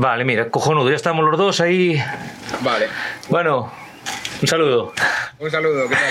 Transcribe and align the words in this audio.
vale, 0.00 0.24
mira, 0.24 0.48
cojonudo, 0.50 0.88
ya 0.90 0.96
estamos 0.96 1.24
los 1.24 1.38
dos 1.38 1.60
ahí. 1.60 2.02
Vale. 2.62 2.86
Bueno, 3.28 3.72
un 4.42 4.48
saludo. 4.48 4.92
Un 5.38 5.50
saludo, 5.50 5.88
¿qué 5.88 5.94
tal? 5.94 6.04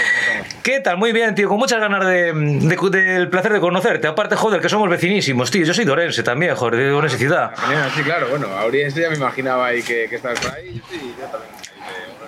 ¿Qué 0.63 0.79
tal? 0.79 0.97
Muy 0.97 1.11
bien, 1.11 1.35
tío. 1.35 1.47
Con 1.49 1.57
muchas 1.59 1.79
ganas 1.79 2.05
de, 2.05 2.33
de- 2.33 2.89
del 2.89 3.29
placer 3.29 3.53
de 3.53 3.59
conocerte. 3.59 4.07
Aparte, 4.07 4.35
joder, 4.35 4.61
que 4.61 4.69
somos 4.69 4.89
vecinísimos, 4.89 5.51
tío. 5.51 5.65
Yo 5.65 5.73
soy 5.73 5.85
de 5.85 5.91
Orense 5.91 6.23
también, 6.23 6.55
joder, 6.55 6.75
de 6.77 6.91
Orense 6.91 7.17
ciudad. 7.17 7.51
Genial, 7.55 7.91
sí, 7.95 8.01
claro, 8.03 8.27
bueno, 8.29 8.47
a 8.47 8.65
Oriense 8.65 9.01
ya 9.01 9.09
me 9.09 9.17
imaginaba 9.17 9.67
ahí 9.67 9.81
que, 9.83 10.07
que 10.09 10.15
estabas 10.15 10.39
por 10.39 10.51
ahí, 10.51 10.81
sí, 10.89 11.15
yo 11.19 11.25
también. 11.27 11.51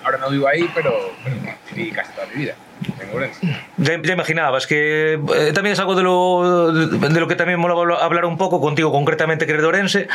Ahora 0.04 0.18
no 0.18 0.30
vivo 0.30 0.48
ahí, 0.48 0.68
pero, 0.74 1.12
pero 1.22 1.36
viví 1.74 1.90
casi 1.92 2.12
toda 2.12 2.26
mi 2.28 2.42
vida 2.42 2.54
Ya, 3.78 4.00
ya 4.02 4.12
imaginabas 4.12 4.66
que 4.66 5.14
eh, 5.14 5.52
también 5.54 5.72
es 5.74 5.78
algo 5.78 5.94
de 5.94 6.02
lo, 6.02 6.72
de 6.72 7.20
lo 7.20 7.28
que 7.28 7.36
también 7.36 7.58
mola 7.60 7.74
habl- 7.74 7.98
hablar 8.00 8.24
un 8.24 8.36
poco 8.38 8.60
contigo, 8.60 8.90
concretamente, 8.92 9.44
que 9.46 9.52
eres 9.52 9.62
de 9.62 9.68
Orense, 9.68 10.08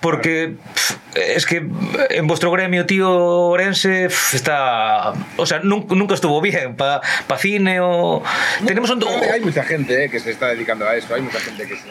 porque 0.00 0.54
pf, 0.74 0.94
es 1.36 1.46
que 1.46 1.66
en 2.10 2.26
vuestro 2.26 2.50
gremio, 2.50 2.86
tío, 2.86 3.10
Orense 3.10 4.04
pf, 4.08 4.36
está. 4.36 5.12
O 5.36 5.46
sea, 5.46 5.60
nunca, 5.62 5.94
nunca 5.94 6.14
estuvo 6.14 6.40
bien 6.40 6.76
para 6.76 7.00
cine 7.38 7.80
o. 7.80 8.22
Tenemos 8.66 8.90
un. 8.90 9.02
Hay- 9.32 9.40
mucha 9.40 9.62
gente 9.64 10.04
eh, 10.04 10.10
que 10.10 10.20
se 10.20 10.30
está 10.30 10.48
dedicando 10.48 10.86
a 10.88 10.96
eso, 10.96 11.14
hay 11.14 11.22
mucha 11.22 11.38
gente 11.40 11.66
que 11.66 11.76
se... 11.76 11.88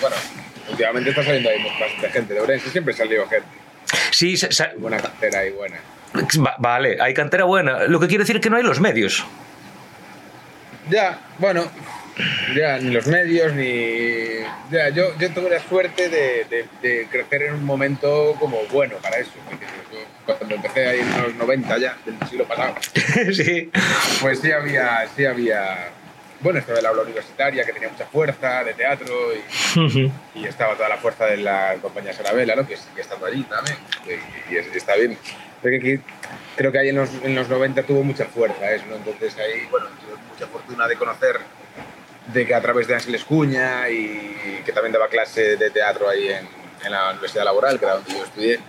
Bueno, 0.00 0.16
últimamente 0.70 1.10
está 1.10 1.22
saliendo 1.24 1.48
ahí 1.50 1.56
bastante 1.80 2.10
gente 2.10 2.34
de 2.34 2.40
Ourense, 2.40 2.70
siempre 2.70 2.92
salió 2.94 3.26
gente. 3.28 3.46
Sí, 4.10 4.36
sa- 4.36 4.72
Buena 4.78 4.98
cartera 4.98 5.44
y 5.46 5.50
buena. 5.52 5.76
Va- 6.44 6.56
vale, 6.58 6.98
hay 7.00 7.14
cantera 7.14 7.44
buena. 7.44 7.84
Lo 7.84 8.00
que 8.00 8.06
quiere 8.08 8.22
decir 8.24 8.36
es 8.36 8.42
que 8.42 8.50
no 8.50 8.56
hay 8.56 8.62
los 8.62 8.80
medios. 8.80 9.24
Ya, 10.90 11.18
bueno, 11.38 11.64
ya 12.54 12.78
ni 12.78 12.90
los 12.90 13.06
medios 13.06 13.52
ni. 13.54 14.40
Ya, 14.70 14.90
yo, 14.90 15.16
yo 15.18 15.30
tuve 15.32 15.50
la 15.50 15.60
suerte 15.60 16.08
de, 16.08 16.44
de- 16.50 16.66
de 16.82 17.06
crecer 17.10 17.42
en 17.44 17.54
un 17.54 17.64
momento 17.64 18.34
como 18.38 18.58
bueno 18.70 18.96
para 18.98 19.18
eso. 19.18 19.32
cuando 20.26 20.54
empecé 20.54 20.86
ahí 20.88 21.00
en 21.00 21.22
los 21.22 21.34
90 21.34 21.78
ya, 21.78 21.96
del 22.04 22.16
siglo 22.28 22.44
pasado, 22.46 22.74
sí. 23.32 23.70
pues 24.20 24.40
sí 24.40 24.52
había. 24.52 25.06
Sí 25.16 25.24
había 25.24 25.90
bueno, 26.40 26.58
estaba 26.58 26.78
el 26.78 26.84
aula 26.84 27.02
universitaria 27.02 27.64
que 27.64 27.72
tenía 27.72 27.88
mucha 27.88 28.04
fuerza 28.04 28.62
de 28.64 28.74
teatro 28.74 29.14
y, 29.32 30.12
y 30.34 30.44
estaba 30.44 30.74
toda 30.74 30.90
la 30.90 30.98
fuerza 30.98 31.24
de 31.24 31.38
la 31.38 31.76
compañía 31.80 32.12
Sarabela, 32.12 32.54
¿no? 32.54 32.66
que 32.66 32.76
sigue 32.76 33.00
estando 33.00 33.24
allí 33.24 33.44
también. 33.44 33.78
Y, 34.50 34.52
y 34.52 34.58
es- 34.58 34.66
está 34.76 34.94
bien. 34.96 35.16
Pero 35.64 35.80
que 35.80 35.94
aquí, 35.94 36.02
creo 36.56 36.70
que 36.70 36.78
ahí 36.78 36.90
en 36.90 36.96
los, 36.96 37.08
en 37.22 37.34
los 37.34 37.48
90 37.48 37.82
tuvo 37.84 38.04
mucha 38.04 38.26
fuerza 38.26 38.70
eso, 38.70 38.84
¿no? 38.88 38.96
Entonces 38.96 39.34
ahí, 39.38 39.66
bueno, 39.70 39.86
tuve 40.00 40.16
mucha 40.30 40.46
fortuna 40.46 40.86
de 40.86 40.94
conocer 40.96 41.36
de 42.32 42.46
que 42.46 42.54
a 42.54 42.60
través 42.60 42.86
de 42.86 42.94
Ángeles 42.94 43.24
Cuña 43.24 43.88
y 43.88 44.60
que 44.64 44.72
también 44.72 44.92
daba 44.92 45.08
clase 45.08 45.56
de 45.56 45.70
teatro 45.70 46.06
ahí 46.08 46.28
en, 46.28 46.46
en 46.84 46.92
la 46.92 47.10
Universidad 47.12 47.44
Laboral, 47.44 47.78
que 47.78 47.84
era 47.86 47.94
donde 47.94 48.12
yo 48.12 48.24
estudié. 48.24 48.60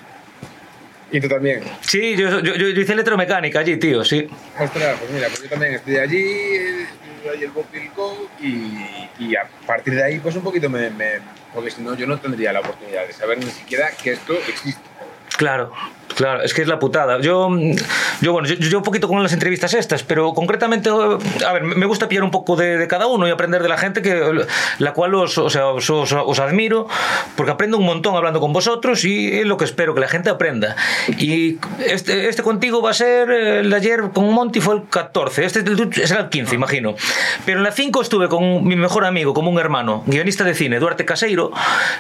Y 1.11 1.19
tú 1.19 1.27
también. 1.27 1.63
Sí, 1.81 2.15
yo, 2.15 2.39
yo, 2.39 2.55
yo 2.55 2.67
hice 2.81 2.93
electromecánica 2.93 3.59
allí, 3.59 3.77
tío, 3.77 4.03
sí. 4.03 4.27
Ostras, 4.59 4.97
pues 4.99 5.11
mira, 5.11 5.27
pues 5.27 5.43
yo 5.43 5.49
también 5.49 5.73
estudié 5.75 5.99
allí, 5.99 6.23
estudié 6.23 7.29
allí 7.33 7.43
el 7.43 7.51
Bob 7.51 7.65
Pilco 7.67 8.29
y, 8.41 9.09
y 9.19 9.35
a 9.35 9.47
partir 9.67 9.93
de 9.95 10.03
ahí 10.03 10.19
pues 10.19 10.35
un 10.35 10.43
poquito 10.43 10.69
me, 10.69 10.89
me- 10.89 11.19
Porque 11.53 11.71
si 11.71 11.81
no 11.81 11.93
yo 11.95 12.07
no 12.07 12.19
tendría 12.19 12.51
la 12.53 12.61
oportunidad 12.61 13.05
de 13.05 13.13
saber 13.13 13.37
ni 13.37 13.51
siquiera 13.51 13.91
que 13.91 14.13
esto 14.13 14.33
existe. 14.47 14.81
Claro, 15.37 15.71
claro, 16.15 16.41
es 16.43 16.53
que 16.53 16.61
es 16.61 16.67
la 16.67 16.79
putada. 16.79 17.19
Yo, 17.21 17.49
yo 18.21 18.31
bueno, 18.31 18.47
yo, 18.47 18.55
yo 18.55 18.77
un 18.77 18.83
poquito 18.83 19.07
con 19.07 19.21
las 19.21 19.33
entrevistas 19.33 19.73
estas, 19.73 20.03
pero 20.03 20.33
concretamente, 20.33 20.89
a 20.89 21.53
ver, 21.53 21.63
me 21.63 21.85
gusta 21.85 22.07
pillar 22.07 22.23
un 22.23 22.31
poco 22.31 22.55
de, 22.55 22.77
de 22.77 22.87
cada 22.87 23.07
uno 23.07 23.27
y 23.27 23.31
aprender 23.31 23.61
de 23.63 23.69
la 23.69 23.77
gente 23.77 24.01
que 24.01 24.45
la 24.79 24.93
cual 24.93 25.15
os, 25.15 25.37
o 25.37 25.49
sea, 25.49 25.67
os, 25.67 25.89
os- 25.89 26.11
os 26.13 26.39
admiro, 26.39 26.87
porque 27.35 27.51
aprendo 27.51 27.77
un 27.77 27.85
montón 27.85 28.15
hablando 28.15 28.39
con 28.39 28.53
vosotros 28.53 29.03
y 29.05 29.39
es 29.39 29.45
lo 29.45 29.57
que 29.57 29.65
espero 29.65 29.93
que 29.93 30.01
la 30.01 30.07
gente 30.07 30.29
aprenda. 30.29 30.75
Y 31.17 31.57
este, 31.85 32.29
este 32.29 32.43
contigo 32.43 32.81
va 32.81 32.91
a 32.91 32.93
ser, 32.93 33.29
el 33.29 33.69
de 33.69 33.75
ayer 33.75 34.01
con 34.13 34.31
Monty 34.31 34.61
fue 34.61 34.75
el 34.75 34.83
14, 34.89 35.45
este 35.45 35.63
será 36.05 36.21
el 36.21 36.29
15, 36.29 36.55
imagino. 36.55 36.95
Pero 37.45 37.59
en 37.59 37.63
la 37.63 37.71
5 37.71 38.01
estuve 38.01 38.29
con 38.29 38.65
mi 38.65 38.75
mejor 38.75 39.05
amigo, 39.05 39.33
como 39.33 39.49
un 39.51 39.59
hermano, 39.59 40.03
guionista 40.05 40.43
de 40.43 40.53
cine, 40.55 40.79
Duarte 40.79 41.05
Caseiro. 41.05 41.51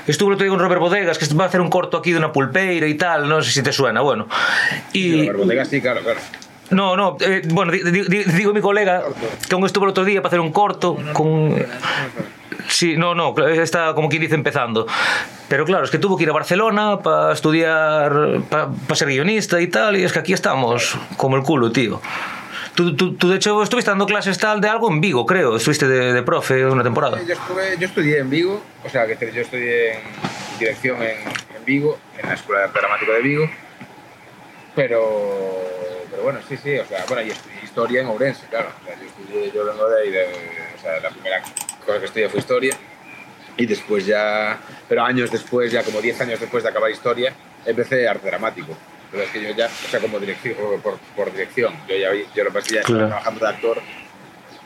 Estuve 0.07 0.29
el 0.29 0.33
otro 0.35 0.43
día 0.45 0.51
con 0.51 0.59
Robert 0.59 0.81
Bodegas, 0.81 1.17
que 1.17 1.25
va 1.35 1.45
a 1.45 1.47
hacer 1.47 1.61
un 1.61 1.69
corto 1.69 1.97
aquí 1.97 2.11
de 2.11 2.17
una 2.17 2.31
pulpeira 2.31 2.87
y 2.87 2.95
tal, 2.95 3.27
no 3.27 3.41
sé 3.41 3.51
si 3.51 3.61
te 3.63 3.71
suena, 3.71 4.01
bueno. 4.05 4.27
Y. 4.93 5.29
Bodega 5.29 5.65
sí, 5.65 5.81
claro, 5.81 6.01
claro. 6.01 6.19
no, 6.71 6.95
no, 6.95 7.17
eh, 7.19 7.41
bueno, 7.49 7.71
di- 7.71 7.83
di- 7.83 8.03
di- 8.07 8.23
digo 8.23 8.53
mi 8.53 8.61
colega 8.61 9.03
que 9.47 9.53
aún 9.55 9.65
estuvo 9.65 9.85
el 9.85 9.91
otro 9.91 10.03
día 10.05 10.21
para 10.21 10.29
hacer 10.29 10.39
un 10.39 10.51
corto 10.51 10.97
con... 11.13 11.53
Sí, 12.67 12.97
no, 12.97 13.13
no, 13.13 13.35
está 13.47 13.93
como 13.93 14.09
quien 14.09 14.21
dice 14.23 14.33
empezando. 14.33 14.87
Pero 15.47 15.65
claro, 15.65 15.83
es 15.85 15.91
que 15.91 15.99
tuvo 15.99 16.17
que 16.17 16.23
ir 16.23 16.29
a 16.29 16.33
Barcelona 16.33 16.99
para 16.99 17.33
estudiar, 17.33 18.41
para 18.49 18.71
ser 18.95 19.09
guionista 19.09 19.61
y 19.61 19.67
tal, 19.67 19.95
y 19.97 20.03
es 20.03 20.11
que 20.11 20.19
aquí 20.19 20.33
estamos 20.33 20.97
como 21.17 21.35
el 21.35 21.43
culo, 21.43 21.71
tío. 21.71 22.01
Tú, 22.73 22.95
tú, 22.95 23.13
tú, 23.13 23.29
de 23.29 23.35
hecho, 23.35 23.61
estuviste 23.61 23.91
dando 23.91 24.05
clases 24.07 24.37
tal 24.39 24.59
de 24.61 24.67
algo 24.67 24.91
en 24.91 24.99
Vigo, 24.99 25.25
creo. 25.27 25.55
Estuviste 25.57 25.87
de, 25.87 26.11
de 26.11 26.23
profe 26.23 26.65
una 26.65 26.83
temporada. 26.83 27.19
Yo, 27.25 27.33
estuve, 27.33 27.77
yo 27.79 27.85
estudié 27.87 28.17
en 28.19 28.29
Vigo, 28.31 28.61
o 28.83 28.89
sea, 28.89 29.05
que 29.05 29.31
yo 29.31 29.41
estudié 29.41 29.91
en 29.93 29.99
dirección 30.59 30.97
en, 31.03 31.19
en 31.19 31.65
Vigo, 31.65 31.97
en 32.21 32.27
la 32.29 32.33
Escuela 32.35 32.67
Dramático 32.67 33.11
de 33.13 33.21
Vigo. 33.21 33.49
Pero, 34.75 35.63
pero 36.11 36.23
bueno, 36.23 36.39
sí, 36.47 36.57
sí, 36.57 36.77
o 36.77 36.85
sea, 36.85 37.05
bueno, 37.07 37.23
y 37.23 37.31
estudié 37.31 37.63
historia 37.63 38.01
en 38.01 38.07
Ourense, 38.07 38.45
claro. 38.47 38.69
O 38.81 38.85
sea, 38.85 38.95
yo, 38.99 39.05
estudié, 39.05 39.51
yo 39.51 39.65
vengo 39.65 39.89
de 39.89 40.01
ahí, 40.01 40.11
de, 40.11 40.25
o 40.77 40.81
sea, 40.81 40.99
la 40.99 41.09
primera 41.09 41.41
cosa 41.85 41.99
que 41.99 42.05
estudié 42.05 42.29
fue 42.29 42.39
historia. 42.39 42.75
Y 43.57 43.65
después 43.65 44.05
ya, 44.05 44.59
pero 44.89 45.03
años 45.03 45.31
después, 45.31 45.71
ya 45.71 45.81
como 45.83 46.01
10 46.01 46.21
años 46.21 46.39
después 46.41 46.63
de 46.63 46.69
acabar 46.69 46.91
historia, 46.91 47.33
empecé 47.65 48.07
arte 48.07 48.27
dramático. 48.27 48.75
Pero 49.11 49.23
es 49.23 49.29
que 49.29 49.41
yo 49.41 49.51
ya, 49.55 49.67
o 49.67 49.89
sea, 49.89 50.01
como 50.01 50.19
dirección, 50.19 50.55
por, 50.83 50.97
por 51.15 51.31
dirección, 51.31 51.73
yo 51.87 51.95
ya 51.95 52.09
yo 52.35 52.43
lo 52.43 52.51
que 52.51 52.73
ya 52.73 52.81
Claro. 52.81 53.07
trabajando 53.07 53.39
de 53.45 53.51
actor 53.51 53.81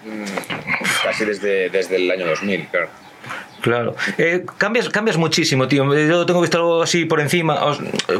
mm, 0.05 1.03
casi 1.03 1.25
desde, 1.25 1.69
desde 1.69 1.97
el 1.97 2.09
año 2.09 2.25
2000, 2.25 2.67
claro. 2.69 2.89
Claro. 3.61 3.95
Eh, 4.17 4.45
cambias, 4.57 4.89
cambias 4.89 5.17
muchísimo, 5.17 5.67
tío. 5.67 5.83
Yo 6.07 6.25
tengo 6.25 6.41
visto 6.41 6.57
algo 6.57 6.83
así 6.83 7.05
por 7.05 7.19
encima. 7.19 7.59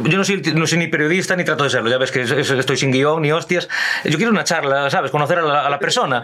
Yo 0.04 0.18
no 0.18 0.24
soy, 0.24 0.42
no 0.54 0.66
soy 0.66 0.78
ni 0.78 0.86
periodista 0.88 1.34
ni 1.36 1.44
trato 1.44 1.64
de 1.64 1.70
serlo. 1.70 1.88
Ya 1.90 1.98
ves 1.98 2.10
que 2.10 2.22
es- 2.22 2.30
es- 2.30 2.50
estoy 2.50 2.76
sin 2.76 2.90
guion 2.92 3.22
ni 3.22 3.32
hostias. 3.32 3.68
Yo 4.04 4.16
quiero 4.16 4.32
una 4.32 4.44
charla, 4.44 4.90
¿sabes? 4.90 5.10
Conocer 5.10 5.38
a 5.38 5.68
la, 5.68 5.78
persona 5.78 6.22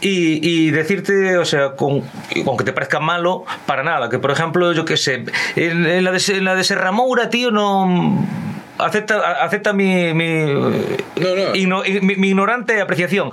y, 0.00 0.70
decirte, 0.70 1.36
o 1.36 1.44
sea, 1.44 1.72
con, 1.72 2.02
aunque 2.46 2.64
te 2.64 2.72
parezca 2.72 3.00
malo, 3.00 3.44
para 3.66 3.82
nada. 3.82 4.08
Que 4.08 4.18
por 4.18 4.30
ejemplo, 4.30 4.72
yo 4.72 4.84
qué 4.84 4.96
sé, 4.96 5.24
en, 5.56 6.04
la, 6.04 6.10
de, 6.12 6.22
en 6.28 6.44
la 6.44 6.54
de 6.54 6.64
Serra 6.64 6.90
Moura, 6.90 7.28
tío, 7.30 7.50
no. 7.50 8.26
Acepta, 8.76 9.44
acepta 9.44 9.72
mi, 9.72 10.12
mi, 10.14 10.44
No, 10.46 10.88
no. 11.16 11.54
igno- 11.54 11.82
mi, 12.02 12.16
mi 12.16 12.28
ignorante 12.28 12.80
apreciación. 12.80 13.30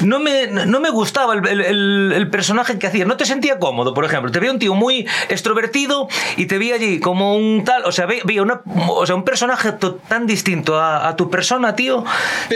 No 0.00 0.18
me, 0.18 0.48
no 0.48 0.80
me 0.80 0.90
gustaba 0.90 1.34
el, 1.34 1.46
el- 1.46 2.12
el- 2.12 2.30
personaje 2.30 2.78
que 2.78 2.86
hacía. 2.88 3.04
No 3.04 3.16
te 3.16 3.24
sentía 3.24 3.58
cómodo, 3.60 3.94
por 3.94 4.04
ejemplo. 4.04 4.30
Te 4.32 4.40
veía 4.40 4.50
un 4.52 4.58
tío 4.58 4.74
muy 4.74 5.06
extrovertido 5.28 6.08
y 6.36 6.46
te 6.46 6.58
veía 6.58 6.74
allí 6.74 6.98
como 6.98 7.36
un 7.36 7.62
tal. 7.64 7.84
O 7.84 7.92
sea, 7.92 8.06
ve- 8.06 8.22
veía 8.24 8.42
una, 8.42 8.62
o 8.88 9.06
sea, 9.06 9.14
un 9.14 9.24
personaje 9.24 9.70
to- 9.72 9.94
tan 10.08 10.26
distinto 10.26 10.80
a, 10.80 11.06
a 11.08 11.14
tu 11.16 11.30
persona, 11.30 11.76
tío. 11.76 12.04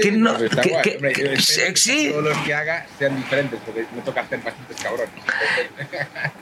que 0.02 0.10
no. 0.12 0.34
pues 0.34 0.50
que- 0.82 0.94
Hombre, 0.96 1.12
que 1.12 1.36
sí, 1.76 2.08
Todos 2.10 2.24
los 2.24 2.38
que 2.38 2.54
haga 2.54 2.86
sean 2.98 3.16
diferentes, 3.16 3.60
porque 3.64 3.84
me 3.94 4.02
toca 4.02 4.22
hacer 4.22 4.40
bastantes 4.40 4.76
cabrones. 4.82 5.10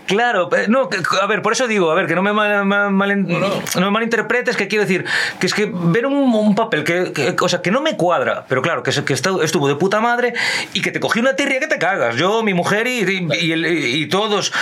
Claro, 0.06 0.50
eh, 0.54 0.66
no, 0.68 0.88
a 1.22 1.26
ver, 1.26 1.40
por 1.40 1.52
eso 1.54 1.66
digo, 1.66 1.90
a 1.90 1.94
ver, 1.94 2.06
que 2.06 2.14
no 2.14 2.22
me, 2.22 2.32
mal- 2.32 2.64
mal- 2.66 2.90
malen- 2.90 3.26
No, 3.26 3.38
no. 3.38 3.48
no 3.76 3.80
me 3.80 3.90
malinterpretes, 3.90 4.54
que 4.56 4.68
quiero 4.68 4.82
decir, 4.84 5.04
que 5.40 5.46
es 5.46 5.54
que 5.54 5.70
ver 5.72 6.04
un, 6.04 6.14
un 6.34 6.54
papel 6.54 6.84
que, 6.84 7.12
que- 7.12 7.34
o 7.40 7.48
sea, 7.48 7.62
que 7.62 7.70
no 7.70 7.80
me 7.80 7.96
cuadra, 7.96 8.44
pero 8.48 8.60
claro, 8.60 8.82
que, 8.82 8.90
es- 8.90 9.00
que 9.00 9.14
estuvo 9.14 9.66
de 9.68 9.76
puta 9.76 10.00
madre 10.00 10.34
y 10.74 10.82
que 10.82 10.90
te 10.90 11.00
cogió 11.00 11.22
una 11.22 11.36
tirria 11.36 11.58
que 11.58 11.68
te 11.68 11.78
cagas. 11.78 12.16
Yo, 12.16 12.42
mi 12.42 12.52
mujer 12.52 12.86
y, 12.86 12.98
y, 13.00 13.28
y 13.46 13.52
el- 13.52 13.66
y 13.66 14.06
todos. 14.08 14.52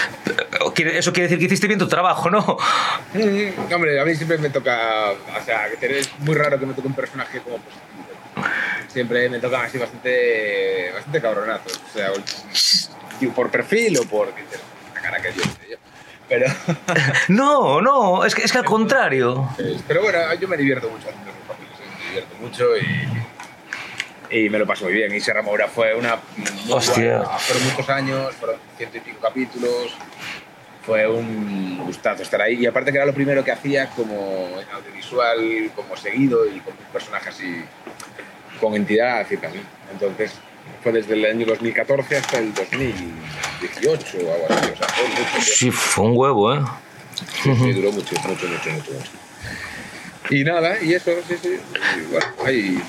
Eso 0.77 1.13
quiere 1.13 1.29
decir 1.29 1.39
que 1.39 1.45
hiciste 1.47 1.67
bien 1.67 1.79
tu 1.81 1.89
trabajo, 1.89 2.31
¿no? 2.31 2.57
Hombre, 3.75 4.01
a 4.01 4.05
mí 4.05 4.15
siempre 4.15 4.39
me 4.39 4.51
toca, 4.51 5.11
o 5.11 5.45
sea, 5.45 5.69
que 5.81 5.99
es 5.99 6.11
muy 6.21 6.35
raro 6.35 6.59
que 6.59 6.67
me 6.67 6.75
toque 6.75 6.87
un 6.89 6.95
personaje 6.95 7.41
como 7.41 7.57
positivo. 7.57 7.83
Siempre 8.89 9.29
me 9.29 9.39
tocan 9.41 9.65
así 9.65 9.79
bastante, 9.79 10.91
bastante 10.95 11.21
cabronazos. 11.21 11.81
O 11.93 11.99
sea, 11.99 12.11
por 13.35 13.51
perfil 13.51 13.99
o 13.99 14.05
por 14.05 14.29
cara 15.03 15.21
que. 15.21 15.33
Pero, 16.29 16.47
No, 17.29 17.81
no, 17.83 18.25
es 18.25 18.35
que, 18.35 18.43
es 18.43 18.53
que 18.53 18.59
al 18.59 18.65
contrario. 18.65 19.49
pero 19.87 20.03
bueno, 20.03 20.19
yo 20.41 20.49
me 20.49 20.57
divierto 20.57 20.89
mucho 20.89 21.09
haciendo 21.09 21.31
esos 21.31 21.43
papeles, 21.47 21.73
¿eh? 21.73 21.85
me 21.99 22.07
divierto 22.09 22.37
mucho 22.41 22.77
y, 24.31 24.37
y 24.45 24.49
me 24.49 24.59
lo 24.59 24.67
paso 24.67 24.85
muy 24.85 24.95
bien. 24.95 25.15
Y 25.15 25.21
Serra 25.21 25.43
Moura 25.43 25.69
fue 25.69 25.95
una. 25.95 26.17
muy 26.37 26.73
Hostia. 26.73 27.19
buena- 27.19 27.39
fueron 27.39 27.69
muchos 27.71 27.89
años, 27.91 28.35
fueron 28.37 28.57
ciento 28.79 28.97
y 28.97 29.01
pico 29.01 29.19
capítulos. 29.21 29.95
Fue 30.87 31.07
un 31.07 31.79
gustazo 31.85 32.23
estar 32.23 32.41
ahí. 32.43 32.55
Y 32.55 32.67
aparte 32.67 32.91
que 32.91 32.97
era 32.99 33.07
lo 33.07 33.15
primero 33.15 33.45
que 33.45 33.53
hacía 33.53 33.89
como 33.91 34.49
en 34.61 34.69
audiovisual, 34.75 35.71
como 35.77 35.97
seguido 35.97 36.45
y 36.47 36.59
con 36.61 36.73
un 36.73 36.93
personaje 36.93 37.29
así 37.29 37.63
con 38.61 38.75
entidad 38.75 39.25
y 39.31 39.37
también. 39.37 39.65
Entonces 39.93 40.33
fue 40.83 40.93
desde 40.93 41.15
el 41.15 41.25
año 41.25 41.47
2014 41.47 42.17
hasta 42.17 42.39
el 42.39 42.55
2018 42.55 44.19
o 44.19 44.33
algo 44.33 44.47
así. 44.49 44.71
O 44.73 44.77
sea, 44.77 44.89
fue 44.89 45.09
mucho. 45.09 45.43
Sí, 45.43 45.71
fue 45.71 46.05
un 46.07 46.17
huevo, 46.17 46.55
¿eh? 46.55 46.61
Sí, 47.43 47.55
sí, 47.55 47.73
duró 47.73 47.93
mucho, 47.93 48.15
mucho, 48.17 48.47
mucho, 48.47 48.71
mucho. 48.71 48.93
mucho. 48.93 49.11
Y 50.31 50.45
nada, 50.45 50.83
y 50.83 50.95
eso, 50.95 51.11
sí, 51.29 51.35
sí. 51.41 51.59
Y 51.97 52.01
bueno, 52.13 52.27
ahí. 52.45 52.83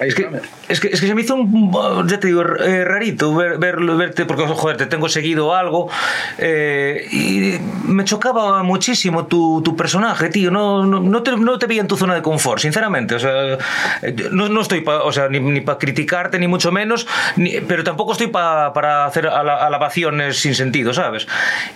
Es 0.00 0.14
que, 0.14 0.28
es, 0.68 0.80
que, 0.80 0.88
es 0.88 1.00
que 1.00 1.06
se 1.06 1.14
me 1.14 1.22
hizo 1.22 1.34
un, 1.34 1.72
ya 2.08 2.18
te 2.18 2.26
digo, 2.28 2.42
eh, 2.42 2.84
rarito 2.84 3.34
ver, 3.34 3.58
verlo, 3.58 3.96
verte, 3.96 4.24
porque 4.24 4.46
joder, 4.46 4.76
te 4.76 4.86
tengo 4.86 5.08
seguido 5.08 5.54
algo 5.54 5.90
eh, 6.38 7.06
y 7.10 7.58
me 7.86 8.04
chocaba 8.04 8.62
muchísimo 8.62 9.26
tu, 9.26 9.60
tu 9.62 9.76
personaje, 9.76 10.28
tío. 10.30 10.50
No, 10.50 10.84
no, 10.86 11.00
no, 11.00 11.22
te, 11.22 11.36
no 11.36 11.58
te 11.58 11.66
veía 11.66 11.80
en 11.82 11.88
tu 11.88 11.96
zona 11.96 12.14
de 12.14 12.22
confort, 12.22 12.60
sinceramente. 12.60 13.14
O 13.14 13.18
sea, 13.18 13.58
eh, 14.02 14.28
no, 14.30 14.48
no 14.48 14.60
estoy 14.62 14.80
pa- 14.80 15.02
o 15.02 15.12
sea, 15.12 15.28
ni, 15.28 15.60
para 15.60 15.78
criticarte, 15.78 16.38
ni 16.38 16.48
mucho 16.48 16.72
menos, 16.72 17.06
ni- 17.36 17.60
pero 17.60 17.84
tampoco 17.84 18.12
estoy 18.12 18.28
pa- 18.28 18.72
para 18.72 19.04
hacer 19.04 19.26
ala- 19.26 19.66
alabaciones 19.66 20.38
sin 20.38 20.54
sentido, 20.54 20.94
¿sabes? 20.94 21.26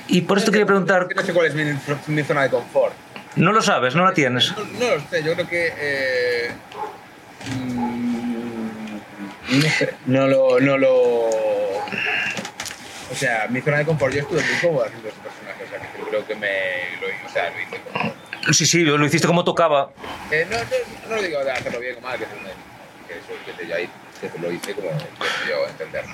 Y 0.08 0.22
por 0.22 0.38
esto 0.38 0.50
quería 0.50 0.66
preguntar, 0.66 1.08
no 1.14 1.22
sé 1.22 1.32
cuál 1.32 1.46
es 1.46 1.54
mi, 1.54 1.64
mi 2.08 2.22
zona 2.22 2.42
de 2.44 2.50
confort. 2.50 2.94
no 3.36 3.52
lo 3.52 3.60
sabes, 3.62 3.94
no 3.94 4.04
la 4.04 4.14
tienes. 4.14 4.52
No, 4.56 4.94
lo 4.94 5.00
sé, 5.10 5.22
yo 5.22 5.34
creo 5.34 5.48
que. 5.48 5.72
eh, 5.78 6.50
mm, 7.66 7.83
no 10.06 10.26
lo, 10.26 10.60
no 10.60 10.78
lo. 10.78 10.94
O 13.10 13.16
sea, 13.16 13.46
mi 13.50 13.60
zona 13.60 13.78
de 13.78 13.84
confort, 13.84 14.12
yo 14.14 14.20
estuve 14.20 14.40
muy 14.42 14.54
cómodo 14.60 14.84
haciendo 14.86 15.08
ese 15.08 15.18
personaje, 15.20 15.64
o 15.64 15.68
sea, 15.68 15.78
que 15.92 15.98
yo 15.98 16.08
creo 16.08 16.26
que 16.26 16.34
me 16.34 16.48
lo, 17.00 17.06
o 17.26 17.32
sea, 17.32 17.50
lo 17.50 17.60
hice 17.60 17.80
como. 17.92 18.14
Sí, 18.52 18.66
sí, 18.66 18.82
lo 18.82 19.06
hiciste 19.06 19.26
como 19.26 19.44
tocaba. 19.44 19.90
Eh, 20.30 20.46
no, 20.50 20.56
no, 20.58 20.64
no 21.10 21.16
lo 21.16 21.22
digo 21.22 21.44
de 21.44 21.50
hacerlo 21.50 21.80
bien 21.80 21.96
o 21.98 22.00
mal, 22.00 22.18
que, 22.18 22.24
es 22.24 22.30
un- 22.30 23.06
que 23.06 23.14
eso 23.18 23.28
que 23.46 23.52
te, 23.52 23.66
yo 23.68 23.76
ahí, 23.76 23.88
que 24.20 24.38
lo 24.38 24.50
hice 24.52 24.74
como 24.74 24.90
yo 24.90 25.68
entender. 25.68 26.04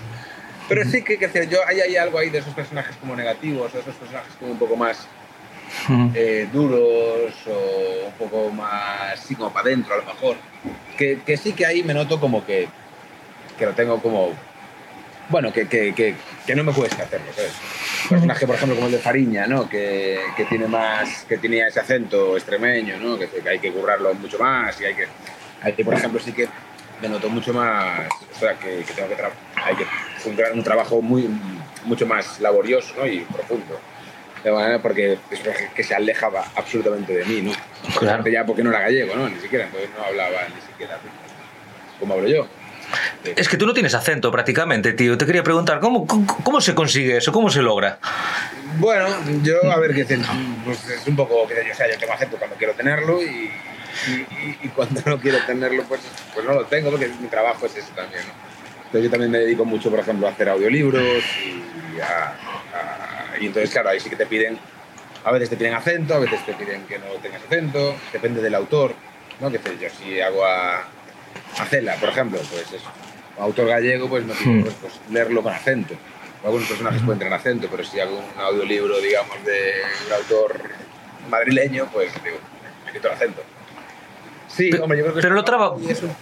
Pero 0.68 0.84
sí 0.84 1.02
que, 1.02 1.18
que 1.18 1.26
decir, 1.28 1.48
yo, 1.50 1.58
hay, 1.66 1.80
hay 1.80 1.96
algo 1.96 2.18
ahí 2.18 2.30
de 2.30 2.38
esos 2.38 2.54
personajes 2.54 2.94
como 2.96 3.16
negativos, 3.16 3.72
de 3.72 3.80
esos 3.80 3.94
personajes 3.94 4.32
como 4.38 4.52
un 4.52 4.58
poco 4.58 4.76
más 4.76 5.06
eh, 6.14 6.48
duros 6.52 7.32
o 7.48 8.06
un 8.06 8.12
poco 8.12 8.50
más, 8.50 9.18
sí, 9.20 9.34
como 9.34 9.52
para 9.52 9.66
adentro 9.66 9.94
a 9.94 9.98
lo 9.98 10.04
mejor. 10.04 10.36
Que, 10.96 11.20
que 11.26 11.36
sí 11.36 11.52
que 11.54 11.66
ahí 11.66 11.82
me 11.82 11.94
noto 11.94 12.20
como 12.20 12.44
que, 12.46 12.68
que 13.60 13.66
lo 13.66 13.72
tengo 13.74 14.00
como, 14.00 14.32
bueno, 15.28 15.52
que, 15.52 15.68
que, 15.68 15.92
que, 15.94 16.14
que 16.46 16.54
no 16.54 16.64
me 16.64 16.72
cuesta 16.72 17.02
hacerlo, 17.02 17.26
¿sabes? 17.36 17.52
Un 18.04 18.08
personaje, 18.08 18.46
por 18.46 18.56
ejemplo, 18.56 18.74
como 18.74 18.86
el 18.86 18.92
de 18.92 18.98
Fariña, 18.98 19.46
¿no? 19.46 19.68
Que, 19.68 20.18
que 20.34 20.46
tiene 20.46 20.66
más, 20.66 21.26
que 21.28 21.36
tenía 21.36 21.68
ese 21.68 21.78
acento 21.78 22.38
extremeño, 22.38 22.96
¿no? 22.96 23.18
Que, 23.18 23.28
que 23.28 23.46
hay 23.46 23.58
que 23.58 23.70
currarlo 23.70 24.14
mucho 24.14 24.38
más 24.38 24.80
y 24.80 24.86
hay 24.86 24.94
que, 24.94 25.06
hay 25.60 25.74
que, 25.74 25.84
por 25.84 25.92
ejemplo, 25.92 26.18
sí 26.18 26.32
que 26.32 26.48
me 27.02 27.08
noto 27.10 27.28
mucho 27.28 27.52
más, 27.52 28.08
o 28.34 28.40
sea, 28.40 28.54
que, 28.54 28.82
tengo 28.96 29.08
que, 29.10 29.16
hay 29.56 29.76
que 29.76 29.84
un, 30.24 30.58
un 30.58 30.64
trabajo 30.64 31.02
muy, 31.02 31.28
mucho 31.84 32.06
más 32.06 32.40
laborioso, 32.40 32.94
¿no? 32.96 33.06
Y 33.06 33.20
profundo. 33.20 33.78
De 34.42 34.50
manera 34.50 34.80
porque 34.80 35.18
es 35.30 35.40
que 35.74 35.84
se 35.84 35.94
alejaba 35.94 36.46
absolutamente 36.56 37.12
de 37.14 37.26
mí, 37.26 37.42
¿no? 37.42 37.52
Claro. 37.98 38.26
Ya 38.26 38.46
porque 38.46 38.62
no 38.62 38.70
era 38.70 38.80
gallego, 38.80 39.14
¿no? 39.14 39.28
Ni 39.28 39.38
siquiera, 39.38 39.66
entonces 39.66 39.90
no 39.94 40.02
hablaba 40.02 40.48
ni 40.48 40.62
siquiera 40.62 40.98
como 42.00 42.14
hablo 42.14 42.26
yo. 42.26 42.46
Es 43.36 43.48
que 43.48 43.56
tú 43.56 43.66
no 43.66 43.72
tienes 43.72 43.94
acento 43.94 44.30
prácticamente, 44.30 44.92
tío. 44.92 45.16
Te 45.16 45.26
quería 45.26 45.42
preguntar, 45.42 45.80
¿cómo, 45.80 46.60
se 46.60 46.74
consigue 46.74 47.18
eso? 47.18 47.32
¿Cómo 47.32 47.50
se 47.50 47.62
logra? 47.62 47.98
Bueno, 48.78 49.06
yo, 49.42 49.70
a 49.70 49.78
ver, 49.78 49.94
que 49.94 50.04
pues 50.64 50.88
es 50.88 51.06
un 51.06 51.16
poco, 51.16 51.46
que 51.46 51.54
yo, 51.66 51.74
sea, 51.74 51.90
yo 51.90 51.98
tengo 51.98 52.12
acento 52.12 52.36
cuando 52.36 52.56
quiero 52.56 52.72
tenerlo 52.74 53.22
y, 53.22 53.50
cuando 54.74 55.02
no 55.04 55.18
quiero 55.18 55.38
tenerlo, 55.44 55.82
pues, 55.84 56.00
pues 56.32 56.46
no 56.46 56.54
lo 56.54 56.64
tengo, 56.64 56.90
porque 56.90 57.08
mi 57.20 57.28
trabajo 57.28 57.66
es 57.66 57.76
ese 57.76 57.92
también. 57.92 58.22
Entonces 58.76 59.04
yo 59.04 59.10
también 59.10 59.30
me 59.30 59.38
dedico 59.38 59.64
mucho, 59.64 59.90
por 59.90 60.00
ejemplo, 60.00 60.26
a 60.26 60.30
hacer 60.30 60.48
audiolibros 60.48 61.22
y, 61.44 62.00
a, 62.00 62.34
y 63.40 63.46
entonces, 63.46 63.70
claro, 63.70 63.90
ahí 63.90 64.00
sí 64.00 64.08
que 64.08 64.16
te 64.16 64.26
piden, 64.26 64.58
a 65.24 65.30
veces 65.32 65.50
te 65.50 65.56
piden 65.56 65.74
acento, 65.74 66.14
a 66.14 66.18
veces 66.18 66.44
te 66.44 66.54
piden 66.54 66.86
que 66.86 66.98
no 66.98 67.06
tengas 67.22 67.42
acento, 67.42 67.94
depende 68.12 68.40
del 68.40 68.54
autor, 68.54 68.94
¿no? 69.40 69.50
Que 69.50 69.60
yo, 69.80 69.88
si 69.90 70.20
hago 70.20 70.44
a, 70.44 70.88
a 71.58 71.66
Cela, 71.66 71.94
por 71.96 72.08
ejemplo, 72.10 72.38
pues 72.50 72.72
eso, 72.72 72.90
un 73.36 73.44
autor 73.44 73.66
gallego, 73.68 74.08
pues 74.08 74.24
no 74.24 74.34
quiero 74.34 74.52
Hmm. 74.52 74.62
pues, 74.62 74.74
pues, 74.80 74.92
leerlo 75.10 75.42
con 75.42 75.52
acento. 75.52 75.94
Algunos 76.44 76.66
personajes 76.68 77.02
pueden 77.02 77.18
tener 77.18 77.34
acento, 77.34 77.68
pero 77.70 77.84
si 77.84 78.00
hago 78.00 78.16
un 78.18 78.40
audiolibro, 78.40 78.98
digamos, 79.00 79.44
de 79.44 79.72
un 80.06 80.12
autor 80.14 80.60
madrileño, 81.28 81.86
pues 81.92 82.12
digo, 82.24 82.36
me 82.86 82.92
quito 82.92 83.08
el 83.08 83.14
acento. 83.14 83.42
Sí, 84.48 84.70
Pe- 84.70 84.80
hombre, 84.80 84.98
yo 84.98 85.04
creo 85.04 85.14
que 85.16 85.20
pero 85.22 85.34
es- 85.34 85.36
lo 85.36 85.44
traba- 85.44 85.76
y 85.80 85.90
es 85.90 86.02
un 86.02 86.14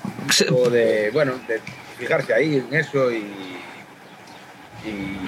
poco 0.57 0.71
de, 0.71 1.11
bueno, 1.13 1.35
de 1.47 1.61
fijarse 1.99 2.35
ahí 2.35 2.57
en 2.69 2.75
eso 2.75 3.11
y... 3.13 3.59
y 4.85 5.19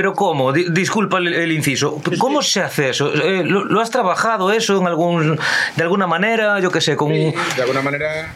Pero 0.00 0.14
¿cómo? 0.14 0.50
Di- 0.50 0.64
disculpa 0.70 1.18
el, 1.18 1.34
el 1.34 1.52
inciso. 1.52 2.00
¿Cómo 2.18 2.40
se 2.40 2.62
hace 2.62 2.88
eso? 2.88 3.12
Eh, 3.12 3.44
¿Lo, 3.44 3.66
lo 3.66 3.82
has 3.82 3.90
trabajado 3.90 4.50
eso 4.50 4.78
en 4.80 4.86
algún, 4.86 5.38
de 5.76 5.82
alguna 5.82 6.06
manera? 6.06 6.58
Yo 6.58 6.70
qué 6.70 6.80
sé, 6.80 6.96
con... 6.96 7.12
Sí, 7.12 7.34
de 7.56 7.60
alguna 7.60 7.82
manera, 7.82 8.32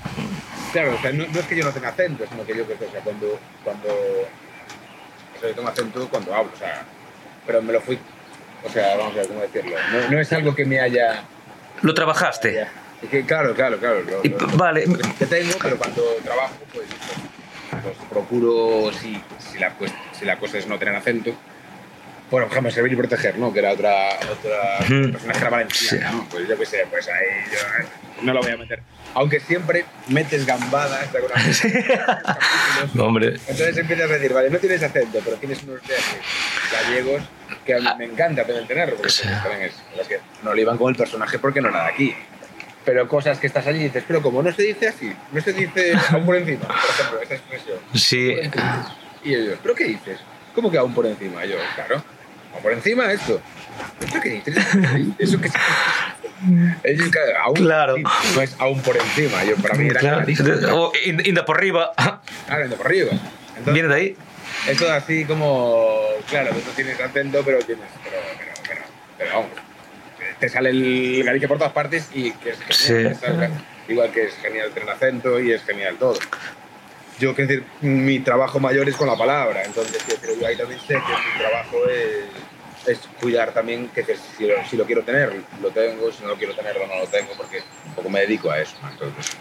claro, 0.75 0.95
o 0.95 1.01
sea, 1.01 1.11
no, 1.13 1.25
no 1.27 1.41
es 1.41 1.47
que 1.47 1.57
yo 1.57 1.65
no 1.65 1.71
tenga 1.71 1.89
acento, 1.89 2.25
sino 2.31 2.45
que 2.45 2.55
yo 2.55 2.69
que 2.69 2.77
sé, 2.77 2.85
o 2.85 2.91
sea, 2.91 3.01
cuando, 3.01 3.39
cuando, 3.65 3.89
o 3.89 5.41
sea, 5.41 5.49
yo 5.49 5.55
tengo 5.55 5.69
acento 5.71 6.07
cuando 6.11 6.35
hablo, 6.35 6.51
o 6.55 6.59
sea, 6.59 6.85
pero 7.47 7.63
me 7.63 7.73
lo 7.73 7.81
fui, 7.81 7.99
o 8.63 8.69
sea, 8.69 8.95
vamos 8.99 9.15
a 9.15 9.17
ver 9.21 9.29
cómo 9.29 9.41
decirlo, 9.41 9.75
no, 9.91 10.11
no 10.11 10.21
es 10.21 10.31
algo 10.35 10.55
que 10.55 10.67
me 10.67 10.81
haya, 10.81 11.23
¿Lo 11.81 11.95
trabajaste? 11.95 12.51
haya- 12.61 12.73
es 13.03 13.09
que, 13.09 13.25
claro, 13.25 13.55
claro, 13.55 13.79
claro, 13.79 14.03
lo, 14.03 14.21
Y, 14.23 14.29
lo- 14.29 14.47
vale. 14.59 14.85
que 15.19 15.25
tengo, 15.25 15.55
pero 15.63 15.79
cuando 15.79 16.03
trabajo, 16.23 16.57
pues, 16.75 16.87
pues, 17.71 17.83
pues 17.83 17.97
procuro, 18.11 18.91
si, 18.93 19.19
si, 19.39 19.59
la, 19.59 19.79
cuest- 19.79 19.95
si 20.13 20.27
la 20.27 20.39
cosa 20.39 20.59
es 20.59 20.67
no 20.67 20.79
tener 20.79 20.95
acento, 20.95 21.33
por 22.43 22.51
ejemplo, 22.51 22.71
servir 22.73 22.93
y 22.93 22.97
proteger, 22.97 23.39
¿no? 23.39 23.53
Que 23.53 23.61
era 23.61 23.71
otra, 23.73 24.19
otra 24.31 24.79
Ujú. 24.81 25.13
personaje 25.13 25.39
era 25.41 25.51
valenciana, 25.51 26.11
¿no? 26.11 26.27
Pues 26.29 26.49
yo 26.49 26.59
qué 26.59 26.67
sé, 26.67 26.85
pues 26.91 27.07
ahí 27.09 27.27
yo 27.53 27.59
eh, 27.59 27.87
no 28.23 28.33
lo 28.35 28.41
voy 28.43 28.51
a 28.51 28.57
meter. 28.57 28.81
Aunque 29.15 29.39
siempre 29.39 29.85
metes 30.09 30.45
gambadas 30.45 31.13
de 31.13 31.19
alguna 31.19 31.35
manera. 31.37 32.39
No, 32.95 33.05
hombre. 33.05 33.29
Entonces 33.47 33.77
empiezas 33.77 34.11
a 34.11 34.15
decir, 34.15 34.33
vale, 34.33 34.51
no 34.51 34.59
tienes 34.59 34.83
acento, 34.83 35.21
pero 35.25 35.37
tienes 35.37 35.63
unos 35.63 35.81
viajes 35.87 36.19
gallegos 36.73 37.23
que 37.65 37.75
a 37.75 37.79
mí 37.79 37.87
me 37.99 38.05
encanta 38.07 38.45
tenerlo, 38.45 38.97
porque 38.97 39.11
Sí. 39.11 39.29
es, 40.01 40.09
que 40.09 40.19
no 40.43 40.53
le 40.55 40.63
iban 40.63 40.77
con 40.77 40.91
el 40.91 40.97
personaje 40.97 41.39
porque 41.39 41.61
no 41.61 41.69
era 41.69 41.85
de 41.85 41.91
aquí. 41.91 42.15
Pero 42.85 43.07
cosas 43.09 43.39
que 43.39 43.47
estás 43.47 43.65
allí 43.69 43.79
y 43.81 43.85
dices, 43.85 44.03
pero 44.09 44.21
como 44.21 44.43
no 44.43 44.53
se 44.53 44.63
dice 44.63 44.89
así, 44.89 45.13
no 45.31 45.41
se 45.41 45.53
dice 45.53 45.95
aún 46.11 46.27
por 46.27 46.35
encima, 46.37 46.67
por 46.67 46.77
ejemplo, 46.91 47.21
esa 47.23 47.35
expresión. 47.35 47.79
Sí. 47.95 48.35
Y 49.23 49.35
ellos, 49.35 49.59
¿pero 49.63 49.75
qué 49.77 49.85
dices? 49.85 50.19
¿Cómo 50.55 50.71
que 50.71 50.79
aún 50.79 50.93
por 50.95 51.07
encima? 51.07 51.45
Yo, 51.45 51.57
claro, 51.75 52.03
por 52.63 52.73
encima 52.73 53.13
esto. 53.13 53.41
¿Esto 54.01 54.21
qué 54.21 54.29
dices? 54.31 54.57
¿Eso 55.19 55.41
qué 55.41 55.49
Ellos, 56.85 57.09
claro, 57.09 57.33
aún 57.43 57.55
Claro. 57.57 57.95
no 58.35 58.43
es 58.43 58.55
aún 58.59 58.81
por 58.83 58.97
encima. 58.97 59.45
Yo, 59.45 59.57
para 59.57 59.75
mí 59.75 59.87
era 59.89 60.01
Claro. 60.01 60.17
clarísimo. 60.19 60.51
O 60.77 60.93
in- 61.05 61.25
Inda 61.27 61.45
por 61.45 61.57
arriba. 61.59 61.93
Claro, 62.47 62.69
de 62.69 62.77
por 62.77 62.87
arriba. 62.87 63.11
Entonces, 63.13 63.73
¿Viene 63.75 63.89
de 63.89 63.95
ahí? 63.95 64.17
eso 64.69 64.91
así 64.93 65.25
como, 65.25 65.97
claro, 66.29 66.51
tú 66.51 66.71
tienes 66.77 67.01
acento, 67.01 67.43
pero 67.45 67.59
tienes, 67.61 67.85
pero, 68.03 68.17
pero, 68.39 68.53
pero, 68.69 68.81
pero 69.19 69.31
vamos, 69.33 69.51
te 70.39 70.49
sale 70.49 70.71
el 70.71 71.23
Galicia 71.25 71.49
por 71.49 71.59
todas 71.59 71.73
partes 71.73 72.09
y 72.13 72.33
que 72.33 72.51
es 72.51 72.59
genial, 72.87 73.17
Sí. 73.17 73.27
que 73.87 73.93
igual 73.93 74.11
que 74.11 74.25
es 74.25 74.35
genial 74.37 74.71
tener 74.73 74.91
acento 74.91 75.41
y 75.41 75.53
es 75.53 75.63
genial 75.65 75.97
todo. 75.99 76.19
Yo, 77.19 77.35
quiero 77.35 77.49
decir, 77.49 77.65
mi 77.81 78.21
trabajo 78.21 78.59
mayor 78.59 78.89
es 78.89 78.97
con 78.97 79.07
la 79.07 79.17
palabra, 79.17 79.63
entonces, 79.65 80.03
quiero 80.03 80.21
decir, 80.21 80.41
yo 80.41 80.47
ahí 80.47 80.57
también 80.57 80.81
sé 80.81 80.95
que 80.95 80.95
mi 80.95 81.39
trabajo 81.39 81.77
es, 81.89 82.89
es 82.89 82.99
cuidar 83.21 83.53
también 83.53 83.89
que, 83.89 84.05
que 84.05 84.17
si, 84.17 84.47
lo, 84.47 84.55
si 84.69 84.77
lo 84.77 84.85
quiero 84.85 85.03
tener, 85.03 85.33
lo 85.63 85.71
tengo, 85.71 86.11
si 86.11 86.23
no 86.23 86.31
lo 86.31 86.37
quiero 86.37 86.55
tener, 86.55 86.77
no 86.77 86.99
lo 86.99 87.07
tengo, 87.07 87.31
porque 87.37 87.63
poco 87.95 88.11
me 88.11 88.21
dedico 88.21 88.51
a 88.51 88.61
eso. 88.61 88.77
Entonces, 88.91 89.37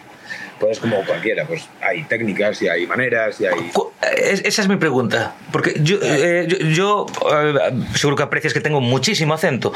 pues 0.59 0.79
como 0.79 1.03
cualquiera, 1.05 1.45
pues 1.45 1.67
hay 1.81 2.03
técnicas 2.03 2.61
y 2.61 2.69
hay 2.69 2.87
maneras 2.87 3.39
y 3.41 3.47
hay... 3.47 3.71
Esa 4.15 4.61
es 4.61 4.67
mi 4.67 4.77
pregunta. 4.77 5.35
Porque 5.51 5.73
yo, 5.81 5.97
eh, 6.01 6.47
yo, 6.47 6.57
yo, 6.57 7.05
eh, 7.31 7.71
seguro 7.95 8.15
que 8.15 8.23
aprecias 8.23 8.53
que 8.53 8.61
tengo 8.61 8.79
muchísimo 8.81 9.33
acento. 9.33 9.73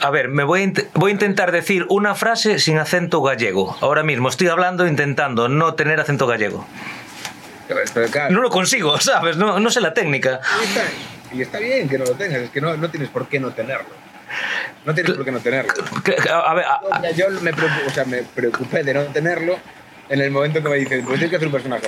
A 0.00 0.10
ver, 0.10 0.28
me 0.28 0.44
voy 0.44 0.62
a, 0.62 0.98
voy 0.98 1.10
a 1.10 1.12
intentar 1.12 1.50
decir 1.52 1.84
una 1.88 2.14
frase 2.14 2.58
sin 2.58 2.78
acento 2.78 3.20
gallego. 3.22 3.76
Ahora 3.80 4.02
mismo 4.02 4.28
estoy 4.28 4.48
hablando 4.48 4.86
intentando 4.86 5.48
no 5.48 5.74
tener 5.74 5.98
acento 6.00 6.26
gallego. 6.26 6.66
Claro, 8.10 8.34
No 8.34 8.40
lo 8.40 8.50
consigo, 8.50 8.98
¿sabes? 9.00 9.36
No, 9.36 9.58
no 9.60 9.70
sé 9.70 9.80
la 9.80 9.92
técnica. 9.94 10.40
Y 10.60 10.64
está, 10.68 10.82
y 11.34 11.42
está 11.42 11.58
bien 11.58 11.88
que 11.88 11.98
no 11.98 12.04
lo 12.04 12.12
tengas, 12.12 12.40
es 12.42 12.50
que 12.50 12.60
no, 12.60 12.76
no 12.76 12.90
tienes 12.90 13.08
por 13.08 13.28
qué 13.28 13.40
no 13.40 13.50
tenerlo. 13.52 13.90
No 14.84 14.94
tienes 14.94 15.12
por 15.14 15.24
qué 15.24 15.32
no 15.32 15.40
tenerlo. 15.40 15.72
A 16.32 16.54
ver, 16.54 16.64
a- 16.64 17.10
Yo, 17.12 17.30
yo 17.30 17.40
me, 17.40 17.50
o 17.50 17.90
sea, 17.92 18.04
me 18.04 18.22
preocupé 18.22 18.84
de 18.84 18.94
no 18.94 19.02
tenerlo 19.04 19.58
en 20.08 20.20
el 20.20 20.30
momento 20.30 20.62
que 20.62 20.68
me 20.68 20.76
dicen, 20.76 21.00
pues 21.04 21.14
tienes 21.18 21.30
que 21.30 21.36
hacer 21.36 21.48
un 21.48 21.52
personaje. 21.52 21.86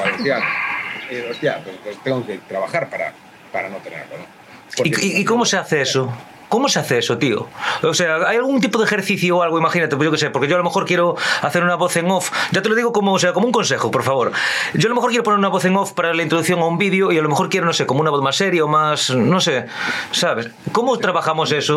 Y 1.10 1.14
digo, 1.14 1.28
hostia, 1.30 1.60
pues, 1.64 1.76
pues 1.82 2.02
tengo 2.02 2.26
que 2.26 2.38
trabajar 2.48 2.88
para, 2.90 3.12
para 3.52 3.68
no 3.68 3.76
tenerlo, 3.78 4.16
¿no? 4.18 4.84
¿y, 4.84 4.88
y- 5.06 5.20
y 5.20 5.24
cómo 5.24 5.44
se 5.44 5.56
hace 5.56 5.80
eso? 5.82 6.12
¿Cómo 6.50 6.68
se 6.68 6.80
hace 6.80 6.98
eso, 6.98 7.16
tío? 7.16 7.48
O 7.84 7.94
sea, 7.94 8.16
¿hay 8.26 8.36
algún 8.36 8.60
tipo 8.60 8.80
de 8.80 8.84
ejercicio 8.84 9.36
o 9.36 9.42
algo? 9.42 9.56
Imagínate, 9.56 9.94
pues 9.94 10.04
yo 10.04 10.10
qué 10.10 10.18
sé, 10.18 10.30
porque 10.30 10.48
yo 10.48 10.56
a 10.56 10.58
lo 10.58 10.64
mejor 10.64 10.84
quiero 10.84 11.14
hacer 11.42 11.62
una 11.62 11.76
voz 11.76 11.96
en 11.96 12.10
off. 12.10 12.32
Ya 12.50 12.60
te 12.60 12.68
lo 12.68 12.74
digo 12.74 12.92
como, 12.92 13.12
o 13.12 13.18
sea, 13.20 13.32
como 13.32 13.46
un 13.46 13.52
consejo, 13.52 13.92
por 13.92 14.02
favor. 14.02 14.32
Yo 14.74 14.88
a 14.88 14.90
lo 14.90 14.96
mejor 14.96 15.10
quiero 15.10 15.22
poner 15.22 15.38
una 15.38 15.46
voz 15.46 15.64
en 15.64 15.76
off 15.76 15.92
para 15.92 16.12
la 16.12 16.24
introducción 16.24 16.58
a 16.58 16.66
un 16.66 16.76
vídeo 16.76 17.12
y 17.12 17.18
a 17.18 17.22
lo 17.22 17.28
mejor 17.28 17.48
quiero, 17.48 17.66
no 17.66 17.72
sé, 17.72 17.86
como 17.86 18.00
una 18.00 18.10
voz 18.10 18.20
más 18.20 18.34
seria 18.34 18.64
o 18.64 18.68
más, 18.68 19.10
no 19.10 19.40
sé, 19.40 19.66
¿sabes? 20.10 20.50
¿Cómo 20.72 20.98
trabajamos 20.98 21.52
eso? 21.52 21.76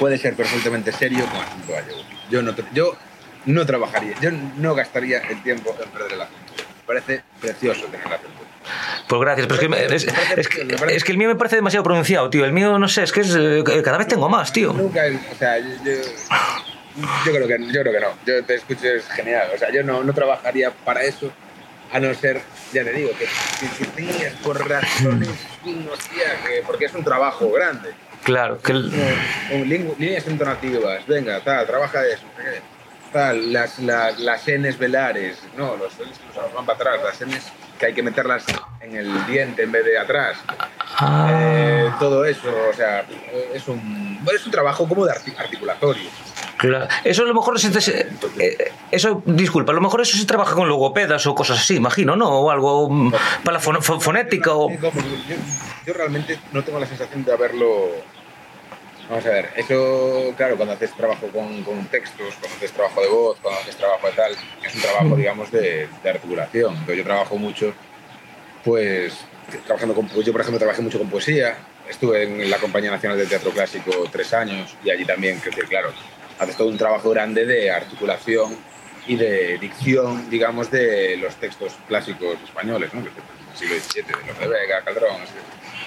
Puede 0.00 0.18
ser 0.18 0.34
perfectamente 0.34 0.90
serio 0.90 1.24
con 1.26 1.40
acento 1.40 1.72
gallego. 1.72 2.00
Yo 2.30 2.42
no, 2.42 2.52
yo 2.74 2.96
no 3.46 3.64
trabajaría, 3.64 4.18
yo 4.20 4.30
no 4.56 4.74
gastaría 4.74 5.18
el 5.18 5.40
tiempo 5.44 5.72
en 5.80 5.88
perder 5.88 6.14
el 6.14 6.20
acento. 6.22 6.52
Me 6.56 6.84
parece 6.84 7.22
precioso 7.40 7.82
tener 7.86 8.08
el 8.08 8.12
acento. 8.12 8.49
Pues 9.06 9.20
gracias, 9.20 9.46
pero 9.46 9.60
es 9.60 9.68
que, 9.68 9.94
es, 9.94 10.06
es, 10.36 10.48
que, 10.48 10.94
es 10.94 11.04
que 11.04 11.12
el 11.12 11.18
mío 11.18 11.28
me 11.28 11.34
parece 11.34 11.56
demasiado 11.56 11.82
pronunciado, 11.84 12.30
tío. 12.30 12.44
El 12.44 12.52
mío, 12.52 12.78
no 12.78 12.88
sé, 12.88 13.02
es 13.02 13.12
que 13.12 13.20
es, 13.20 13.34
eh, 13.36 13.62
cada 13.84 13.98
vez 13.98 14.06
tengo 14.06 14.28
más, 14.28 14.52
tío. 14.52 14.72
Nunca, 14.72 15.02
o 15.32 15.34
sea, 15.36 15.58
yo, 15.58 15.66
yo, 17.26 17.32
creo, 17.32 17.48
que, 17.48 17.58
yo 17.72 17.80
creo 17.82 17.92
que 17.92 18.00
no. 18.00 18.08
Yo 18.26 18.44
te 18.44 18.54
escucho, 18.54 18.86
es 18.86 19.08
genial. 19.08 19.48
O 19.54 19.58
sea, 19.58 19.72
yo 19.72 19.82
no, 19.82 20.04
no 20.04 20.12
trabajaría 20.12 20.70
para 20.70 21.02
eso, 21.02 21.32
a 21.92 21.98
no 21.98 22.14
ser, 22.14 22.40
ya 22.72 22.84
te 22.84 22.92
digo, 22.92 23.10
que 23.18 23.26
si 23.26 23.84
tenías 23.86 24.34
por 24.44 24.68
razones, 24.68 25.28
que, 25.64 26.62
porque 26.66 26.84
es 26.84 26.94
un 26.94 27.02
trabajo 27.02 27.50
grande. 27.50 27.90
Claro, 28.22 28.58
que... 28.58 28.72
El... 28.72 29.68
Líneas 29.98 30.26
entonativas, 30.26 31.06
venga, 31.06 31.40
tal, 31.40 31.66
trabaja 31.66 32.06
eso. 32.06 32.24
Tal, 33.12 33.52
las, 33.52 33.78
las, 33.80 34.20
las 34.20 34.42
Ns 34.46 34.78
velares, 34.78 35.38
no, 35.56 35.76
los 35.76 35.94
Ns 35.94 36.20
nos 36.36 36.54
van 36.54 36.64
para 36.64 36.94
atrás, 36.94 37.00
las 37.02 37.28
Ns 37.28 37.52
que 37.80 37.86
hay 37.86 37.94
que 37.94 38.02
meterlas 38.02 38.44
en 38.82 38.94
el 38.94 39.26
diente 39.26 39.62
en 39.62 39.72
vez 39.72 39.84
de 39.86 39.98
atrás. 39.98 40.36
Ah. 40.98 41.30
Eh, 41.32 41.90
todo 41.98 42.26
eso, 42.26 42.48
o 42.70 42.74
sea, 42.74 43.06
es 43.54 43.66
un, 43.68 44.20
es 44.32 44.44
un 44.44 44.52
trabajo 44.52 44.86
como 44.86 45.06
de 45.06 45.12
articulatorio. 45.12 46.10
Claro. 46.58 46.88
Eso 47.04 47.22
a 47.22 47.26
lo 47.26 47.32
mejor 47.32 47.58
se, 47.58 48.06
eh, 48.38 48.72
eso, 48.90 49.22
disculpa, 49.24 49.72
a 49.72 49.74
lo 49.74 49.80
mejor 49.80 50.02
eso 50.02 50.18
se 50.18 50.26
trabaja 50.26 50.54
con 50.54 50.68
logopedas 50.68 51.26
o 51.26 51.34
cosas 51.34 51.58
así, 51.58 51.76
imagino, 51.76 52.16
¿no? 52.16 52.28
O 52.28 52.50
algo 52.50 52.90
mm, 52.90 53.14
para 53.42 53.56
la 53.56 53.60
fonética 53.60 54.52
o... 54.52 54.70
Yo, 54.70 54.90
yo, 55.86 55.94
realmente 55.94 56.38
no 56.52 56.62
tengo 56.62 56.78
la 56.78 56.86
sensación 56.86 57.24
de 57.24 57.32
haberlo... 57.32 57.88
Vamos 59.10 59.26
a 59.26 59.30
ver, 59.30 59.50
eso, 59.56 60.32
claro, 60.36 60.56
cuando 60.56 60.74
haces 60.74 60.92
trabajo 60.92 61.26
con, 61.32 61.64
con 61.64 61.84
textos, 61.86 62.32
cuando 62.38 62.56
haces 62.56 62.70
trabajo 62.70 63.02
de 63.02 63.08
voz, 63.08 63.38
cuando 63.42 63.60
haces 63.60 63.74
trabajo 63.74 64.06
de 64.06 64.12
tal, 64.12 64.36
es 64.64 64.74
un 64.76 64.80
trabajo, 64.80 65.16
digamos, 65.16 65.50
de, 65.50 65.88
de 66.00 66.10
articulación. 66.10 66.76
Yo 66.86 67.02
trabajo 67.02 67.36
mucho, 67.36 67.74
pues, 68.64 69.18
trabajando 69.66 69.96
con... 69.96 70.08
Yo, 70.08 70.30
por 70.30 70.42
ejemplo, 70.42 70.60
trabajé 70.60 70.80
mucho 70.82 71.00
con 71.00 71.10
poesía, 71.10 71.56
estuve 71.88 72.22
en 72.22 72.48
la 72.48 72.58
Compañía 72.58 72.92
Nacional 72.92 73.18
de 73.18 73.26
Teatro 73.26 73.50
Clásico 73.50 73.90
tres 74.12 74.32
años 74.32 74.76
y 74.84 74.90
allí 74.90 75.04
también, 75.04 75.40
que 75.40 75.50
claro, 75.50 75.92
haces 76.38 76.56
todo 76.56 76.68
un 76.68 76.78
trabajo 76.78 77.10
grande 77.10 77.44
de 77.44 77.68
articulación 77.68 78.56
y 79.08 79.16
de 79.16 79.58
dicción, 79.58 80.30
digamos, 80.30 80.70
de 80.70 81.16
los 81.16 81.34
textos 81.34 81.72
clásicos 81.88 82.36
españoles, 82.44 82.94
¿no? 82.94 83.02
del 83.02 83.10
siglo 83.56 83.74
XVII, 83.74 84.02
de 84.04 84.26
los 84.28 84.38
de 84.38 84.46
Vega, 84.46 84.84
Calderón, 84.84 85.16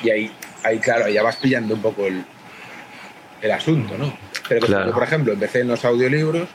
y 0.03 0.10
ahí, 0.10 0.36
ahí, 0.63 0.80
claro, 0.80 1.08
ya 1.08 1.24
vas 1.24 1.38
pillando 1.38 1.74
un 1.75 1.82
poco 1.82 2.06
el, 2.06 2.25
el 3.44 3.52
asunto, 3.52 3.98
¿no? 3.98 4.18
Pero, 4.48 4.66
claro. 4.66 4.92
por 4.92 5.04
ejemplo, 5.04 5.34
empecé 5.34 5.60
en 5.60 5.68
los 5.68 5.84
audiolibros, 5.84 6.48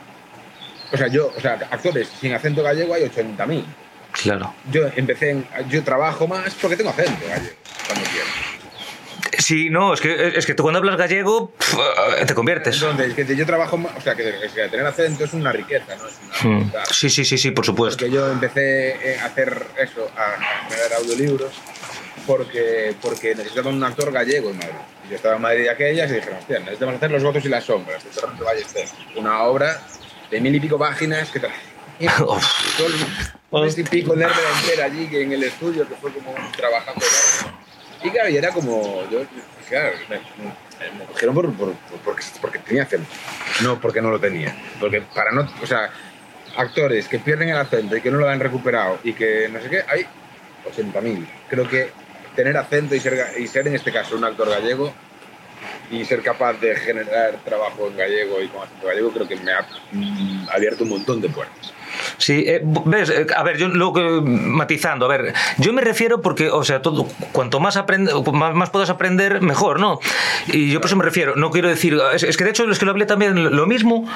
o 0.91 0.97
sea, 0.97 1.09
yo, 1.09 1.33
o 1.37 1.41
sea, 1.41 1.59
actores 1.71 2.09
sin 2.21 2.33
acento 2.33 2.63
gallego 2.63 2.95
hay 2.95 3.03
80.000. 3.05 3.65
Claro. 4.23 4.55
Yo 4.73 4.89
empecé, 4.97 5.31
en, 5.31 5.47
yo 5.69 5.85
trabajo 5.85 6.27
más 6.27 6.55
porque 6.55 6.77
tengo 6.77 6.91
acento 6.91 7.27
gallego, 7.29 7.55
cuando 7.87 8.05
quiero. 8.11 8.27
Sí, 9.39 9.69
no, 9.71 9.93
es 9.93 10.01
que, 10.01 10.33
es 10.37 10.47
que 10.47 10.55
tú 10.55 10.63
cuando 10.63 10.79
hablas 10.79 10.97
gallego 10.97 11.51
pff, 11.51 11.77
te 12.27 12.35
conviertes. 12.35 12.83
Entonces, 12.83 13.15
que 13.15 13.37
yo 13.37 13.45
trabajo, 13.45 13.79
o 13.97 14.01
sea, 14.01 14.15
que, 14.15 14.35
que, 14.55 14.69
tener 14.69 14.87
acento 14.87 15.25
es 15.25 15.33
una 15.35 15.53
riqueza, 15.53 15.95
¿no? 15.97 16.07
Es 16.07 16.45
una 16.45 16.59
hmm. 16.59 16.73
Sí, 16.91 17.11
sí, 17.11 17.25
sí, 17.25 17.37
sí, 17.37 17.51
por 17.51 17.67
supuesto. 17.67 17.99
Porque 17.99 18.15
yo 18.15 18.31
empecé 18.33 19.19
a 19.21 19.27
hacer 19.27 19.67
eso, 19.77 20.11
a, 20.17 20.35
a 20.35 20.69
generar 20.69 20.95
audiolibros, 20.95 21.53
porque, 22.29 22.95
porque 23.01 23.35
necesitaba 23.35 23.71
un 23.71 23.83
actor 23.83 24.13
gallego 24.13 24.51
en 24.51 24.59
Madrid. 24.59 24.75
Y 25.07 25.09
yo 25.09 25.17
estaba 25.17 25.37
en 25.37 25.43
Madrid 25.43 25.63
de 25.63 25.71
aquellas 25.71 26.11
y 26.11 26.17
dije, 26.17 26.31
hostia, 26.31 26.59
necesitamos 26.59 26.97
hacer 26.97 27.11
Los 27.11 27.23
votos 27.25 27.43
y 27.47 27.49
las 27.49 27.65
sombras 27.65 28.05
de 28.05 28.11
Torrente 28.11 28.45
Ballester. 28.45 28.87
Una 29.17 29.45
obra 29.45 29.81
de 30.31 30.41
mil 30.41 30.55
y 30.55 30.61
pico 30.61 30.79
páginas 30.79 31.31
que 31.31 31.41
mes 33.51 33.79
y 33.79 33.83
pico 33.83 34.15
nervio 34.15 34.37
entera 34.61 34.85
allí 34.85 35.09
que 35.09 35.23
en 35.23 35.33
el 35.33 35.43
estudio, 35.43 35.89
que 35.89 35.95
fue 35.95 36.13
como 36.13 36.35
trabajando. 36.55 37.05
Y 38.05 38.11
claro, 38.11 38.29
y 38.29 38.37
era 38.37 38.53
como, 38.53 39.03
yo, 39.11 39.23
claro, 39.69 39.97
me, 40.09 40.17
me 40.17 41.05
cogieron 41.07 41.35
por, 41.35 41.53
por, 41.55 41.73
por, 41.73 41.99
porque, 42.05 42.23
porque 42.43 42.59
tenía 42.59 42.83
acento, 42.83 43.09
no 43.63 43.81
porque 43.81 44.03
no 44.03 44.11
lo 44.11 44.21
tenía. 44.21 44.55
Porque 44.79 45.01
para 45.01 45.33
no, 45.33 45.51
o 45.63 45.67
sea, 45.67 45.91
actores 46.57 47.09
que 47.09 47.19
pierden 47.19 47.49
el 47.49 47.57
acento 47.57 47.97
y 47.97 48.03
que 48.03 48.11
no 48.11 48.19
lo 48.19 48.29
han 48.29 48.39
recuperado 48.39 48.99
y 49.03 49.15
que 49.15 49.49
no 49.49 49.61
sé 49.61 49.71
qué, 49.71 49.83
hay 49.89 50.07
80.000. 50.71 51.27
Creo 51.49 51.69
que 51.69 51.91
tener 52.39 52.57
acento 52.57 52.95
y 52.95 53.01
ser, 53.01 53.35
y 53.37 53.49
ser 53.49 53.67
en 53.67 53.75
este 53.75 53.91
caso 53.91 54.17
un 54.17 54.23
actor 54.23 54.49
gallego 54.49 54.93
y 55.91 56.05
ser 56.05 56.23
capaz 56.23 56.53
de 56.61 56.77
generar 56.77 57.35
trabajo 57.45 57.89
en 57.89 57.97
gallego 57.97 58.41
y 58.41 58.47
con 58.47 58.63
acento 58.63 58.87
gallego 58.87 59.11
creo 59.11 59.27
que 59.27 59.35
me 59.35 59.51
ha 59.51 59.67
abierto 60.53 60.85
un 60.85 60.91
montón 60.91 61.21
de 61.21 61.31
puertas. 61.31 61.75
Sí, 62.17 62.45
eh, 62.47 62.63
ves, 62.65 63.11
eh, 63.11 63.27
a 63.35 63.43
ver, 63.43 63.59
yo 63.59 63.69
lo 63.69 63.93
que 63.93 64.21
matizando, 64.23 65.07
a 65.07 65.09
ver, 65.09 65.35
yo 65.59 65.73
me 65.73 65.83
refiero 65.83 66.21
porque, 66.21 66.51
o 66.51 66.65
sea, 66.65 66.83
todo, 66.83 67.07
cuanto 67.33 67.61
más, 67.61 67.77
aprende, 67.77 68.13
más, 68.33 68.55
más 68.55 68.71
puedas 68.71 68.91
aprender, 68.91 69.41
mejor, 69.41 69.81
¿no? 69.81 69.99
Y 70.49 70.71
yo 70.71 70.81
por 70.81 70.89
eso 70.89 70.97
me 70.97 71.05
refiero, 71.05 71.37
no 71.37 71.51
quiero 71.51 71.69
decir, 71.69 71.99
es, 72.13 72.23
es, 72.23 72.37
que 72.37 72.45
de 72.45 72.51
hecho 72.51 72.69
es 72.71 72.79
que 72.79 72.85
lo 72.85 72.93
hablé 72.93 73.07
también 73.07 73.57
lo 73.57 73.67
mismo, 73.67 74.09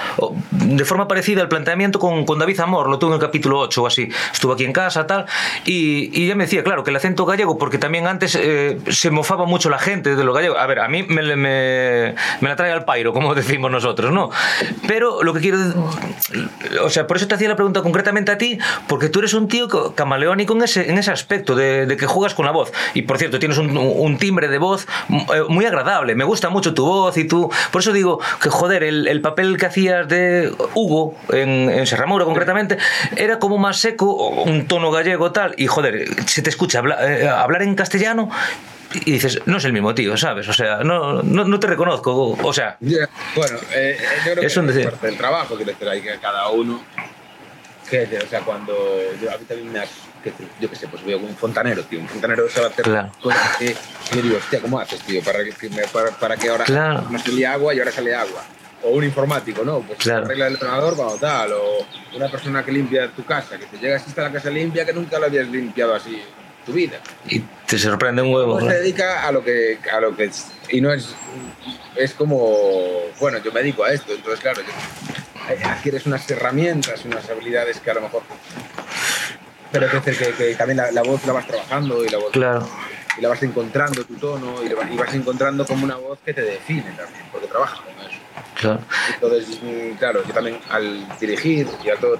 de 0.50 0.84
forma 0.84 1.08
parecida 1.08 1.42
al 1.42 1.48
planteamiento 1.48 1.98
con, 1.98 2.24
con 2.24 2.38
David 2.38 2.60
Amor, 2.60 2.88
lo 2.88 2.98
tuve 2.98 3.10
en 3.10 3.14
el 3.14 3.20
capítulo 3.20 3.60
8 3.60 3.82
o 3.82 3.86
así, 3.86 4.08
estuvo 4.32 4.52
aquí 4.52 4.64
en 4.64 4.72
casa, 4.72 5.06
tal, 5.06 5.26
y, 5.64 6.10
y 6.18 6.26
ya 6.26 6.34
me 6.34 6.44
decía, 6.44 6.62
claro, 6.62 6.84
que 6.84 6.90
el 6.90 6.96
acento 6.96 7.26
gallego, 7.26 7.58
porque 7.58 7.78
también 7.78 8.06
antes 8.06 8.34
eh, 8.34 8.78
se 8.88 9.10
mofaba 9.10 9.46
mucho 9.46 9.70
la 9.70 9.78
gente 9.78 10.16
de 10.16 10.24
lo 10.24 10.32
gallego, 10.32 10.56
a 10.58 10.66
ver, 10.66 10.80
a 10.80 10.88
mí 10.88 11.02
me, 11.02 11.22
me, 11.36 12.14
me 12.40 12.48
la 12.48 12.56
trae 12.56 12.72
al 12.72 12.84
pairo, 12.84 13.12
como 13.12 13.34
decimos 13.34 13.70
nosotros, 13.70 14.12
¿no? 14.12 14.30
Pero 14.86 15.22
lo 15.22 15.32
que 15.34 15.40
quiero, 15.40 15.58
o 16.82 16.90
sea, 16.90 17.06
por 17.06 17.16
eso 17.16 17.26
te 17.26 17.34
hacía 17.34 17.48
la 17.48 17.56
pregunta 17.56 17.71
concretamente 17.80 18.32
a 18.32 18.38
ti, 18.38 18.58
porque 18.88 19.08
tú 19.08 19.20
eres 19.20 19.34
un 19.34 19.48
tío 19.48 19.68
camaleónico 19.94 20.54
en 20.54 20.62
ese, 20.62 20.90
en 20.90 20.98
ese 20.98 21.10
aspecto, 21.10 21.54
de, 21.54 21.86
de 21.86 21.96
que 21.96 22.06
juegas 22.06 22.34
con 22.34 22.44
la 22.44 22.52
voz. 22.52 22.72
Y 22.94 23.02
por 23.02 23.18
cierto, 23.18 23.38
tienes 23.38 23.58
un, 23.58 23.76
un, 23.76 24.18
timbre 24.18 24.48
de 24.48 24.58
voz 24.58 24.86
muy 25.48 25.64
agradable, 25.64 26.14
me 26.14 26.24
gusta 26.24 26.50
mucho 26.50 26.74
tu 26.74 26.84
voz 26.84 27.16
y 27.16 27.24
tú. 27.24 27.50
Por 27.70 27.80
eso 27.80 27.92
digo 27.92 28.20
que, 28.42 28.50
joder, 28.50 28.82
el, 28.82 29.08
el 29.08 29.20
papel 29.20 29.56
que 29.56 29.66
hacías 29.66 30.08
de 30.08 30.52
Hugo 30.74 31.14
en, 31.30 31.70
en 31.70 31.86
Serramura 31.86 32.24
concretamente 32.24 32.78
era 33.16 33.38
como 33.38 33.58
más 33.58 33.78
seco, 33.78 34.28
un 34.28 34.66
tono 34.66 34.90
gallego 34.90 35.32
tal, 35.32 35.54
y 35.56 35.66
joder, 35.66 36.08
se 36.26 36.42
te 36.42 36.50
escucha 36.50 36.78
habla, 36.78 36.98
eh, 37.08 37.28
hablar 37.28 37.62
en 37.62 37.74
castellano 37.74 38.28
y 38.94 39.12
dices, 39.12 39.40
no 39.46 39.58
es 39.58 39.64
el 39.64 39.72
mismo 39.72 39.94
tío, 39.94 40.16
¿sabes? 40.16 40.48
O 40.48 40.52
sea, 40.52 40.78
no, 40.78 41.22
no, 41.22 41.44
no 41.44 41.60
te 41.60 41.66
reconozco, 41.66 42.36
o 42.42 42.52
sea... 42.52 42.76
Yeah. 42.80 43.08
Bueno, 43.34 43.58
eh, 43.74 43.96
yo 44.26 44.32
creo 44.32 44.46
es 44.46 44.54
que 44.54 44.60
un 44.60 44.66
parte 44.66 45.06
del 45.06 45.16
trabajo, 45.16 45.56
decir, 45.56 45.88
hay 45.88 46.02
que 46.02 46.18
cada 46.18 46.48
uno 46.50 46.82
que, 47.88 48.18
o 48.18 48.28
sea, 48.28 48.40
cuando 48.40 48.72
yo, 49.20 49.30
a 49.30 49.38
mí 49.38 49.44
también 49.44 49.72
me 49.72 49.80
ha, 49.80 49.84
que, 50.22 50.32
yo 50.60 50.70
qué 50.70 50.76
sé, 50.76 50.88
pues 50.88 51.04
veo 51.04 51.18
un 51.18 51.36
fontanero, 51.36 51.82
tío, 51.84 52.00
un 52.00 52.08
fontanero 52.08 52.48
se 52.48 52.60
va 52.60 52.66
a 52.66 52.70
hacer 52.70 52.84
claro. 52.84 53.12
cosas 53.20 53.56
que 53.56 53.74
yo 54.14 54.22
digo, 54.22 54.36
hostia, 54.36 54.60
¿cómo 54.60 54.78
haces, 54.78 55.00
tío? 55.00 55.22
Para 55.22 55.44
que, 55.44 55.52
para, 55.92 56.10
para 56.10 56.36
que 56.36 56.48
ahora 56.48 56.64
claro. 56.64 57.06
no 57.10 57.18
salía 57.18 57.52
agua 57.52 57.74
y 57.74 57.78
ahora 57.78 57.92
sale 57.92 58.14
agua. 58.14 58.44
O 58.84 58.90
un 58.90 59.04
informático, 59.04 59.64
¿no? 59.64 59.80
Pues 59.80 59.98
claro. 59.98 60.24
arregla 60.24 60.48
el 60.48 60.54
ordenador 60.56 60.96
cuando 60.96 61.16
tal. 61.16 61.52
O 61.52 61.86
una 62.16 62.28
persona 62.28 62.64
que 62.64 62.72
limpia 62.72 63.08
tu 63.12 63.24
casa, 63.24 63.56
que 63.56 63.66
te 63.66 63.78
llega 63.78 63.96
así 63.96 64.08
está 64.08 64.22
la 64.22 64.32
casa 64.32 64.50
limpia 64.50 64.84
que 64.84 64.92
nunca 64.92 65.20
la 65.20 65.26
habías 65.26 65.46
limpiado 65.46 65.94
así 65.94 66.20
tu 66.64 66.72
vida. 66.72 66.98
Y 67.28 67.40
te 67.66 67.78
sorprende 67.78 68.22
un 68.22 68.32
huevo. 68.32 68.56
Uno 68.56 68.66
se 68.68 68.78
dedica 68.80 69.26
a 69.26 69.32
lo 69.32 69.44
que, 69.44 69.78
a 69.90 70.00
lo 70.00 70.16
que 70.16 70.24
es, 70.24 70.46
y 70.70 70.80
no 70.80 70.92
es, 70.92 71.14
es 71.96 72.14
como, 72.14 72.56
bueno, 73.20 73.38
yo 73.38 73.52
me 73.52 73.60
dedico 73.60 73.84
a 73.84 73.92
esto, 73.92 74.12
entonces 74.12 74.40
claro, 74.40 74.62
yo, 74.62 74.72
adquieres 75.64 76.06
unas 76.06 76.28
herramientas, 76.30 77.04
unas 77.04 77.28
habilidades 77.28 77.80
que 77.80 77.90
a 77.90 77.94
lo 77.94 78.02
mejor, 78.02 78.22
pero 79.70 79.86
es 79.86 79.92
decir, 80.04 80.34
que, 80.34 80.34
que 80.34 80.54
también 80.54 80.78
la, 80.78 80.90
la, 80.92 81.02
voz 81.02 81.24
la 81.26 81.32
vas 81.32 81.46
trabajando 81.46 82.04
y 82.04 82.08
la 82.08 82.18
voz, 82.18 82.30
claro. 82.30 82.68
y 83.18 83.20
la 83.20 83.28
vas 83.28 83.42
encontrando 83.42 84.04
tu 84.04 84.14
tono 84.14 84.56
y, 84.62 84.66
y 84.66 84.96
vas 84.96 85.14
encontrando 85.14 85.66
como 85.66 85.84
una 85.84 85.96
voz 85.96 86.18
que 86.24 86.34
te 86.34 86.42
define 86.42 86.92
también, 86.92 87.24
porque 87.30 87.46
trabajas 87.46 87.80
con 87.80 87.94
eso. 88.06 88.18
Claro. 88.54 88.80
Entonces, 89.14 89.60
claro, 89.98 90.24
yo 90.26 90.32
también 90.32 90.58
al 90.70 91.18
dirigir 91.18 91.66
y 91.82 91.90
a 91.90 91.96
todo, 91.96 92.18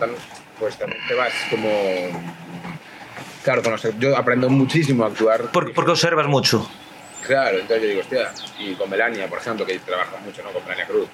pues 0.59 0.77
también 0.77 1.01
te 1.07 1.15
vas 1.15 1.33
como 1.51 1.69
claro, 3.43 3.63
conocer. 3.63 3.95
Yo 3.99 4.17
aprendo 4.17 4.49
muchísimo 4.49 5.05
a 5.05 5.09
actuar. 5.09 5.51
Por, 5.53 5.73
porque 5.73 5.91
observas 5.93 6.27
mucho. 6.27 6.69
Claro, 7.27 7.59
entonces 7.59 7.83
yo 7.83 7.89
digo, 7.89 8.01
hostia, 8.01 8.33
y 8.59 8.75
con 8.75 8.91
Melania, 8.91 9.29
por 9.29 9.39
ejemplo, 9.39 9.65
que 9.65 9.79
trabaja 9.79 10.17
mucho, 10.25 10.43
¿no? 10.43 10.51
Con 10.51 10.63
Melania 10.65 10.87
Cruz. 10.87 11.09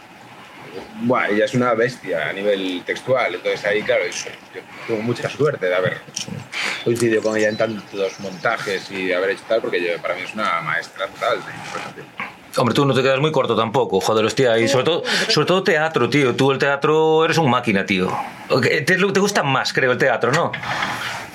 Buah, 1.03 1.29
ella 1.29 1.45
es 1.45 1.55
una 1.55 1.75
bestia 1.75 2.29
a 2.29 2.33
nivel 2.33 2.83
textual, 2.85 3.35
entonces 3.35 3.65
ahí, 3.65 3.83
claro, 3.83 4.03
yo 4.05 4.61
tuve 4.87 4.99
mucha 4.99 5.29
suerte 5.29 5.67
de 5.67 5.75
haber 5.75 5.99
coincidido 6.85 7.23
con 7.23 7.37
ella 7.37 7.49
en 7.49 7.57
tantos 7.57 8.21
montajes 8.21 8.91
y 8.91 9.07
de 9.07 9.15
haber 9.15 9.31
hecho 9.31 9.43
tal, 9.49 9.61
porque 9.61 9.83
yo, 9.83 10.01
para 10.03 10.15
mí 10.15 10.23
es 10.23 10.35
una 10.35 10.61
maestra 10.63 11.07
total. 11.07 11.39
Hombre, 12.57 12.75
tú 12.75 12.85
no 12.85 12.95
te 12.95 13.03
quedas 13.03 13.21
muy 13.21 13.31
corto 13.31 13.55
tampoco, 13.55 14.01
joder, 14.01 14.25
hostia. 14.25 14.59
Y 14.59 14.67
sobre 14.69 14.85
todo, 14.85 15.03
sobre 15.29 15.47
todo 15.47 15.63
teatro, 15.63 16.09
tío. 16.09 16.35
Tú 16.35 16.51
el 16.51 16.59
teatro 16.59 17.25
eres 17.25 17.39
un 17.39 17.49
máquina, 17.49 17.87
tío. 17.87 18.11
Te, 18.61 18.83
te 18.83 19.21
gusta 19.21 19.43
más, 19.43 19.73
creo, 19.73 19.93
el 19.93 19.99
teatro, 19.99 20.33
¿no? 20.33 20.51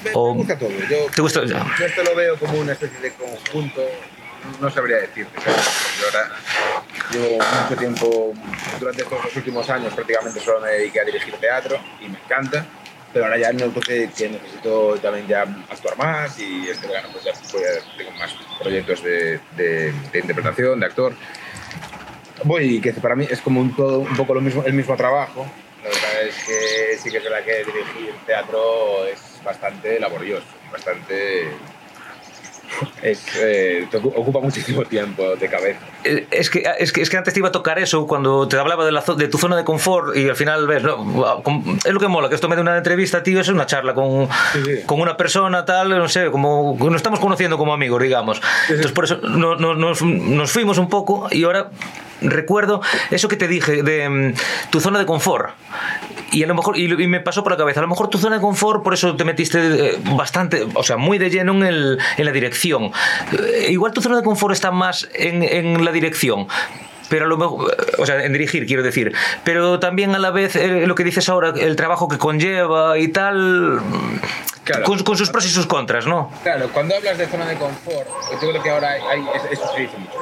Me, 0.04 0.10
me 0.10 0.14
gusta 0.14 0.58
todo. 0.60 0.70
Yo, 0.70 0.98
¿Te 1.16 1.22
gusta? 1.22 1.46
yo 1.46 1.86
esto 1.86 2.04
lo 2.04 2.16
veo 2.16 2.38
como 2.38 2.60
una 2.60 2.74
especie 2.74 3.00
de 3.00 3.14
conjunto. 3.14 3.82
No 4.60 4.70
sabría 4.70 4.98
decirte. 4.98 5.38
ahora 6.06 6.36
llevo 7.12 7.38
mucho 7.38 7.76
tiempo, 7.78 8.34
durante 8.80 9.04
estos 9.04 9.24
dos 9.24 9.36
últimos 9.36 9.70
años 9.70 9.94
prácticamente 9.94 10.40
solo 10.40 10.62
me 10.62 10.70
dediqué 10.70 11.00
a 11.02 11.06
dirigir 11.06 11.34
teatro 11.36 11.80
y 12.02 12.10
me 12.10 12.20
encanta. 12.20 12.66
Pero 13.12 13.26
ahora 13.26 13.38
ya 13.38 13.54
noto 13.54 13.80
que, 13.80 14.10
que 14.10 14.30
necesito 14.30 14.98
también 14.98 15.28
ya 15.28 15.42
actuar 15.70 15.96
más 15.98 16.40
y 16.40 16.68
este 16.68 16.88
verano 16.88 17.10
pues 17.12 17.24
ya 17.24 17.32
tengo 17.96 18.12
más 18.12 18.34
proyectos 18.60 19.04
de 19.04 19.94
interpretación, 20.14 20.80
de 20.80 20.86
actor. 20.88 21.14
Voy, 22.44 22.82
que 22.82 22.92
para 22.94 23.16
mí 23.16 23.26
es 23.30 23.40
como 23.42 23.62
un, 23.62 23.76
todo, 23.76 24.00
un 24.00 24.16
poco 24.18 24.34
lo 24.34 24.42
mismo, 24.42 24.64
el 24.66 24.74
mismo 24.74 24.96
trabajo. 24.98 25.46
La 25.84 25.90
verdad 25.90 26.24
es 26.24 26.36
que 26.44 26.98
sí 26.98 27.12
que 27.12 27.18
es 27.18 27.24
verdad 27.24 27.44
que 27.44 27.58
dirigir 27.60 28.16
teatro 28.26 29.06
es 29.06 29.42
bastante 29.44 30.00
laborioso, 30.00 30.46
bastante... 30.72 31.48
Es, 33.02 33.24
eh, 33.40 33.88
ocupa 34.16 34.40
muchísimo 34.40 34.84
tiempo 34.86 35.36
de 35.36 35.48
cabeza. 35.50 35.80
Eh, 36.04 36.28
Es 36.32 36.50
que, 36.50 36.64
es, 36.80 36.92
que, 36.92 37.02
es 37.02 37.10
que 37.10 37.18
antes 37.18 37.34
te 37.34 37.40
iba 37.40 37.50
a 37.50 37.52
tocar 37.52 37.80
eso 37.80 38.08
cuando 38.08 38.48
te 38.48 38.58
hablaba 38.58 38.86
de, 38.86 38.92
la, 38.92 39.04
de 39.18 39.28
tu 39.28 39.38
zona 39.38 39.56
de 39.58 39.64
confort 39.64 40.16
y 40.16 40.28
al 40.30 40.36
final 40.36 40.68
ves, 40.68 40.84
no, 40.84 41.42
es 41.86 41.92
lo 41.94 42.00
que 42.00 42.08
mola, 42.08 42.30
que 42.30 42.36
esto 42.36 42.50
me 42.50 42.56
de 42.56 42.62
una 42.62 42.78
entrevista, 42.78 43.24
tío, 43.24 43.40
es 43.42 43.48
una 43.50 43.66
charla 43.66 43.94
con, 43.94 44.28
Sí, 44.54 44.60
sí. 44.66 44.72
con 44.86 45.00
una 45.02 45.18
persona 45.18 45.66
tal, 45.66 45.90
no 45.90 46.08
sé, 46.10 46.30
como 46.32 46.78
nos 46.80 46.96
estamos 46.96 47.20
conociendo 47.20 47.58
como 47.58 47.74
amigos, 47.74 48.02
digamos. 48.02 48.42
Entonces 48.70 48.92
por 48.92 49.06
eso 49.06 49.18
no- 49.18 49.56
no- 49.56 49.76
nos, 49.76 50.02
nos 50.02 50.52
fuimos 50.52 50.78
un 50.78 50.90
poco 50.90 51.28
y 51.32 51.44
ahora 51.44 51.70
recuerdo 52.22 52.82
eso 53.12 53.28
que 53.28 53.36
te 53.36 53.48
dije 53.48 53.84
de 53.84 54.10
mm, 54.10 54.34
tu 54.70 54.80
zona 54.80 55.00
de 55.00 55.06
confort. 55.06 55.50
Y 56.32 56.44
a 56.44 56.48
lo 56.48 56.56
mejor, 56.56 56.78
y, 56.80 56.88
me 57.08 57.20
pasó 57.20 57.44
por 57.44 57.52
la 57.52 57.58
cabeza, 57.58 57.80
a 57.80 57.84
lo 57.84 57.90
mejor 57.90 58.08
tu 58.10 58.18
zona 58.18 58.38
de 58.38 58.42
confort, 58.42 58.82
por 58.84 58.94
eso 58.96 59.16
te 59.16 59.24
metiste 59.24 59.60
eh, 59.60 60.00
bastante, 60.16 60.66
o 60.74 60.84
sea, 60.84 60.98
muy 60.98 61.20
de 61.20 61.30
lleno 61.30 61.52
en, 61.54 61.64
el, 61.64 62.00
en 62.18 62.26
la 62.26 62.32
dirección. 62.32 62.92
Eh, 63.34 63.68
igual 63.70 63.94
tu 63.94 64.02
zona 64.02 64.18
de 64.18 64.24
confort 64.24 64.54
está 64.54 64.72
más 64.72 65.08
en, 65.14 65.44
en 65.44 65.86
la 65.86 65.92
dirección. 65.92 66.48
Pero 67.10 67.26
a 67.26 67.28
lo 67.28 67.38
mejor, 67.38 67.76
o 68.00 68.06
sea, 68.08 68.24
en 68.26 68.34
dirigir, 68.34 68.66
quiero 68.66 68.82
decir. 68.82 69.14
Pero 69.44 69.80
también 69.80 70.16
a 70.16 70.20
la 70.20 70.32
vez 70.32 70.56
eh, 70.56 70.88
lo 70.88 70.96
que 70.96 71.04
dices 71.04 71.30
ahora, 71.30 71.54
el 71.56 71.76
trabajo 71.76 72.08
que 72.08 72.18
conlleva 72.18 72.98
y 72.98 73.10
tal, 73.10 73.80
Claro. 74.64 74.86
con, 74.86 75.04
con 75.04 75.18
sus 75.18 75.30
pros 75.30 75.46
y 75.46 75.50
sus 75.50 75.68
contras, 75.68 76.08
¿no? 76.08 76.32
Claro, 76.42 76.70
cuando 76.74 76.96
hablas 76.96 77.18
de 77.18 77.28
zona 77.28 77.46
de 77.46 77.56
confort, 77.58 78.08
yo 78.42 78.50
creo 78.50 78.64
que 78.64 78.70
ahora 78.72 78.92
hay, 78.92 79.02
hay- 79.02 79.26
es- 79.36 79.60
eso 79.60 79.72
se 79.76 79.82
dice 79.82 79.98
mucho. 79.98 80.14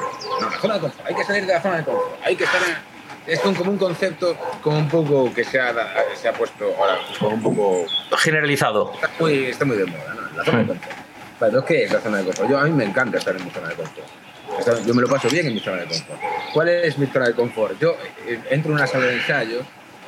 No, 0.42 0.50
la 0.50 0.58
zona 0.58 0.74
de 0.74 0.80
confort, 0.80 1.06
hay 1.06 1.14
que 1.14 1.24
salir 1.24 1.46
de 1.46 1.52
la 1.52 1.62
zona 1.62 1.76
de 1.78 1.84
confort, 1.84 2.20
hay 2.24 2.36
que 2.36 2.44
estar 2.44 2.60
en... 2.62 2.92
Es 3.32 3.38
como 3.40 3.70
un 3.70 3.78
concepto 3.78 4.36
como 4.62 4.78
un 4.78 4.88
poco 4.88 5.32
que 5.32 5.44
se 5.44 5.60
ha, 5.60 5.72
se 6.20 6.28
ha 6.28 6.32
puesto 6.32 6.74
ahora, 6.76 6.98
como 7.20 7.34
un 7.36 7.42
poco... 7.42 7.86
Generalizado. 8.18 8.92
Está 8.94 9.10
muy, 9.20 9.44
está 9.46 9.64
muy 9.64 9.76
de 9.76 9.86
moda, 9.86 10.14
¿no? 10.14 10.36
La 10.36 10.44
zona 10.44 10.58
de 10.58 10.66
confort. 10.66 10.96
Pero 11.38 11.64
¿qué 11.64 11.84
es 11.84 11.92
la 11.92 12.00
zona 12.00 12.18
de 12.18 12.24
confort? 12.24 12.50
Yo, 12.50 12.58
a 12.58 12.64
mí 12.64 12.70
me 12.72 12.84
encanta 12.84 13.18
estar 13.18 13.36
en 13.36 13.44
mi 13.44 13.50
zona 13.50 13.68
de 13.68 13.74
confort. 13.76 14.06
Yo 14.86 14.92
me 14.94 15.02
lo 15.02 15.08
paso 15.08 15.28
bien 15.30 15.46
en 15.46 15.54
mi 15.54 15.60
zona 15.60 15.78
de 15.82 15.86
confort. 15.86 16.20
¿Cuál 16.52 16.68
es 16.68 16.98
mi 16.98 17.06
zona 17.06 17.26
de 17.28 17.34
confort? 17.34 17.78
Yo 17.80 17.96
eh, 18.26 18.40
entro 18.50 18.70
en 18.72 18.76
una 18.78 18.86
sala 18.88 19.06
de 19.06 19.14
ensayo 19.14 19.60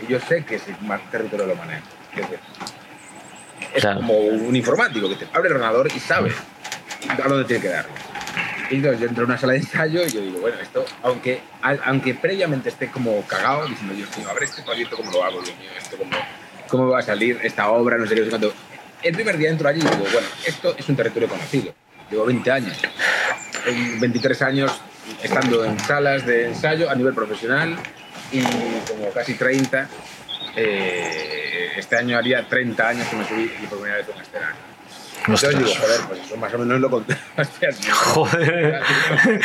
y 0.03 0.07
yo 0.11 0.19
sé 0.21 0.45
que 0.45 0.57
ese 0.57 0.75
territorio 1.12 1.47
lo 1.47 1.55
manejo. 1.57 1.87
Es 3.75 3.81
Claro. 3.81 4.00
como 4.00 4.14
un 4.19 4.55
informático 4.55 5.09
que 5.09 5.17
te 5.17 5.26
abre 5.33 5.49
el 5.50 5.55
ordenador 5.57 5.88
y 5.95 5.99
sabe 6.00 6.33
a 7.09 7.29
dónde 7.29 7.45
tiene 7.45 7.62
que 7.62 7.69
darle. 7.69 7.91
Y 8.71 8.76
entonces 8.76 9.00
yo 9.00 9.09
entro 9.09 9.25
en 9.25 9.30
una 9.30 9.38
sala 9.38 9.52
de 9.52 9.59
ensayo 9.61 10.04
y 10.06 10.11
yo 10.11 10.21
digo, 10.21 10.40
bueno, 10.40 10.59
esto, 10.61 10.85
aunque, 11.02 11.40
aunque 11.85 12.14
previamente 12.14 12.68
esté 12.68 12.90
como 12.90 13.23
cagado, 13.26 13.66
diciendo, 13.66 13.94
Dios 13.94 14.16
mío, 14.16 14.28
a 14.28 14.35
ver 14.35 14.44
este 14.44 14.62
proyecto 14.62 14.97
cómo 14.97 15.11
lo 15.12 15.25
hago, 15.25 15.42
Dios 15.42 15.56
mío, 15.59 15.71
esto 15.76 15.97
cómo, 15.97 16.16
cómo 16.68 16.88
va 16.88 17.00
a 17.00 17.02
salir, 17.02 17.38
esta 17.42 17.68
obra, 17.68 17.99
no 17.99 18.06
sé 18.06 18.14
qué, 18.14 18.23
no. 18.23 18.52
El 19.02 19.14
primer 19.14 19.37
día 19.37 19.50
entro 19.50 19.68
allí 19.68 19.80
y 19.80 19.83
digo, 19.83 20.06
bueno, 20.12 20.26
esto 20.47 20.75
es 20.78 20.88
un 20.88 20.97
territorio 20.97 21.28
conocido. 21.28 21.74
Llevo 22.11 22.24
20 22.27 22.50
años, 22.50 22.77
en 23.66 24.00
23 24.00 24.42
años 24.42 24.81
estando 25.22 25.64
en 25.64 25.79
salas 25.81 26.24
de 26.24 26.46
ensayo 26.48 26.90
a 26.90 26.94
nivel 26.94 27.14
profesional 27.14 27.77
y 28.33 28.42
como 28.88 29.11
casi 29.11 29.35
30. 29.35 29.88
eh, 30.57 31.72
este 31.77 31.96
año 31.96 32.16
haría 32.16 32.46
30 32.48 32.88
años 32.88 33.09
que 33.09 33.16
me 33.16 33.29
subí 33.29 33.53
y 33.62 33.66
por 33.66 33.79
primera 33.79 33.98
vez 33.98 34.09
a 34.09 34.12
un 34.12 34.22
escenario. 34.22 34.73
Ostras. 35.28 35.58
digo, 35.58 35.70
joder, 35.70 36.00
pues 36.08 36.20
eso 36.20 36.37
más 36.37 36.52
o 36.52 36.58
menos 36.58 36.80
lo 36.80 36.90
conté. 36.90 37.16
Joder. 37.92 38.80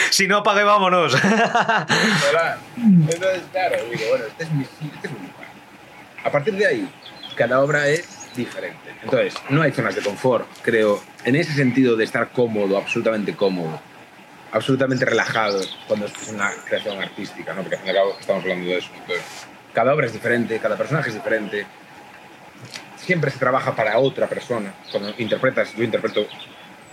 si 0.10 0.28
no 0.28 0.38
apague, 0.38 0.64
vámonos. 0.64 1.16
Entonces, 1.16 3.44
claro, 3.52 3.78
digo, 3.90 4.04
bueno, 4.10 4.26
este 4.26 4.44
es 4.44 4.52
mi, 4.52 4.64
este 4.64 5.08
es 5.08 5.14
mi 5.14 5.20
lugar. 5.20 5.48
A 6.24 6.32
partir 6.32 6.56
de 6.56 6.68
ahí, 6.68 6.90
cada 7.36 7.62
obra 7.62 7.88
es 7.88 8.06
diferente. 8.36 8.78
Entonces, 9.04 9.36
no 9.50 9.62
hay 9.62 9.72
zonas 9.72 9.96
de 9.96 10.02
confort, 10.02 10.48
creo, 10.62 11.02
en 11.24 11.36
ese 11.36 11.54
sentido 11.54 11.96
de 11.96 12.04
estar 12.04 12.32
cómodo, 12.32 12.78
absolutamente 12.78 13.36
cómodo, 13.36 13.80
absolutamente 14.52 15.06
relajado 15.06 15.62
cuando 15.88 16.08
es 16.08 16.28
una 16.28 16.52
creación 16.66 17.02
artística, 17.02 17.54
¿no? 17.54 17.62
Porque 17.62 17.76
al 17.76 17.82
fin 17.82 17.88
y 17.88 17.90
al 17.92 18.04
cabo 18.04 18.18
estamos 18.20 18.44
hablando 18.44 18.66
de 18.66 18.78
eso. 18.78 18.90
Entonces, 18.94 19.26
cada 19.74 19.94
obra 19.94 20.08
es 20.08 20.14
diferente, 20.14 20.60
cada 20.60 20.76
personaje 20.76 21.10
es 21.10 21.16
diferente. 21.16 21.66
Siempre 23.10 23.32
se 23.32 23.40
trabaja 23.40 23.76
para 23.76 23.98
otra 23.98 24.28
persona. 24.28 24.72
Cuando 24.92 25.12
interpretas, 25.18 25.76
yo 25.76 25.84
interpreto 25.84 26.28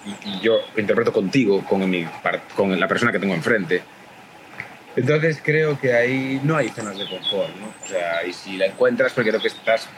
y, 0.07 0.31
y 0.31 0.41
yo 0.41 0.55
interpreto 0.75 1.13
contigo, 1.13 1.63
con, 1.63 1.91
mi, 1.91 2.07
con 2.55 2.81
la 2.81 2.89
persona 2.89 3.13
que 3.13 3.19
tengo 3.19 3.35
enfrente. 3.35 3.83
Entonces 4.97 5.43
creo 5.45 5.79
que 5.79 5.93
ahí 5.93 6.41
no 6.43 6.57
hay 6.57 6.71
zonas 6.71 6.97
de 6.97 7.07
confort, 7.07 7.55
¿no? 7.57 7.67
O 7.85 7.87
sea, 7.87 8.25
y 8.25 8.33
si 8.33 8.57
la 8.57 8.65
encuentras, 8.65 9.13
porque 9.13 9.29
creo 9.29 9.43
que 9.43 9.49
estás... 9.49 9.89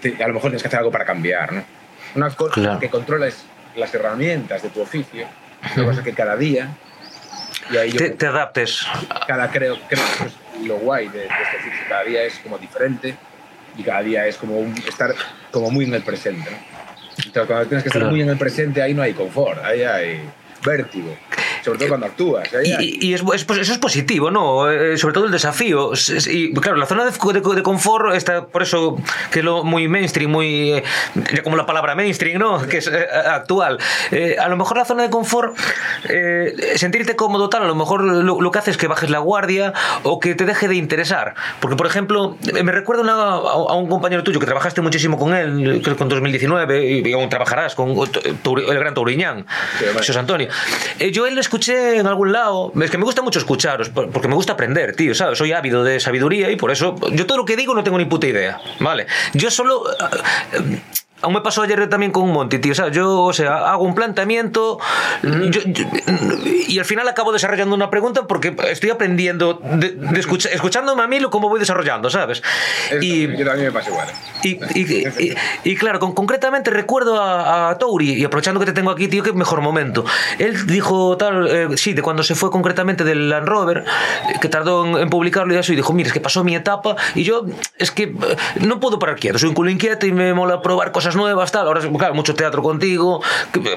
te- 0.00 0.22
a 0.22 0.28
lo 0.28 0.34
mejor 0.34 0.50
tienes 0.50 0.62
que 0.62 0.68
hacer 0.68 0.78
algo 0.78 0.92
para 0.92 1.04
cambiar, 1.04 1.52
¿no? 1.52 1.64
Una 2.14 2.30
cosa 2.30 2.54
Claro. 2.54 2.78
que 2.78 2.88
controles 2.88 3.44
las 3.74 3.92
herramientas 3.92 4.62
de 4.62 4.68
tu 4.68 4.80
oficio, 4.80 5.26
una 5.76 5.86
cosa 5.86 6.04
que 6.04 6.12
cada 6.12 6.36
día... 6.36 6.68
Y 7.72 7.76
ahí 7.78 7.90
yo 7.90 7.98
te, 7.98 8.10
te 8.10 8.26
adaptes. 8.28 8.86
cada 9.26 9.50
creo, 9.50 9.76
creo 9.88 10.04
que 10.18 10.24
eso 10.26 10.26
es 10.60 10.66
lo 10.68 10.76
guay 10.76 11.08
de, 11.08 11.18
de 11.18 11.24
este 11.24 11.56
oficio, 11.56 11.80
cada 11.88 12.04
día 12.04 12.22
es 12.22 12.38
como 12.38 12.58
diferente 12.58 13.16
y 13.76 13.82
cada 13.82 14.02
día 14.02 14.26
es 14.26 14.36
como 14.36 14.58
un- 14.58 14.76
estar 14.88 15.14
como 15.50 15.70
muy 15.70 15.84
en 15.84 15.94
el 15.94 16.02
presente, 16.02 16.50
¿no? 16.50 16.56
Entonces 17.24 17.46
cuando 17.46 17.66
tienes 17.66 17.82
que 17.82 17.88
estar 17.88 18.00
Claro. 18.02 18.10
muy 18.10 18.22
en 18.22 18.28
el 18.30 18.38
presente, 18.38 18.82
ahí 18.82 18.92
no 18.94 19.02
hay 19.02 19.12
confort, 19.14 19.62
ahí 19.64 19.82
hay 19.82 20.20
vértigo, 20.64 21.16
sobre 21.64 21.78
todo 21.78 21.88
cuando 21.88 22.06
actúas. 22.06 22.52
Ahí 22.54 22.74
Y, 22.78 22.84
y- 23.06 23.08
y 23.10 23.14
es, 23.14 23.22
es 23.34 23.44
pos- 23.44 23.58
eso 23.58 23.72
es 23.72 23.78
positivo, 23.78 24.30
¿no? 24.30 24.70
Eh, 24.70 24.96
sobre 24.98 25.14
todo 25.14 25.24
el 25.26 25.30
desafío. 25.32 25.92
Es- 25.92 26.10
es- 26.10 26.26
Y 26.26 26.52
claro, 26.54 26.76
la 26.76 26.86
zona 26.86 27.04
de, 27.04 27.10
de- 27.10 27.54
de 27.54 27.62
confort 27.62 28.14
está 28.14 28.46
por 28.46 28.62
eso 28.62 28.96
que 29.30 29.38
es 29.40 29.44
lo 29.44 29.64
muy 29.64 29.88
mainstream, 29.88 30.30
muy. 30.30 30.72
eh, 30.72 30.82
como 31.42 31.56
la 31.56 31.66
palabra 31.66 31.94
mainstream, 31.94 32.38
¿no? 32.38 32.60
Que 32.66 32.78
es 32.78 32.86
eh, 32.88 33.06
actual. 33.26 33.78
Eh, 34.10 34.36
a 34.38 34.48
lo 34.48 34.56
mejor 34.56 34.76
la 34.76 34.84
zona 34.84 35.02
de 35.04 35.10
confort, 35.10 35.56
eh, 36.08 36.74
sentirte 36.76 37.16
cómodo 37.16 37.48
tal, 37.48 37.62
a 37.62 37.66
lo 37.66 37.74
mejor 37.74 38.02
lo, 38.02 38.40
lo 38.40 38.50
que 38.50 38.58
hace 38.58 38.70
es 38.70 38.76
que 38.76 38.86
bajes 38.88 39.10
la 39.10 39.18
guardia 39.18 39.72
o 40.02 40.20
que 40.20 40.34
te 40.34 40.44
deje 40.44 40.68
de 40.68 40.74
interesar. 40.76 41.34
Porque, 41.60 41.76
por 41.76 41.86
ejemplo, 41.86 42.36
eh, 42.54 42.62
me 42.62 42.72
recuerda 42.72 43.02
una- 43.02 43.14
a, 43.14 43.36
a 43.38 43.74
un 43.74 43.88
compañero 43.88 44.22
tuyo 44.22 44.40
que 44.40 44.46
trabajaste 44.46 44.80
muchísimo 44.80 45.18
con 45.18 45.34
él, 45.34 45.80
creo 45.82 45.96
que 45.96 46.02
en 46.02 46.08
2019, 46.08 46.86
y, 46.90 47.08
y 47.08 47.12
aún 47.12 47.28
trabajarás 47.28 47.74
con 47.74 47.94
Tour- 47.94 48.64
el 48.70 48.78
gran 48.78 48.94
Touriñán, 48.94 49.46
Sí. 49.78 49.84
José 49.94 50.18
Antonio. 50.18 50.48
Eh, 50.98 51.10
yo 51.10 51.26
él 51.26 51.34
lo 51.34 51.40
escuché 51.54 51.98
en 51.98 52.06
algún 52.06 52.32
lado. 52.32 52.72
Es 52.80 52.90
que 52.90 52.98
me 52.98 53.04
gusta 53.04 53.22
mucho 53.22 53.38
escucharos, 53.38 53.88
por- 53.88 54.10
porque 54.10 54.26
me 54.28 54.34
gusta 54.34 54.54
aprender, 54.54 54.96
tío, 54.96 55.14
¿sabes? 55.14 55.38
Soy 55.38 55.52
ávido 55.52 55.84
de 55.84 56.00
sabiduría 56.00 56.50
y 56.50 56.56
por 56.56 56.70
eso 56.72 56.96
yo 57.12 57.26
todo 57.26 57.38
lo 57.38 57.44
que 57.44 57.56
digo 57.56 57.74
no 57.74 57.84
tengo 57.84 57.96
ni 57.98 58.04
puta 58.06 58.26
idea, 58.26 58.60
¿vale? 58.80 59.06
Yo 59.34 59.50
solo... 59.50 59.84
Aún 61.24 61.34
me 61.34 61.40
pasó 61.40 61.62
ayer 61.62 61.88
también 61.88 62.12
con 62.12 62.30
Monty, 62.30 62.58
tío. 62.58 62.74
¿sabes? 62.74 62.94
Yo, 62.94 63.22
o 63.22 63.32
sea, 63.32 63.70
hago 63.72 63.84
un 63.84 63.94
planteamiento 63.94 64.78
yo- 65.22 65.60
yo- 65.64 65.84
y 66.68 66.78
al 66.78 66.84
final 66.84 67.08
acabo 67.08 67.32
desarrollando 67.32 67.74
una 67.74 67.90
pregunta 67.90 68.26
porque 68.26 68.54
estoy 68.70 68.90
aprendiendo, 68.90 69.60
de, 69.62 69.90
de 69.92 70.20
escucha- 70.20 70.50
escuchándome 70.50 71.02
a 71.02 71.06
mí 71.06 71.18
lo 71.20 71.30
cómo 71.30 71.48
voy 71.48 71.58
desarrollando, 71.60 72.10
¿sabes? 72.10 72.42
Esto, 72.90 73.04
Y, 73.04 73.36
yo 73.36 73.44
también 73.44 73.66
me 73.66 73.72
pasa 73.72 73.90
igual. 73.90 74.08
y, 74.42 74.48
y- 74.78 75.08
y- 75.18 75.34
y 75.64 75.76
claro, 75.76 75.98
con- 75.98 76.12
concretamente 76.14 76.70
recuerdo 76.70 77.20
a, 77.20 77.70
a 77.70 77.78
Touri, 77.78 78.12
y 78.14 78.24
aprovechando 78.24 78.60
que 78.60 78.66
te 78.66 78.72
tengo 78.72 78.90
aquí, 78.90 79.08
tío, 79.08 79.22
qué 79.22 79.32
mejor 79.32 79.60
momento. 79.60 80.04
Él 80.38 80.66
dijo 80.66 81.16
tal, 81.16 81.48
eh, 81.48 81.68
sí, 81.76 81.92
de 81.94 82.02
cuando 82.02 82.22
se 82.22 82.34
fue 82.34 82.50
concretamente 82.50 83.04
del 83.04 83.28
Land 83.30 83.48
Rover, 83.48 83.84
que 84.40 84.48
tardó 84.48 84.86
en, 84.86 84.96
en 84.98 85.10
publicarlo 85.10 85.54
y 85.54 85.56
eso, 85.58 85.72
y 85.72 85.76
dijo, 85.76 85.92
mira, 85.92 86.08
es 86.08 86.12
que 86.12 86.20
pasó 86.20 86.44
mi 86.44 86.54
etapa, 86.54 86.96
y 87.14 87.22
yo, 87.24 87.46
es 87.78 87.90
que 87.90 88.04
eh, 88.04 88.14
no 88.60 88.80
puedo 88.80 88.98
parar 88.98 89.16
quieto, 89.16 89.38
soy 89.38 89.48
un 89.48 89.54
culo 89.54 89.70
inquieto 89.70 90.06
y 90.06 90.12
me 90.12 90.34
mola 90.34 90.60
probar 90.62 90.92
cosas 90.92 91.13
nuevas, 91.16 91.52
tal. 91.52 91.66
Ahora, 91.66 91.80
claro, 91.80 92.14
mucho 92.14 92.34
teatro 92.34 92.62
contigo, 92.62 93.22
eh, 93.54 93.76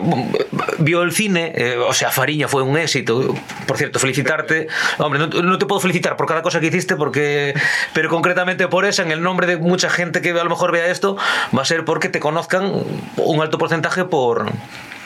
vio 0.80 1.02
el 1.04 1.12
cine, 1.12 1.54
eh, 1.56 1.78
o 1.78 1.94
sea, 1.94 2.12
Fariña 2.12 2.48
fue 2.48 2.64
un 2.64 2.78
éxito. 2.78 3.34
Por 3.68 3.78
cierto, 3.78 4.00
felicitarte. 4.00 4.68
Hombre, 4.98 5.20
no, 5.20 5.28
no 5.28 5.58
te 5.58 5.66
puedo 5.66 5.80
felicitar 5.80 6.16
por 6.18 6.28
cada 6.28 6.42
cosa 6.42 6.60
que 6.60 6.68
hiciste, 6.68 6.96
porque, 6.96 7.54
pero 7.94 8.10
concretamente 8.10 8.68
por 8.68 8.86
esa, 8.86 9.04
en 9.04 9.12
el 9.12 9.22
nombre 9.22 9.48
de 9.48 9.58
mucha 9.58 9.90
gente 9.90 10.22
que 10.22 10.32
a 10.32 10.44
lo 10.44 10.50
mejor 10.50 10.72
vea 10.72 10.88
esto, 10.88 11.18
va 11.56 11.62
a 11.62 11.66
ser 11.66 11.86
porque 11.86 12.10
te 12.10 12.20
conozcan 12.20 12.72
un 13.18 13.42
alto 13.42 13.58
porcentaje 13.58 14.06
por, 14.06 14.46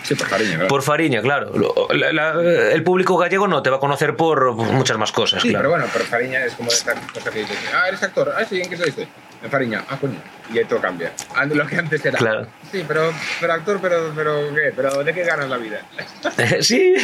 Sí, 0.04 0.16
por 0.16 0.28
Fariña, 0.28 0.54
claro. 0.56 0.68
Por 0.68 0.82
Fariña, 0.82 1.22
claro. 1.22 1.52
La- 1.94 2.12
la- 2.12 2.72
el 2.72 2.84
público 2.84 3.18
gallego 3.18 3.48
no 3.48 3.62
te 3.62 3.70
va 3.70 3.78
a 3.78 3.80
conocer 3.80 4.16
por 4.16 4.54
muchas 4.54 4.98
más 4.98 5.12
cosas, 5.12 5.42
Sí, 5.42 5.50
claro. 5.50 5.64
pero 5.64 5.70
bueno, 5.72 5.86
pero 5.94 6.06
Fariña 6.06 6.44
es 6.46 6.54
como 6.54 6.70
esta 6.72 6.96
cosa 6.96 7.30
que 7.32 7.40
dices, 7.40 7.58
ah, 7.74 7.88
eres 7.88 8.02
actor, 8.04 8.34
ah, 8.36 8.44
sí, 8.50 8.62
¿en 8.62 8.70
qué 8.70 8.78
saliste? 8.78 9.08
En 9.44 9.50
Fariña, 9.50 9.84
ah, 9.90 9.98
coño. 10.00 10.16
Y 10.54 10.58
ahí 10.60 10.66
todo 10.66 10.82
cambia. 10.82 11.12
Lo 11.54 11.66
que 11.66 11.76
antes 11.78 12.04
era, 12.06 12.18
Claro. 12.18 12.48
sí, 12.72 12.84
pero, 12.88 13.12
pero 13.40 13.54
actor, 13.54 13.80
pero, 13.82 14.12
pero, 14.16 14.54
¿qué? 14.54 14.74
¿Pero 14.76 15.04
de 15.04 15.14
qué 15.14 15.24
ganas 15.24 15.50
la 15.50 15.58
vida? 15.58 15.82
Sí, 16.62 16.96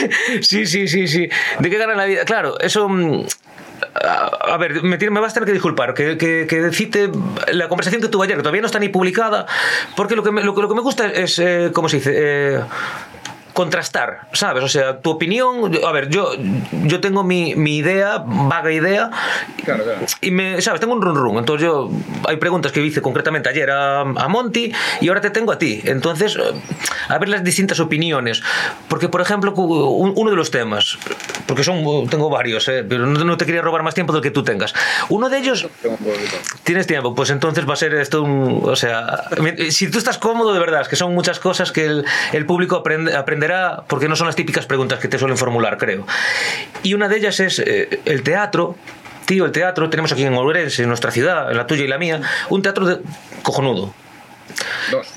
sí, 0.41 0.65
sí, 0.65 0.87
sí, 0.87 1.07
sí. 1.07 1.29
¿De 1.59 1.69
qué 1.69 1.77
gana 1.77 1.95
la 1.95 2.05
vida? 2.05 2.25
Claro, 2.25 2.59
eso... 2.59 2.87
A, 4.01 4.57
ver, 4.57 4.83
me, 4.83 4.97
me 4.97 5.19
vas 5.19 5.31
a 5.31 5.33
tener 5.35 5.47
que 5.47 5.53
disculpar, 5.53 5.93
que, 5.93 6.17
que, 6.17 6.47
la 7.51 7.67
conversación 7.67 8.01
que 8.01 8.07
tuve 8.07 8.25
ayer, 8.25 8.37
que 8.37 8.43
todavía 8.43 8.61
no 8.61 8.67
está 8.67 8.79
ni 8.79 8.89
publicada, 8.89 9.45
porque 9.95 10.15
lo 10.15 10.23
que 10.23 10.31
me, 10.31 10.43
lo 10.43 10.53
que 10.53 10.75
me 10.75 10.81
gusta 10.81 11.07
es, 11.07 11.39
eh, 11.39 11.71
¿cómo 11.73 11.89
se 11.89 11.97
dice? 11.97 12.13
Eh, 12.15 12.61
contrastar, 13.57 14.27
¿sabes? 14.33 14.63
O 14.63 14.67
sea, 14.67 14.99
tu 14.99 15.09
opinión, 15.09 15.71
a 15.83 15.91
ver, 15.91 16.09
yo, 16.09 16.29
yo 16.83 17.01
tengo 17.01 17.23
mi, 17.23 17.55
mi 17.55 17.77
idea, 17.77 18.23
vaga 18.23 18.71
idea, 18.71 19.09
Claro, 19.65 19.83
claro. 19.83 19.99
y 20.21 20.29
me, 20.29 20.61
¿sabes? 20.61 20.79
Tengo 20.79 20.93
un 20.93 21.01
run 21.01 21.15
run. 21.15 21.37
Entonces 21.39 21.65
yo, 21.65 21.89
hay 22.27 22.37
preguntas 22.37 22.71
que 22.71 22.81
hice 22.85 23.01
concretamente 23.01 23.49
ayer 23.49 23.71
a, 23.71 24.01
a 24.01 24.27
Monty 24.27 24.71
y 25.01 25.07
ahora 25.07 25.21
te 25.21 25.31
tengo 25.31 25.51
a 25.51 25.57
ti. 25.57 25.81
Entonces, 25.85 26.35
eh, 26.35 26.41
a 27.09 27.17
ver 27.17 27.29
las 27.29 27.43
distintas 27.43 27.79
opiniones. 27.79 28.43
Porque, 28.89 29.09
por 29.09 29.21
ejemplo, 29.21 29.53
uno 29.55 30.29
de 30.29 30.35
los 30.37 30.51
temas, 30.51 30.99
porque 31.47 31.63
son, 31.63 32.07
tengo 32.09 32.29
varios, 32.29 32.67
eh, 32.67 32.85
pero 32.87 33.07
no, 33.07 33.23
no 33.23 33.37
te 33.37 33.45
quería 33.47 33.63
robar 33.63 33.81
más 33.81 33.95
tiempo 33.95 34.13
del 34.13 34.21
que 34.21 34.29
tú 34.29 34.43
tengas. 34.43 34.75
Uno 35.09 35.29
de 35.29 35.39
ellos. 35.39 35.67
Tienes 36.63 36.85
tiempo, 36.85 37.15
pues 37.15 37.31
entonces 37.31 37.67
va 37.67 37.73
a 37.73 37.77
ser 37.77 37.95
esto 37.95 38.21
un. 38.21 38.61
O 38.63 38.75
sea, 38.75 39.23
si 39.71 39.89
tú 39.89 39.97
estás 39.97 40.19
cómodo, 40.19 40.53
de 40.53 40.59
verdad, 40.59 40.81
es 40.81 40.87
que 40.87 40.95
son 40.95 41.15
muchas 41.15 41.39
cosas 41.39 41.71
que 41.71 41.85
el, 41.85 42.05
el 42.33 42.45
público 42.45 42.83
aprende- 42.83 43.15
aprenderá, 43.15 43.46
porque 43.87 44.07
no 44.07 44.15
son 44.15 44.27
las 44.27 44.35
típicas 44.35 44.65
preguntas 44.65 44.99
que 44.99 45.07
te 45.07 45.17
suelen 45.19 45.37
formular, 45.37 45.77
creo. 45.77 46.05
Y 46.83 46.93
una 46.93 47.07
de 47.07 47.17
ellas 47.17 47.39
es 47.39 47.59
eh, 47.59 47.99
el 48.05 48.23
teatro. 48.23 48.75
Tío, 49.25 49.45
el 49.45 49.51
teatro, 49.51 49.89
tenemos 49.89 50.11
aquí 50.11 50.23
en 50.23 50.33
Ourense, 50.33 50.83
en 50.83 50.87
nuestra 50.89 51.11
ciudad, 51.11 51.51
en 51.51 51.57
la 51.57 51.67
tuya 51.67 51.83
y 51.83 51.87
la 51.87 51.97
mía, 51.97 52.21
un 52.49 52.61
teatro 52.61 52.85
de, 52.85 52.99
cojonudo. 53.43 53.93
Dos. 54.91 55.07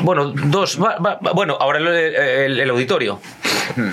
Bueno, 0.00 0.26
dos. 0.34 0.78
va- 0.82 0.96
va- 0.98 1.18
bueno, 1.34 1.56
ahora 1.58 1.78
el, 1.78 1.86
el- 1.88 2.60
el 2.60 2.70
auditorio. 2.70 3.20
Hmm. 3.76 3.90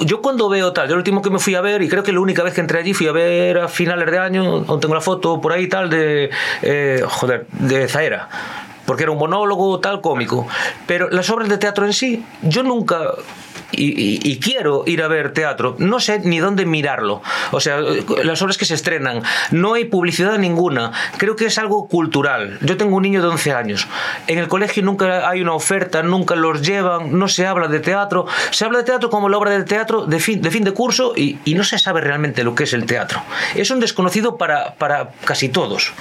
Yo 0.00 0.20
cuando 0.22 0.48
veo 0.48 0.72
tal, 0.72 0.86
yo 0.88 0.92
el 0.94 0.98
último 0.98 1.20
que 1.22 1.30
me 1.30 1.38
fui 1.38 1.54
a 1.54 1.60
ver, 1.60 1.82
y 1.82 1.88
creo 1.88 2.02
que 2.02 2.12
la 2.12 2.20
única 2.20 2.42
vez 2.42 2.54
que 2.54 2.60
entré 2.60 2.78
allí 2.78 2.92
fui 2.94 3.08
a 3.08 3.12
ver 3.12 3.58
a 3.58 3.68
finales 3.68 4.10
de 4.10 4.18
año, 4.18 4.64
aún 4.68 4.80
tengo 4.80 4.94
la 4.94 5.00
foto 5.00 5.40
por 5.40 5.52
ahí 5.52 5.68
tal, 5.68 5.88
de, 5.90 6.30
eh, 6.62 7.02
joder, 7.08 7.46
de 7.52 7.88
Zaera, 7.88 8.28
porque 8.86 9.02
era 9.02 9.12
un 9.12 9.18
monólogo 9.18 9.78
tal 9.80 10.00
cómico. 10.00 10.46
Pero 10.86 11.10
las 11.10 11.28
obras 11.30 11.48
de 11.48 11.58
teatro 11.58 11.84
en 11.86 11.92
sí, 11.92 12.24
yo 12.42 12.62
nunca... 12.62 13.00
Y, 13.72 13.86
y- 14.00 14.20
y 14.22 14.38
quiero 14.38 14.84
ir 14.86 15.02
a 15.02 15.08
ver 15.08 15.32
teatro, 15.32 15.74
no 15.80 15.98
sé 15.98 16.20
ni 16.20 16.38
dónde 16.38 16.64
mirarlo. 16.64 17.20
O 17.50 17.58
sea, 17.58 17.80
las 18.22 18.40
obras 18.40 18.56
que 18.56 18.64
se 18.64 18.74
estrenan, 18.74 19.22
no 19.50 19.74
hay 19.74 19.86
publicidad 19.86 20.38
ninguna. 20.38 20.92
Creo 21.18 21.34
que 21.34 21.46
es 21.46 21.58
algo 21.58 21.88
cultural. 21.88 22.58
Yo 22.62 22.76
tengo 22.76 22.96
un 22.96 23.02
niño 23.02 23.20
de 23.20 23.26
11 23.28 23.52
años. 23.52 23.88
En 24.28 24.38
el 24.38 24.46
colegio 24.46 24.84
nunca 24.84 25.28
hay 25.28 25.42
una 25.42 25.52
oferta, 25.52 26.04
nunca 26.04 26.36
los 26.36 26.62
llevan, 26.62 27.18
no 27.18 27.26
se 27.26 27.44
habla 27.44 27.66
de 27.66 27.80
teatro. 27.80 28.26
Se 28.50 28.64
habla 28.64 28.78
de 28.78 28.84
teatro 28.84 29.10
como 29.10 29.28
la 29.28 29.36
obra 29.36 29.50
de 29.50 29.64
teatro 29.64 30.06
de 30.06 30.20
fin 30.20 30.40
de, 30.40 30.50
fin 30.52 30.62
de 30.62 30.70
curso 30.72 31.12
y, 31.16 31.40
y 31.44 31.54
no 31.54 31.64
se 31.64 31.78
sabe 31.80 32.00
realmente 32.00 32.44
lo 32.44 32.54
que 32.54 32.64
es 32.64 32.72
el 32.72 32.86
teatro. 32.86 33.20
Es 33.56 33.70
un 33.72 33.80
desconocido 33.80 34.36
para, 34.36 34.74
para 34.74 35.10
casi 35.24 35.48
todos. 35.48 35.92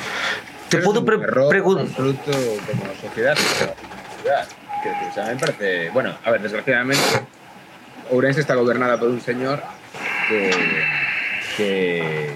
Te 0.69 0.77
puedo 0.79 0.93
es 0.93 0.99
un 0.99 1.05
pre- 1.05 1.15
error 1.15 1.53
pregun- 1.55 1.81
absoluto 1.81 2.31
como 2.31 2.95
sociedad. 3.01 3.35
Que, 3.35 4.89
que, 4.89 5.05
o 5.09 5.13
sea, 5.13 5.25
me 5.25 5.35
parece. 5.35 5.89
Bueno, 5.91 6.17
a 6.23 6.31
ver, 6.31 6.41
desgraciadamente, 6.41 7.03
Ourense 8.11 8.41
está 8.41 8.55
gobernada 8.55 8.99
por 8.99 9.09
un 9.09 9.21
señor 9.21 9.61
que. 10.27 10.51
que, 11.57 12.33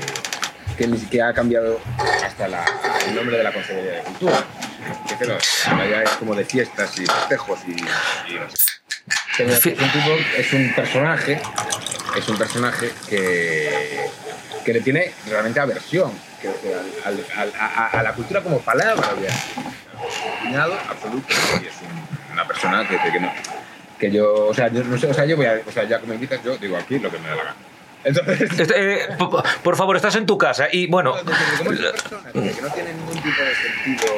que 1.12 1.22
ha 1.22 1.34
cambiado 1.34 1.80
hasta 2.26 2.48
la- 2.48 2.66
el 3.08 3.16
nombre 3.16 3.38
de 3.38 3.44
la 3.44 3.52
Consejería 3.52 3.92
de 3.94 4.02
Cultura. 4.04 4.44
Que 5.20 5.26
ahora 5.70 5.90
ya 5.90 6.04
es 6.04 6.10
como 6.12 6.34
de 6.36 6.46
fiestas 6.46 6.98
y 7.00 7.06
festejos 7.06 7.60
y. 7.68 7.72
y 7.72 8.36
no 8.36 8.50
sé. 8.50 8.58
Pero 9.38 9.52
es 9.52 9.66
un 9.66 9.74
tipo, 9.74 10.16
es 10.38 10.54
un 10.54 10.74
personaje, 10.76 11.42
es 12.18 12.30
un 12.30 12.38
personaje 12.38 12.92
que, 13.10 14.10
que 14.64 14.74
le 14.74 14.82
tiene 14.82 15.12
realmente 15.28 15.60
aversión 15.60 16.12
que, 16.42 16.48
que 16.62 16.74
al- 16.74 17.14
al- 17.38 17.38
al- 17.38 17.54
a, 17.60 17.88
a 17.88 18.04
la 18.04 18.14
cultura 18.14 18.42
como 18.42 18.60
palabra, 18.60 19.08
ya. 19.22 19.34
Cuñado 20.44 20.74
absoluto 20.90 21.28
y 21.62 21.68
es 21.68 21.74
un- 21.82 22.34
una 22.34 22.48
persona 22.48 22.88
que, 22.88 22.98
que 23.12 23.20
no, 23.20 23.32
que 24.00 24.12
yo, 24.12 24.48
o 24.48 24.54
sea, 24.54 24.70
yo 24.70 24.84
no 24.84 24.98
sé, 24.98 25.08
o 25.08 25.14
sea, 25.14 25.26
yo 25.26 25.36
voy 25.36 25.46
a, 25.46 25.60
o 25.68 25.72
sea, 25.72 25.84
ya 25.84 26.00
como 26.00 26.14
invitas, 26.14 26.42
yo 26.44 26.58
digo 26.58 26.78
aquí 26.78 27.00
lo 27.00 27.12
que 27.12 27.20
me 27.20 27.28
da 27.28 27.36
la 27.36 27.44
gana. 27.44 27.56
Entonces, 28.02 28.42
Este, 28.58 28.94
eh, 28.94 29.08
por, 29.18 29.44
por 29.62 29.76
favor, 29.76 29.98
estás 29.98 30.16
en 30.16 30.26
tu 30.26 30.38
casa 30.38 30.68
y 30.72 30.88
bueno. 30.88 31.12
como 31.18 31.32
es 31.32 31.60
una 31.60 31.92
persona 31.92 32.32
que 32.32 32.52
que 32.54 32.62
no 32.62 32.70
tiene 32.70 32.94
ningún 32.94 33.14
tipo 33.22 33.42
de 33.42 33.56
sentido 33.56 34.14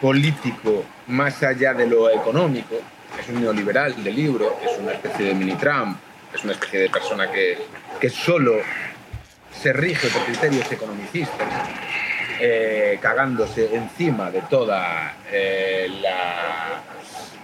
político 0.00 0.84
más 1.08 1.42
allá 1.42 1.74
de 1.74 1.86
lo 1.86 2.10
económico, 2.10 2.76
es 3.20 3.28
un 3.28 3.40
neoliberal 3.42 4.02
de 4.02 4.10
libro, 4.10 4.58
es 4.64 4.78
una 4.78 4.92
especie 4.92 5.26
de 5.26 5.34
mini 5.34 5.54
Trump, 5.54 5.98
es 6.34 6.42
una 6.44 6.52
especie 6.54 6.80
de 6.80 6.90
persona 6.90 7.30
que, 7.30 7.58
que 8.00 8.10
solo 8.10 8.54
se 9.66 9.72
rige 9.72 10.06
por 10.10 10.22
criterios 10.24 10.70
economicistas, 10.70 11.48
eh, 12.38 13.00
cagándose 13.02 13.74
encima 13.74 14.30
de 14.30 14.42
toda 14.42 15.16
eh, 15.32 15.90
la, 16.00 16.80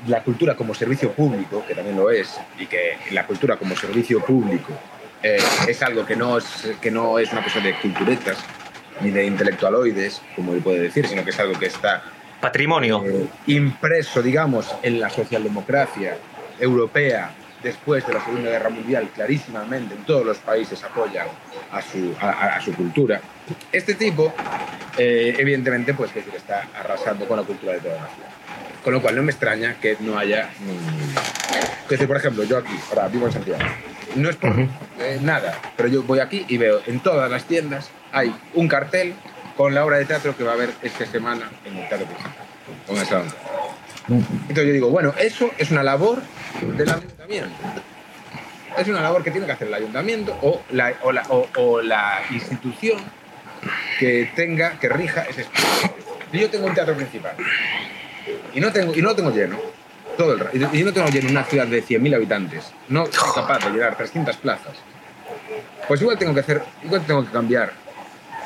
la 0.07 0.23
cultura 0.23 0.55
como 0.55 0.73
servicio 0.73 1.11
público, 1.11 1.65
que 1.67 1.75
también 1.75 1.97
lo 1.97 2.13
es, 2.13 2.39
y 2.61 2.67
que 2.67 2.97
la 3.11 3.27
cultura 3.27 3.57
como 3.57 3.75
servicio 3.75 4.25
público 4.25 4.73
eh, 5.21 5.41
es 5.67 5.83
algo 5.83 6.07
que 6.07 6.15
no 6.15 6.39
es, 6.39 6.47
que 6.81 6.93
no 6.93 7.19
es 7.19 7.33
una 7.33 7.43
cosa 7.43 7.59
de 7.59 7.75
culturetas 7.75 8.39
ni 9.01 9.11
de 9.11 9.27
intelectualoides, 9.27 10.23
como 10.37 10.55
él 10.55 10.63
puede 10.63 10.79
decir, 10.79 11.09
sino 11.09 11.25
que 11.25 11.31
es 11.31 11.41
algo 11.41 11.59
que 11.59 11.67
está 11.67 12.05
Patrimonio. 12.41 13.03
eh, 13.05 13.27
impreso, 13.49 14.23
digamos, 14.23 14.73
en 14.85 15.01
la 15.01 15.11
socialdemocracia 15.11 16.19
europea 16.61 17.33
después 17.63 18.07
de 18.07 18.15
la 18.15 18.25
Segunda 18.25 18.51
Guerra 18.51 18.71
Mundial, 18.71 19.09
clarísimamente 19.15 19.95
en 19.95 20.05
todos 20.05 20.25
los 20.27 20.39
países 20.39 20.83
apoyan 20.85 21.27
a 21.71 21.81
su, 21.83 22.15
a, 22.21 22.57
a- 22.57 22.61
su 22.61 22.73
cultura. 22.75 23.21
Este 23.71 23.95
tipo, 23.95 24.33
eh, 24.99 25.35
evidentemente, 25.39 25.95
pues 25.95 26.13
decir, 26.15 26.33
está 26.37 26.67
arrasando 26.79 27.27
con 27.27 27.37
la 27.39 27.45
cultura 27.45 27.73
de 27.75 27.81
toda 27.81 27.95
la 27.95 28.01
nación. 28.03 28.27
Con 28.85 28.93
lo 28.95 29.01
cual 29.01 29.15
no 29.17 29.23
me 29.23 29.31
extraña 29.31 29.75
que 29.81 29.97
no 30.01 30.19
haya... 30.19 30.51
que 31.89 31.95
decir, 31.95 32.09
por 32.09 32.17
ejemplo, 32.17 32.43
yo 32.45 32.59
aquí, 32.59 32.75
ahora 32.91 33.09
vivo 33.09 33.27
en 33.27 33.33
Santiago, 33.33 33.63
no 34.17 34.29
es 34.29 34.37
por 34.37 34.59
eh, 34.59 35.19
nada, 35.23 35.57
pero 35.77 35.89
yo 35.89 36.03
voy 36.03 36.19
aquí 36.19 36.45
y 36.49 36.57
veo 36.59 36.81
en 36.87 37.01
todas 37.01 37.31
las 37.31 37.45
tiendas 37.45 37.91
hay 38.13 38.35
un 38.55 38.69
cartel 38.69 39.15
con 39.57 39.75
la 39.75 39.85
obra 39.87 39.99
de 39.99 40.05
teatro 40.05 40.37
que 40.37 40.45
va 40.45 40.51
a 40.51 40.55
haber 40.55 40.71
esta 40.83 41.07
semana 41.07 41.49
en 41.65 41.77
el 41.79 41.89
Teatro 41.89 42.07
Principal. 42.07 42.33
Entonces 44.09 44.67
yo 44.67 44.73
digo, 44.73 44.91
bueno, 44.91 45.15
eso 45.19 45.51
es 45.59 45.71
una 45.71 45.83
labor 45.83 46.21
del 46.61 46.89
ayuntamiento. 46.91 47.51
Es 48.79 48.89
una 48.89 49.01
labor 49.03 49.23
que 49.23 49.31
tiene 49.31 49.47
que 49.47 49.53
hacer 49.53 49.69
el 49.69 49.75
ayuntamiento 49.75 50.37
o 50.43 50.63
la, 50.71 50.95
o 51.03 51.13
la, 51.13 51.23
o- 51.29 51.49
o 51.57 51.83
la 51.83 52.23
institución 52.31 52.99
que 53.99 54.31
tenga, 54.35 54.79
que 54.79 54.89
rija 54.89 55.23
ese 55.23 55.43
espacio. 55.43 55.95
Yo 56.33 56.49
tengo 56.51 56.67
un 56.67 56.75
teatro 56.75 56.95
principal 56.95 57.35
y 58.55 58.61
no, 58.61 58.73
tengo, 58.73 58.95
y 58.95 59.03
no 59.03 59.11
lo 59.11 59.15
tengo 59.17 59.31
lleno, 59.31 59.59
todo 60.17 60.33
el 60.35 60.41
rato, 60.41 60.57
y 60.57 60.79
yo 60.79 60.85
no 60.87 60.93
tengo 60.93 61.09
lleno 61.09 61.29
una 61.31 61.45
ciudad 61.45 61.67
de 61.67 61.83
100.000 61.85 62.15
habitantes, 62.15 62.73
no 62.89 63.05
soy 63.07 63.33
capaz 63.35 63.59
de 63.65 63.71
llenar 63.71 63.97
300 63.97 64.37
plazas, 64.39 64.73
pues 65.87 66.01
igual 66.01 66.17
tengo 66.19 66.33
que 66.33 66.41
hacer, 66.41 66.63
igual 66.83 67.03
tengo 67.07 67.25
que 67.27 67.31
cambiar 67.31 67.73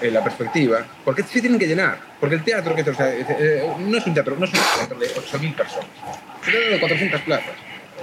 eh, 0.01 0.11
la 0.11 0.23
perspectiva, 0.25 0.85
porque 1.05 1.23
sí 1.23 1.41
tienen 1.41 1.59
que 1.59 1.67
llenar, 1.67 1.99
porque 2.19 2.35
el 2.37 2.43
teatro, 2.43 2.75
que, 2.75 2.83
o 2.83 2.95
sea, 2.95 3.09
eh, 3.15 3.71
no 3.79 3.97
es 3.99 4.07
un 4.07 4.15
teatro, 4.15 4.35
no 4.39 4.45
es 4.47 4.53
un 4.53 4.61
teatro 4.77 4.99
de 4.99 5.07
8.000 5.15 5.55
personas, 5.55 5.87
es 6.43 6.47
un 6.47 6.53
teatro 6.53 6.71
de 6.73 6.81
400 6.81 7.21
plazas. 7.23 7.55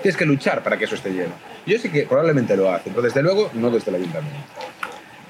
Tienes 0.03 0.17
que 0.17 0.25
luchar 0.25 0.61
para 0.61 0.77
que 0.77 0.83
eso 0.83 0.95
esté 0.95 1.11
lleno. 1.11 1.33
Yo 1.65 1.79
sé 1.79 1.89
que 1.89 2.03
probablemente 2.03 2.57
lo 2.57 2.71
hacen, 2.71 2.91
pero 2.93 3.01
desde 3.01 3.23
luego 3.23 3.49
no 3.53 3.71
desde 3.71 3.89
el 3.89 3.95
ayuntamiento. 3.95 4.37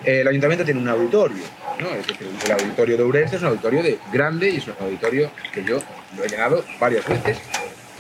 Eh, 0.04 0.22
el 0.22 0.28
ayuntamiento 0.28 0.66
tiene 0.66 0.82
un 0.82 0.90
auditorio, 0.90 1.44
¿no? 1.80 1.90
Es 1.92 2.08
decir, 2.08 2.28
el 2.44 2.52
auditorio 2.52 2.98
de 2.98 3.04
Ourense 3.04 3.36
es 3.36 3.42
un 3.44 3.50
auditorio 3.50 3.84
de, 3.84 4.00
grande 4.12 4.50
y 4.50 4.58
es 4.58 4.68
un 4.68 4.74
auditorio 4.82 5.32
que 5.54 5.64
yo 5.64 5.78
lo 6.18 6.24
he 6.26 6.28
llenado 6.28 6.66
varias 6.80 7.08
veces. 7.08 7.38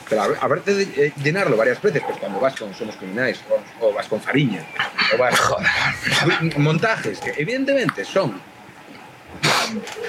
Pero 0.09 0.23
aparte 0.23 0.73
de 0.73 1.05
eh, 1.05 1.13
llenarlo 1.23 1.55
varias 1.55 1.79
veces, 1.79 2.01
pues 2.03 2.17
cuando 2.17 2.39
vas 2.39 2.55
con 2.55 2.73
Somos 2.73 2.95
Criminales 2.95 3.39
o, 3.79 3.88
o 3.88 3.93
vas 3.93 4.07
con 4.07 4.19
Fariña, 4.19 4.65
o 5.13 5.17
vas 5.17 5.39
montajes 6.57 7.19
que 7.19 7.33
evidentemente 7.38 8.03
son 8.03 8.41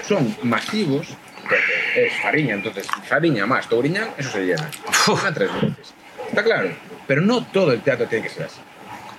son 0.03 0.35
masivos, 0.43 1.09
porque 1.43 2.07
es 2.07 2.13
Fariña, 2.23 2.55
entonces 2.55 2.87
Fariña 3.07 3.47
más 3.47 3.69
Touriñán, 3.69 4.11
eso 4.17 4.31
se 4.31 4.47
llena. 4.47 4.71
Una 5.07 5.33
tres 5.33 5.53
veces. 5.53 5.95
Está 6.29 6.43
claro. 6.43 6.71
Pero 7.07 7.21
no 7.21 7.45
todo 7.45 7.73
el 7.73 7.81
teatro 7.81 8.07
tiene 8.07 8.25
que 8.25 8.31
ser 8.31 8.45
así. 8.45 8.61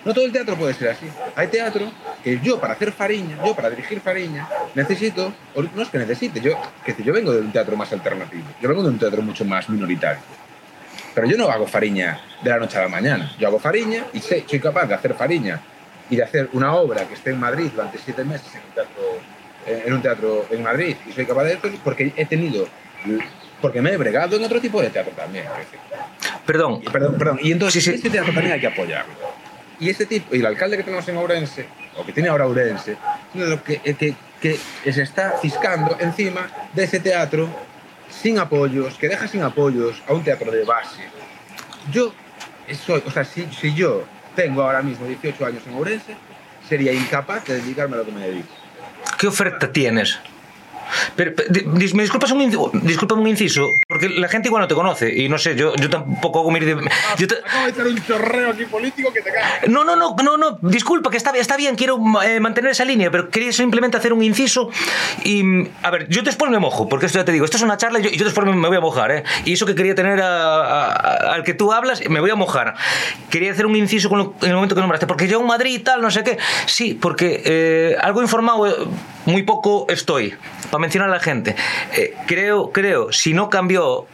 No 0.03 0.13
todo 0.13 0.25
el 0.25 0.31
teatro 0.31 0.55
puede 0.55 0.73
ser 0.75 0.89
así. 0.89 1.07
Hay 1.35 1.47
teatro 1.47 1.91
que 2.23 2.39
yo 2.39 2.59
para 2.59 2.73
hacer 2.73 2.91
Fariña, 2.91 3.37
yo 3.43 3.55
para 3.55 3.71
dirigir 3.71 3.99
Fariña, 4.01 4.47
necesito, 4.75 5.33
no 5.55 5.81
es 5.81 5.89
que 5.89 5.97
necesite, 5.97 6.39
yo, 6.39 6.59
que 6.85 6.95
yo 7.03 7.11
vengo 7.11 7.31
de 7.31 7.41
un 7.41 7.51
teatro 7.51 7.75
más 7.75 7.91
alternativo, 7.91 8.43
yo 8.61 8.69
vengo 8.69 8.83
de 8.83 8.89
un 8.89 8.99
teatro 8.99 9.23
mucho 9.23 9.45
más 9.45 9.67
minoritario. 9.67 10.21
Pero 11.15 11.27
yo 11.27 11.37
no 11.37 11.49
hago 11.49 11.65
fariña 11.65 12.19
de 12.43 12.49
la 12.49 12.57
noche 12.57 12.77
a 12.77 12.81
la 12.81 12.87
mañana. 12.89 13.33
Yo 13.39 13.47
hago 13.47 13.57
fariña 13.57 14.05
y 14.13 14.19
sé, 14.19 14.43
soy 14.47 14.59
capaz 14.59 14.85
de 14.85 14.93
hacer 14.93 15.13
fariña 15.13 15.61
y 16.09 16.17
de 16.17 16.23
hacer 16.23 16.49
una 16.53 16.75
obra 16.75 17.07
que 17.07 17.13
esté 17.13 17.31
en 17.31 17.39
Madrid 17.39 17.71
durante 17.73 17.97
siete 17.97 18.23
meses 18.23 18.53
en 18.53 18.61
un 18.61 18.73
teatro 18.73 19.01
en 19.65 19.93
un 19.93 20.01
teatro 20.01 20.45
en 20.51 20.61
Madrid 20.61 20.95
y 21.07 21.11
soy 21.11 21.25
capaz 21.25 21.45
de 21.45 21.53
esto 21.53 21.69
porque 21.83 22.13
he 22.15 22.25
tenido 22.25 22.67
porque 23.65 23.81
me 23.81 23.91
he 23.93 23.97
bregado 23.97 24.35
en 24.35 24.43
otro 24.43 24.61
tipo 24.61 24.79
de 24.79 24.91
teatro 24.91 25.11
también. 25.13 25.45
Perdón. 26.45 26.81
Y, 26.83 26.87
perdón, 26.87 27.17
perdón. 27.17 27.39
Y 27.41 27.51
entonces 27.51 27.83
sí, 27.83 27.89
sí. 27.89 27.95
este 27.95 28.11
teatro 28.11 28.31
también 28.31 28.53
hay 28.53 28.59
que 28.59 28.67
apoyarlo. 28.67 29.11
Y 29.79 29.89
este 29.89 30.05
tipo, 30.05 30.35
y 30.35 30.39
el 30.39 30.45
alcalde 30.45 30.77
que 30.77 30.83
tenemos 30.83 31.07
en 31.09 31.17
Ourense, 31.17 31.65
o 31.97 32.05
que 32.05 32.13
tiene 32.13 32.29
ahora 32.29 32.45
Ourense, 32.45 32.95
que, 33.65 33.95
que, 34.39 34.59
que 34.83 34.93
se 34.93 35.01
está 35.01 35.39
ciscando 35.41 35.97
encima 35.99 36.47
de 36.75 36.83
ese 36.83 36.99
teatro 36.99 37.49
sin 38.07 38.37
apoyos, 38.37 38.99
que 38.99 39.09
deja 39.09 39.27
sin 39.27 39.41
apoyos 39.41 39.99
a 40.07 40.13
un 40.13 40.23
teatro 40.23 40.51
de 40.51 40.63
base. 40.63 41.01
Yo 41.91 42.13
soy, 42.85 43.01
o 43.03 43.09
sea, 43.09 43.25
si, 43.25 43.47
si 43.51 43.73
yo 43.73 44.03
tengo 44.35 44.61
ahora 44.61 44.83
mismo 44.83 45.07
18 45.07 45.43
años 45.43 45.63
en 45.65 45.73
Ourense, 45.73 46.15
sería 46.69 46.93
incapaz 46.93 47.45
de 47.45 47.55
dedicarme 47.55 47.95
a 47.95 47.97
lo 47.97 48.05
que 48.05 48.11
me 48.11 48.27
dedico. 48.27 48.53
¿Qué 49.17 49.25
oferta 49.25 49.71
tienes? 49.71 50.19
Pero, 51.15 51.33
me 51.93 52.03
disculpas 52.03 52.31
un, 52.31 52.71
disculpa 52.83 53.15
un 53.15 53.27
inciso, 53.27 53.69
porque 53.87 54.09
la 54.09 54.27
gente 54.27 54.47
igual 54.49 54.61
no 54.61 54.67
te 54.67 54.75
conoce 54.75 55.13
y 55.13 55.29
no 55.29 55.37
sé, 55.37 55.55
yo, 55.55 55.75
yo 55.75 55.89
tampoco 55.89 56.39
hago 56.39 56.51
mi... 56.51 56.59
Yo 56.59 57.27
te... 57.27 57.35
Acabo 57.35 57.65
de 57.65 57.71
hacer 57.71 57.87
un 57.87 58.05
chorreo 58.05 58.49
aquí 58.51 58.65
político 58.65 59.11
que 59.13 59.21
te 59.21 59.31
cae. 59.31 59.67
No, 59.67 59.83
no, 59.83 59.95
no, 59.95 60.15
no, 60.23 60.37
no, 60.37 60.57
disculpa, 60.61 61.09
que 61.09 61.17
está, 61.17 61.31
está 61.31 61.57
bien, 61.57 61.75
quiero 61.75 61.99
eh, 62.23 62.39
mantener 62.39 62.71
esa 62.71 62.85
línea, 62.85 63.11
pero 63.11 63.29
quería 63.29 63.51
simplemente 63.51 63.97
hacer 63.97 64.13
un 64.13 64.23
inciso 64.23 64.69
y... 65.23 65.43
A 65.83 65.91
ver, 65.91 66.07
yo 66.09 66.21
después 66.21 66.51
me 66.51 66.59
mojo, 66.59 66.89
porque 66.89 67.05
esto 67.05 67.19
ya 67.19 67.25
te 67.25 67.31
digo, 67.31 67.45
esto 67.45 67.57
es 67.57 67.63
una 67.63 67.77
charla 67.77 67.99
y 67.99 68.03
yo, 68.03 68.09
yo 68.09 68.25
después 68.25 68.47
me, 68.47 68.67
voy 68.67 68.77
a 68.77 68.81
mojar, 68.81 69.11
¿eh? 69.11 69.23
Y 69.45 69.53
eso 69.53 69.65
que 69.65 69.75
quería 69.75 69.95
tener 69.95 70.21
a, 70.21 70.91
a, 70.91 71.33
al 71.33 71.43
que 71.43 71.53
tú 71.53 71.71
hablas, 71.71 72.01
me 72.09 72.19
voy 72.19 72.29
a 72.29 72.35
mojar. 72.35 72.75
Quería 73.29 73.51
hacer 73.51 73.65
un 73.65 73.75
inciso 73.75 74.09
con 74.09 74.17
lo, 74.17 74.33
en 74.41 74.49
el 74.49 74.55
momento 74.55 74.75
que 74.75 74.81
nombraste, 74.81 75.07
porque 75.07 75.27
yo 75.27 75.39
en 75.39 75.47
Madrid 75.47 75.75
y 75.75 75.79
tal, 75.79 76.01
no 76.01 76.11
sé 76.11 76.23
qué. 76.23 76.37
Sí, 76.65 76.93
porque 76.93 77.41
eh, 77.45 77.95
algo 78.01 78.21
informado, 78.21 78.67
eh, 78.67 78.75
muy 79.25 79.43
poco 79.43 79.85
estoy 79.89 80.33
para 80.75 80.81
mencionar 80.81 81.09
a 81.09 81.13
la 81.13 81.19
gente. 81.19 81.55
Eh, 81.95 82.13
creo, 82.27 82.71
creo, 82.71 83.11
si 83.13 83.33
no 83.33 83.49
cambió 83.49 84.07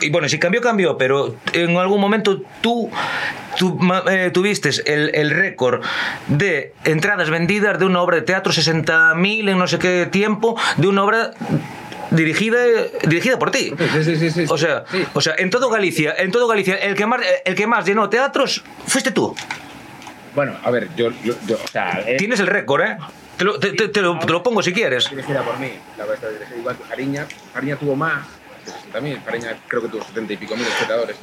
y 0.00 0.10
bueno, 0.10 0.28
si 0.28 0.38
cambió, 0.38 0.60
cambió, 0.60 0.98
pero 0.98 1.36
en 1.52 1.76
algún 1.76 2.00
momento 2.00 2.42
tú, 2.60 2.90
tú 3.58 3.78
eh, 4.10 4.30
tuviste 4.32 4.70
el, 4.86 5.14
el 5.14 5.30
récord 5.30 5.82
de 6.28 6.72
entradas 6.84 7.30
vendidas 7.30 7.78
de 7.78 7.86
una 7.86 8.02
obra 8.02 8.16
de 8.16 8.22
teatro, 8.22 8.52
60.000 8.52 9.50
en 9.50 9.58
no 9.58 9.66
sé 9.66 9.78
qué 9.78 10.06
tiempo, 10.10 10.58
de 10.76 10.88
una 10.88 11.04
obra 11.04 11.30
dirigida 12.10 12.58
dirigida 13.02 13.38
por 13.38 13.50
ti. 13.50 13.72
Sí, 14.02 14.16
sí, 14.16 14.30
sí, 14.30 14.44
o 14.48 14.58
sea, 14.58 14.84
o 15.12 15.20
sea, 15.20 15.34
en 15.38 15.50
todo 15.50 15.70
Galicia, 15.70 16.14
en 16.18 16.30
todo 16.30 16.48
Galicia, 16.48 16.74
el 16.74 16.94
que 16.94 17.06
más 17.06 17.20
el 17.44 17.54
que 17.54 17.66
más 17.66 17.84
llenó 17.84 18.08
teatros 18.08 18.64
fuiste 18.86 19.10
tú. 19.10 19.34
Bueno, 20.34 20.54
a 20.64 20.70
ver, 20.70 20.88
yo, 20.96 21.10
yo, 21.22 21.34
o 21.62 21.68
sea, 21.68 22.02
eh... 22.06 22.16
tienes 22.16 22.40
el 22.40 22.48
récord, 22.48 22.82
¿eh? 22.82 22.96
Te 23.36 23.44
lo, 23.44 23.58
te, 23.58 23.72
te, 23.72 23.88
te, 23.88 24.00
lo, 24.00 24.18
te 24.18 24.32
lo, 24.32 24.42
pongo 24.42 24.62
si 24.62 24.72
quieres. 24.72 25.10
Dirigida 25.10 25.42
por 25.42 25.58
mí, 25.58 25.72
la 25.98 26.04
verdad 26.04 26.30
igual 26.56 26.76
que 26.76 26.84
Fariña. 26.84 27.26
Fariña 27.52 27.76
tuvo 27.76 27.96
más, 27.96 28.26
también. 28.92 29.20
Fariña 29.22 29.56
creo 29.66 29.82
que 29.82 29.88
tuvo 29.88 30.04
70 30.04 30.32
y 30.32 30.36
pico 30.36 30.56
mil 30.56 30.66
espectadores, 30.66 31.16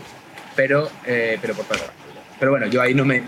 pero, 0.56 0.90
eh, 1.06 1.38
pero 1.42 1.54
por 1.54 1.66
pasar. 1.66 1.92
Pero 2.40 2.52
bueno, 2.52 2.68
yo 2.68 2.82
ahí 2.82 2.94
no 2.94 3.06
me. 3.06 3.24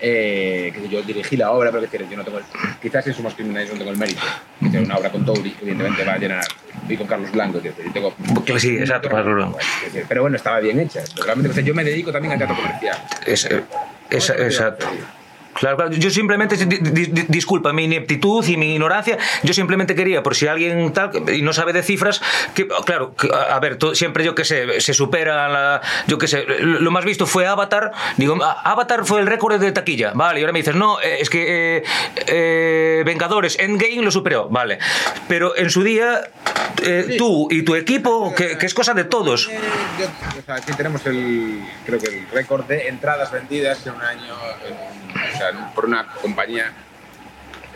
Eh, 0.00 0.72
que 0.74 0.88
yo 0.88 1.02
dirigí 1.02 1.36
la 1.36 1.52
obra, 1.52 1.70
pero 1.70 1.88
que 1.88 1.98
yo 1.98 2.16
no 2.16 2.24
tengo. 2.24 2.38
El, 2.38 2.44
quizás 2.82 3.06
en 3.06 3.14
Somos 3.14 3.34
Criminales 3.34 3.70
no 3.70 3.78
tengo 3.78 3.90
el 3.90 3.96
mérito. 3.96 4.22
De 4.60 4.78
una 4.80 4.96
obra 4.96 5.10
con 5.10 5.24
Touri, 5.24 5.54
evidentemente 5.60 6.04
va 6.04 6.14
a 6.14 6.18
llenar. 6.18 6.44
Y 6.88 6.96
con 6.96 7.06
Carlos 7.06 7.30
Blanco, 7.30 7.62
que 7.62 7.70
tengo. 7.70 8.14
Que 8.44 8.58
sí, 8.58 8.76
exacto, 8.76 9.08
Carlos. 9.08 9.54
Pero 10.08 10.22
bueno, 10.22 10.36
estaba 10.36 10.60
bien 10.60 10.80
hecha. 10.80 11.04
Realmente, 11.24 11.62
yo 11.62 11.74
me 11.74 11.84
dedico 11.84 12.10
también 12.10 12.32
al 12.32 12.38
teatro 12.38 12.56
comercial. 12.56 12.98
Es, 13.26 13.48
es, 14.10 14.30
exacto. 14.30 14.86
Claro, 15.54 15.76
claro, 15.76 15.92
yo 15.92 16.10
simplemente, 16.10 16.56
di, 16.56 16.78
di, 16.78 17.24
disculpa 17.28 17.72
mi 17.72 17.84
ineptitud 17.84 18.44
y 18.46 18.56
mi 18.56 18.74
ignorancia, 18.74 19.18
yo 19.42 19.54
simplemente 19.54 19.94
quería, 19.94 20.22
por 20.22 20.34
si 20.34 20.46
alguien 20.46 20.92
tal, 20.92 21.10
y 21.32 21.42
no 21.42 21.52
sabe 21.52 21.72
de 21.72 21.82
cifras, 21.82 22.20
que, 22.54 22.66
claro, 22.84 23.14
que, 23.14 23.28
a 23.32 23.58
ver, 23.60 23.76
todo, 23.76 23.94
siempre 23.94 24.24
yo 24.24 24.34
que 24.34 24.44
sé, 24.44 24.80
se 24.80 24.94
supera 24.94 25.48
la, 25.48 25.80
yo 26.06 26.18
que 26.18 26.26
sé, 26.26 26.44
lo 26.58 26.90
más 26.90 27.04
visto 27.04 27.26
fue 27.26 27.46
Avatar, 27.46 27.92
digo, 28.16 28.36
Avatar 28.42 29.04
fue 29.04 29.20
el 29.20 29.26
récord 29.26 29.60
de 29.60 29.72
taquilla, 29.72 30.12
vale, 30.14 30.40
y 30.40 30.42
ahora 30.42 30.52
me 30.52 30.58
dices, 30.58 30.74
no, 30.74 31.00
es 31.00 31.30
que 31.30 31.76
eh, 31.76 31.84
eh, 32.26 33.02
Vengadores, 33.06 33.58
Endgame 33.58 34.02
lo 34.02 34.10
superó, 34.10 34.48
vale, 34.48 34.78
pero 35.28 35.56
en 35.56 35.70
su 35.70 35.82
día, 35.82 36.30
eh, 36.82 37.04
sí. 37.08 37.16
tú 37.16 37.48
y 37.50 37.62
tu 37.62 37.76
equipo, 37.76 38.34
que, 38.34 38.58
que, 38.58 38.66
es 38.66 38.74
cosa 38.74 38.94
de 38.94 39.04
todos. 39.04 39.48
Yo, 39.48 40.06
o 40.38 40.42
sea, 40.44 40.56
aquí 40.56 40.72
tenemos 40.72 41.06
el, 41.06 41.62
creo 41.86 42.00
que 42.00 42.18
el 42.18 42.28
récord 42.30 42.64
de 42.64 42.88
entradas 42.88 43.30
vendidas 43.30 43.86
en 43.86 43.94
un 43.94 44.02
año, 44.02 44.34
en, 44.66 45.03
o 45.32 45.36
sea, 45.36 45.72
por 45.74 45.86
una 45.86 46.06
compañía 46.06 46.72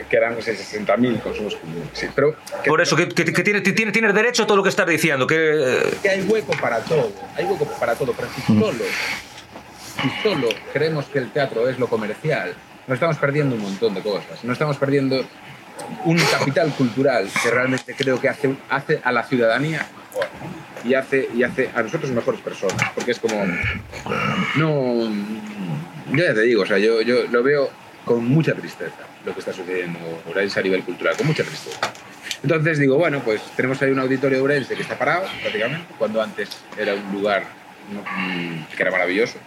que 0.09 0.17
eran 0.17 0.37
no 0.37 0.43
sé, 0.43 0.57
60.000 0.57 1.21
consumos 1.21 1.57
sí, 1.93 2.07
pero 2.15 2.37
que, 2.63 2.71
Por 2.71 2.81
eso, 2.81 2.95
que, 2.95 3.09
que, 3.09 3.25
que 3.25 3.43
tiene, 3.43 3.61
tiene, 3.61 3.91
tienes 3.93 4.15
derecho 4.15 4.45
a 4.45 4.47
todo 4.47 4.57
lo 4.57 4.63
que 4.63 4.69
estás 4.69 4.87
diciendo. 4.87 5.27
Que... 5.27 5.83
que 6.03 6.09
hay 6.09 6.23
hueco 6.23 6.53
para 6.61 6.79
todo, 6.81 7.13
hay 7.37 7.45
hueco 7.45 7.67
para 7.81 7.95
todo, 7.95 8.13
pero 8.13 8.29
si 8.35 8.53
mm. 8.53 8.61
solo, 8.61 8.85
si 10.01 10.11
solo 10.23 10.49
creemos 10.73 11.07
que 11.07 11.19
el 11.19 11.31
teatro 11.33 11.69
es 11.69 11.79
lo 11.79 11.89
comercial, 11.89 12.55
nos 12.87 12.95
estamos 12.95 13.17
perdiendo 13.19 13.57
un 13.57 13.63
montón 13.63 13.95
de 13.95 14.01
cosas. 14.01 14.45
No 14.45 14.53
estamos 14.53 14.77
perdiendo 14.77 15.25
un 16.05 16.19
capital 16.19 16.73
cultural 16.73 17.29
que 17.43 17.51
realmente 17.51 17.95
creo 17.95 18.21
que 18.21 18.29
hace, 18.29 18.57
hace 18.71 19.01
a 19.05 19.13
la 19.13 19.25
ciudadanía 19.25 19.87
mejor 20.13 20.29
y 20.85 20.95
hace, 20.95 21.29
y 21.35 21.43
hace 21.43 21.71
a 21.75 21.83
nosotros 21.83 22.11
mejores 22.13 22.41
personas, 22.41 22.91
porque 22.95 23.11
es 23.11 23.19
como, 23.19 23.45
no, 24.57 25.11
yo 26.13 26.25
ya 26.25 26.35
te 26.35 26.43
digo, 26.43 26.63
o 26.63 26.67
sea, 26.67 26.79
yo, 26.79 27.03
yo 27.03 27.25
lo 27.31 27.43
veo 27.43 27.71
con 28.05 28.25
mucha 28.25 28.55
tristeza 28.55 29.09
lo 29.25 29.33
que 29.35 29.41
está 29.41 29.53
sucediendo 29.53 29.99
en 29.99 30.29
Ourense 30.29 30.61
a 30.61 30.63
nivel 30.63 30.83
cultural, 30.83 31.17
con 31.17 31.27
mucha 31.27 31.45
tristeza. 31.45 31.79
Entonces 32.43 32.79
digo, 32.79 32.97
bueno, 32.97 33.21
pues 33.25 33.43
tenemos 33.57 33.81
ahí 33.83 33.91
un 33.91 33.99
auditorio 33.99 34.39
de 34.39 34.43
Ourense 34.43 34.75
que 34.75 34.83
está 34.83 34.99
parado 34.99 35.27
prácticamente, 35.43 35.93
cuando 35.99 36.23
antes 36.23 36.49
era 36.79 36.95
un 36.95 37.13
lugar 37.13 37.43
mm, 37.91 38.75
que 38.75 38.83
era 38.83 38.91
maravilloso, 38.91 39.39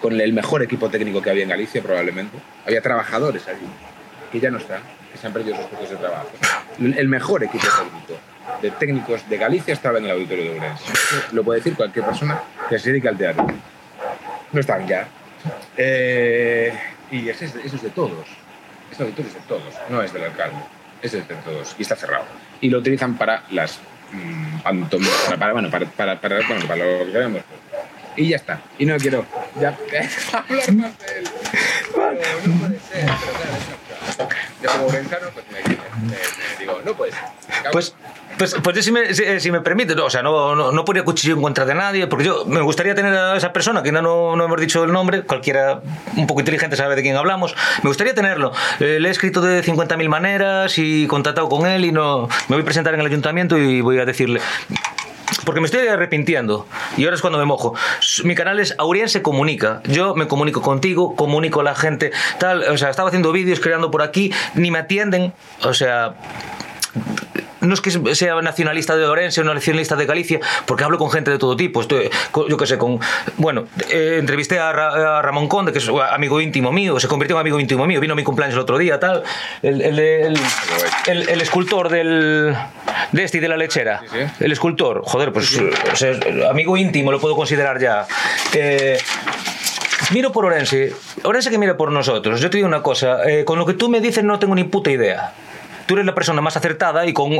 con 0.00 0.18
el 0.20 0.32
mejor 0.32 0.62
equipo 0.62 0.88
técnico 0.88 1.20
que 1.20 1.30
había 1.30 1.42
en 1.42 1.48
Galicia 1.48 1.82
probablemente. 1.82 2.38
Había 2.66 2.80
trabajadores 2.80 3.46
allí, 3.48 3.66
que 4.30 4.40
ya 4.40 4.50
no 4.50 4.58
están, 4.58 4.80
que 5.12 5.18
se 5.18 5.26
han 5.26 5.32
perdido 5.32 5.56
sus 5.56 5.66
puestos 5.66 5.90
de 5.90 5.96
trabajo. 5.96 6.30
El 6.78 7.08
mejor 7.08 7.44
equipo 7.44 7.66
técnico 7.66 8.20
de 8.62 8.70
técnicos 8.70 9.28
de 9.28 9.36
Galicia 9.36 9.74
estaba 9.74 9.98
en 9.98 10.04
el 10.04 10.12
auditorio 10.12 10.44
de 10.44 10.50
Ourense. 10.50 10.84
Lo 11.32 11.42
puede 11.42 11.60
decir 11.60 11.74
cualquier 11.74 12.04
persona 12.04 12.40
que 12.68 12.78
se 12.78 12.90
dedique 12.90 13.08
al 13.08 13.18
teatro. 13.18 13.46
No 14.52 14.60
están 14.60 14.86
ya, 14.86 15.06
eh, 15.76 16.72
y 17.10 17.28
ese 17.28 17.46
es, 17.46 17.54
de, 17.54 17.62
eso 17.62 17.76
es 17.76 17.82
de 17.82 17.90
todos. 17.90 18.26
Este 18.90 19.02
auditorio 19.02 19.28
es 19.28 19.34
de 19.34 19.40
todos, 19.48 19.74
no 19.88 20.02
es 20.02 20.12
del 20.12 20.24
alcalde. 20.24 20.58
Es 21.02 21.12
de 21.12 21.20
todos 21.20 21.76
y 21.78 21.82
está 21.82 21.96
cerrado. 21.96 22.24
Y 22.60 22.70
lo 22.70 22.78
utilizan 22.78 23.16
para 23.16 23.44
las 23.50 23.78
mmm, 24.12 24.58
para, 24.88 25.38
para, 25.38 25.52
bueno, 25.52 25.70
para, 25.70 25.86
para, 25.86 26.20
para, 26.20 26.46
bueno, 26.46 26.66
para 26.66 26.84
lo 26.84 27.06
que 27.06 27.12
queremos. 27.12 27.42
Y 28.16 28.30
ya 28.30 28.36
está. 28.36 28.60
Y 28.78 28.86
no 28.86 28.96
quiero 28.96 29.24
ya 29.60 29.68
hablar 30.32 30.72
más 30.72 30.98
de 30.98 31.18
él. 31.18 31.28
Pero 31.94 32.12
no 32.46 32.58
puede 32.58 32.80
ser, 32.80 33.06
pero 33.06 33.32
claro, 34.18 34.30
Yo 34.60 34.70
como 34.70 34.90
ventano, 34.90 35.26
pues 35.32 35.46
me, 35.52 35.62
me, 35.62 35.76
me, 36.10 36.16
digo, 36.58 36.80
no 36.84 36.94
puede 36.94 37.12
ser. 37.12 37.20
Pues 37.70 37.94
pues, 38.38 38.56
pues 38.62 38.76
yo, 38.76 38.82
si 38.82 38.92
me, 38.92 39.12
si, 39.14 39.50
me 39.50 39.60
permite, 39.60 39.94
no, 39.94 40.06
o 40.06 40.10
sea, 40.10 40.22
no, 40.22 40.54
no, 40.54 40.72
no 40.72 40.84
ponía 40.84 41.04
cuchillo 41.04 41.34
en 41.34 41.42
contra 41.42 41.64
de 41.64 41.74
nadie, 41.74 42.06
porque 42.06 42.24
yo 42.24 42.44
me 42.46 42.60
gustaría 42.60 42.94
tener 42.94 43.12
a 43.14 43.36
esa 43.36 43.52
persona, 43.52 43.82
que 43.82 43.92
no, 43.92 44.00
no, 44.00 44.36
no 44.36 44.44
hemos 44.44 44.60
dicho 44.60 44.84
el 44.84 44.92
nombre, 44.92 45.22
cualquiera 45.22 45.80
un 46.16 46.26
poco 46.26 46.40
inteligente 46.40 46.76
sabe 46.76 46.96
de 46.96 47.02
quién 47.02 47.16
hablamos, 47.16 47.54
me 47.82 47.88
gustaría 47.88 48.14
tenerlo. 48.14 48.52
Eh, 48.80 48.98
le 49.00 49.08
he 49.08 49.10
escrito 49.10 49.40
de 49.40 49.62
50.000 49.62 50.08
maneras 50.08 50.78
y 50.78 51.06
contactado 51.06 51.48
con 51.48 51.66
él 51.66 51.84
y 51.84 51.92
no 51.92 52.28
me 52.48 52.56
voy 52.56 52.62
a 52.62 52.64
presentar 52.64 52.94
en 52.94 53.00
el 53.00 53.06
ayuntamiento 53.06 53.58
y 53.58 53.80
voy 53.80 53.98
a 53.98 54.04
decirle 54.04 54.40
porque 55.44 55.60
me 55.60 55.66
estoy 55.66 55.86
arrepintiendo 55.88 56.66
y 56.96 57.04
ahora 57.04 57.16
es 57.16 57.22
cuando 57.22 57.38
me 57.38 57.44
mojo. 57.44 57.74
Mi 58.24 58.34
canal 58.34 58.60
es 58.60 58.74
Auriense 58.78 59.22
Comunica. 59.22 59.80
Yo 59.84 60.14
me 60.14 60.26
comunico 60.26 60.60
contigo, 60.60 61.16
comunico 61.16 61.60
a 61.60 61.64
la 61.64 61.74
gente, 61.74 62.12
tal, 62.38 62.64
o 62.64 62.76
sea, 62.76 62.90
estaba 62.90 63.08
haciendo 63.08 63.32
vídeos 63.32 63.60
creando 63.60 63.90
por 63.90 64.02
aquí, 64.02 64.32
ni 64.54 64.70
me 64.70 64.78
atienden, 64.78 65.32
o 65.62 65.72
sea, 65.72 66.14
no 67.68 67.74
es 67.74 67.80
que 67.80 68.14
sea 68.14 68.40
nacionalista 68.40 68.96
de 68.96 69.04
Orense 69.06 69.40
o 69.42 69.44
nacionalista 69.44 69.94
de 69.94 70.06
Galicia, 70.06 70.40
porque 70.66 70.84
hablo 70.84 70.98
con 70.98 71.10
gente 71.10 71.30
de 71.30 71.38
todo 71.38 71.56
tipo. 71.56 71.80
Estoy, 71.80 72.10
yo 72.48 72.56
qué 72.56 72.66
sé, 72.66 72.78
con. 72.78 72.98
Bueno, 73.36 73.66
eh, 73.90 74.16
entrevisté 74.18 74.58
a, 74.58 74.72
Ra, 74.72 75.18
a, 75.18 75.22
Ramón 75.22 75.48
Conde, 75.48 75.72
que 75.72 75.78
es 75.78 75.88
amigo 76.10 76.40
íntimo 76.40 76.72
mío, 76.72 76.98
se 76.98 77.08
convirtió 77.08 77.36
en 77.36 77.40
amigo 77.40 77.60
íntimo 77.60 77.86
mío, 77.86 78.00
vino 78.00 78.14
a 78.14 78.16
mi 78.16 78.24
cumpleaños 78.24 78.54
el 78.54 78.60
otro 78.60 78.78
día, 78.78 78.98
tal. 78.98 79.22
El, 79.62 79.80
el, 79.82 79.98
el, 79.98 81.28
el, 81.28 81.40
escultor 81.40 81.88
del, 81.88 82.56
de 83.12 83.22
este 83.22 83.38
y 83.38 83.40
de 83.40 83.48
la 83.48 83.56
lechera. 83.56 84.00
Sí, 84.00 84.06
sí. 84.12 84.44
El 84.44 84.52
escultor, 84.52 85.02
joder, 85.04 85.32
pues 85.32 85.48
sí, 85.48 85.68
o 85.92 85.96
sea, 85.96 86.18
amigo 86.50 86.76
íntimo 86.76 87.12
lo 87.12 87.20
puedo 87.20 87.36
considerar 87.36 87.78
ya. 87.78 88.06
Eh, 88.54 88.98
miro 90.12 90.32
por 90.32 90.46
Orense, 90.46 90.94
Orense 91.22 91.50
que 91.50 91.58
mira 91.58 91.76
por 91.76 91.92
nosotros. 91.92 92.40
Yo 92.40 92.48
te 92.50 92.56
digo 92.56 92.66
una 92.66 92.82
cosa, 92.82 93.28
eh, 93.28 93.44
con 93.44 93.58
lo 93.58 93.66
que 93.66 93.74
tú 93.74 93.88
me 93.88 94.00
dices 94.00 94.24
no 94.24 94.38
tengo 94.38 94.54
ni 94.54 94.64
puta 94.64 94.90
idea 94.90 95.34
tú 95.88 95.94
eres 95.94 96.06
la 96.06 96.14
persona 96.14 96.40
más 96.40 96.56
acertada 96.56 97.06
y 97.06 97.12
con 97.12 97.32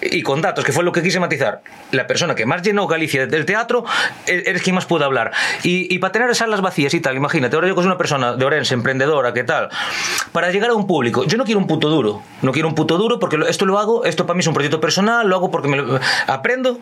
y 0.00 0.22
con 0.22 0.40
datos, 0.40 0.64
que 0.64 0.72
fue 0.72 0.82
lo 0.82 0.90
que 0.90 1.02
quise 1.02 1.20
matizar, 1.20 1.60
la 1.92 2.06
persona 2.06 2.34
que 2.34 2.46
más 2.46 2.62
llenó 2.62 2.86
Galicia 2.86 3.26
del 3.26 3.44
teatro, 3.44 3.84
e-, 4.26 4.42
eres 4.46 4.62
quien 4.62 4.74
más 4.74 4.86
puede 4.86 5.04
hablar. 5.04 5.32
Y, 5.62 5.94
y 5.94 5.98
para 5.98 6.12
tener 6.12 6.34
salas 6.34 6.62
vacías 6.62 6.94
y 6.94 7.00
tal, 7.00 7.14
imagínate, 7.14 7.54
ahora 7.54 7.68
yo 7.68 7.74
que 7.74 7.82
soy 7.82 7.86
una 7.86 7.98
persona 7.98 8.32
de 8.32 8.44
Orense, 8.44 8.74
emprendedora, 8.74 9.32
¿qué 9.34 9.44
tal? 9.44 9.68
Para 10.32 10.50
llegar 10.50 10.70
a 10.70 10.74
un 10.74 10.86
público, 10.86 11.24
yo 11.24 11.36
no 11.36 11.44
quiero 11.44 11.60
un 11.60 11.66
puto 11.66 11.88
duro, 11.88 12.22
no 12.42 12.52
quiero 12.52 12.68
un 12.68 12.74
puto 12.74 12.96
duro 12.96 13.20
porque 13.20 13.38
esto 13.48 13.66
lo 13.66 13.78
hago, 13.78 14.04
esto 14.04 14.26
para 14.26 14.34
mí 14.34 14.40
es 14.40 14.46
un 14.46 14.54
proyecto 14.54 14.80
personal, 14.80 15.28
lo 15.28 15.36
hago 15.36 15.50
porque 15.50 15.68
me 15.68 15.76
lo, 15.76 16.00
aprendo 16.26 16.78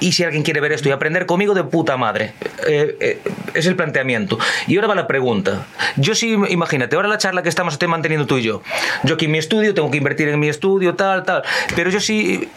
y 0.00 0.12
si 0.12 0.24
alguien 0.24 0.42
quiere 0.42 0.60
ver 0.60 0.72
esto 0.72 0.88
y 0.88 0.92
aprender 0.92 1.26
conmigo 1.26 1.54
de 1.54 1.64
puta 1.64 1.96
madre. 1.96 2.32
Eh, 2.66 2.96
eh, 3.00 3.20
es 3.54 3.66
el 3.66 3.76
planteamiento. 3.76 4.38
Y 4.66 4.76
ahora 4.76 4.88
va 4.88 4.94
la 4.94 5.06
pregunta. 5.06 5.66
Yo 5.96 6.14
sí, 6.14 6.36
imagínate, 6.48 6.96
ahora 6.96 7.08
la 7.08 7.18
charla 7.18 7.42
que 7.42 7.48
estamos 7.48 7.78
manteniendo 7.86 8.26
tú 8.26 8.38
y 8.38 8.42
yo. 8.42 8.62
Yo 9.04 9.14
aquí 9.14 9.26
en 9.26 9.32
mi 9.32 9.38
estudio, 9.38 9.74
tengo 9.74 9.90
que 9.90 9.98
invertir 9.98 10.28
en 10.28 10.38
mi 10.38 10.48
estudio, 10.48 10.94
tal, 10.94 11.24
tal. 11.24 11.42
Pero 11.74 11.90
yo 11.90 12.00
sí 12.00 12.48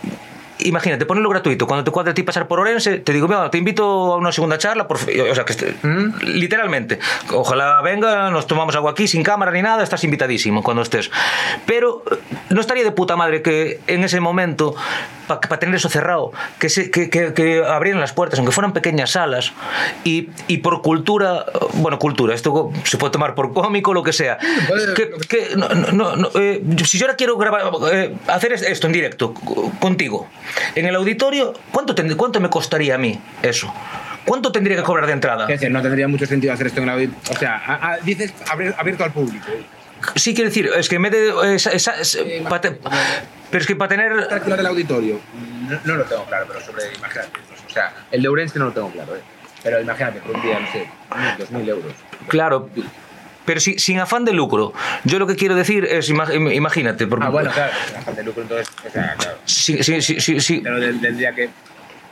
imagínate, 0.59 1.05
ponerlo 1.05 1.29
gratuito. 1.29 1.67
Cuando 1.67 1.83
te 1.83 1.91
cuadre 1.91 2.11
a 2.11 2.13
ti 2.13 2.23
pasar 2.23 2.47
por 2.47 2.59
Orense, 2.59 2.97
te 2.99 3.13
digo, 3.13 3.27
mira, 3.27 3.49
te 3.49 3.57
invito 3.57 4.13
a 4.13 4.17
una 4.17 4.31
segunda 4.31 4.57
charla. 4.57 4.87
Por, 4.87 4.97
o 4.97 5.35
sea, 5.35 5.45
que 5.45 5.75
¿Mm? 5.81 6.19
literalmente. 6.23 6.99
Ojalá 7.31 7.81
venga, 7.81 8.29
nos 8.29 8.47
tomamos 8.47 8.75
algo 8.75 8.89
aquí 8.89 9.07
sin 9.07 9.23
cámara 9.23 9.51
ni 9.51 9.61
nada, 9.61 9.83
estás 9.83 10.03
invitadísimo 10.03 10.63
cuando 10.63 10.81
estés. 10.81 11.09
Pero 11.65 12.03
no 12.49 12.61
estaría 12.61 12.83
de 12.83 12.91
puta 12.91 13.15
madre 13.15 13.41
que 13.41 13.79
en 13.87 14.03
ese 14.03 14.19
momento, 14.19 14.75
para 15.27 15.59
tener 15.59 15.75
eso 15.75 15.89
cerrado, 15.89 16.31
que, 16.59 16.69
se, 16.69 16.91
que, 16.91 17.09
que, 17.09 17.63
abrieran 17.65 18.01
las 18.01 18.13
puertas, 18.13 18.39
aunque 18.39 18.51
fueran 18.51 18.73
pequeñas 18.73 19.11
salas, 19.11 19.53
y, 20.03 20.29
y, 20.47 20.57
por 20.57 20.81
cultura, 20.81 21.45
bueno, 21.73 21.99
cultura, 21.99 22.33
esto 22.33 22.71
se 22.83 22.97
puede 22.97 23.11
tomar 23.11 23.35
por 23.35 23.53
cómico, 23.53 23.93
lo 23.93 24.03
que 24.03 24.13
sea. 24.13 24.37
Que, 25.27 25.55
no, 25.55 26.15
no, 26.15 26.29
eh, 26.35 26.63
si 26.85 26.97
yo 26.97 27.05
ahora 27.05 27.15
quiero 27.15 27.37
grabar, 27.37 27.71
eh, 27.91 28.15
hacer 28.27 28.53
esto 28.53 28.87
en 28.87 28.93
directo 28.93 29.33
contigo, 29.79 30.27
en 30.75 30.85
el 30.85 30.95
auditorio, 30.95 31.53
¿cuánto, 31.71 31.95
¿cuánto 32.17 32.39
me 32.39 32.49
costaría 32.49 32.95
a 32.95 32.97
mí 32.97 33.19
eso? 33.41 33.73
¿Cuánto 34.25 34.51
tendría 34.51 34.77
que 34.77 34.83
cobrar 34.83 35.07
de 35.07 35.13
entrada? 35.13 35.43
Es 35.43 35.59
decir, 35.59 35.71
no 35.71 35.81
tendría 35.81 36.07
mucho 36.07 36.25
sentido 36.25 36.53
hacer 36.53 36.67
esto 36.67 36.81
en 36.81 36.83
el 36.83 36.89
auditorio. 36.93 37.21
O 37.31 37.39
sea, 37.39 37.99
dices 38.03 38.33
abierto 38.47 39.03
al 39.03 39.11
público. 39.11 39.47
Sí, 40.15 40.33
quiero 40.33 40.49
decir, 40.49 40.69
es 40.75 40.87
que 40.87 40.95
en 40.95 41.01
vez 41.01 41.11
de. 41.11 42.79
pero 43.49 43.61
es 43.61 43.67
que 43.67 43.75
para 43.75 43.89
tener. 43.89 44.11
Alquilar 44.31 44.59
el 44.59 44.65
auditorio, 44.67 45.19
no, 45.83 45.95
lo 45.95 46.03
tengo 46.05 46.25
claro, 46.25 46.45
pero 46.47 46.61
sobre. 46.61 46.83
Imagínate. 46.95 47.31
O 47.67 47.71
sea, 47.71 47.93
el 48.11 48.21
de 48.21 48.27
Ourense 48.27 48.59
no 48.59 48.65
lo 48.65 48.71
tengo 48.71 48.91
claro, 48.91 49.15
¿eh? 49.15 49.21
Pero 49.61 49.81
imagínate, 49.81 50.21
por 50.21 50.35
un 50.35 50.41
día, 50.41 50.59
no 50.59 50.71
sé, 50.71 50.87
2.000 51.09 51.67
euros. 51.67 51.93
Claro 52.27 52.69
pero 53.45 53.59
si, 53.59 53.79
sin 53.79 53.99
afán 53.99 54.25
de 54.25 54.33
lucro. 54.33 54.73
Yo 55.05 55.19
lo 55.19 55.27
que 55.27 55.35
quiero 55.35 55.55
decir 55.55 55.85
es, 55.85 56.09
imagínate. 56.09 57.07
Porque, 57.07 57.25
ah, 57.25 57.29
bueno, 57.29 57.51
claro, 57.51 57.73
sin 57.87 57.95
afán 57.97 58.15
de 58.15 58.23
lucro, 58.23 58.43
entonces, 58.43 58.69
o 58.87 58.89
sea, 58.89 59.15
claro. 59.17 59.37
Sí, 59.45 59.83
sí, 59.83 60.01
sí, 60.01 60.39
sí. 60.39 60.61
Pero 60.63 60.79
del, 60.79 61.17
día 61.17 61.33
que... 61.33 61.49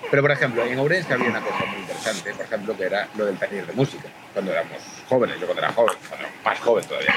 Pero, 0.10 0.22
por 0.22 0.32
ejemplo, 0.32 0.64
en 0.64 0.80
Ourense 0.80 1.14
había 1.14 1.30
una 1.30 1.42
cosa 1.42 1.66
muy 1.66 1.82
interesante, 1.82 2.34
por 2.34 2.46
ejemplo, 2.46 2.78
que 2.78 2.84
era 2.86 3.08
lo 3.18 3.26
del 3.26 3.38
taller 3.38 3.68
de 3.68 3.74
música, 3.74 4.08
cuando 4.34 4.54
éramos 4.54 4.78
jóvenes, 5.10 5.38
yo 5.40 5.46
cuando 5.46 5.64
era 5.64 5.74
joven, 5.74 5.96
cuando 6.08 6.28
más 6.46 6.60
joven 6.60 6.86
todavía. 6.86 7.14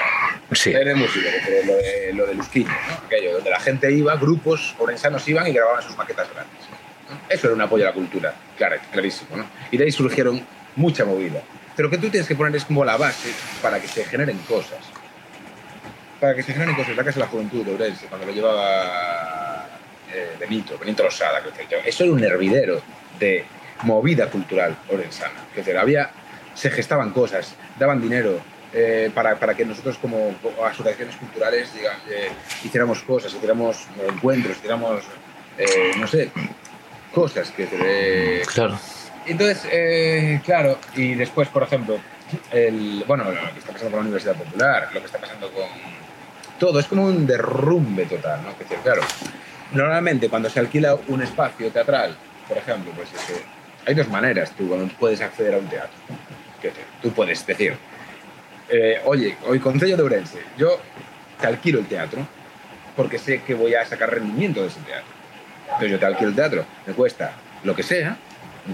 Sí. 0.53 0.73
Taller 0.73 0.89
de 0.89 0.95
música, 0.97 1.31
que 1.45 1.65
lo 1.65 1.77
de, 1.77 2.13
lo 2.15 2.27
de 2.27 2.35
Lusquillo, 2.35 2.69
¿no? 2.69 3.07
Aquello, 3.07 3.35
donde 3.35 3.51
la 3.51 3.61
gente 3.61 3.93
iba, 3.93 4.17
grupos 4.17 4.75
ourensanos 4.79 5.27
iban 5.29 5.47
y 5.47 5.53
grababan 5.53 5.83
sus 5.83 5.97
maquetas 5.97 6.29
grandes. 6.33 6.59
Eso 7.29 7.47
era 7.47 7.55
un 7.55 7.61
apoyo 7.61 7.85
a 7.85 7.89
la 7.89 7.95
cultura, 7.95 8.35
claro, 8.57 8.77
clarísimo, 8.91 9.37
¿no? 9.37 9.47
Y 9.71 9.77
de 9.77 9.85
ahí 9.85 9.93
surgieron 9.93 10.45
mucha 10.77 11.05
movida. 11.05 11.43
Pero 11.81 11.89
que 11.89 11.97
tú 11.97 12.11
tienes 12.11 12.29
que 12.29 12.35
poner 12.35 12.55
es 12.55 12.67
como 12.67 12.85
la 12.85 12.99
base 12.99 13.31
para 13.63 13.81
que 13.81 13.89
se 13.89 14.05
generen 14.05 14.37
cosas. 14.41 14.81
Para 16.21 16.35
que 16.35 16.43
se 16.43 16.53
generen 16.53 16.75
cosas. 16.75 16.95
La 16.95 17.03
Casa 17.03 17.21
de 17.21 17.25
la 17.25 17.31
Juventud 17.31 17.65
de 17.65 17.73
Ourense, 17.73 18.05
cuando 18.05 18.27
lo 18.27 18.35
llevaba 18.35 19.67
eh, 20.13 20.37
Benito, 20.39 20.77
Benito 20.77 21.05
Rosada, 21.05 21.41
eso 21.87 22.05
era 22.05 22.13
un 22.13 22.23
hervidero 22.23 22.83
de 23.19 23.47
movida 23.85 24.27
cultural 24.27 24.77
orensana. 24.91 25.33
Es 25.53 25.57
decir, 25.57 25.79
había, 25.79 26.11
se 26.53 26.71
gestaban 26.71 27.13
cosas, 27.13 27.55
daban 27.79 28.03
dinero, 28.03 28.39
eh, 28.75 29.11
para, 29.15 29.37
para, 29.37 29.55
que 29.55 29.65
nosotros 29.65 29.97
como 29.97 30.35
asociaciones 30.63 31.17
culturales 31.17 31.73
diga, 31.73 31.99
eh, 32.11 32.29
hiciéramos 32.63 33.01
cosas, 33.05 33.33
hiciéramos 33.33 33.87
encuentros, 34.07 34.59
hiciéramos, 34.59 35.03
eh, 35.57 35.93
no 35.97 36.07
sé, 36.07 36.31
cosas 37.15 37.51
que... 37.53 38.43
claro. 38.53 38.79
Entonces, 39.31 39.65
eh, 39.71 40.41
claro, 40.45 40.79
y 40.97 41.15
después, 41.15 41.49
por 41.49 41.63
ejemplo, 41.63 41.99
el, 42.51 43.05
bueno, 43.07 43.25
lo 43.25 43.31
que 43.31 43.61
está 43.61 43.73
pasando 43.73 43.91
con 43.93 44.01
la 44.01 44.01
Universidad 44.01 44.35
Popular, 44.35 44.89
lo 44.93 44.99
que 45.01 45.07
está 45.07 45.19
pasando 45.19 45.51
con 45.53 45.69
todo, 46.59 46.81
es 46.81 46.87
como 46.87 47.05
un 47.05 47.27
derrumbe 47.27 48.07
total, 48.07 48.43
¿no? 48.43 48.59
Que, 48.59 48.65
claro, 48.65 49.03
normalmente 49.73 50.29
cuando 50.29 50.51
se 50.51 50.59
alquila 50.59 50.97
un 51.07 51.23
espacio 51.23 51.71
teatral, 51.71 52.17
por 52.49 52.59
ejemplo, 52.59 52.91
pues 52.97 53.09
es 53.15 53.25
que 53.25 53.35
hay 53.87 53.95
dos 53.95 54.09
maneras 54.09 54.51
tú 54.51 54.69
cuando 54.69 54.93
puedes 54.95 55.21
acceder 55.21 55.55
a 55.55 55.59
un 55.59 55.69
teatro. 55.69 55.97
Que 56.61 56.73
tú 57.01 57.13
puedes 57.13 57.47
decir, 57.47 57.77
eh, 58.69 59.01
oye, 59.05 59.37
hoy 59.47 59.61
Concello 59.61 59.97
de 59.97 60.03
Ourense, 60.03 60.41
yo 60.59 60.81
te 61.41 61.47
alquilo 61.47 61.79
el 61.79 61.87
teatro 61.87 62.27
porque 62.97 63.19
sé 63.19 63.43
que 63.43 63.55
voy 63.55 63.75
a 63.75 63.87
sacar 63.87 64.11
rendimiento 64.11 64.61
de 64.61 64.67
ese 64.67 64.81
teatro. 64.81 65.09
Entonces 65.67 65.91
yo 65.93 65.99
te 66.01 66.07
alquilo 66.07 66.31
el 66.31 66.35
teatro, 66.35 66.65
me 66.85 66.93
cuesta 66.95 67.33
lo 67.63 67.77
que 67.77 67.85
sea, 67.85 68.19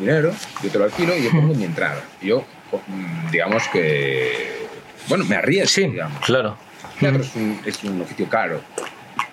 dinero, 0.01 0.33
yo 0.63 0.71
te 0.71 0.79
lo 0.79 0.85
alquilo 0.85 1.17
y 1.17 1.25
yo 1.25 1.31
pongo 1.31 1.55
mi 1.55 1.65
entrada. 1.65 2.03
Yo, 2.21 2.45
mm, 2.87 3.31
digamos 3.31 3.67
que, 3.69 4.67
bueno, 5.09 5.25
me 5.25 5.37
arriesgo, 5.37 5.69
sí, 5.69 5.87
digamos. 5.89 6.21
claro. 6.25 6.57
El 6.95 7.01
teatro 7.01 7.23
es 7.23 7.37
un, 7.37 7.61
es 7.67 7.85
un 7.85 8.01
oficio 8.01 8.29
caro. 8.29 8.61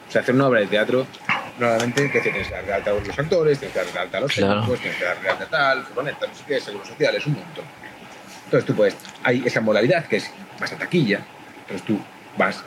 O 0.07 0.11
sea, 0.11 0.21
hacer 0.21 0.35
una 0.35 0.47
obra 0.47 0.59
de 0.59 0.67
teatro 0.67 1.07
normalmente 1.57 2.09
te 2.09 2.19
tienes 2.19 2.47
que 2.47 2.53
dar 2.53 2.65
de 2.65 2.73
alta 2.73 2.91
a 2.91 2.93
los 2.93 3.19
actores, 3.19 3.59
tienes 3.59 3.73
que 3.73 3.83
dar 3.83 3.93
de 3.93 3.99
alta 3.99 4.17
a 4.17 4.21
los 4.21 4.35
técnicos, 4.35 4.79
tienes 4.79 4.97
que 4.97 5.05
dar 5.05 5.21
de 5.21 5.29
alta 5.29 5.43
a 5.43 5.49
tal, 5.49 5.83
furgoneta, 5.85 6.27
no 6.27 6.35
sé 6.35 6.43
qué, 6.47 6.59
seguros 6.59 6.87
sociales, 6.87 7.25
un 7.25 7.33
montón. 7.33 7.65
Entonces 8.45 8.65
tú 8.65 8.75
puedes, 8.75 8.95
hay 9.23 9.43
esa 9.45 9.61
modalidad 9.61 10.05
que 10.05 10.17
es 10.17 10.29
más 10.59 10.71
a 10.71 10.77
taquilla, 10.77 11.21
entonces 11.61 11.85
tú 11.85 11.99
vas, 12.37 12.63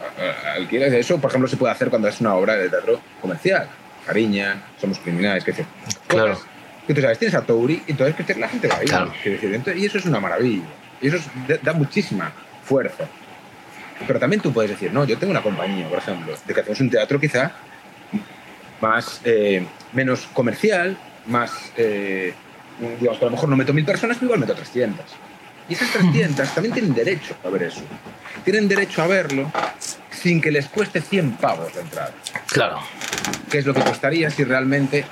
alquilas 0.55 0.93
eso, 0.93 1.21
por 1.21 1.31
ejemplo, 1.31 1.49
se 1.49 1.57
puede 1.57 1.73
hacer 1.73 1.91
cuando 1.91 2.09
es 2.09 2.21
una 2.21 2.35
obra 2.35 2.55
de 2.55 2.69
teatro 2.69 3.01
comercial. 3.21 3.69
Cariña, 4.07 4.63
Somos 4.81 5.01
Criminales, 5.01 5.43
que 5.43 5.53
Claro 6.07 6.39
que 6.87 6.95
tú 6.95 7.01
sabes, 7.01 7.19
tienes 7.19 7.35
a 7.35 7.43
Touri 7.43 7.83
y 7.87 7.91
entonces 7.91 8.15
que 8.25 8.35
la 8.35 8.49
gente 8.49 8.69
va 8.69 8.79
a 8.79 8.85
ir. 8.85 9.77
y 9.77 9.87
eso 9.87 9.99
es 9.99 10.05
una 10.07 10.21
maravilla. 10.21 10.65
Y 11.01 11.09
eso 11.09 11.19
da 11.63 11.73
muchísima 11.73 12.33
fuerza. 12.65 13.07
Pero 14.07 14.19
también 14.19 14.43
tú 14.43 14.53
puedes 14.53 14.71
decir, 14.71 14.93
no, 14.93 15.05
yo 15.05 15.19
tengo 15.19 15.31
una 15.31 15.43
compañía, 15.43 15.89
por 15.89 15.99
ejemplo, 15.99 16.35
de 16.47 16.55
que 16.55 16.61
hacemos 16.61 16.81
un 16.81 16.91
teatro 16.91 17.19
quizá 17.19 17.53
más, 18.81 19.21
eh, 19.25 19.67
menos 19.93 20.27
comercial, 20.33 20.99
más, 21.27 21.73
eh, 21.77 22.35
digamos 23.01 23.19
que 23.19 23.25
a 23.25 23.29
lo 23.29 23.33
mejor 23.33 23.49
no 23.49 23.57
meto 23.57 23.73
mil 23.73 23.85
personas, 23.85 24.19
pero 24.19 24.27
igual 24.27 24.41
meto 24.41 24.55
300. 24.55 25.05
Y 25.69 25.75
esas 25.75 25.91
300 25.91 26.55
también 26.55 26.75
tienen 26.75 26.95
derecho 26.95 27.35
a 27.43 27.49
ver 27.49 27.65
eso. 27.65 27.83
Tienen 28.45 28.69
derecho 28.69 29.03
a 29.03 29.07
verlo 29.07 29.51
sin 30.11 30.41
que 30.41 30.51
les 30.51 30.69
cueste 30.69 31.01
100 31.01 31.33
pavos 31.33 31.75
de 31.75 31.81
entrada. 31.81 32.13
Claro. 32.49 32.79
¿Qué 33.51 33.59
es 33.59 33.67
lo 33.67 33.75
que 33.75 33.83
costaría 33.83 34.31
si 34.31 34.45
realmente 34.45 35.05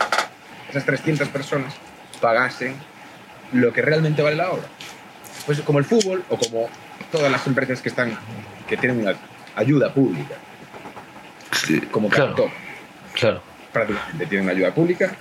esas 0.75 0.87
300 0.87 1.29
personas 1.29 1.75
pagasen 2.21 2.75
lo 3.53 3.73
que 3.73 3.83
realmente 3.83 4.23
vale 4.23 4.37
la 4.37 4.51
obra. 4.51 4.65
Pues 5.47 5.61
como 5.61 5.79
el 5.79 5.85
fútbol 5.85 6.25
o 6.29 6.37
como 6.37 6.69
todas 7.13 7.31
las 7.31 7.47
empresas 7.47 7.81
que 7.81 7.89
están 7.89 8.17
que 8.67 8.77
tienen 8.77 9.01
una 9.01 9.15
ayuda 9.55 9.93
pública. 9.93 10.35
como 11.91 12.09
claro, 12.09 12.51
claro. 13.13 13.43
Prácticamente 13.73 14.27
tienen 14.27 14.49
ayuda 14.49 14.73
pública, 14.73 15.15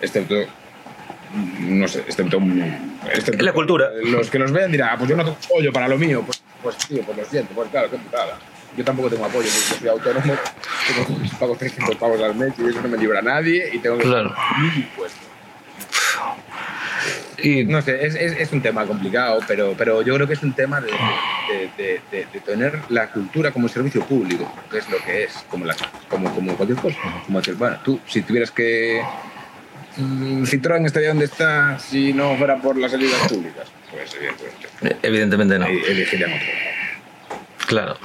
excepto 0.00 0.34
no 1.60 1.88
sé, 1.88 2.00
excepto, 2.00 2.38
excepto 3.12 3.44
la 3.44 3.52
cultura. 3.52 3.90
Los 4.04 4.30
que 4.30 4.38
los 4.38 4.52
vean 4.52 4.72
dirán, 4.72 4.90
ah, 4.92 4.96
pues 4.96 5.10
yo 5.10 5.16
no 5.16 5.24
tengo 5.24 5.36
apoyo 5.44 5.72
para 5.72 5.88
lo 5.88 5.98
mío, 5.98 6.22
pues, 6.24 6.42
pues 6.62 6.76
tío, 6.78 7.02
pues 7.02 7.18
lo 7.18 7.24
siento, 7.24 7.52
pues 7.54 7.68
claro, 7.70 7.90
qué 7.90 7.98
putada. 7.98 8.38
Yo 8.76 8.84
tampoco 8.84 9.08
tengo 9.10 9.24
apoyo, 9.24 9.48
porque 9.48 9.80
soy 9.80 9.88
autónomo, 9.88 10.34
tengo, 10.86 11.20
pago 11.38 11.56
300 11.56 11.96
pavos 11.96 12.20
al 12.20 12.34
mes 12.34 12.52
y 12.58 12.68
eso 12.68 12.82
no 12.82 12.88
me 12.88 12.98
libra 12.98 13.20
a 13.20 13.22
nadie 13.22 13.70
y 13.72 13.78
tengo 13.78 13.96
que 13.96 14.04
claro. 14.04 14.34
mil 14.60 14.76
impuestos. 14.76 15.26
Y, 17.38 17.64
no 17.64 17.82
sé, 17.82 18.06
es, 18.06 18.14
es, 18.14 18.32
es, 18.32 18.52
un 18.52 18.62
tema 18.62 18.86
complicado, 18.86 19.40
pero, 19.46 19.74
pero 19.76 20.00
yo 20.02 20.14
creo 20.14 20.26
que 20.26 20.32
es 20.32 20.42
un 20.42 20.54
tema 20.54 20.80
de, 20.80 20.90
de, 21.76 22.00
de, 22.10 22.26
de, 22.32 22.40
tener 22.40 22.80
la 22.88 23.10
cultura 23.10 23.50
como 23.50 23.68
servicio 23.68 24.02
público, 24.04 24.50
que 24.70 24.78
es 24.78 24.88
lo 24.88 24.96
que 24.98 25.24
es, 25.24 25.44
como, 25.50 25.66
la, 25.66 25.76
como, 26.08 26.34
como 26.34 26.56
cualquier 26.56 26.78
cosa. 26.78 26.98
Como 27.26 27.38
decir, 27.38 27.54
bueno, 27.54 27.78
tú, 27.84 28.00
si 28.06 28.22
tuvieras 28.22 28.50
que. 28.50 29.02
Mm, 29.98 30.44
Citroën 30.44 30.86
estaría 30.86 31.08
donde 31.08 31.26
está 31.26 31.78
si 31.78 32.12
no 32.12 32.36
fuera 32.36 32.56
por 32.56 32.76
las 32.76 32.94
ayudas 32.94 33.28
públicas. 33.28 33.68
Pues 33.90 34.14
evidentemente. 34.14 34.96
Evidentemente 35.06 35.58
no. 35.58 35.66
Elegirían 35.66 36.32
otro. 36.32 36.46
Claro. 37.66 37.98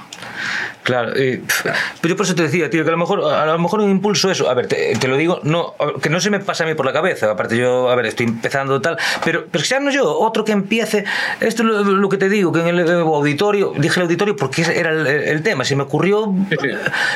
Claro, 0.82 1.12
pero 1.14 2.12
yo 2.12 2.16
por 2.16 2.26
eso 2.26 2.34
te 2.34 2.42
decía, 2.42 2.68
tío, 2.68 2.82
que 2.82 2.88
a 2.88 2.92
lo 2.92 2.98
mejor, 2.98 3.24
a 3.32 3.46
lo 3.46 3.58
mejor 3.58 3.80
un 3.80 3.90
impulso 3.90 4.30
eso, 4.30 4.50
a 4.50 4.54
ver, 4.54 4.66
te, 4.66 5.08
lo 5.08 5.16
digo, 5.16 5.40
no, 5.44 5.74
que 6.02 6.10
no 6.10 6.20
se 6.20 6.30
me 6.30 6.40
pasa 6.40 6.64
a 6.64 6.66
mí 6.66 6.74
por 6.74 6.86
la 6.86 6.92
cabeza, 6.92 7.30
aparte 7.30 7.56
yo, 7.56 7.88
a 7.88 7.94
ver, 7.94 8.06
estoy 8.06 8.26
empezando 8.26 8.80
tal, 8.80 8.96
pero, 9.24 9.46
pero 9.50 9.64
sea 9.64 9.78
no 9.80 9.90
yo, 9.90 10.18
otro 10.18 10.44
que 10.44 10.52
empiece, 10.52 11.04
esto 11.40 11.62
es 11.62 11.86
lo, 11.86 12.08
que 12.08 12.16
te 12.16 12.28
digo, 12.28 12.52
que 12.52 12.60
en 12.60 12.68
el 12.68 12.90
auditorio, 12.90 13.72
dije 13.76 14.00
el 14.00 14.02
auditorio 14.02 14.36
porque 14.36 14.62
era 14.62 14.90
el, 14.90 15.42
tema, 15.42 15.64
se 15.64 15.76
me 15.76 15.84
ocurrió 15.84 16.34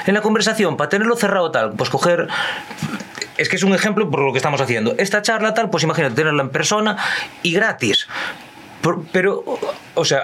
en 0.07 0.15
la 0.15 0.21
conversación, 0.21 0.77
para 0.77 0.89
tenerlo 0.89 1.17
cerrado 1.17 1.51
tal, 1.51 1.73
pues 1.73 1.91
coger 1.91 2.29
es 3.37 3.49
que 3.49 3.57
es 3.57 3.63
un 3.63 3.75
ejemplo 3.75 4.11
por 4.11 4.21
lo 4.21 4.33
que 4.33 4.39
estamos 4.39 4.61
haciendo. 4.61 4.95
Esta 4.99 5.23
charla 5.23 5.55
tal, 5.55 5.71
pues 5.71 5.85
imagínate 5.85 6.15
tenerla 6.15 6.43
en 6.43 6.51
persona 6.51 6.97
y 7.43 7.53
gratis. 7.53 8.07
pero, 9.13 9.45
o 9.95 10.05
sea, 10.05 10.23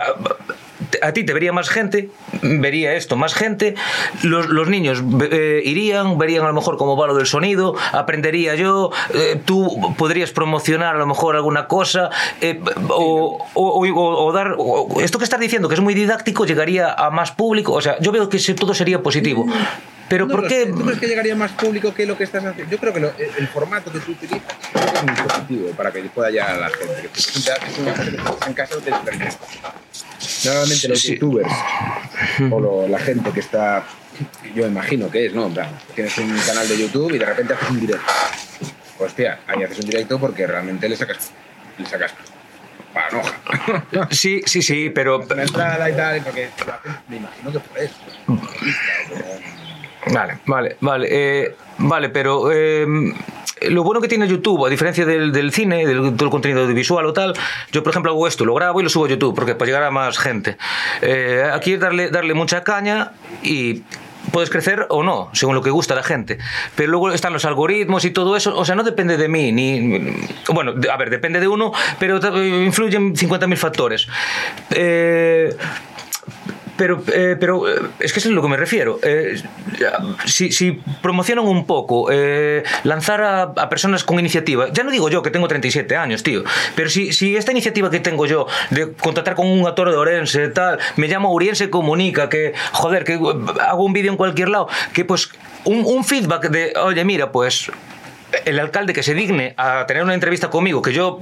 a 1.02 1.12
ti 1.12 1.24
te 1.24 1.32
vería 1.32 1.52
más 1.52 1.68
gente, 1.68 2.10
vería 2.42 2.94
esto 2.94 3.16
más 3.16 3.34
gente, 3.34 3.74
los, 4.22 4.48
los 4.48 4.68
niños 4.68 5.02
eh, 5.30 5.62
irían, 5.64 6.18
verían 6.18 6.44
a 6.44 6.48
lo 6.48 6.54
mejor 6.54 6.76
cómo 6.76 6.96
va 6.96 7.06
lo 7.06 7.14
del 7.14 7.26
sonido, 7.26 7.74
aprendería 7.92 8.54
yo, 8.54 8.90
eh, 9.14 9.40
tú 9.44 9.94
podrías 9.96 10.30
promocionar 10.30 10.94
a 10.96 10.98
lo 10.98 11.06
mejor 11.06 11.36
alguna 11.36 11.66
cosa, 11.66 12.10
eh, 12.40 12.60
o, 12.88 13.46
o, 13.54 14.24
o, 14.24 14.32
dar, 14.32 14.56
esto 15.00 15.18
que 15.18 15.24
estás 15.24 15.40
diciendo, 15.40 15.68
que 15.68 15.74
es 15.74 15.80
muy 15.80 15.94
didáctico, 15.94 16.46
llegaría 16.46 16.92
a 16.92 17.10
más 17.10 17.32
público, 17.32 17.72
o 17.72 17.80
sea, 17.80 17.98
yo 18.00 18.12
veo 18.12 18.28
que 18.28 18.38
todo 18.54 18.74
sería 18.74 19.02
positivo. 19.02 19.46
Pero 20.12 20.28
¿por 20.28 20.46
qué? 20.46 20.66
¿Tú 20.66 20.84
crees 20.84 21.00
que 21.00 21.06
llegaría 21.06 21.34
más 21.34 21.52
público 21.52 21.94
que 21.94 22.04
lo 22.04 22.18
que 22.18 22.24
estás 22.24 22.44
haciendo? 22.44 22.70
Yo 22.70 22.76
creo 22.76 22.92
que 22.92 23.00
lo, 23.00 23.12
el, 23.16 23.48
formato 23.48 23.90
que 23.90 23.98
tú 24.00 24.12
utilizas 24.12 24.42
es 24.94 25.02
muy 25.04 25.14
positivo 25.14 25.70
para 25.70 25.90
que 25.90 26.02
pueda 26.02 26.28
llegar 26.28 26.50
a 26.50 26.58
la 26.58 26.68
gente. 26.68 27.08
Que 27.10 27.18
es 27.18 28.46
en 28.46 28.52
casa 28.52 28.76
de 28.76 28.90
experimento. 28.90 29.38
Normalmente 30.44 30.88
los 30.88 31.02
youtubers 31.02 31.52
o 32.50 32.60
lo, 32.60 32.88
la 32.88 32.98
gente 32.98 33.30
que 33.30 33.40
está, 33.40 33.84
yo 34.54 34.66
imagino 34.66 35.10
que 35.10 35.26
es, 35.26 35.34
¿no? 35.34 35.50
tienes 35.94 36.16
un 36.18 36.36
canal 36.46 36.68
de 36.68 36.78
YouTube 36.78 37.12
y 37.14 37.18
de 37.18 37.26
repente 37.26 37.54
haces 37.54 37.70
un 37.70 37.80
directo. 37.80 38.12
Hostia, 38.98 39.40
ahí 39.46 39.62
haces 39.62 39.80
un 39.80 39.86
directo 39.86 40.18
porque 40.18 40.46
realmente 40.46 40.88
le 40.88 40.96
sacas, 40.96 41.30
le 41.78 41.86
sacas 41.86 42.12
panoja. 42.92 43.34
Sí, 44.10 44.42
sí, 44.46 44.62
sí, 44.62 44.90
pero... 44.90 45.20
Una 45.20 45.42
entrada 45.42 45.90
y 45.90 45.94
tal, 45.94 46.20
porque 46.22 46.48
me 47.08 47.16
imagino 47.16 47.52
que 47.52 47.58
por 47.60 47.78
eso. 47.78 47.94
Vale, 50.12 50.38
vale, 50.46 50.76
vale. 50.80 51.08
Eh, 51.10 51.56
vale, 51.78 52.08
pero 52.08 52.50
eh, 52.52 52.86
lo 53.70 53.82
bueno 53.82 54.00
que 54.00 54.08
tiene 54.08 54.26
YouTube, 54.28 54.66
a 54.66 54.68
diferencia 54.68 55.04
del, 55.04 55.52
cine, 55.52 55.86
del, 55.86 56.16
del, 56.16 56.30
contenido 56.30 56.62
audiovisual 56.62 57.06
o 57.06 57.12
tal, 57.12 57.34
yo 57.70 57.82
por 57.82 57.90
ejemplo 57.90 58.12
hago 58.12 58.26
esto, 58.26 58.44
lo 58.44 58.54
grabo 58.54 58.80
y 58.80 58.82
lo 58.84 58.88
subo 58.88 59.06
a 59.06 59.08
YouTube, 59.08 59.34
porque 59.34 59.54
para 59.54 59.66
llegar 59.66 59.82
a 59.82 59.90
más 59.90 60.18
gente. 60.18 60.56
Eh, 61.00 61.44
aquí 61.52 61.74
es 61.74 61.80
darle, 61.80 62.10
darle 62.10 62.34
mucha 62.34 62.62
caña 62.62 63.12
y 63.42 63.82
puedes 64.30 64.50
crecer 64.50 64.86
o 64.88 65.02
no, 65.02 65.30
según 65.32 65.54
lo 65.54 65.62
que 65.62 65.70
gusta 65.70 65.94
a 65.94 65.96
la 65.96 66.02
gente. 66.02 66.38
Pero 66.74 66.90
luego 66.90 67.12
están 67.12 67.32
los 67.32 67.44
algoritmos 67.44 68.04
y 68.04 68.10
todo 68.10 68.36
eso, 68.36 68.56
o 68.56 68.64
sea, 68.64 68.74
no 68.74 68.82
depende 68.82 69.16
de 69.16 69.28
mí, 69.28 69.52
ni. 69.52 70.16
Bueno, 70.48 70.74
a 70.90 70.96
ver, 70.96 71.10
depende 71.10 71.40
de 71.40 71.48
uno, 71.48 71.72
pero 71.98 72.16
influyen 72.42 73.14
50.000 73.14 73.56
factores. 73.56 74.08
Eh 74.70 75.56
pero, 76.82 77.00
eh, 77.14 77.36
pero 77.38 77.68
eh, 77.68 77.80
es 78.00 78.12
que 78.12 78.18
es 78.18 78.26
a 78.26 78.30
lo 78.30 78.42
que 78.42 78.48
me 78.48 78.56
refiero. 78.56 78.98
Eh, 79.04 79.40
si, 80.26 80.82
promocionan 81.00 81.46
un 81.46 81.64
poco, 81.64 82.10
lanzar 82.82 83.22
a, 83.22 83.68
personas 83.68 84.02
con 84.02 84.18
iniciativa, 84.18 84.66
ya 84.72 84.82
no 84.82 84.90
digo 84.90 85.08
yo 85.08 85.22
que 85.22 85.30
tengo 85.30 85.46
37 85.46 85.96
años, 85.96 86.24
tío, 86.24 86.42
pero 86.74 86.90
si, 86.90 87.36
esta 87.36 87.52
iniciativa 87.52 87.88
que 87.88 88.00
tengo 88.00 88.26
yo 88.26 88.48
de 88.70 88.94
contratar 88.94 89.36
con 89.36 89.46
un 89.46 89.64
actor 89.64 89.90
de 89.90 89.96
Orense, 89.96 90.48
tal, 90.48 90.80
me 90.96 91.06
llamo 91.06 91.32
Uriense 91.32 91.70
Comunica, 91.70 92.28
que, 92.28 92.52
joder, 92.72 93.04
que 93.04 93.12
hago 93.12 93.84
un 93.84 93.92
vídeo 93.92 94.10
en 94.10 94.16
cualquier 94.16 94.48
lado, 94.48 94.66
que 94.92 95.04
pues 95.04 95.30
un 95.62 96.02
feedback 96.02 96.48
de, 96.48 96.72
oye, 96.76 97.04
mira, 97.04 97.30
pues 97.30 97.70
el 98.44 98.58
alcalde 98.58 98.92
que 98.92 99.02
se 99.02 99.14
digne 99.14 99.54
a 99.56 99.86
tener 99.86 100.02
una 100.02 100.14
entrevista 100.14 100.50
conmigo, 100.50 100.82
que 100.82 100.92
yo 100.92 101.18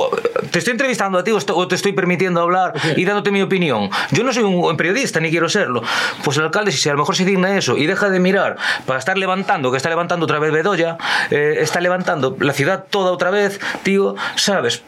te 0.50 0.58
estoy 0.58 0.72
entrevistando 0.72 1.18
a 1.18 1.24
ti 1.24 1.32
o 1.32 1.68
te 1.68 1.74
estoy 1.74 1.92
permitiendo 1.92 2.40
hablar 2.40 2.74
y 2.96 3.04
dándote 3.04 3.30
mi 3.30 3.42
opinión. 3.42 3.90
Yo 4.10 4.24
no 4.24 4.32
soy 4.32 4.42
un 4.42 4.76
periodista 4.76 5.20
ni 5.20 5.30
quiero 5.30 5.48
serlo. 5.48 5.82
Pues 6.24 6.36
el 6.36 6.44
alcalde, 6.44 6.72
si 6.72 6.88
a 6.88 6.92
lo 6.92 6.98
mejor 6.98 7.16
se 7.16 7.24
digna 7.24 7.56
eso 7.56 7.76
y 7.76 7.86
deja 7.86 8.10
de 8.10 8.20
mirar 8.20 8.56
para 8.86 8.98
estar 8.98 9.16
levantando, 9.18 9.70
que 9.70 9.76
está 9.76 9.88
levantando 9.88 10.24
otra 10.24 10.38
vez 10.38 10.52
Bedoya, 10.52 10.98
eh, 11.30 11.58
está 11.60 11.80
levantando 11.80 12.36
la 12.40 12.52
ciudad 12.52 12.84
toda 12.90 13.12
otra 13.12 13.30
vez, 13.30 13.60
tío, 13.82 14.14
¿sabes? 14.36 14.82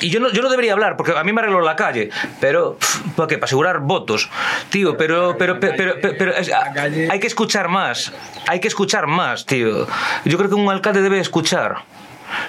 Y 0.00 0.10
yo 0.10 0.20
no, 0.20 0.30
yo 0.30 0.42
no 0.42 0.50
debería 0.50 0.72
hablar, 0.72 0.96
porque 0.96 1.12
a 1.16 1.24
mí 1.24 1.32
me 1.32 1.40
arregló 1.40 1.60
la 1.60 1.76
calle, 1.76 2.10
pero 2.40 2.78
¿para 3.16 3.26
qué? 3.26 3.38
Para 3.38 3.46
asegurar 3.46 3.80
votos, 3.80 4.30
tío, 4.70 4.96
pero, 4.96 5.36
pero, 5.38 5.60
pero, 5.60 5.96
pero, 6.00 6.16
pero 6.18 6.32
hay 7.10 7.20
que 7.20 7.26
escuchar 7.26 7.68
más, 7.68 8.12
hay 8.46 8.60
que 8.60 8.68
escuchar 8.68 9.06
más, 9.06 9.46
tío. 9.46 9.86
Yo 10.24 10.38
creo 10.38 10.48
que 10.48 10.54
un 10.54 10.70
alcalde 10.70 11.02
debe 11.02 11.18
escuchar. 11.20 11.84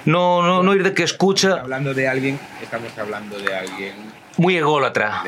No, 0.04 0.42
no, 0.42 0.62
no 0.62 0.74
ir 0.74 0.82
de 0.82 0.94
que 0.94 1.02
escucha. 1.02 1.60
Hablando 1.60 1.94
de 1.94 2.08
alguien, 2.08 2.38
estamos 2.62 2.96
hablando 2.98 3.38
de 3.38 3.54
alguien. 3.54 3.94
Muy 4.36 4.56
ególatra. 4.56 5.22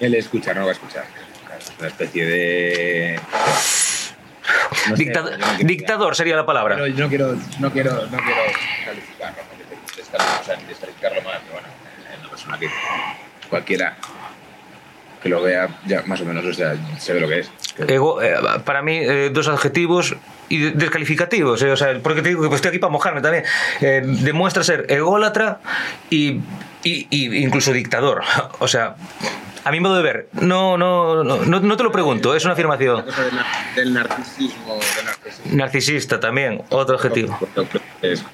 Él 0.00 0.14
escucha, 0.14 0.54
no 0.54 0.62
va 0.62 0.70
a 0.70 0.72
escuchar. 0.72 1.04
Una 1.78 1.88
especie 1.88 2.24
de. 2.24 3.20
No 4.88 4.96
sé, 4.96 5.04
no 5.06 5.58
dictador 5.58 6.16
sería 6.16 6.36
la 6.36 6.46
palabra. 6.46 6.76
Pero 6.76 6.88
no 6.88 7.08
quiero, 7.08 7.36
no 7.58 7.70
quiero, 7.70 8.06
no 8.06 8.18
quiero 8.18 8.42
calificarlo, 8.84 9.42
descalificarlo 10.68 11.22
más, 11.22 11.38
pero 11.40 11.52
bueno, 11.52 11.68
es 12.12 12.18
una 12.20 12.30
persona 12.30 12.58
que 12.58 12.68
cualquiera 13.48 13.96
que 15.22 15.28
lo 15.28 15.42
vea 15.42 15.68
ya 15.86 16.02
más 16.06 16.20
o 16.20 16.24
menos 16.24 16.44
o 16.44 16.52
sea, 16.52 16.76
se 16.98 17.12
ve 17.12 17.20
lo 17.20 17.28
que 17.28 17.40
es. 17.40 17.50
Ego, 17.86 18.20
eh, 18.22 18.34
para 18.64 18.82
mí, 18.82 18.96
eh, 18.96 19.30
dos 19.32 19.48
adjetivos 19.48 20.16
y 20.48 20.70
descalificativos, 20.70 21.62
eh, 21.62 21.70
o 21.70 21.76
sea, 21.76 21.98
porque 22.02 22.22
te 22.22 22.30
digo 22.30 22.42
que 22.42 22.48
pues, 22.48 22.58
estoy 22.58 22.70
aquí 22.70 22.78
para 22.78 22.90
mojarme 22.90 23.20
también. 23.20 23.44
Demuestra 24.24 24.64
ser 24.64 24.86
ególatra 24.88 25.60
y, 26.10 26.40
y, 26.82 27.06
y, 27.10 27.42
incluso 27.42 27.72
dictador. 27.72 28.22
O 28.60 28.66
sea, 28.66 28.96
a 29.64 29.70
mi 29.70 29.80
modo 29.80 29.96
de 29.96 30.02
ver, 30.02 30.28
no, 30.32 30.76
no, 30.76 31.22
no, 31.22 31.44
no 31.44 31.76
te 31.76 31.82
lo 31.82 31.92
pregunto, 31.92 32.34
es 32.34 32.44
una 32.44 32.54
afirmación. 32.54 33.04
Del 33.76 33.94
narcisismo, 33.94 34.74
del 34.96 35.04
narcisismo. 35.04 35.56
Narcisista 35.56 36.20
también, 36.20 36.62
otro 36.70 36.96
adjetivo. 36.96 37.38
Es, 38.02 38.24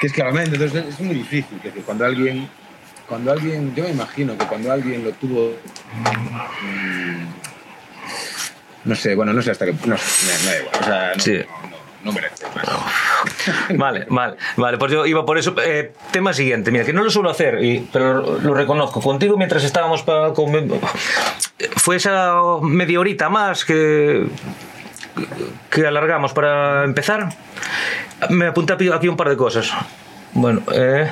que 0.00 0.06
es 0.06 0.12
claramente, 0.12 0.56
entonces 0.56 0.86
es 0.86 1.00
muy 1.00 1.14
difícil, 1.14 1.60
que 1.60 1.70
cuando 1.82 2.04
alguien 2.04 2.48
cuando 3.10 3.32
alguien, 3.32 3.74
yo 3.74 3.82
me 3.82 3.90
imagino 3.90 4.38
que 4.38 4.46
cuando 4.46 4.70
alguien 4.70 5.02
lo 5.02 5.10
tuvo, 5.10 5.52
mmm, 5.96 7.26
no 8.84 8.94
sé, 8.94 9.14
bueno, 9.14 9.32
no 9.32 9.42
sé 9.42 9.50
hasta 9.50 9.66
qué, 9.66 9.72
no, 9.72 9.88
no, 9.88 9.94
no 9.94 10.50
da 10.50 10.58
igual, 10.58 10.74
o 10.80 10.84
sea, 10.84 11.12
no, 11.14 11.22
sí. 11.22 11.38
no, 11.38 11.70
no 12.04 12.12
merece 12.12 12.44
más. 12.54 12.66
Vale, 13.76 14.06
vale, 14.08 14.36
vale, 14.56 14.78
pues 14.78 14.92
yo 14.92 15.04
iba 15.06 15.24
por 15.26 15.36
eso. 15.36 15.54
Eh, 15.62 15.92
tema 16.10 16.32
siguiente, 16.32 16.70
mira, 16.70 16.84
que 16.84 16.92
no 16.92 17.04
lo 17.04 17.10
suelo 17.10 17.30
hacer, 17.30 17.62
y, 17.62 17.88
pero 17.92 18.14
lo, 18.14 18.38
lo 18.38 18.54
reconozco. 18.54 19.00
Contigo 19.00 19.36
mientras 19.36 19.64
estábamos 19.64 20.02
para... 20.02 20.32
Con, 20.32 20.80
fue 21.76 21.96
esa 21.96 22.36
media 22.62 23.00
horita 23.00 23.28
más 23.28 23.64
que, 23.64 24.26
que 25.70 25.86
alargamos 25.86 26.32
para 26.32 26.84
empezar. 26.84 27.28
Me 28.30 28.46
apunta 28.46 28.74
aquí 28.74 29.08
un 29.08 29.16
par 29.16 29.28
de 29.28 29.36
cosas. 29.36 29.70
Bueno, 30.32 30.62
eh, 30.72 31.10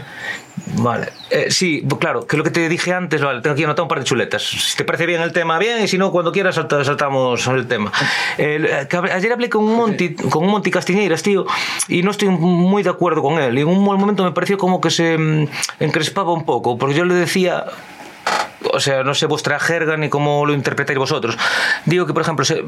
Vale, 0.75 1.09
eh, 1.31 1.51
sí, 1.51 1.87
claro, 1.99 2.27
que 2.27 2.37
lo 2.37 2.45
que 2.45 2.51
te 2.51 2.69
dije 2.69 2.93
antes, 2.93 3.21
vale, 3.21 3.41
tengo 3.41 3.55
aquí 3.55 3.65
anotado 3.65 3.85
un 3.85 3.89
par 3.89 3.99
de 3.99 4.05
chuletas. 4.05 4.43
Si 4.43 4.77
te 4.77 4.85
parece 4.85 5.07
bien 5.07 5.21
el 5.23 5.33
tema, 5.33 5.59
bien, 5.59 5.83
y 5.83 5.89
si 5.89 5.99
no, 5.99 6.11
cuando 6.11 6.33
quieras 6.33 6.57
salta, 6.57 6.85
saltamos 6.85 7.47
el 7.47 7.67
tema. 7.67 7.93
Eh, 8.37 8.87
ayer 9.13 9.33
hablé 9.33 9.49
con 9.49 9.65
un 9.65 9.77
Monty, 9.77 10.15
con 10.15 10.45
un 10.45 10.51
Monty 10.51 10.71
Castiñeiras, 10.71 11.23
tío, 11.23 11.47
y 11.89 12.03
no 12.03 12.11
estoy 12.11 12.29
muy 12.29 12.83
de 12.83 12.91
acuerdo 12.91 13.23
con 13.23 13.41
él. 13.41 13.59
Y 13.59 13.63
en 13.63 13.69
un 13.69 13.83
momento 13.83 14.25
me 14.25 14.33
pareció 14.33 14.59
como 14.59 14.81
que 14.81 14.91
se 14.91 15.17
mm, 15.17 15.49
encrespaba 15.81 16.33
un 16.33 16.45
poco, 16.45 16.79
porque 16.79 16.95
yo 16.95 17.05
le 17.05 17.15
decía 17.15 17.65
o 18.73 18.81
sea, 18.81 19.03
no 19.05 19.15
sé 19.15 19.27
vuestra 19.27 19.59
jerga 19.59 19.97
ni 19.97 20.09
cómo 20.09 20.47
lo 20.47 20.53
interpretáis 20.53 20.99
vosotros. 20.99 21.37
Digo 21.87 22.07
que, 22.07 22.13
por 22.13 22.23
ejemplo, 22.23 22.45
se, 22.45 22.65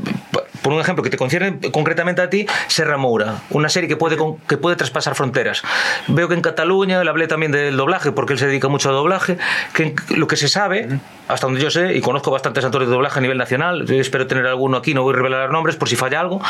por 0.63 0.73
un 0.73 0.81
ejemplo 0.81 1.03
que 1.03 1.11
te 1.11 1.17
concierne 1.17 1.59
concretamente 1.71 2.23
a 2.23 2.31
ti, 2.31 2.47
Serra 2.69 2.97
Moura, 2.97 3.43
una 3.51 3.69
serie 3.69 3.89
que 3.89 3.97
puede, 3.97 4.17
que 4.49 4.57
puede 4.57 4.77
traspasar 4.77 5.15
fronteras. 5.15 5.63
Veo 6.09 6.29
que 6.29 6.35
en 6.35 6.43
Cataluña, 6.43 7.03
le 7.03 7.11
hablé 7.11 7.27
también 7.27 7.53
del 7.53 7.77
doblaje, 7.77 8.13
porque 8.13 8.35
él 8.35 8.39
se 8.39 8.47
dedica 8.47 8.69
mucho 8.69 8.91
a 8.91 8.93
doblaje, 8.93 9.39
que 9.75 9.95
lo 10.17 10.27
que 10.27 10.37
se 10.37 10.49
sabe, 10.49 10.89
hasta 11.29 11.47
donde 11.47 11.61
yo 11.61 11.71
sé, 11.71 11.95
y 11.97 12.01
conozco 12.01 12.31
bastantes 12.31 12.65
actores 12.65 12.89
de 12.89 12.95
doblaje 12.95 13.19
a 13.19 13.23
nivel 13.23 13.39
nacional, 13.39 13.91
espero 13.91 14.27
tener 14.27 14.47
alguno 14.47 14.77
aquí, 14.77 14.95
no 14.95 15.03
voy 15.03 15.15
a 15.15 15.17
revelar 15.17 15.51
nombres 15.51 15.77
por 15.77 15.89
si 15.89 15.97
falla 15.97 16.21
algo, 16.21 16.41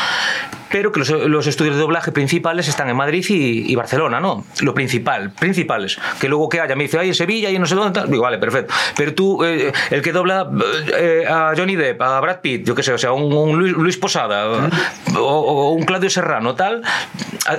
pero 0.71 0.91
que 0.91 0.99
los, 0.99 1.09
los 1.09 1.47
estudios 1.47 1.75
de 1.75 1.81
doblaje 1.81 2.11
principales 2.11 2.67
están 2.67 2.89
en 2.89 2.95
Madrid 2.95 3.25
y, 3.29 3.71
y, 3.71 3.75
Barcelona, 3.75 4.19
¿no? 4.19 4.45
Lo 4.61 4.73
principal, 4.73 5.31
principales. 5.31 5.99
Que 6.19 6.29
luego 6.29 6.49
que 6.49 6.61
haya, 6.61 6.75
me 6.75 6.83
dice, 6.83 6.97
ay, 6.97 7.09
en 7.09 7.15
Sevilla 7.15 7.49
y 7.49 7.59
no 7.59 7.65
sé 7.65 7.75
dónde, 7.75 7.99
tal. 7.99 8.09
digo, 8.09 8.23
vale, 8.23 8.37
perfecto. 8.37 8.73
Pero 8.95 9.13
tú, 9.13 9.30
eh, 9.43 9.71
el 9.89 10.01
que 10.01 10.11
dobla 10.11 10.49
eh, 10.97 11.25
a 11.27 11.53
Johnny 11.55 11.75
Depp, 11.75 12.01
a 12.01 12.19
Brad 12.19 12.39
Pitt, 12.41 12.65
yo 12.65 12.75
qué 12.75 12.83
sé, 12.83 12.93
o 12.93 12.97
sea, 12.97 13.11
un, 13.11 13.31
un 13.31 13.57
Luis, 13.57 13.97
Posada 13.97 14.69
o, 15.15 15.71
un 15.71 15.83
Claudio 15.83 16.09
Serrano, 16.09 16.55
tal, 16.55 16.81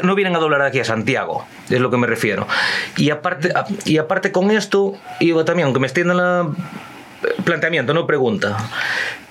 no 0.02 0.14
vienen 0.14 0.34
a 0.36 0.38
doblar 0.38 0.62
aquí 0.62 0.80
a 0.80 0.84
Santiago, 0.84 1.46
es 1.70 1.80
lo 1.80 1.90
que 1.90 1.96
me 1.96 2.06
refiero. 2.06 2.46
Y 2.96 3.10
aparte, 3.10 3.52
y 3.84 3.98
aparte 3.98 4.32
con 4.32 4.50
esto, 4.50 4.94
iba 5.20 5.44
también, 5.44 5.66
aunque 5.66 5.80
me 5.80 5.86
extiendan 5.86 6.16
la 6.16 6.48
planteamiento, 7.44 7.94
no 7.94 8.06
pregunta. 8.06 8.56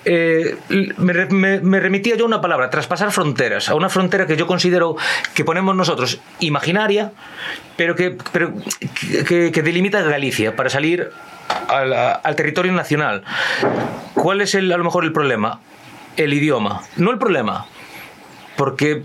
Eh, 0.04 0.56
me, 0.98 1.80
remitía 1.80 2.16
yo 2.16 2.24
a 2.24 2.26
una 2.26 2.40
palabra, 2.40 2.70
traspasar 2.70 3.12
fronteras, 3.12 3.68
a 3.68 3.74
una 3.74 3.88
frontera 3.88 4.26
que 4.26 4.36
yo 4.36 4.46
considero 4.46 4.96
que 5.34 5.44
ponemos 5.44 5.76
nosotros 5.76 6.20
imaginaria, 6.40 7.12
pero 7.76 7.94
que, 7.94 8.16
pero 8.32 8.52
que 9.26 9.62
delimita 9.62 10.02
Galicia 10.02 10.56
para 10.56 10.70
salir 10.70 11.12
al, 11.68 11.92
al, 11.92 12.36
territorio 12.36 12.72
nacional. 12.72 13.24
¿Cuál 14.14 14.40
es 14.40 14.54
el, 14.54 14.70
a 14.72 14.76
lo 14.76 14.84
mejor 14.84 15.04
el 15.04 15.12
problema? 15.12 15.60
El 16.16 16.32
idioma. 16.32 16.82
No 16.96 17.10
el 17.10 17.18
problema, 17.18 17.66
porque 18.56 19.02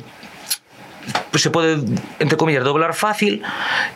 pues 1.31 1.41
se 1.43 1.49
puede, 1.49 1.77
entre 2.19 2.37
comillas, 2.37 2.63
doblar 2.63 2.93
fácil 2.93 3.43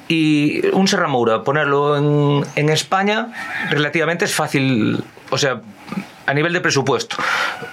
y 0.08 0.66
un 0.74 0.88
Serra 0.88 1.08
Moura, 1.08 1.44
ponerlo 1.44 1.98
en, 1.98 2.46
en 2.56 2.70
España 2.70 3.34
relativamente 3.70 4.26
es 4.26 4.34
fácil, 4.34 5.04
o 5.30 5.38
sea, 5.38 5.62
a 6.26 6.34
nivel 6.34 6.54
de 6.54 6.62
presupuesto. 6.62 7.18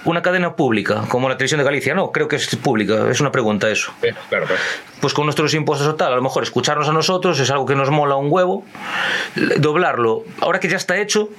Una 0.05 0.21
cadena 0.21 0.55
pública, 0.55 1.03
como 1.07 1.29
la 1.29 1.37
televisión 1.37 1.59
de 1.59 1.63
Galicia, 1.63 1.93
no, 1.93 2.11
creo 2.11 2.27
que 2.27 2.37
es 2.37 2.55
pública, 2.55 3.09
es 3.09 3.21
una 3.21 3.31
pregunta 3.31 3.69
eso. 3.69 3.91
Sí, 4.01 4.09
claro, 4.29 4.45
claro. 4.45 4.61
Pues 4.99 5.13
con 5.13 5.25
nuestros 5.25 5.53
impuestos 5.53 5.87
o 5.87 5.95
tal, 5.95 6.13
a 6.13 6.15
lo 6.15 6.21
mejor 6.21 6.43
escucharnos 6.43 6.89
a 6.89 6.93
nosotros 6.93 7.39
es 7.39 7.49
algo 7.49 7.65
que 7.65 7.75
nos 7.75 7.89
mola 7.89 8.15
un 8.15 8.27
huevo, 8.31 8.65
doblarlo, 9.57 10.23
ahora 10.41 10.59
que 10.59 10.67
ya 10.67 10.77
está 10.77 10.97
hecho, 10.97 11.29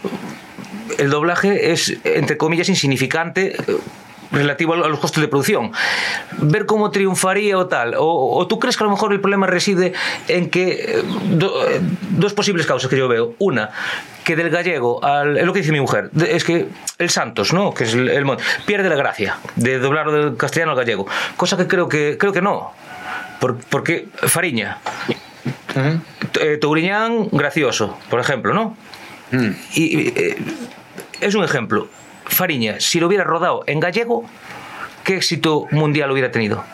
el 0.98 1.10
doblaje 1.10 1.72
es, 1.72 1.96
entre 2.04 2.36
comillas, 2.36 2.68
insignificante 2.68 3.56
relativo 4.32 4.74
a 4.74 4.88
los 4.88 4.98
costes 4.98 5.20
de 5.20 5.28
producción. 5.28 5.72
Ver 6.38 6.66
cómo 6.66 6.90
triunfaría 6.90 7.58
o 7.58 7.66
tal. 7.66 7.94
O, 7.96 8.36
o 8.38 8.46
tú 8.46 8.58
crees 8.58 8.76
que 8.76 8.84
a 8.84 8.86
lo 8.86 8.90
mejor 8.92 9.12
el 9.12 9.20
problema 9.20 9.46
reside 9.46 9.92
en 10.28 10.50
que 10.50 10.70
eh, 10.98 11.02
do- 11.30 11.68
eh, 11.68 11.80
dos 12.10 12.32
posibles 12.34 12.66
causas 12.66 12.88
que 12.90 12.96
yo 12.96 13.08
veo. 13.08 13.34
Una, 13.38 13.70
que 14.24 14.36
del 14.36 14.50
gallego 14.50 15.02
al. 15.04 15.36
Es 15.36 15.44
lo 15.44 15.52
que 15.52 15.60
dice 15.60 15.72
mi 15.72 15.80
mujer. 15.80 16.10
Es 16.28 16.44
que 16.44 16.68
el 16.98 17.10
Santos, 17.10 17.52
¿no? 17.52 17.74
Que 17.74 17.84
es 17.84 17.94
el, 17.94 18.08
el 18.08 18.24
pierde 18.66 18.88
la 18.88 18.96
gracia 18.96 19.38
de 19.56 19.78
doblarlo 19.78 20.12
del 20.12 20.36
castellano 20.36 20.72
al 20.72 20.76
gallego. 20.78 21.06
Cosa 21.36 21.56
que 21.56 21.66
creo 21.66 21.88
que, 21.88 22.16
creo 22.18 22.32
que 22.32 22.42
no. 22.42 22.72
Por- 23.40 23.56
porque 23.68 24.08
Fariña. 24.14 24.78
eh, 26.40 26.58
Touriñán, 26.60 27.28
gracioso, 27.32 27.98
por 28.10 28.20
ejemplo, 28.20 28.52
¿no? 28.54 28.76
Mm. 29.32 29.50
Y, 29.74 29.82
y, 29.98 30.34
es 31.20 31.34
un 31.34 31.44
ejemplo. 31.44 31.88
Fariña, 32.30 32.76
si 32.80 33.00
lo 33.00 33.06
hubiera 33.08 33.24
rodado 33.24 33.64
en 33.66 33.80
gallego, 33.80 34.24
¿qué 35.04 35.16
éxito 35.16 35.66
mundial 35.72 36.10
hubiera 36.10 36.30
tenido? 36.30 36.64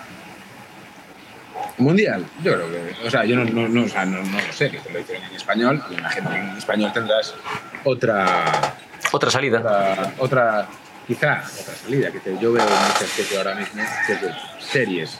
Mundial, 1.78 2.24
yo 2.42 2.54
creo 2.54 2.70
que. 2.70 3.06
O 3.06 3.10
sea, 3.10 3.24
yo 3.24 3.36
no, 3.36 3.44
no, 3.44 3.68
no, 3.68 3.84
o 3.84 3.88
sea, 3.88 4.04
no, 4.06 4.22
no 4.22 4.40
lo 4.40 4.52
sé, 4.52 4.70
que 4.70 4.78
te 4.78 4.90
lo 4.90 4.98
dicen 4.98 5.22
en 5.22 5.34
español. 5.36 5.82
Me 5.90 5.96
imagino 5.96 6.30
que 6.30 6.36
en 6.36 6.56
español 6.56 6.92
tendrás 6.92 7.34
otra. 7.84 8.74
Otra 9.12 9.30
salida. 9.30 9.58
Otra, 9.60 10.12
otra 10.18 10.68
quizá 11.06 11.42
otra 11.60 11.74
salida. 11.74 12.10
Que 12.10 12.20
te- 12.20 12.38
yo 12.38 12.52
veo 12.52 12.64
muchas 12.64 13.12
que 13.28 13.36
ahora 13.36 13.54
mismo, 13.56 13.82
que 14.06 14.16
series 14.64 15.18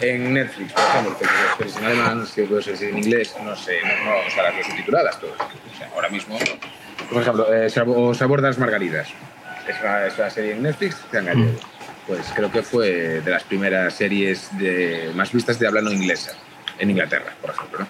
en 0.00 0.32
Netflix, 0.34 0.72
por 0.72 0.82
ejemplo, 0.82 1.18
que 1.18 1.24
veo 1.26 1.56
series 1.58 1.76
en 1.76 1.84
alemán, 1.84 2.26
que 2.34 2.42
veo 2.44 2.62
series 2.62 2.82
en 2.82 2.98
inglés, 2.98 3.34
no 3.44 3.54
sé, 3.54 3.78
no, 4.04 4.12
o 4.26 4.30
sea, 4.30 4.44
las 4.44 4.54
veo 4.54 4.64
subtituladas 4.64 5.20
todas. 5.20 5.38
O 5.40 5.76
sea, 5.78 5.90
ahora 5.94 6.08
mismo, 6.08 6.38
por 7.12 7.20
ejemplo, 7.22 7.52
eh, 7.54 7.68
o 7.86 8.14
Sabor 8.14 8.40
de 8.40 8.48
las 8.48 8.58
Margaritas. 8.58 9.08
Es 9.68 9.80
una, 9.80 10.06
es 10.06 10.18
una 10.18 10.30
serie 10.30 10.52
en 10.52 10.62
Netflix 10.62 10.96
que 11.10 11.18
en 11.18 11.24
gallego. 11.26 11.58
Pues 12.06 12.20
creo 12.36 12.50
que 12.52 12.62
fue 12.62 13.20
de 13.20 13.30
las 13.30 13.42
primeras 13.42 13.94
series 13.94 14.56
de, 14.58 15.10
más 15.14 15.32
vistas 15.32 15.58
de 15.58 15.66
habla 15.66 15.80
no 15.80 15.90
inglesa 15.92 16.32
en 16.78 16.90
Inglaterra, 16.90 17.32
por 17.40 17.50
ejemplo. 17.50 17.78
¿no? 17.80 17.86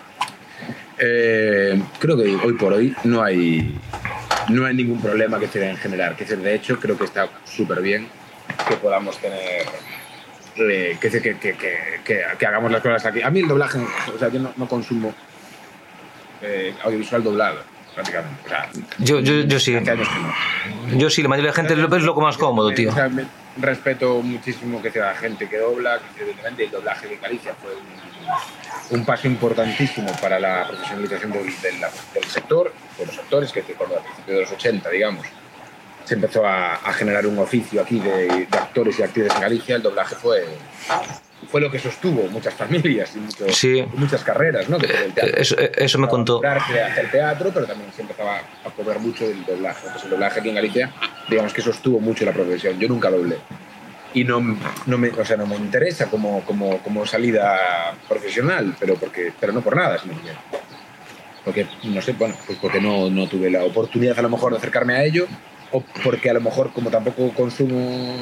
Eh, 0.99 1.83
creo 1.99 2.17
que 2.17 2.35
hoy 2.37 2.55
por 2.55 2.73
hoy 2.73 2.97
no 3.05 3.23
hay, 3.23 3.79
no 4.49 4.65
hay 4.65 4.75
ningún 4.75 5.03
problema 5.03 5.39
que 5.39 5.49
se 5.49 5.69
en 5.69 5.77
generar. 5.77 6.17
Que 6.17 6.25
de 6.25 6.55
hecho, 6.55 6.81
creo 6.81 6.97
que 6.97 7.05
está 7.05 7.29
súper 7.45 7.83
bien 7.83 8.09
que 8.69 8.77
podamos 8.77 9.19
tener. 9.19 9.67
eh, 10.57 10.97
que, 10.99 11.11
que, 11.11 11.21
que, 11.21 11.37
que, 11.39 11.55
que- 12.03 12.23
que 12.39 12.47
hagamos 12.47 12.73
las 12.73 12.81
cosas 12.81 13.05
aquí. 13.05 13.21
A 13.21 13.29
mí 13.31 13.41
el 13.41 13.49
doblaje, 13.49 13.79
o 14.15 14.19
sea, 14.19 14.29
yo 14.31 14.41
no, 14.41 14.55
no 14.57 14.67
consumo 14.67 15.15
eh, 16.41 16.75
audiovisual 16.83 17.23
doblado, 17.23 17.61
prácticamente. 17.97 18.41
O 18.45 18.49
sea, 18.49 18.69
Yo, 18.99 19.19
yo, 19.21 19.41
yo 19.41 19.59
sí. 19.59 19.75
hace 19.75 19.91
años 19.91 20.09
que 20.09 20.93
no. 20.93 20.99
Yo 20.99 21.11
sí, 21.11 21.23
la 21.23 21.29
mayoría 21.29 21.51
de 21.51 21.57
la 21.57 21.69
gente 21.69 21.97
es 21.97 22.03
lo 22.05 22.15
más 22.15 22.37
cómodo, 22.39 22.73
tío. 22.73 22.91
O 22.91 22.95
sea, 22.95 23.09
me- 23.09 23.27
respeto 23.59 24.21
muchísimo 24.23 24.81
que 24.83 24.91
sea 24.93 25.15
gente 25.15 25.49
que 25.49 25.57
dobla, 25.59 25.99
que 26.15 26.21
evidentemente 26.23 26.65
el 26.65 26.71
doblaje 26.71 27.09
de 27.09 27.17
Galicia 27.17 27.55
fue 27.61 27.71
un, 27.75 28.99
un 29.01 29.05
paso 29.07 29.27
importantísimo 29.27 30.13
para 30.21 30.39
la 30.39 30.69
profesionalización 30.69 31.33
del, 31.33 31.45
del- 31.47 31.81
del 32.15 32.25
sector, 32.25 32.73
de 32.99 33.07
los 33.07 33.19
actores, 33.19 33.51
que 33.53 33.63
cuando 33.63 33.97
a 33.99 34.03
principios 34.03 34.37
de 34.37 34.43
los 34.43 34.53
80, 34.53 34.91
digamos, 34.91 35.27
se 36.05 36.15
empezó 36.15 36.47
a, 36.47 36.75
a 36.75 36.93
generar 36.93 37.27
un 37.27 37.39
oficio 37.39 37.81
aquí 37.81 37.99
de, 37.99 38.27
de 38.47 38.59
actores 38.59 38.99
y 38.99 39.03
actrices 39.03 39.35
en 39.35 39.41
Galicia, 39.41 39.75
el 39.77 39.83
doblaje 39.83 40.15
fue, 40.15 40.45
fue 41.51 41.61
lo 41.61 41.71
que 41.71 41.79
sostuvo 41.79 42.29
muchas 42.29 42.55
familias 42.55 43.15
y, 43.15 43.19
muchos- 43.21 43.57
Sí. 43.57 43.79
y 43.79 43.97
muchas 43.99 44.25
carreras, 44.25 44.69
¿no? 44.69 44.79
Que 44.79 44.87
el 44.87 45.13
teatro. 45.13 45.37
Eso, 45.37 45.57
eso 45.59 45.99
me 45.99 46.09
contó. 46.09 46.41
Hacer 46.45 47.11
teatro, 47.11 47.51
pero 47.53 47.67
también 47.67 47.93
se 47.93 48.03
empezaba 48.03 48.39
a 48.65 48.71
cobrar 48.71 48.99
mucho 49.01 49.29
del 49.29 49.45
doblaje. 49.45 49.87
Pues 49.93 50.05
el 50.05 50.11
doblaje 50.11 50.41
aquí 50.41 50.49
en 50.49 50.55
Galicia, 50.57 50.93
digamos 51.29 51.53
que 51.53 51.63
sostuvo 51.63 52.01
mucho 52.01 52.25
la 52.25 52.33
profesión. 52.33 52.79
Yo 52.79 52.89
nunca 52.89 53.11
doblé. 53.11 53.37
Y 54.15 54.25
no, 54.25 54.41
no, 54.87 54.97
me, 54.99 55.09
o 55.11 55.25
sea, 55.27 55.37
no 55.37 55.47
me 55.47 55.57
interesa 55.57 56.07
como, 56.07 56.41
como, 56.47 56.79
como 56.79 57.05
salida 57.05 57.59
profesional, 58.09 58.75
pero, 58.81 58.95
porque, 58.95 59.31
pero 59.39 59.53
no 59.53 59.61
por 59.61 59.77
nada, 59.77 59.99
sino 59.99 60.15
porque, 60.15 60.31
porque, 61.45 61.67
no 61.85 62.01
sé, 62.01 62.13
bueno, 62.13 62.35
pues 62.47 62.59
porque 62.61 62.81
no, 62.81 63.11
no 63.11 63.29
tuve 63.29 63.51
la 63.51 63.63
oportunidad 63.65 64.19
a 64.19 64.23
lo 64.23 64.31
mejor 64.31 64.53
de 64.53 64.59
acercarme 64.59 64.95
a 64.95 65.05
ello, 65.05 65.27
o 65.71 65.83
porque 66.03 66.31
a 66.31 66.33
lo 66.33 66.41
mejor 66.41 66.73
como 66.73 66.91
tampoco 66.91 67.31
consumo 67.35 68.17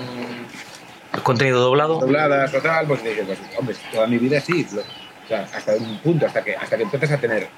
Contenido 1.22 1.60
doblado. 1.60 2.00
dobladas 2.00 2.52
o 2.54 2.60
tal, 2.60 2.86
pues 2.86 3.02
dije, 3.02 3.22
pues, 3.24 3.38
hombre, 3.58 3.76
toda 3.92 4.06
mi 4.06 4.18
vida 4.18 4.40
sí. 4.40 4.66
o 4.72 5.28
sea, 5.28 5.46
hasta 5.54 5.74
un 5.76 5.98
punto, 5.98 6.26
hasta 6.26 6.42
que, 6.42 6.56
hasta 6.56 6.76
que 6.76 6.82
empiezas 6.82 7.12
a 7.12 7.18
tener 7.18 7.48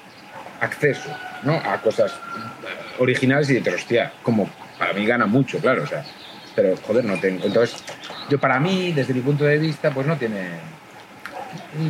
acceso 0.61 1.09
¿no? 1.43 1.53
a 1.53 1.81
cosas 1.81 2.11
eh, 2.11 2.95
originales 2.99 3.49
y 3.49 3.55
dices, 3.55 3.73
hostia, 3.75 4.13
como 4.23 4.49
para 4.79 4.93
mí 4.93 5.05
gana 5.05 5.25
mucho, 5.25 5.59
claro, 5.59 5.83
o 5.83 5.87
sea, 5.87 6.03
pero 6.55 6.75
joder, 6.77 7.03
no 7.05 7.19
tengo. 7.19 7.43
Entonces, 7.45 7.83
yo 8.29 8.39
para 8.39 8.59
mí, 8.59 8.91
desde 8.93 9.13
mi 9.13 9.21
punto 9.21 9.43
de 9.43 9.57
vista, 9.57 9.91
pues 9.91 10.07
no 10.07 10.15
tiene 10.17 10.59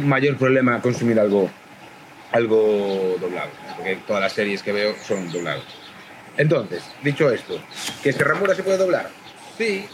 mayor 0.04 0.38
problema 0.38 0.82
consumir 0.82 1.20
algo, 1.20 1.50
algo 2.32 3.16
doblado, 3.20 3.50
porque 3.76 3.98
todas 4.08 4.22
las 4.22 4.34
series 4.34 4.64
que 4.64 4.72
veo 4.72 4.96
son 5.06 5.32
dobladas. 5.32 5.64
Entonces, 6.38 6.84
dicho 7.04 7.32
esto, 7.32 7.60
¿que 8.04 8.14
Serramura 8.14 8.54
se 8.56 8.64
puede 8.64 8.78
doblar? 8.78 9.10
Sí, 9.58 9.88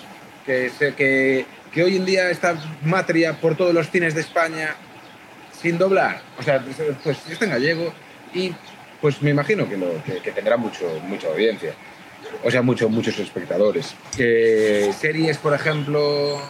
que, 0.46 0.70
se- 0.70 0.94
que, 0.94 1.46
que 1.74 1.84
hoy 1.84 1.98
en 1.98 2.06
día 2.06 2.30
está 2.30 2.56
Matria 2.84 3.34
por 3.34 3.56
todos 3.58 3.74
los 3.74 3.90
cines 3.90 4.14
de 4.14 4.22
España 4.22 4.76
sin 5.62 5.78
doblar. 5.78 6.22
O 6.38 6.44
sea, 6.44 6.62
pues, 6.62 6.78
pues 7.04 7.18
está 7.30 7.46
en 7.46 7.52
gallego 7.52 7.94
y 8.34 8.54
pues 9.02 9.22
me 9.22 9.32
imagino 9.32 9.68
que, 9.68 10.32
tendrá 10.32 10.56
mucho, 10.56 10.86
mucha 11.08 11.28
audiencia. 11.28 11.74
O 12.44 12.52
sea, 12.52 12.62
mucho, 12.62 12.90
muchos 12.90 13.20
espectadores. 13.20 13.96
Eh, 14.18 14.94
series, 14.98 15.38
por 15.38 15.54
ejemplo, 15.54 16.42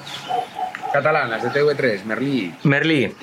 catalanas 0.94 1.42
de 1.44 1.50
TV3, 1.50 2.04
Merlí. 2.06 2.54
Merlí. 2.64 3.14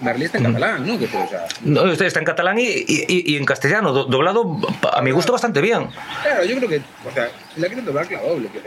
Merlí 0.00 0.24
está 0.26 0.38
en 0.38 0.44
catalán, 0.44 0.86
¿no? 0.86 0.94
O 0.94 0.98
sea, 1.28 1.46
No, 1.62 1.90
está 1.90 2.18
en 2.18 2.24
catalán 2.24 2.58
y, 2.58 2.64
y- 2.66 3.32
y 3.32 3.36
en 3.36 3.44
castellano, 3.44 3.92
do- 3.92 4.04
doblado 4.04 4.58
a 4.92 5.00
mi 5.02 5.10
gusto 5.10 5.32
bastante 5.32 5.60
bien. 5.60 5.88
Claro, 6.22 6.44
yo 6.44 6.56
creo 6.56 6.68
que, 6.68 6.76
o 7.08 7.12
sea, 7.14 7.28
si 7.54 7.60
la 7.60 7.66
quieren 7.68 7.84
doblar, 7.84 8.06
que 8.06 8.16
la 8.16 8.22
doble, 8.22 8.48
que, 8.48 8.60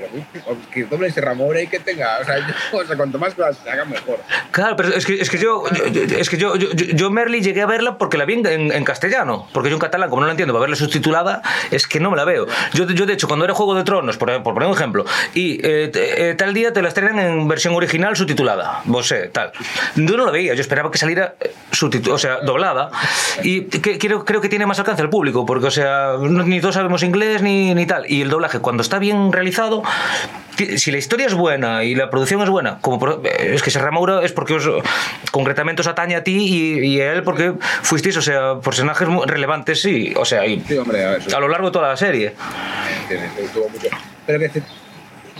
que 0.74 0.84
doble 0.86 1.08
ese 1.08 1.22
Ramora 1.22 1.62
y 1.62 1.68
que 1.68 1.80
tenga, 1.80 2.20
o 2.22 2.26
sea, 2.26 2.40
yo- 2.40 2.78
o 2.80 2.84
sea, 2.86 2.96
cuanto 2.98 3.20
más 3.20 3.34
cosas 3.34 3.58
se 3.64 3.70
hagan 3.70 3.90
mejor. 3.90 4.20
Claro, 4.52 4.76
pero 4.76 4.90
es 4.90 5.06
que, 5.06 5.22
es 5.22 5.30
que 5.30 5.38
yo, 5.38 5.64
yo- 5.72 6.02
es 6.18 6.30
que 6.30 6.38
yo, 6.38 6.56
yo, 6.56 6.70
yo- 6.74 7.12
Merly 7.12 7.42
llegué 7.42 7.62
a 7.62 7.66
verla 7.68 7.98
porque 7.98 8.18
la 8.18 8.26
vi 8.26 8.34
en, 8.34 8.46
en- 8.48 8.72
en 8.72 8.84
castellano. 8.84 9.48
Porque 9.54 9.70
yo 9.70 9.76
en 9.76 9.80
catalán, 9.82 10.10
como 10.10 10.22
no 10.22 10.28
la 10.28 10.32
entiendo, 10.34 10.54
para 10.54 10.62
verla 10.62 10.76
subtitulada, 10.76 11.42
es 11.72 11.88
que 11.88 12.00
no 12.00 12.10
me 12.12 12.18
la 12.18 12.26
veo. 12.26 12.48
Yo, 12.74 12.86
yo 12.90 13.06
de 13.06 13.14
hecho, 13.14 13.28
cuando 13.28 13.46
era 13.46 13.54
Juego 13.54 13.76
de 13.76 13.84
Tronos, 13.84 14.18
por, 14.18 14.32
por 14.44 14.54
poner 14.54 14.68
un 14.70 14.76
ejemplo, 14.76 15.06
y 15.34 15.60
eh, 15.66 15.92
eh, 15.94 16.36
tal 16.38 16.54
día 16.54 16.74
te 16.74 16.82
la 16.82 16.88
estrenan 16.88 17.20
en 17.20 17.48
versión 17.48 17.74
original 17.76 18.15
subtitulada, 18.16 18.82
vos 18.86 19.08
sé, 19.08 19.28
tal. 19.28 19.52
Yo 19.96 20.18
no 20.18 20.26
la 20.26 20.32
veía, 20.32 20.54
yo 20.54 20.62
esperaba 20.62 20.92
que 20.92 20.98
saliera 20.98 21.36
eh, 21.40 21.52
o 22.12 22.18
sea, 22.18 22.38
doblada. 22.42 22.90
Y 23.44 23.62
que, 23.64 23.98
creo, 23.98 24.26
creo 24.26 24.42
que 24.42 24.50
tiene 24.50 24.66
más 24.66 24.80
alcance 24.80 25.02
al 25.02 25.10
público, 25.10 25.46
porque, 25.46 25.68
o 25.68 25.72
sea, 25.72 26.14
ni 26.22 26.60
todos 26.62 26.76
sabemos 26.76 27.04
inglés 27.04 27.42
ni, 27.42 27.74
ni 27.76 27.86
tal. 27.86 28.10
Y 28.10 28.22
el 28.22 28.30
doblaje, 28.30 28.60
cuando 28.60 28.82
está 28.82 29.00
bien 29.00 29.32
realizado, 29.32 29.84
si 30.78 30.92
la 30.92 30.98
historia 30.98 31.26
es 31.28 31.34
buena 31.34 31.84
y 31.84 31.96
la 31.96 32.10
producción 32.10 32.42
es 32.42 32.50
buena, 32.50 32.80
como 32.82 32.98
por- 33.00 33.22
eh, 33.26 33.52
es 33.56 33.62
que 33.64 33.72
Serra 33.72 33.92
Moura 33.92 34.24
es 34.24 34.32
porque 34.32 34.54
os, 34.56 34.70
concretamente 35.32 35.82
os 35.82 35.88
atañe 35.88 36.16
a 36.16 36.24
ti 36.24 36.38
y, 36.38 36.86
y 36.96 37.02
a 37.02 37.14
él 37.14 37.24
porque 37.24 37.54
fuisteis, 37.82 38.16
o 38.18 38.22
sea, 38.22 38.60
personajes 38.64 39.08
relevantes, 39.26 39.82
sí, 39.82 40.14
o 40.16 40.24
sea, 40.26 40.46
y 40.46 40.62
Sí, 40.68 40.78
hombre, 40.78 41.06
a 41.06 41.10
ver, 41.12 41.36
a 41.36 41.40
lo 41.40 41.48
largo 41.50 41.68
de 41.68 41.74
toda 41.74 41.90
la 41.90 41.98
serie. 41.98 42.34
Pero 44.26 44.40
que 44.40 44.62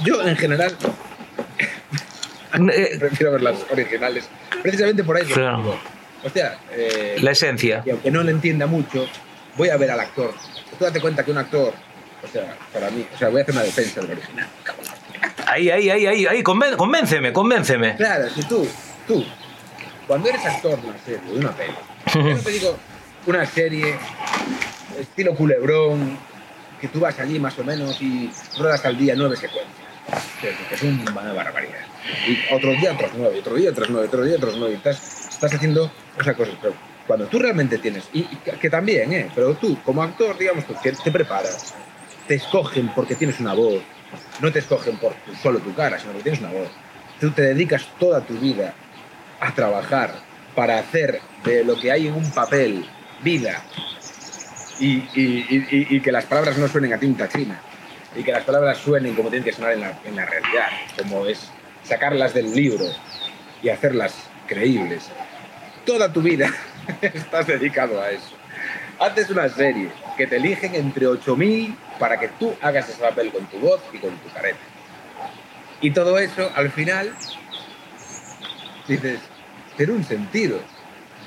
yo, 0.04 0.22
en 0.28 0.36
general, 0.36 0.76
prefiero 3.00 3.32
ver 3.34 3.42
las 3.42 3.56
originales, 3.72 4.30
precisamente 4.62 5.04
por 5.04 5.18
eso. 5.18 5.34
Claro. 5.34 5.58
digo, 5.58 5.80
Hostia, 6.24 6.58
eh, 6.72 7.18
La 7.22 7.32
esencia. 7.32 7.84
y 7.86 7.92
aunque 7.92 8.10
no 8.10 8.24
lo 8.24 8.32
entienda 8.32 8.66
mucho, 8.66 9.08
voy 9.58 9.70
a 9.70 9.78
ver 9.78 9.92
al 9.92 10.00
actor. 10.00 10.34
Tú 10.78 10.84
date 10.84 11.00
cuenta 11.00 11.24
que 11.24 11.32
un 11.32 11.38
actor, 11.38 11.74
o 12.24 12.28
sea, 12.28 12.56
para 12.74 12.90
mí, 12.90 13.06
o 13.14 13.18
sea, 13.18 13.30
voy 13.30 13.40
a 13.40 13.44
hacer 13.44 13.54
una 13.56 13.64
defensa 13.64 14.02
del 14.02 14.12
original. 14.12 14.48
Ahí, 15.48 15.70
ahí, 15.70 15.90
ahí, 15.90 16.08
ahí, 16.08 16.26
ahí, 16.26 16.44
convénceme, 16.44 17.32
convénceme. 17.32 17.96
Claro, 17.96 18.28
si 18.30 18.44
tú, 18.44 18.68
tú, 19.08 19.24
cuando 20.08 20.30
eres 20.30 20.44
actor 20.46 20.82
de 20.82 20.88
una 20.88 20.98
serie, 21.06 21.22
de 21.32 21.40
una 21.40 21.52
peli, 21.52 21.74
yo 22.14 22.22
no 22.24 22.40
te 22.40 22.50
digo 22.52 22.78
una 23.28 23.46
serie 23.46 23.96
estilo 25.00 25.36
culebrón, 25.36 26.18
que 26.82 26.88
tú 26.88 27.00
vas 27.00 27.18
allí 27.20 27.40
más 27.40 27.58
o 27.60 27.64
menos 27.64 28.02
y 28.02 28.30
ruedas 28.58 28.84
al 28.86 28.98
día 28.98 29.14
nueve 29.16 29.36
secuencias. 29.36 29.76
es 30.72 30.82
una 30.84 31.34
barbaridad. 31.34 31.86
Y 32.28 32.54
otro 32.54 32.72
día 32.72 32.94
otros 32.94 33.12
nueve, 33.16 33.40
otro 33.40 33.56
día 33.56 33.70
otros 33.72 33.90
nueve, 33.90 34.08
otro 34.08 34.24
día 34.24 34.36
otros 34.38 34.56
nueve. 34.58 34.76
Estás, 34.76 35.30
estás 35.30 35.54
haciendo 35.54 35.92
esa 36.20 36.34
cosa. 36.34 36.52
Pero 36.62 36.74
cuando 37.08 37.28
tú 37.28 37.40
realmente 37.40 37.78
tienes, 37.78 38.10
y, 38.14 38.24
que 38.24 38.70
también, 38.70 39.14
¿eh? 39.14 39.32
pero 39.34 39.54
tú 39.56 39.78
como 39.84 40.04
actor, 40.04 40.38
digamos, 40.38 40.66
que 40.82 40.92
te 40.92 41.12
preparas, 41.12 41.74
te 42.28 42.36
escogen 42.36 42.90
porque 42.96 43.16
tienes 43.16 43.40
una 43.40 43.54
voz, 43.54 43.82
no 44.42 44.52
te 44.52 44.60
escogen 44.60 44.98
por 44.98 45.14
solo 45.42 45.60
tu 45.60 45.74
cara, 45.74 46.00
sino 46.00 46.12
porque 46.12 46.30
tienes 46.30 46.42
una 46.42 46.52
voz. 46.52 46.70
Tú 47.20 47.32
te 47.32 47.42
dedicas 47.44 47.88
toda 48.00 48.22
tu 48.22 48.34
vida 48.36 48.74
a 49.40 49.54
trabajar 49.54 50.14
para 50.56 50.80
hacer 50.80 51.22
de 51.44 51.64
lo 51.64 51.78
que 51.80 51.92
hay 51.92 52.08
en 52.08 52.14
un 52.14 52.32
papel 52.32 52.86
vida 53.22 53.64
y, 54.80 54.96
y, 55.16 55.46
y, 55.90 56.00
que 56.02 56.12
las 56.12 56.26
palabras 56.26 56.58
no 56.58 56.68
suenen 56.68 56.94
a 56.94 56.98
tinta 56.98 57.30
china 57.30 57.60
y 58.16 58.24
que 58.24 58.32
las 58.32 58.44
palabras 58.44 58.78
suenen 58.78 59.16
como 59.16 59.30
tienen 59.30 59.44
que 59.44 59.54
sonar 59.54 59.74
en 59.74 59.82
la, 59.82 60.00
en 60.06 60.16
la 60.16 60.26
realidad, 60.26 60.68
como 60.98 61.26
es 61.26 61.50
sacarlas 61.88 62.34
del 62.34 62.54
libro 62.54 62.86
y 63.62 63.70
hacerlas 63.70 64.14
creíbles. 64.48 65.10
Toda 65.86 66.12
tu 66.12 66.22
vida 66.22 66.52
estás 67.02 67.48
dedicado 67.48 68.02
a 68.02 68.12
eso. 68.12 68.36
Haces 69.00 69.30
una 69.30 69.50
serie 69.50 69.90
que 70.18 70.28
te 70.28 70.38
eligen 70.38 70.76
entre 70.76 71.06
8.000 71.08 71.76
para 72.00 72.20
que 72.20 72.30
tú 72.30 72.56
hagas 72.62 72.90
ese 72.90 73.02
papel 73.02 73.32
con 73.32 73.46
tu 73.48 73.60
voz 73.60 73.82
y 73.94 73.98
con 73.98 74.16
tu 74.18 74.30
careta. 74.30 74.60
Y 75.82 75.92
todo 75.92 76.18
eso, 76.18 76.50
al 76.56 76.72
final, 76.72 77.14
dices, 78.88 79.20
tiene 79.78 79.94
un 79.94 80.04
sentido. 80.04 80.60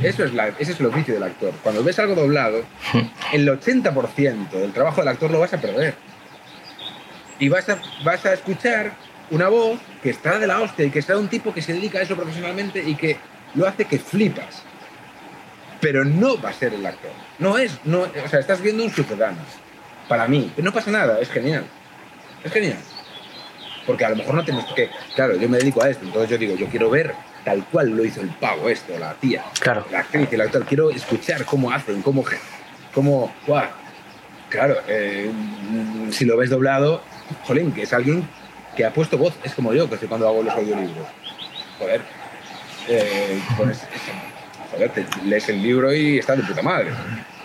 Eso 0.00 0.24
es 0.24 0.32
la, 0.32 0.48
ese 0.48 0.72
es 0.72 0.80
el 0.80 0.86
oficio 0.86 1.14
del 1.14 1.24
actor. 1.24 1.52
Cuando 1.62 1.82
ves 1.84 1.98
algo 1.98 2.14
doblado, 2.14 2.62
el 3.32 3.48
80% 3.48 4.50
del 4.50 4.72
trabajo 4.72 5.00
del 5.00 5.08
actor 5.08 5.30
lo 5.30 5.40
vas 5.40 5.52
a 5.52 5.60
perder. 5.60 5.94
Y 7.38 7.48
vas 7.48 7.68
a, 7.68 7.78
vas 8.04 8.24
a 8.24 8.32
escuchar 8.32 8.92
una 9.30 9.48
voz 9.48 9.78
que 10.02 10.10
está 10.10 10.38
de 10.38 10.46
la 10.46 10.60
hostia 10.60 10.86
y 10.86 10.90
que 10.90 10.98
está 10.98 11.14
de 11.14 11.20
un 11.20 11.28
tipo 11.28 11.52
que 11.52 11.62
se 11.62 11.72
dedica 11.72 11.98
a 11.98 12.02
eso 12.02 12.16
profesionalmente 12.16 12.82
y 12.82 12.94
que 12.94 13.16
lo 13.54 13.66
hace 13.66 13.84
que 13.84 13.98
flipas. 13.98 14.62
Pero 15.80 16.04
no 16.04 16.40
va 16.40 16.50
a 16.50 16.52
ser 16.52 16.74
el 16.74 16.84
actor. 16.84 17.10
No 17.38 17.56
es, 17.56 17.78
no, 17.84 18.00
o 18.00 18.28
sea, 18.28 18.40
estás 18.40 18.60
viendo 18.60 18.84
un 18.84 18.90
ciudadano. 18.90 19.38
Para 20.08 20.26
mí, 20.26 20.52
no 20.56 20.72
pasa 20.72 20.90
nada, 20.90 21.20
es 21.20 21.28
genial. 21.28 21.64
Es 22.42 22.52
genial. 22.52 22.78
Porque 23.86 24.04
a 24.04 24.10
lo 24.10 24.16
mejor 24.16 24.34
no 24.34 24.44
tenemos 24.44 24.72
que. 24.74 24.90
Claro, 25.14 25.36
yo 25.36 25.48
me 25.48 25.58
dedico 25.58 25.82
a 25.82 25.88
esto, 25.88 26.04
entonces 26.04 26.30
yo 26.30 26.38
digo, 26.38 26.56
yo 26.56 26.66
quiero 26.66 26.90
ver 26.90 27.14
tal 27.44 27.64
cual 27.66 27.90
lo 27.90 28.04
hizo 28.04 28.20
el 28.20 28.28
pavo 28.28 28.68
esto, 28.68 28.98
la 28.98 29.14
tía, 29.14 29.44
claro. 29.60 29.86
la 29.90 30.00
actriz 30.00 30.28
y 30.30 30.34
el 30.34 30.40
actor. 30.42 30.64
Quiero 30.66 30.90
escuchar 30.90 31.44
cómo 31.44 31.70
hacen, 31.70 32.02
cómo... 32.02 32.24
cómo 32.92 33.32
Claro, 34.48 34.76
eh, 34.88 35.30
si 36.10 36.24
lo 36.24 36.38
ves 36.38 36.48
doblado, 36.48 37.02
jolín, 37.44 37.72
que 37.72 37.82
es 37.82 37.92
alguien 37.92 38.26
que 38.78 38.84
ha 38.84 38.92
puesto 38.92 39.18
voz. 39.18 39.34
Es 39.42 39.54
como 39.54 39.74
yo, 39.74 39.88
que 39.88 39.94
estoy 39.94 40.08
cuando 40.08 40.28
hago 40.28 40.40
los 40.40 40.54
audiolibros. 40.54 41.08
Joder, 41.80 42.00
eh, 42.88 43.40
joder, 43.56 44.90
te 44.90 45.04
lees 45.24 45.48
el 45.48 45.60
libro 45.60 45.92
y 45.92 46.18
está 46.18 46.36
de 46.36 46.44
puta 46.44 46.62
madre. 46.62 46.90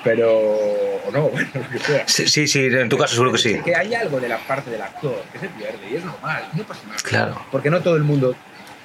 Pero, 0.04 0.32
o 0.32 1.12
no, 1.12 1.22
bueno, 1.30 1.50
lo 1.56 1.70
que 1.72 1.80
sea. 1.80 2.08
Sí, 2.08 2.48
sí, 2.48 2.68
en 2.68 2.88
tu 2.88 3.00
caso 3.00 3.16
seguro 3.16 3.32
que 3.32 3.40
sí. 3.40 3.60
Que 3.66 3.76
hay 3.76 3.96
algo 3.96 4.20
de 4.20 4.30
la 4.30 4.38
parte 4.38 4.70
del 4.70 4.84
actor 4.84 5.24
que 5.34 5.40
se 5.40 5.48
pierde 5.48 5.80
y 5.92 5.96
es 5.96 6.06
normal, 6.06 6.44
no 6.54 6.64
pasa 6.66 6.82
nada. 6.86 7.00
Claro. 7.04 7.46
Porque 7.52 7.72
no 7.72 7.82
todo 7.82 7.96
el 7.96 8.04
mundo 8.04 8.36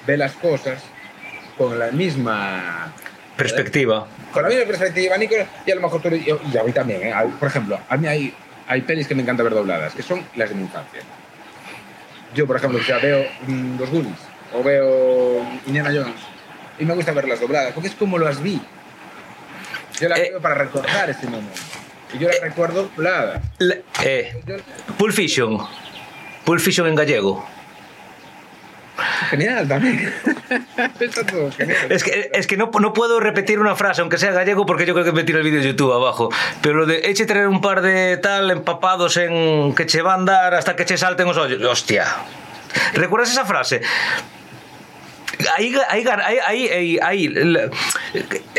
ve 0.07 0.17
las 0.17 0.33
cosas 0.33 0.83
con 1.59 1.79
la 1.79 1.91
misma 1.91 2.95
perspectiva. 3.37 4.07
Con 4.33 4.43
la 4.43 4.49
misma 4.49 4.65
perspectiva, 4.65 5.19
Nicolás, 5.19 5.49
y 5.67 5.71
a 5.71 5.75
lo 5.75 5.83
mejor 5.83 6.01
tú, 6.01 6.09
y, 6.09 6.57
a 6.57 6.63
mí 6.63 6.73
también. 6.73 7.03
¿eh? 7.03 7.15
Por 7.39 7.49
ejemplo, 7.49 7.79
a 7.87 7.97
mí 7.99 8.07
hay, 8.07 8.35
hay 8.67 8.81
pelis 8.81 9.07
que 9.07 9.15
me 9.15 9.21
encanta 9.21 9.43
ver 9.43 9.53
dobladas, 9.53 9.95
que 9.95 10.03
son 10.03 10.25
las 10.35 10.49
de 10.49 10.55
mi 10.55 10.63
infancia. 10.63 11.03
Yo, 12.35 12.47
por 12.47 12.57
ejemplo, 12.57 12.83
sea, 12.83 12.99
veo 12.99 13.25
mm, 13.47 13.79
Los 13.79 13.91
Goonies 13.91 14.19
o 14.55 14.63
veo 14.63 15.47
Indiana 15.67 15.91
Jones 15.93 16.21
y 16.79 16.85
me 16.85 16.95
gusta 16.95 17.13
verlas 17.13 17.41
dobladas, 17.41 17.73
porque 17.73 17.89
es 17.89 17.95
como 17.95 18.19
las 18.19 18.43
vi. 18.43 18.61
Yo 20.01 20.09
las 20.09 20.19
eh, 20.19 20.29
veo 20.31 20.41
para 20.41 20.55
recordar 20.55 21.11
ese 21.11 21.27
momento. 21.27 21.61
Y 22.15 22.19
yo 22.19 22.29
las 22.29 22.41
recuerdo 22.41 22.89
dobladas. 22.97 23.43
Eh, 24.05 24.33
Pulp 24.97 25.13
Fiction. 25.13 25.59
Pulp 26.45 26.61
Fiction 26.61 26.87
en 26.87 26.95
gallego. 26.95 27.47
Genial, 29.31 29.69
también. 29.69 30.13
Es 31.89 32.03
que, 32.03 32.31
es 32.33 32.47
que 32.47 32.57
no, 32.57 32.71
no, 32.81 32.93
puedo 32.93 33.21
repetir 33.21 33.61
una 33.61 33.77
frase, 33.77 34.01
aunque 34.01 34.19
sea 34.19 34.33
gallego, 34.33 34.67
porque 34.67 34.87
yo 34.87 34.95
creo 34.95 35.05
que 35.05 35.13
me 35.13 35.25
tiro 35.25 35.39
el 35.39 35.45
vídeo 35.45 35.61
de 35.61 35.69
YouTube 35.69 35.93
abajo. 35.93 36.31
Pero 36.63 36.75
lo 36.79 36.87
de 36.87 37.11
eche 37.11 37.27
traer 37.27 37.49
un 37.49 37.61
par 37.61 37.83
de 37.83 38.17
tal 38.17 38.51
empapados 38.51 39.17
en 39.17 39.75
que 39.75 39.87
che 39.87 40.03
van 40.03 40.25
dar 40.25 40.55
hasta 40.55 40.75
que 40.77 40.85
che 40.85 40.97
salten 40.97 41.27
los 41.27 41.37
ojos. 41.37 41.53
Hostia. 41.63 42.07
¿Recuerdas 42.95 43.31
esa 43.31 43.45
frase? 43.45 43.81
Ahí, 45.57 45.75
ahí, 45.89 46.07
ahí, 46.47 46.99
ahí, 47.01 47.35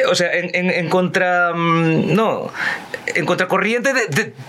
o 0.10 0.16
sea, 0.16 0.32
en, 0.34 0.70
en, 0.70 0.90
contra, 0.90 1.54
mm, 1.54 2.14
no, 2.14 2.52
en 3.08 3.26
contracorriente, 3.26 3.92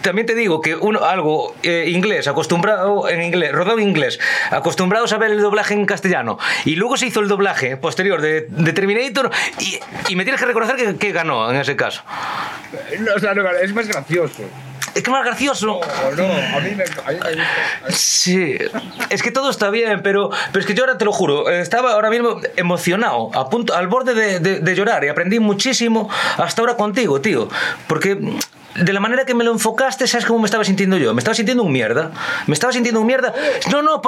también 0.03 0.27
te 0.27 0.35
digo 0.35 0.61
que 0.61 0.75
uno, 0.75 1.05
algo 1.05 1.55
eh, 1.63 1.87
inglés, 1.89 2.29
acostumbrado 2.29 3.09
en 3.09 3.23
inglés, 3.23 3.53
rodado 3.53 3.79
en 3.79 3.89
inglés, 3.89 4.21
acostumbrados 4.51 5.13
a 5.13 5.19
ver 5.19 5.33
el 5.33 5.41
doblaje 5.41 5.75
en 5.75 5.87
castellano, 5.87 6.39
y 6.65 6.77
luego 6.77 6.97
se 6.97 7.07
hizo 7.07 7.21
el 7.21 7.29
doblaje 7.29 7.77
posterior 7.77 8.21
de, 8.21 8.43
Terminator, 8.73 9.31
y, 9.59 9.79
y, 10.09 10.17
me 10.17 10.25
tienes 10.25 10.41
que 10.41 10.47
reconocer 10.47 10.77
que, 10.77 10.97
que 10.97 11.13
ganó 11.13 11.51
en 11.51 11.57
ese 11.57 11.77
caso. 11.77 12.03
No, 13.01 13.15
o 13.15 13.19
sea, 13.19 13.35
no, 13.35 13.49
es 13.51 13.75
más 13.75 13.89
gracioso. 13.89 14.45
Es 14.95 15.03
que 15.03 15.11
más 15.11 15.25
gracioso. 15.25 15.81
No, 16.17 16.27
no, 16.27 16.33
a 16.33 16.61
mí 16.61 16.71
me, 16.75 16.85
a 16.85 17.11
mí 17.13 17.19
me 17.25 17.35
gusta. 17.35 17.91
Sí, 17.91 18.57
es 19.09 19.23
que 19.23 19.31
todo 19.31 19.51
está 19.51 19.71
bien, 19.71 20.03
pero, 20.03 20.31
pero 20.53 20.61
es 20.61 20.67
que 20.67 20.75
yo 20.75 20.85
ahora 20.85 20.99
te 20.99 21.05
lo 21.05 21.13
juro, 21.13 21.49
estaba 21.51 21.93
ahora 21.93 22.11
mismo 22.11 22.41
emocionado, 22.57 23.31
a 23.35 23.49
punto, 23.49 23.75
al 23.75 23.89
borde 23.89 24.15
de, 24.15 24.41
de, 24.41 24.61
de 24.61 24.75
llorar 24.75 25.05
y 25.05 25.09
aprendí 25.09 25.39
muchísimo 25.39 26.09
hasta 26.37 26.63
ahora 26.63 26.77
contigo, 26.77 27.21
tío. 27.21 27.49
Porque 27.87 28.19
de 28.81 28.93
la 28.93 29.01
manera 29.01 29.25
que 29.25 29.35
me 29.35 29.45
lo 29.45 29.53
enfocaste, 29.53 30.07
¿sabes 30.07 30.27
cómo 30.27 30.41
me 30.41 30.47
estaba 30.47 30.65
sintiendo 30.65 30.97
yo? 30.97 31.13
Me 31.15 31.21
estaba 31.21 31.35
sintiendo 31.35 31.63
un 31.63 31.73
mierda. 31.73 32.11
Me 32.47 32.55
estaba 32.55 32.73
sintiendo 32.73 33.01
un 33.01 33.07
mierda. 33.07 33.35
No, 33.71 33.83
no, 33.83 34.01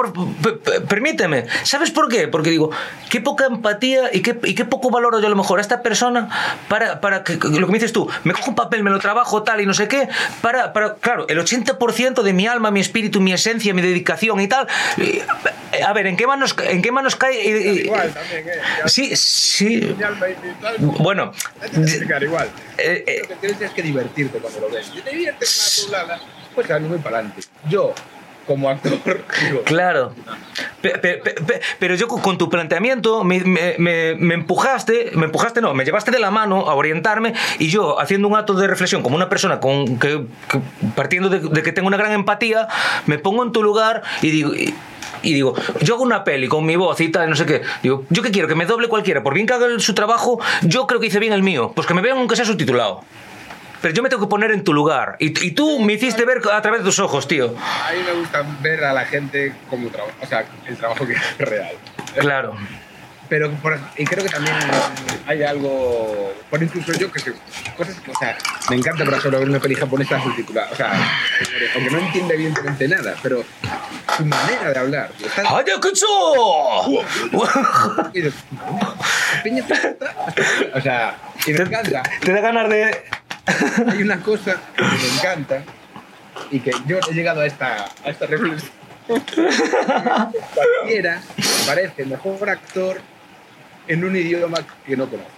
permíteme. 0.87 1.45
¿Sabes 1.63 1.91
por 1.91 2.09
qué? 2.09 2.27
Porque 2.27 2.49
digo, 2.49 2.71
qué 3.09 3.21
poca 3.21 3.45
empatía 3.45 4.09
y 4.11 4.21
qué, 4.21 4.37
y 4.43 4.55
qué 4.55 4.65
poco 4.65 4.89
valoro 4.89 5.19
yo 5.19 5.27
a 5.27 5.29
lo 5.29 5.35
mejor 5.35 5.59
a 5.59 5.61
esta 5.61 5.81
persona 5.81 6.29
para, 6.67 7.01
para 7.01 7.23
que, 7.23 7.35
lo 7.35 7.67
que 7.67 7.71
me 7.71 7.73
dices 7.73 7.93
tú, 7.93 8.09
me 8.23 8.33
cojo 8.33 8.49
un 8.49 8.55
papel, 8.55 8.83
me 8.83 8.89
lo 8.89 8.99
trabajo 8.99 9.43
tal 9.43 9.61
y 9.61 9.65
no 9.65 9.73
sé 9.73 9.87
qué, 9.87 10.09
para, 10.41 10.73
para 10.73 10.95
claro, 10.95 11.27
el 11.29 11.39
80% 11.39 12.21
de 12.21 12.33
mi 12.33 12.47
alma, 12.47 12.71
mi 12.71 12.79
espíritu, 12.79 13.21
mi 13.21 13.33
esencia, 13.33 13.73
mi 13.73 13.81
dedicación 13.81 14.39
y 14.39 14.47
tal. 14.47 14.67
A 15.85 15.93
ver, 15.93 16.07
¿en 16.07 16.17
qué 16.17 16.27
manos, 16.27 16.55
en 16.67 16.81
qué 16.81 16.91
manos 16.91 17.15
cae? 17.15 17.43
Igual, 17.43 18.13
también, 18.13 18.47
¿eh? 18.47 18.61
Sí, 18.85 19.15
sí. 19.15 19.95
Bueno. 20.79 21.31
Igual. 22.21 22.49
Eh, 22.77 23.03
eh, 23.05 23.19
lo 23.21 23.27
que 23.27 23.35
tienes 23.35 23.61
es 23.61 23.71
que 23.71 23.81
divertirte 23.81 24.39
cuando 24.39 24.62
lo 24.69 25.01
te 25.03 25.09
diviertes 25.09 25.87
más 25.91 26.07
lana, 26.07 26.21
pues 26.53 26.67
sale 26.67 26.87
muy 26.87 26.97
para 26.99 27.17
adelante. 27.17 27.41
Yo, 27.69 27.93
como 28.45 28.69
actor. 28.69 28.93
Digo, 29.43 29.63
claro. 29.63 30.13
pero 31.79 31.95
yo 31.95 32.07
con 32.07 32.37
tu 32.37 32.49
planteamiento 32.49 33.23
me, 33.23 33.39
me, 33.41 34.15
me, 34.15 34.33
empujaste, 34.33 35.11
me 35.13 35.25
empujaste, 35.25 35.61
no, 35.61 35.73
me 35.73 35.85
llevaste 35.85 36.11
de 36.11 36.19
la 36.19 36.31
mano 36.31 36.69
a 36.69 36.75
orientarme 36.75 37.33
y 37.59 37.69
yo 37.69 37.99
haciendo 37.99 38.27
un 38.27 38.35
acto 38.35 38.53
de 38.53 38.67
reflexión 38.67 39.01
como 39.01 39.15
una 39.15 39.29
persona 39.29 39.59
con, 39.59 39.99
que, 39.99 40.25
partiendo 40.95 41.29
de, 41.29 41.39
de, 41.39 41.63
que 41.63 41.71
tengo 41.71 41.87
una 41.87 41.97
gran 41.97 42.11
empatía, 42.11 42.67
me 43.05 43.17
pongo 43.17 43.43
en 43.43 43.51
tu 43.51 43.63
lugar 43.63 44.03
y 44.21 44.31
digo... 44.31 44.53
Y, 44.53 44.73
y 45.21 45.33
digo, 45.33 45.55
yo 45.79 45.95
hago 45.95 46.03
una 46.03 46.25
peli 46.25 46.49
con 46.49 46.65
mi 46.65 46.75
voz 46.75 46.99
y 46.99 47.07
tal, 47.07 47.29
no 47.29 47.35
sé 47.37 47.45
qué. 47.45 47.61
Digo, 47.81 48.03
¿yo 48.09 48.21
qué 48.21 48.31
quiero? 48.31 48.49
Que 48.49 48.55
me 48.55 48.65
doble 48.65 48.89
cualquiera. 48.89 49.23
Por 49.23 49.33
bien 49.33 49.47
que 49.47 49.53
haga 49.53 49.67
su 49.79 49.93
trabajo, 49.93 50.41
yo 50.63 50.85
creo 50.85 50.99
que 50.99 51.07
hice 51.07 51.19
bien 51.19 51.31
el 51.31 51.41
mío. 51.41 51.71
Pues 51.73 51.87
que 51.87 51.93
me 51.93 52.01
vean 52.01 52.17
aunque 52.17 52.35
sea 52.35 52.43
subtitulado. 52.43 53.05
Pero 53.83 53.93
yo 53.93 54.01
me 54.01 54.07
tengo 54.07 54.23
que 54.23 54.29
poner 54.29 54.51
en 54.51 54.63
tu 54.63 54.73
lugar. 54.73 55.17
Y, 55.19 55.37
y 55.45 55.51
tú 55.51 55.81
me 55.81 55.91
hiciste 55.91 56.23
ver 56.23 56.41
a 56.49 56.61
través 56.61 56.79
de 56.79 56.85
tus 56.85 56.99
ojos, 56.99 57.27
tío. 57.27 57.47
A 57.47 57.91
mí 57.91 58.01
me 58.01 58.13
gusta 58.13 58.41
ver 58.61 58.81
a 58.81 58.93
la 58.93 59.03
gente 59.03 59.53
como 59.69 59.89
trabajo. 59.89 60.15
O 60.21 60.25
sea, 60.25 60.45
el 60.65 60.77
trabajo 60.77 61.05
que 61.05 61.13
es 61.13 61.37
real. 61.37 61.75
Claro 62.17 62.55
pero 63.33 63.51
y 63.97 64.05
creo 64.05 64.23
que 64.23 64.29
también 64.29 64.55
hay 65.25 65.41
algo, 65.41 66.35
por 66.51 66.61
incluso 66.61 66.93
yo 66.93 67.11
que 67.11 67.19
sé, 67.19 67.33
cosas 67.75 67.95
o 68.07 68.19
sea, 68.19 68.37
me 68.69 68.75
encanta 68.75 69.03
por 69.03 69.15
ejemplo 69.15 69.39
ver 69.39 69.49
una 69.49 69.59
peli 69.59 69.73
japonesa 69.73 70.21
subtitulada, 70.21 70.69
o 70.71 70.75
sea, 70.75 70.93
aunque 71.73 71.89
no 71.89 71.97
entiende 71.97 72.35
evidentemente 72.35 72.87
nada, 72.87 73.15
pero 73.23 73.43
su 74.17 74.25
manera 74.25 74.71
de 74.71 74.79
hablar. 74.79 75.11
O 80.75 80.81
sea, 80.81 81.17
y 81.45 81.53
me 81.53 81.63
encanta. 81.63 82.03
Te 82.21 82.33
da 82.33 82.41
ganas 82.41 82.69
de. 82.69 83.03
Hay 83.87 84.01
una 84.01 84.21
cosa 84.21 84.59
que 84.75 84.83
me 84.83 85.17
encanta 85.17 85.63
y 86.49 86.59
que 86.59 86.71
yo 86.85 86.97
he 87.09 87.13
llegado 87.13 87.41
a 87.41 87.45
esta, 87.45 87.85
a 88.03 88.09
esta 88.09 88.25
reflexión. 88.25 88.71
Cualquiera 90.53 91.21
parece 91.65 92.05
mejor 92.05 92.49
actor 92.49 93.01
en 93.87 94.03
un 94.03 94.15
idioma 94.15 94.59
que 94.85 94.95
no 94.95 95.09
conoces. 95.09 95.31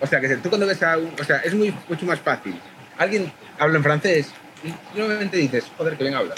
O 0.00 0.06
sea, 0.06 0.20
que 0.20 0.28
tú 0.36 0.48
cuando 0.48 0.66
ves 0.66 0.82
a 0.82 0.98
un... 0.98 1.12
O 1.20 1.24
sea, 1.24 1.38
es 1.38 1.54
muy, 1.54 1.72
mucho 1.88 2.04
más 2.06 2.18
fácil. 2.20 2.58
Alguien 2.98 3.32
habla 3.58 3.76
en 3.76 3.82
francés 3.84 4.32
y 4.64 4.98
normalmente 4.98 5.36
dices, 5.36 5.64
joder, 5.78 5.96
que 5.96 6.04
bien 6.04 6.16
habla. 6.16 6.34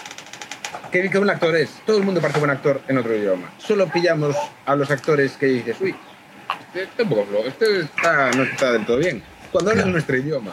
¿Qué, 0.90 1.08
qué 1.08 1.18
buen 1.18 1.30
actor 1.30 1.56
es? 1.56 1.70
Todo 1.86 1.98
el 1.98 2.04
mundo 2.04 2.20
parece 2.20 2.38
buen 2.38 2.50
actor 2.50 2.82
en 2.88 2.98
otro 2.98 3.16
idioma. 3.16 3.50
Solo 3.58 3.88
pillamos 3.88 4.36
a 4.66 4.76
los 4.76 4.90
actores 4.90 5.32
que 5.38 5.46
dices, 5.46 5.76
uy, 5.80 5.94
este 6.74 7.02
un 7.04 7.46
este 7.46 7.80
está, 7.80 8.30
no 8.32 8.42
está 8.42 8.72
del 8.72 8.84
todo 8.84 8.98
bien. 8.98 9.22
Cuando 9.50 9.70
hablan 9.70 9.92
nuestro 9.92 10.16
idioma. 10.16 10.52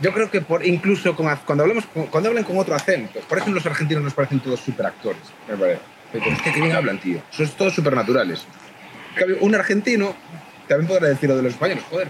Yo 0.00 0.12
creo 0.14 0.30
que 0.30 0.40
por, 0.40 0.64
incluso 0.64 1.14
con, 1.14 1.26
cuando, 1.44 1.64
hablamos, 1.64 1.84
cuando 2.10 2.28
hablan 2.30 2.44
con 2.44 2.56
otro 2.58 2.74
acento, 2.74 3.20
por 3.20 3.38
eso 3.38 3.50
los 3.50 3.64
argentinos 3.66 4.02
nos 4.02 4.14
parecen 4.14 4.40
todos 4.40 4.60
súper 4.60 4.86
actores, 4.86 5.20
me 5.48 5.56
parece. 5.56 5.80
Es 6.12 6.42
que 6.42 6.52
qué 6.52 6.60
bien 6.60 6.74
hablan, 6.74 6.98
tío. 6.98 7.20
Son 7.30 7.48
todos 7.50 7.74
súper 7.74 7.94
naturales. 7.94 8.44
En 9.10 9.16
cambio, 9.16 9.36
un 9.40 9.54
argentino 9.54 10.14
también 10.66 10.88
podrá 10.88 11.08
decir 11.08 11.28
lo 11.28 11.36
de 11.36 11.42
los 11.42 11.52
españoles, 11.52 11.84
joder. 11.90 12.08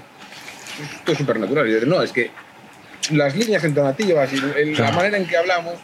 Es 0.83 1.05
todo 1.05 1.17
súper 1.17 1.39
natural. 1.41 1.69
Y 1.69 1.75
digo, 1.75 1.87
no, 1.87 2.01
es 2.03 2.13
que 2.13 2.31
las 3.11 3.35
líneas 3.37 3.65
entonativas 3.65 4.33
y 4.33 4.37
el- 4.37 4.75
la 4.79 4.93
manera 4.93 5.17
en 5.19 5.27
que 5.27 5.37
hablamos, 5.37 5.75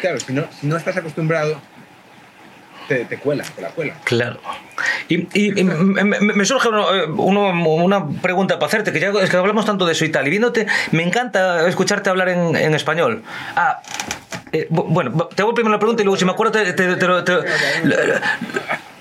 claro, 0.00 0.18
si 0.20 0.32
no, 0.32 0.44
si 0.60 0.66
no 0.66 0.76
estás 0.76 0.96
acostumbrado, 0.96 1.60
te, 2.88 3.04
te 3.04 3.18
cuela, 3.18 3.44
te 3.44 3.62
la 3.62 3.68
cuela. 3.70 3.94
Claro. 4.04 4.38
Y, 5.08 5.26
y- 5.34 5.60
y 5.60 5.64
me, 5.64 6.04
me- 6.04 6.44
surge 6.44 6.68
uno- 6.68 6.94
eh, 6.94 7.06
uno- 7.06 7.50
una 7.84 8.06
pregunta 8.22 8.54
para 8.58 8.66
hacerte, 8.68 8.92
que 8.92 9.00
ya 9.00 9.10
es 9.22 9.30
que 9.30 9.36
hablamos 9.36 9.64
tanto 9.64 9.86
de 9.86 9.92
eso 9.92 10.04
y 10.04 10.10
tal, 10.10 10.26
y 10.26 10.30
viéndote, 10.30 10.66
me 10.92 11.02
encanta 11.02 11.66
escucharte 11.68 12.10
hablar 12.10 12.28
en, 12.28 12.56
en 12.56 12.74
español. 12.74 13.22
Ah, 13.56 13.80
eh, 14.52 14.68
bu- 14.70 14.86
bueno, 14.88 15.28
te 15.34 15.42
hago 15.42 15.54
primero 15.54 15.72
la 15.72 15.78
pregunta 15.78 16.02
y 16.02 16.04
luego 16.04 16.16
si 16.18 16.24
me 16.24 16.32
acuerdo 16.32 16.52
te, 16.52 16.72
te- 16.72 16.96
te 16.96 17.06
te- 17.06 17.38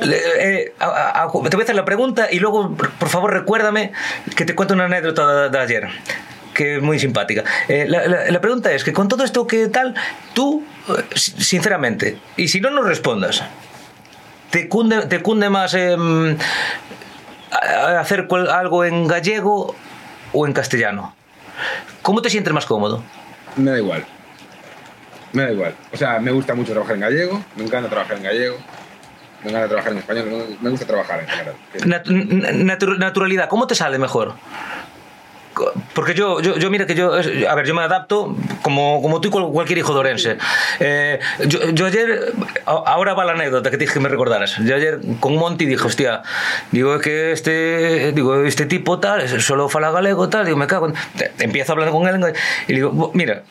eh, 0.01 0.73
a- 0.79 1.27
voy 1.31 1.47
a 1.51 1.63
hacer 1.63 1.75
la 1.75 1.85
pregunta 1.85 2.27
y 2.31 2.39
luego, 2.39 2.75
por 2.75 3.09
favor, 3.09 3.31
recuérdame 3.33 3.91
que 4.35 4.45
te 4.45 4.55
cuento 4.55 4.73
una 4.73 4.85
anécdota 4.85 5.43
de, 5.43 5.49
de 5.49 5.59
ayer 5.59 5.87
que 6.53 6.75
es 6.77 6.81
muy 6.83 6.99
simpática. 6.99 7.43
Eh, 7.67 7.85
la, 7.87 8.05
la- 8.07 8.29
la 8.29 8.39
pregunta 8.41 8.71
es 8.71 8.83
que 8.83 8.93
con 8.93 9.07
todo 9.07 9.23
esto 9.23 9.47
que 9.47 9.67
tal, 9.69 9.95
tú, 10.35 10.63
eh, 10.89 11.01
sinceramente, 11.15 12.17
y 12.37 12.47
si 12.47 12.61
no, 12.61 12.69
no 12.69 12.83
respondas, 12.83 13.43
¿Te 14.53 14.69
cunde, 14.69 15.07
te 15.07 15.19
cunde 15.23 15.49
más 15.49 15.73
em, 15.73 16.37
hacer 17.97 18.27
algo 18.51 18.85
en 18.85 19.07
gallego 19.07 19.73
o 20.31 20.45
en 20.45 20.53
castellano? 20.53 21.15
¿Cómo 22.03 22.21
te 22.21 22.29
sientes 22.29 22.53
más 22.53 22.67
cómodo? 22.67 23.03
Me 23.55 23.71
da 23.71 23.79
igual. 23.79 24.05
Me 25.31 25.41
da 25.45 25.51
igual. 25.51 25.73
O 25.91 25.97
sea, 25.97 26.19
me 26.19 26.29
gusta 26.31 26.53
mucho 26.53 26.71
trabajar 26.73 26.93
en 26.97 27.01
gallego, 27.01 27.43
me 27.55 27.63
encanta 27.63 27.89
trabajar 27.89 28.17
en 28.17 28.23
gallego, 28.23 28.57
me 29.43 29.49
encanta 29.49 29.67
trabajar 29.69 29.91
en 29.93 29.97
español, 29.97 30.55
me- 30.61 30.69
gusta 30.69 30.85
trabajar 30.85 31.19
en 31.21 31.27
general. 31.27 31.55
Nat- 31.85 32.97
naturalidad, 32.99 33.49
¿cómo 33.49 33.65
te 33.65 33.73
sale 33.73 33.97
mejor? 33.97 34.35
Porque 35.93 36.13
yo, 36.13 36.39
yo, 36.41 36.57
yo 36.57 36.69
mira 36.69 36.85
que 36.85 36.95
yo, 36.95 37.13
a 37.13 37.55
ver, 37.55 37.65
yo 37.65 37.73
me 37.73 37.81
adapto 37.81 38.35
como, 38.61 39.01
como 39.01 39.21
tú 39.21 39.27
y 39.27 39.31
cual- 39.31 39.51
cualquier 39.51 39.77
hijo 39.79 39.93
de 39.93 39.99
Orense. 39.99 40.37
Eh, 40.79 41.19
yo, 41.47 41.69
yo 41.71 41.85
ayer, 41.85 42.33
ahora 42.65 43.13
va 43.13 43.25
la 43.25 43.33
anécdota 43.33 43.69
que 43.69 43.77
te 43.77 43.83
dije 43.83 43.93
que 43.93 43.99
me 43.99 44.09
recordaras. 44.09 44.57
Yo 44.57 44.75
ayer 44.75 44.99
con 45.19 45.35
Monty 45.35 45.65
dije, 45.65 45.85
hostia, 45.85 46.23
digo 46.71 46.97
que 46.99 47.31
este, 47.31 48.11
digo, 48.13 48.43
este 48.43 48.65
tipo 48.65 48.99
tal, 48.99 49.27
solo 49.41 49.69
fala 49.69 49.91
galego 49.91 50.29
tal, 50.29 50.45
digo, 50.45 50.57
me 50.57 50.67
cago. 50.67 50.91
Empiezo 51.39 51.73
hablando 51.73 51.93
con 51.93 52.07
él 52.07 52.33
y 52.67 52.73
digo, 52.73 52.91
"Bu- 52.91 53.11
mira, 53.13 53.43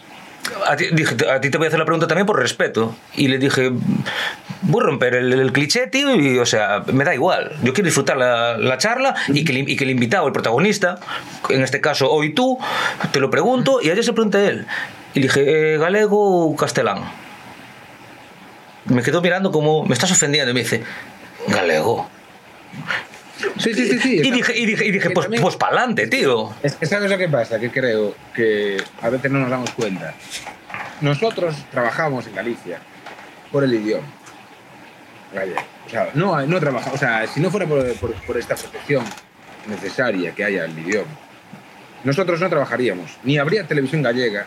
a 0.67 0.77
ti, 0.77 1.51
te 1.51 1.59
voy 1.59 1.67
a 1.67 1.69
hacer 1.69 1.79
la 1.79 1.85
pregunta 1.85 2.07
también 2.07 2.27
por 2.27 2.39
respeto. 2.39 2.95
Y 3.15 3.29
le 3.29 3.39
dije, 3.39 3.71
voy 4.63 4.83
a 4.83 4.87
romper 4.87 5.15
el, 5.15 5.33
el 5.33 5.53
cliché, 5.53 5.87
tío, 5.87 6.15
y 6.15 6.39
o 6.39 6.47
sea, 6.47 6.83
me 6.93 7.05
da 7.05 7.15
igual. 7.15 7.53
Yo 7.63 7.73
quiero 7.73 7.87
disfrutar 7.87 8.17
la, 8.17 8.57
la 8.59 8.79
charla 8.79 9.15
y 9.29 9.45
que, 9.45 9.53
y 9.53 9.77
que 9.77 9.85
el 9.85 9.91
invitado, 9.91 10.27
el 10.27 10.33
protagonista, 10.33 10.99
en 11.49 11.63
este 11.63 11.81
caso 11.81 12.11
hoy 12.11 12.31
tú, 12.35 12.59
te 13.13 13.21
lo 13.21 13.31
pregunto 13.31 13.81
y 13.83 13.91
ayer 13.91 14.05
se 14.05 14.13
pregunta 14.13 14.43
él. 14.43 14.67
Y 15.15 15.21
le 15.21 15.27
dije, 15.27 15.75
eh, 15.75 15.79
galego 15.79 16.47
o 16.47 16.57
castelán. 16.57 17.03
Me 18.87 19.03
quedó 19.03 19.21
mirando 19.23 19.53
como, 19.53 19.85
me 19.85 19.95
estás 19.95 20.11
ofendiendo, 20.11 20.51
y 20.51 20.55
me 20.55 20.61
dice, 20.61 20.83
galego. 21.47 22.09
Sí, 23.59 23.75
sí, 23.75 23.87
sí, 23.89 23.99
sí. 23.99 24.15
Y 24.25 24.31
dije, 24.31 24.57
y 24.59 24.67
dije, 24.67 24.85
y 24.87 24.91
dije 24.91 25.11
pues, 25.11 25.25
también- 25.27 25.43
pues 25.43 25.57
pa'lante, 25.57 26.07
tío. 26.07 26.53
Es 26.63 26.75
que 26.77 26.87
sabes 26.87 27.11
lo 27.11 27.19
que 27.19 27.29
pasa, 27.29 27.59
que 27.59 27.71
creo 27.71 28.15
que 28.35 28.83
a 29.01 29.09
veces 29.11 29.31
no 29.31 29.39
nos 29.41 29.51
damos 29.51 29.71
cuenta. 29.71 30.15
Nosotros 31.01 31.57
trabajamos 31.71 32.27
en 32.27 32.35
Galicia 32.35 32.79
por 33.51 33.65
el 33.65 33.75
idioma 33.75 34.07
gallego. 35.35 35.61
O 35.87 35.91
sea, 35.91 36.11
no, 36.15 36.41
no 36.47 36.61
trabajamos, 36.61 36.95
o 36.95 36.99
sea, 36.99 37.27
si 37.27 37.41
no 37.41 37.51
fuera 37.51 37.67
por, 37.67 37.93
por- 37.95 38.15
por 38.27 38.37
esta 38.39 38.55
protección 38.55 39.05
necesaria 39.69 40.33
que 40.33 40.45
haya 40.45 40.65
al 40.65 40.79
idioma, 40.79 41.11
nosotros 42.05 42.41
no 42.41 42.49
trabajaríamos. 42.49 43.19
Ni 43.25 43.39
habría 43.39 43.67
televisión 43.67 44.03
gallega, 44.03 44.47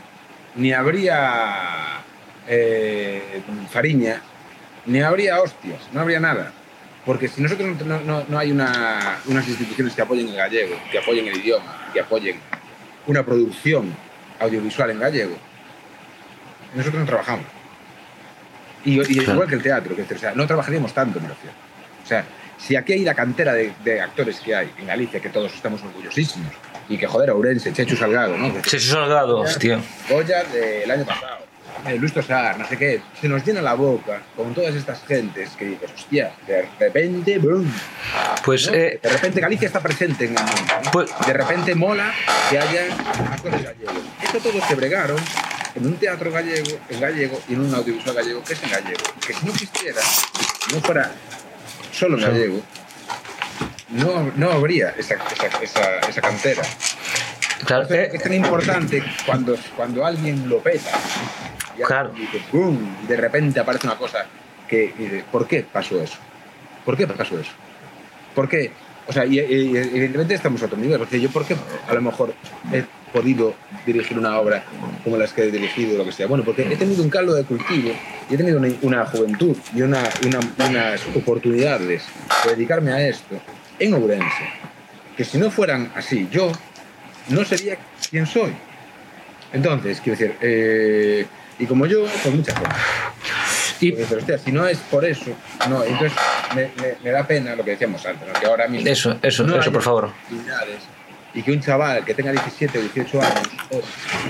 ni 0.55 0.73
habría 0.73 2.01
eh, 2.47 3.41
fariña, 3.71 4.21
ni 4.85 5.01
habría 5.01 5.41
hostias, 5.41 5.79
no 5.91 6.01
habría 6.01 6.19
nada. 6.19 6.51
Porque 7.05 7.27
si 7.27 7.41
nosotros 7.41 7.75
no, 7.85 7.99
no- 8.01 8.25
no- 8.27 8.37
hay 8.39 8.51
una- 8.51 9.19
unas 9.25 9.47
instituciones 9.47 9.93
que 9.93 10.01
apoyen 10.01 10.27
el 10.29 10.35
gallego, 10.35 10.75
que 10.91 10.97
apoyen 10.99 11.27
el 11.27 11.37
idioma, 11.37 11.89
que 11.93 11.99
apoyen 11.99 12.39
una 13.07 13.23
producción 13.23 13.93
audiovisual 14.39 14.89
en 14.89 14.99
gallego, 14.99 15.37
nosotros 16.73 16.99
no 17.01 17.05
trabajamos. 17.05 17.45
Y, 18.83 18.99
y 19.01 19.17
Claro. 19.19 19.33
igual 19.33 19.47
que 19.49 19.55
el 19.55 19.63
teatro, 19.63 19.95
que, 19.95 20.01
o 20.13 20.17
sea, 20.17 20.33
no 20.35 20.45
trabajaríamos 20.47 20.93
tanto, 20.93 21.19
me 21.19 21.27
refiero. 21.27 21.55
O 22.03 22.07
sea, 22.07 22.25
si 22.57 22.75
aquí 22.75 22.93
hay 22.93 23.03
la 23.03 23.13
cantera 23.15 23.53
de, 23.53 23.73
de 23.83 24.01
actores 24.01 24.39
que 24.39 24.55
hay 24.55 24.71
en 24.79 24.87
Galicia, 24.87 25.19
que 25.19 25.29
todos 25.29 25.53
estamos 25.53 25.81
orgullosísimos, 25.83 26.51
y 26.89 26.97
que 26.97 27.07
joder, 27.07 27.31
Ourense, 27.31 27.71
Chechu 27.73 27.95
Salgado, 27.95 28.37
¿no? 28.37 28.53
Se 28.63 28.79
Salgado, 28.79 29.39
hostia. 29.39 29.79
Goya 30.09 30.43
del 30.43 30.89
año 30.91 31.05
pasado, 31.05 31.44
Luis 31.99 32.13
Tosar, 32.13 32.57
no 32.57 32.67
sé 32.67 32.77
qué, 32.77 33.01
se 33.21 33.27
nos 33.29 33.45
llena 33.45 33.61
la 33.61 33.73
boca 33.75 34.21
con 34.35 34.53
todas 34.53 34.73
estas 34.75 35.03
gentes 35.05 35.49
que 35.51 35.65
dices, 35.65 35.91
hostia, 35.93 36.31
de 36.47 36.67
repente, 36.79 37.37
boom, 37.37 37.71
Pues, 38.43 38.67
¿no? 38.67 38.73
eh, 38.73 38.99
de 39.01 39.09
repente 39.09 39.39
Galicia 39.39 39.67
está 39.67 39.79
presente 39.81 40.25
en 40.25 40.37
el 40.37 40.43
mundo. 40.43 40.73
¿no? 40.83 40.91
Pues- 40.91 41.11
de 41.25 41.33
repente 41.33 41.75
mola 41.75 42.11
que 42.49 42.57
haya 42.59 42.85
actores 43.31 43.63
gallegos. 43.63 43.95
Esto 44.23 44.39
todos 44.39 44.63
se 44.67 44.75
bregaron 44.75 45.17
en 45.75 45.85
un 45.85 45.95
teatro 45.97 46.31
gallego, 46.31 46.77
en 46.89 46.99
gallego 46.99 47.39
y 47.47 47.53
en 47.53 47.61
un 47.61 47.75
audiovisual 47.75 48.15
gallego, 48.15 48.43
que 48.43 48.53
es 48.53 48.63
en 48.63 48.71
gallego. 48.71 49.03
Que 49.25 49.33
si 49.33 49.45
no 49.45 49.51
existiera, 49.51 50.01
no 50.73 50.81
fuera 50.81 51.11
solo 51.91 52.17
en 52.17 52.23
gallego, 52.23 52.61
no, 53.89 54.31
no 54.35 54.51
habría 54.51 54.89
esa, 54.97 55.15
esa, 55.15 55.47
esa, 55.61 55.99
esa 56.09 56.21
cantera. 56.21 56.63
claro, 57.65 57.85
eh, 57.93 58.09
es 58.13 58.23
tan 58.23 58.33
importante 58.33 59.03
cuando, 59.25 59.55
cuando 59.75 60.05
alguien 60.05 60.49
lo 60.49 60.59
peta. 60.59 60.89
Y 61.77 61.81
Claro. 61.83 62.11
y 62.17 63.07
de 63.07 63.17
repente 63.17 63.59
aparece 63.59 63.87
una 63.87 63.97
cosa 63.97 64.25
que 64.67 64.93
dice, 64.97 65.23
¿por 65.31 65.47
qué 65.47 65.63
pasó 65.71 66.01
eso? 66.01 66.17
¿Por 66.85 66.95
qué 66.97 67.05
pasó 67.07 67.39
eso? 67.39 67.51
¿Por 68.33 68.47
qué? 68.49 68.71
O 69.07 69.13
sea, 69.13 69.25
y, 69.25 69.39
evidentemente 69.39 70.33
estamos 70.33 70.61
a 70.63 70.65
otro 70.65 70.77
nivel. 70.77 70.97
Porque 70.97 71.19
yo, 71.21 71.29
¿por 71.29 71.45
qué 71.45 71.55
a 71.87 71.93
lo 71.93 72.01
mejor 72.01 72.33
he 72.73 72.83
podido 73.13 73.53
dirigir 73.85 74.17
una 74.17 74.39
obra 74.39 74.63
como 75.03 75.17
las 75.17 75.31
que 75.31 75.43
he 75.43 75.51
dirigido, 75.51 75.97
lo 75.97 76.05
que 76.05 76.11
sea? 76.11 76.25
Bueno, 76.27 76.43
porque 76.43 76.63
he 76.63 76.75
tenido 76.75 77.03
un 77.03 77.09
caldo 77.09 77.35
de 77.35 77.43
cultivo 77.43 77.91
y 78.29 78.33
he 78.33 78.37
tenido 78.37 78.57
una, 78.57 78.69
una 78.81 79.05
juventud 79.05 79.55
y 79.75 79.81
una, 79.83 80.01
una- 80.25 80.67
unas 80.69 81.01
oportunidades 81.15 82.03
de 82.45 82.49
dedicarme 82.55 82.91
a 82.93 83.07
esto 83.07 83.39
en 83.79 83.93
Ourense. 83.93 84.43
Que 85.15 85.23
si 85.23 85.37
no 85.37 85.51
fueran 85.51 85.91
así, 85.95 86.27
yo 86.31 86.51
no 87.29 87.45
sería 87.45 87.77
quien 88.09 88.25
soy. 88.25 88.53
Entonces, 89.53 90.01
quiero 90.01 90.17
decir, 90.19 90.35
eh, 90.41 91.25
y 91.59 91.65
como 91.65 91.85
yo, 91.85 92.05
pues 92.23 92.33
mucha 92.35 92.53
gente. 92.53 92.75
y, 93.81 93.91
dices, 93.91 94.11
hostia, 94.17 94.37
si 94.37 94.51
no 94.51 94.65
es 94.67 94.77
por 94.79 95.05
eso, 95.05 95.31
no, 95.69 95.83
entonces 95.83 96.13
me, 96.55 96.63
me- 96.81 96.95
me 97.03 97.11
da 97.11 97.25
pena 97.25 97.55
lo 97.55 97.63
que 97.63 97.71
decíamos 97.71 98.05
antes, 98.05 98.27
¿no? 98.27 98.33
que 98.39 98.45
ahora 98.45 98.67
mismo. 98.67 98.87
Eso, 98.89 99.17
eso, 99.21 99.43
no 99.43 99.59
eso, 99.59 99.71
por 99.71 99.81
favor. 99.81 100.11
Y 101.33 101.41
que 101.41 101.51
un 101.51 101.59
chaval 101.59 102.05
que 102.05 102.13
tenga 102.13 102.31
17 102.31 102.77
o 102.77 102.81
18 102.81 103.21
años 103.21 103.47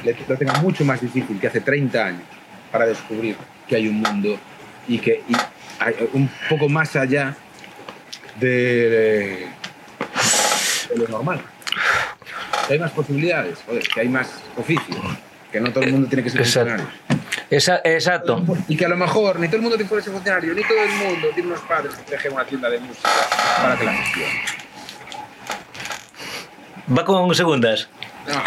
le, 0.04 0.16
lo 0.28 0.38
tenga 0.38 0.54
mucho 0.60 0.84
más 0.84 1.00
difícil 1.02 1.40
que 1.40 1.48
hace 1.48 1.62
30 1.62 2.04
años 2.06 2.24
para 2.72 2.86
descubrir 2.88 3.36
que 3.68 3.76
hay 3.76 3.88
un 3.88 4.02
mundo 4.02 4.38
y 4.88 4.98
que 4.98 5.22
y 5.30 5.34
hay 5.80 5.94
un 6.14 6.28
poco 6.50 6.68
más 6.68 6.96
allá 6.96 7.36
de, 8.40 9.48
de 10.90 10.98
lo 10.98 11.08
normal. 11.08 11.42
Que 12.68 12.74
hay 12.74 12.80
más 12.80 12.92
posibilidades, 12.92 13.60
joder, 13.66 13.84
que 13.88 14.00
hay 14.02 14.08
más 14.10 14.28
oficios, 14.58 14.98
que 15.56 15.62
no 15.62 15.72
todo 15.72 15.84
el 15.86 15.92
mundo 15.94 16.08
tiene 16.10 16.22
que 16.24 16.30
ser 16.30 16.42
Exacto. 16.42 16.70
funcionario. 16.74 17.26
Esa- 17.50 17.82
exacto. 17.84 18.44
Y 18.68 18.76
que 18.76 18.86
a 18.86 18.90
lo 18.90 18.98
mejor 18.98 19.40
ni 19.40 19.48
todo 19.48 19.58
el 19.58 19.62
mundo 19.62 19.78
tiene 19.78 19.90
que 19.90 20.02
ser 20.02 20.12
funcionario, 20.14 20.54
ni 20.54 20.62
todo 20.64 20.78
el 20.84 20.90
mundo 20.92 21.28
tiene 21.34 21.50
unos 21.50 21.62
padres 21.62 21.94
que 21.96 22.12
dejen 22.12 22.34
una 22.34 22.44
tienda 22.46 22.70
de 22.70 22.80
música 22.80 23.10
para 23.62 23.78
que 23.78 23.86
la 23.86 23.94
gestione. 23.94 24.42
Va 26.98 27.06
con 27.06 27.34
segundas. 27.34 27.88
No. 28.28 28.42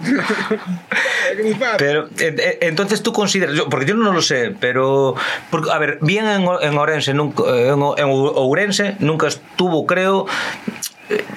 Pero 1.78 2.06
eh, 2.18 2.34
eh, 2.38 2.58
entonces 2.62 3.02
tú 3.02 3.12
consideras, 3.12 3.54
yo- 3.54 3.68
porque 3.68 3.86
yo 3.86 3.94
no 3.94 4.12
lo 4.12 4.22
sé, 4.22 4.54
pero 4.58 5.14
porque, 5.50 5.70
a 5.70 5.78
ver, 5.78 5.98
bien 6.00 6.26
en, 6.26 6.42
en 6.62 6.78
Orense, 6.78 7.12
nunca, 7.14 7.42
eh, 7.48 7.68
en 7.68 7.80
Ourense 8.08 8.96
nunca 8.98 9.28
estuvo, 9.28 9.86
creo, 9.86 10.26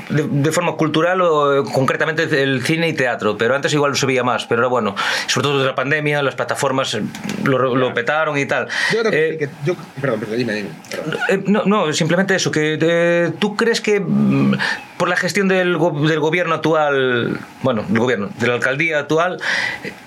de, 0.10 0.28
de, 0.30 0.52
forma 0.52 0.76
cultural 0.76 1.22
o 1.22 1.64
concretamente 1.64 2.24
el 2.44 2.64
cine 2.64 2.90
y 2.90 2.94
teatro, 2.94 3.38
pero 3.38 3.56
antes 3.56 3.74
igual 3.74 3.96
se 3.96 4.06
veía 4.06 4.24
más, 4.24 4.46
pero 4.46 4.62
ahora 4.62 4.70
bueno, 4.70 4.96
sobre 5.28 5.44
todo 5.44 5.58
desde 5.58 5.70
la 5.70 5.76
pandemia, 5.76 6.22
las 6.22 6.36
plataformas 6.36 6.98
lo, 7.44 7.76
lo 7.76 7.94
petaron 7.94 8.38
y 8.38 8.46
tal. 8.46 8.68
Yo 8.92 9.00
creo 9.00 9.12
que, 9.12 9.30
eh, 9.30 9.38
que 9.38 9.50
yo, 9.66 9.76
perdón, 10.00 10.20
perdón, 10.20 10.38
dime, 10.38 10.54
dime. 10.54 10.70
Perdón. 10.90 11.18
Eh, 11.30 11.44
no, 11.48 11.64
no, 11.66 11.94
simplemente 11.94 12.36
eso, 12.36 12.52
que 12.52 12.78
eh, 12.80 13.32
tú 13.40 13.56
crees 13.56 13.82
que 13.82 14.00
mm, 14.00 14.56
por 14.98 15.10
la 15.10 15.16
gestión 15.16 15.48
del, 15.48 15.78
del 16.08 16.20
gobierno 16.20 16.56
actual, 16.56 17.40
bueno, 17.62 17.86
el 17.90 18.00
gobierno, 18.00 18.30
de 18.40 18.48
la 18.48 18.54
alcaldía 18.54 19.00
actual, 19.00 19.40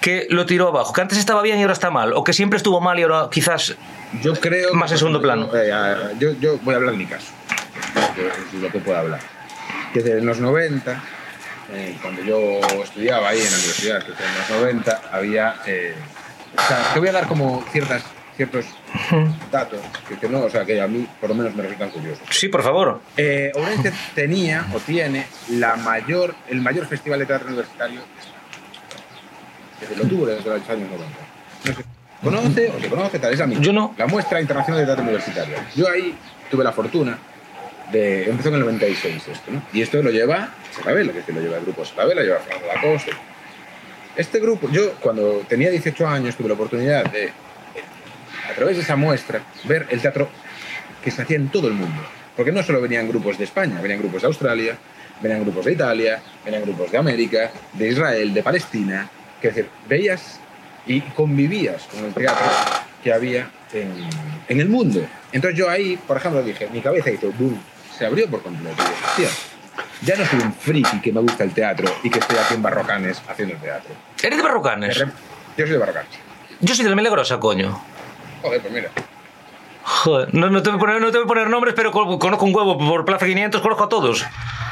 que 0.00 0.26
lo 0.30 0.46
tiró 0.46 0.68
abajo, 0.68 0.92
que 0.92 1.00
antes 1.00 1.18
estaba 1.18 1.42
bien 1.42 1.58
y 1.58 1.62
ahora 1.62 1.74
está 1.74 1.90
mal, 1.90 2.12
o 2.14 2.24
que 2.24 2.32
siempre 2.32 2.56
estuvo 2.56 2.80
mal 2.80 2.98
y 2.98 3.02
ahora 3.02 3.28
quizás 3.30 3.76
yo 4.22 4.34
creo 4.34 4.72
más 4.74 4.92
en 4.92 4.98
segundo 4.98 5.20
plano. 5.20 5.50
Eh, 5.54 5.70
yo, 6.18 6.32
yo 6.40 6.58
voy 6.62 6.74
a 6.74 6.76
hablar 6.76 6.94
en 6.94 6.98
mi 6.98 7.06
caso, 7.06 7.32
es 8.54 8.60
lo 8.60 8.70
que 8.70 8.78
puedo 8.78 8.98
hablar. 8.98 9.35
Que 10.02 10.12
en 10.12 10.26
los 10.26 10.40
90, 10.40 11.02
eh, 11.72 11.96
cuando 12.02 12.22
yo 12.22 12.60
estudiaba 12.82 13.30
ahí 13.30 13.38
en 13.38 13.50
la 13.50 13.56
universidad, 13.56 14.02
que 14.02 14.12
en 14.12 14.38
los 14.38 14.60
90, 14.60 15.00
había. 15.10 15.54
Eh, 15.66 15.94
o 16.54 16.62
sea, 16.62 16.92
te 16.92 16.98
voy 16.98 17.08
a 17.08 17.12
dar 17.12 17.26
como 17.26 17.64
ciertas, 17.72 18.02
ciertos 18.36 18.66
datos 19.50 19.80
que, 20.06 20.18
que, 20.18 20.28
no, 20.28 20.40
o 20.40 20.50
sea, 20.50 20.66
que 20.66 20.80
a 20.82 20.86
mí 20.86 21.08
por 21.18 21.30
lo 21.30 21.34
menos 21.34 21.54
me 21.54 21.62
resultan 21.62 21.88
curiosos. 21.90 22.26
Sí, 22.30 22.48
por 22.48 22.62
favor. 22.62 23.00
Eh, 23.16 23.52
Ourense 23.54 23.90
tenía 24.14 24.66
o 24.74 24.80
tiene 24.80 25.26
la 25.48 25.76
mayor, 25.76 26.34
el 26.50 26.60
mayor 26.60 26.86
festival 26.86 27.20
de 27.20 27.26
teatro 27.26 27.48
universitario 27.48 28.00
desde 29.80 29.96
lo 29.96 30.04
tuvo 30.04 30.26
desde 30.26 30.48
los 30.48 30.68
años 30.68 30.90
90. 30.90 31.06
No 31.64 31.74
sé, 31.74 31.84
¿Conoce 32.22 32.70
o 32.70 32.80
se 32.80 32.88
conoce? 32.88 33.18
Tal 33.18 33.32
es 33.32 33.38
la, 33.38 33.46
Yo 33.46 33.72
no. 33.72 33.94
la 33.96 34.06
muestra 34.06 34.40
internacional 34.40 34.80
de 34.80 34.86
teatro 34.86 35.04
universitario. 35.04 35.56
Yo 35.74 35.88
ahí 35.88 36.16
tuve 36.50 36.64
la 36.64 36.72
fortuna 36.72 37.18
de. 37.92 38.30
Empezó 38.30 38.48
en 38.48 38.54
el 38.56 38.60
96 38.60 39.28
esto, 39.28 39.50
¿no? 39.50 39.62
Y 39.72 39.82
esto 39.82 40.02
lo 40.02 40.10
lleva 40.10 40.50
Sarabela, 40.72 41.12
que 41.12 41.32
lo 41.32 41.40
lleva 41.40 41.56
el 41.56 41.64
grupo 41.64 41.84
Sarabela, 41.84 42.22
lleva 42.22 42.38
Fernando 42.40 42.66
Lacoste. 42.68 43.12
Este 44.16 44.40
grupo, 44.40 44.70
yo 44.70 44.94
cuando 44.94 45.44
tenía 45.48 45.70
18 45.70 46.08
años 46.08 46.36
tuve 46.36 46.48
la 46.48 46.54
oportunidad 46.54 47.04
de, 47.10 47.30
a 48.50 48.54
través 48.54 48.76
de 48.76 48.82
esa 48.82 48.96
muestra, 48.96 49.42
ver 49.64 49.86
el 49.90 50.00
teatro 50.00 50.28
que 51.04 51.10
se 51.10 51.22
hacía 51.22 51.36
en 51.36 51.48
todo 51.48 51.68
el 51.68 51.74
mundo. 51.74 52.02
Porque 52.34 52.52
no 52.52 52.62
solo 52.62 52.80
venían 52.80 53.08
grupos 53.08 53.36
de 53.38 53.44
España, 53.44 53.80
venían 53.80 54.00
grupos 54.00 54.22
de 54.22 54.28
Australia, 54.28 54.78
venían 55.20 55.42
grupos 55.42 55.66
de 55.66 55.72
Italia, 55.72 56.22
venían 56.44 56.62
grupos 56.62 56.90
de 56.90 56.98
América, 56.98 57.50
de 57.74 57.88
Israel, 57.88 58.32
de 58.32 58.42
Palestina. 58.42 59.10
Que 59.40 59.48
es 59.48 59.54
decir, 59.54 59.70
veías 59.86 60.40
y 60.86 61.00
convivías 61.00 61.82
con 61.84 62.04
el 62.04 62.14
teatro 62.14 62.46
que 63.02 63.12
había 63.12 63.50
en, 63.72 63.92
en, 64.48 64.60
el 64.60 64.68
mundo. 64.68 65.06
Entonces 65.32 65.58
yo 65.58 65.68
ahí, 65.68 65.98
por 66.06 66.16
ejemplo, 66.16 66.42
dije, 66.42 66.68
mi 66.72 66.80
cabeza 66.80 67.10
hizo 67.10 67.30
boom, 67.32 67.60
se 67.96 68.06
abrió 68.06 68.28
por 68.28 68.42
completo. 68.42 68.82
Ya 70.02 70.16
no 70.16 70.26
soy 70.26 70.40
un 70.40 70.52
friki 70.52 71.00
que 71.00 71.12
me 71.12 71.20
gusta 71.20 71.44
el 71.44 71.52
teatro 71.52 71.88
y 72.02 72.10
que 72.10 72.18
estoy 72.18 72.36
aquí 72.36 72.54
en 72.54 72.62
Barrocanes 72.62 73.22
haciendo 73.28 73.54
el 73.54 73.60
teatro. 73.60 73.94
¿Eres 74.22 74.36
de 74.36 74.42
Barrocanes? 74.42 74.98
Yo 74.98 75.06
soy 75.56 75.70
de 75.70 75.78
Barrocanes. 75.78 76.10
Yo 76.60 76.74
soy 76.74 76.84
de 76.84 76.90
la 76.90 76.96
Milagrosa, 76.96 77.40
coño. 77.40 77.80
Joder, 78.42 78.60
pues 78.60 78.72
mira. 78.72 78.90
Joder, 79.82 80.34
no, 80.34 80.50
no, 80.50 80.62
te 80.62 80.70
voy 80.70 80.78
a 80.78 80.80
poner, 80.80 81.00
no 81.00 81.10
te 81.10 81.18
voy 81.18 81.24
a 81.24 81.28
poner 81.28 81.48
nombres, 81.48 81.74
pero 81.74 81.92
conozco 81.92 82.44
un 82.44 82.54
huevo 82.54 82.76
por 82.76 83.04
Plaza 83.04 83.26
500, 83.26 83.60
conozco 83.60 83.84
a 83.84 83.88
todos. 83.88 84.24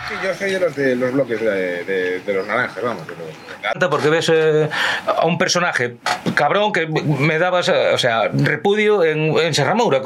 Sí, 0.08 0.14
yo 0.22 0.34
soy 0.34 0.50
de 0.50 0.60
los, 0.60 0.76
de 0.76 0.96
los 0.96 1.12
bloques 1.12 1.40
de, 1.40 1.84
de, 1.84 2.20
de 2.20 2.34
los 2.34 2.46
naranjas, 2.46 2.82
vamos. 2.82 3.06
De 3.06 3.14
los... 3.14 3.88
Porque 3.90 4.10
ves 4.10 4.30
eh, 4.32 4.68
a 5.06 5.24
un 5.24 5.38
personaje 5.38 5.96
cabrón 6.34 6.72
que 6.72 6.86
me 6.86 7.38
dabas, 7.38 7.68
o 7.68 7.98
sea, 7.98 8.28
repudio 8.28 9.04
en, 9.04 9.36
en 9.38 9.54
Serramoura, 9.54 10.02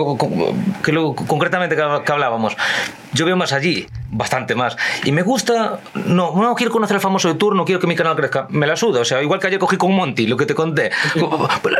que 0.84 0.92
lo, 0.92 1.14
concretamente 1.14 1.74
que, 1.74 1.82
hablábamos. 1.82 2.56
Yo 3.12 3.24
veo 3.26 3.36
más 3.36 3.52
allí, 3.52 3.88
bastante 4.10 4.54
más. 4.54 4.76
Y 5.02 5.12
me 5.12 5.22
gusta, 5.22 5.80
no, 5.94 6.34
no 6.36 6.54
quiero 6.54 6.70
conocer 6.70 6.94
el 6.96 7.00
famoso 7.00 7.28
de 7.28 7.34
turno, 7.34 7.64
quiero 7.64 7.80
que 7.80 7.86
mi 7.86 7.96
canal 7.96 8.14
crezca. 8.14 8.46
Me 8.50 8.66
la 8.66 8.76
suda, 8.76 9.00
o 9.00 9.04
sea, 9.04 9.22
igual 9.22 9.40
que 9.40 9.48
ayer 9.48 9.58
cogí 9.58 9.76
con 9.76 9.92
Monty, 9.92 10.26
lo 10.26 10.36
que 10.36 10.46
te 10.46 10.54
conté. 10.54 10.90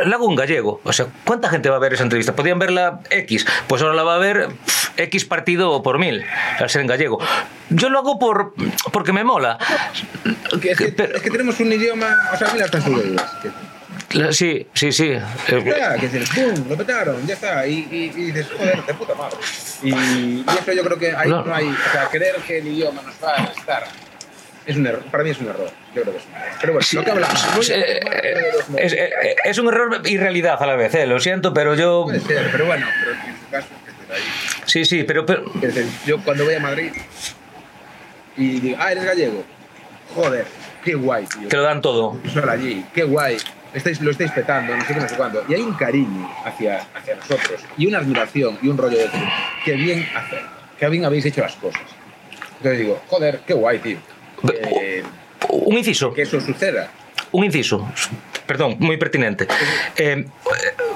La 0.05 0.15
hago 0.15 0.25
un 0.25 0.35
gallego. 0.35 0.81
O 0.83 0.91
sea, 0.91 1.07
¿cuánta 1.23 1.49
gente 1.49 1.69
va 1.69 1.77
a 1.77 1.79
ver 1.79 1.93
esa 1.93 2.03
entrevista? 2.03 2.35
Podían 2.35 2.59
verla 2.59 2.99
X, 3.09 3.45
pues 3.67 3.81
ahora 3.81 3.93
la 3.93 4.03
va 4.03 4.15
a 4.15 4.17
ver 4.17 4.49
X 4.97 5.23
partido 5.25 5.81
por 5.81 5.99
mil, 5.99 6.25
al 6.59 6.69
ser 6.69 6.81
en 6.81 6.87
gallego. 6.87 7.19
Yo 7.69 7.89
lo 7.89 7.99
hago 7.99 8.18
por, 8.19 8.53
porque 8.91 9.13
me 9.13 9.23
mola. 9.23 9.57
Es 10.51 10.77
que, 10.77 10.89
Pero, 10.89 11.15
es 11.15 11.21
que 11.21 11.31
tenemos 11.31 11.59
un 11.59 11.71
idioma, 11.71 12.15
o 12.33 12.37
sea, 12.37 12.49
mira 12.53 12.65
estas 12.65 12.83
subidas. 12.83 13.35
Sí, 14.31 14.67
sí, 14.73 14.91
sí. 14.91 15.11
Ya, 15.47 15.95
que 15.95 16.07
dices, 16.07 16.29
¡pum! 16.29 16.67
Lo 16.67 16.75
petaron, 16.75 17.25
ya 17.27 17.35
está. 17.35 17.67
Y, 17.67 17.87
y, 17.91 18.11
y, 18.15 18.23
dices, 18.31 18.47
joder, 18.57 18.83
de 18.83 18.93
puta 18.95 19.13
madre. 19.13 19.37
Y, 19.83 19.89
y, 19.89 20.45
eso 20.59 20.73
yo 20.73 20.83
creo 20.83 20.97
que 20.97 21.15
ahí 21.15 21.29
no. 21.29 21.43
no 21.43 21.53
hay. 21.53 21.67
O 21.67 21.91
sea, 21.91 22.07
creer 22.07 22.35
que 22.37 22.57
el 22.57 22.67
idioma 22.67 23.01
nos 23.03 23.15
va 23.23 23.35
a 23.35 23.43
estar. 23.45 23.83
Es 24.65 24.75
un 24.75 24.87
error. 24.87 25.03
Para 25.11 25.23
mí 25.23 25.29
es 25.29 25.39
un 25.39 25.47
error. 25.47 25.69
Yo 25.95 26.01
creo 26.01 26.13
que 26.13 26.19
es 26.19 26.25
un 26.25 26.35
error. 26.35 26.57
Pero 26.59 26.73
bueno, 26.73 26.85
sí, 26.85 26.95
lo 26.95 27.03
que 27.03 27.11
hablamos. 27.11 27.69
Eh, 27.69 27.99
es, 28.77 28.93
es, 28.93 29.09
es, 29.43 29.57
un 29.59 29.67
error 29.67 30.01
y 30.05 30.17
realidad 30.17 30.57
a 30.59 30.65
la 30.65 30.75
vez, 30.75 30.93
eh, 30.95 31.05
lo 31.05 31.19
siento, 31.19 31.53
pero 31.53 31.75
yo. 31.75 32.03
Puede 32.05 32.19
ser, 32.19 32.49
pero 32.51 32.65
bueno, 32.65 32.87
pero 32.99 33.11
en 33.11 33.39
su 33.39 33.49
caso 33.51 33.67
es 33.87 34.07
que 34.07 34.13
ahí. 34.13 34.21
Sí, 34.65 34.85
sí, 34.85 35.03
pero. 35.03 35.25
pero... 35.25 35.43
Decir, 35.55 35.85
yo 36.05 36.19
cuando 36.23 36.45
voy 36.45 36.55
a 36.55 36.59
Madrid 36.59 36.91
y 38.39 38.59
digo, 38.59 38.77
ah, 38.79 38.91
eres 38.91 39.03
gallego. 39.03 39.43
Joder, 40.15 40.47
qué 40.83 40.95
guay, 40.95 41.25
tío. 41.25 41.47
Te 41.47 41.57
lo 41.57 41.63
dan 41.63 41.81
todo. 41.81 42.17
Solo 42.33 42.51
allí, 42.51 42.83
qué 42.93 43.03
guay 43.03 43.37
estáis, 43.73 44.01
lo 44.01 44.11
estáis 44.11 44.31
petando, 44.31 44.75
no 44.75 44.85
sé 44.85 44.93
qué, 44.93 44.99
no 44.99 45.09
sé 45.09 45.15
cuándo. 45.15 45.43
Y 45.47 45.53
hay 45.53 45.61
un 45.61 45.73
cariño 45.73 46.29
hacia, 46.43 46.87
hacia 46.95 47.15
nosotros 47.15 47.61
y 47.77 47.87
una 47.87 47.99
admiración 47.99 48.57
y 48.61 48.67
un 48.67 48.77
rollo 48.77 48.97
de 48.97 49.03
decir, 49.03 49.27
qué 49.65 49.73
bien 49.73 50.07
hacer, 50.15 50.41
qué 50.79 50.89
bien 50.89 51.05
habéis 51.05 51.25
hecho 51.25 51.41
las 51.41 51.55
cosas. 51.55 51.81
Entonces 52.57 52.79
digo, 52.79 53.01
joder, 53.07 53.41
qué 53.45 53.53
guay, 53.53 53.79
tío. 53.79 53.97
Eh, 54.53 55.03
un 55.49 55.77
inciso. 55.77 56.13
Que 56.13 56.23
eso 56.23 56.41
suceda. 56.41 56.89
Un 57.31 57.45
inciso. 57.45 57.87
Perdón, 58.45 58.77
muy 58.79 58.97
pertinente. 58.97 59.47
Eh, 59.95 60.25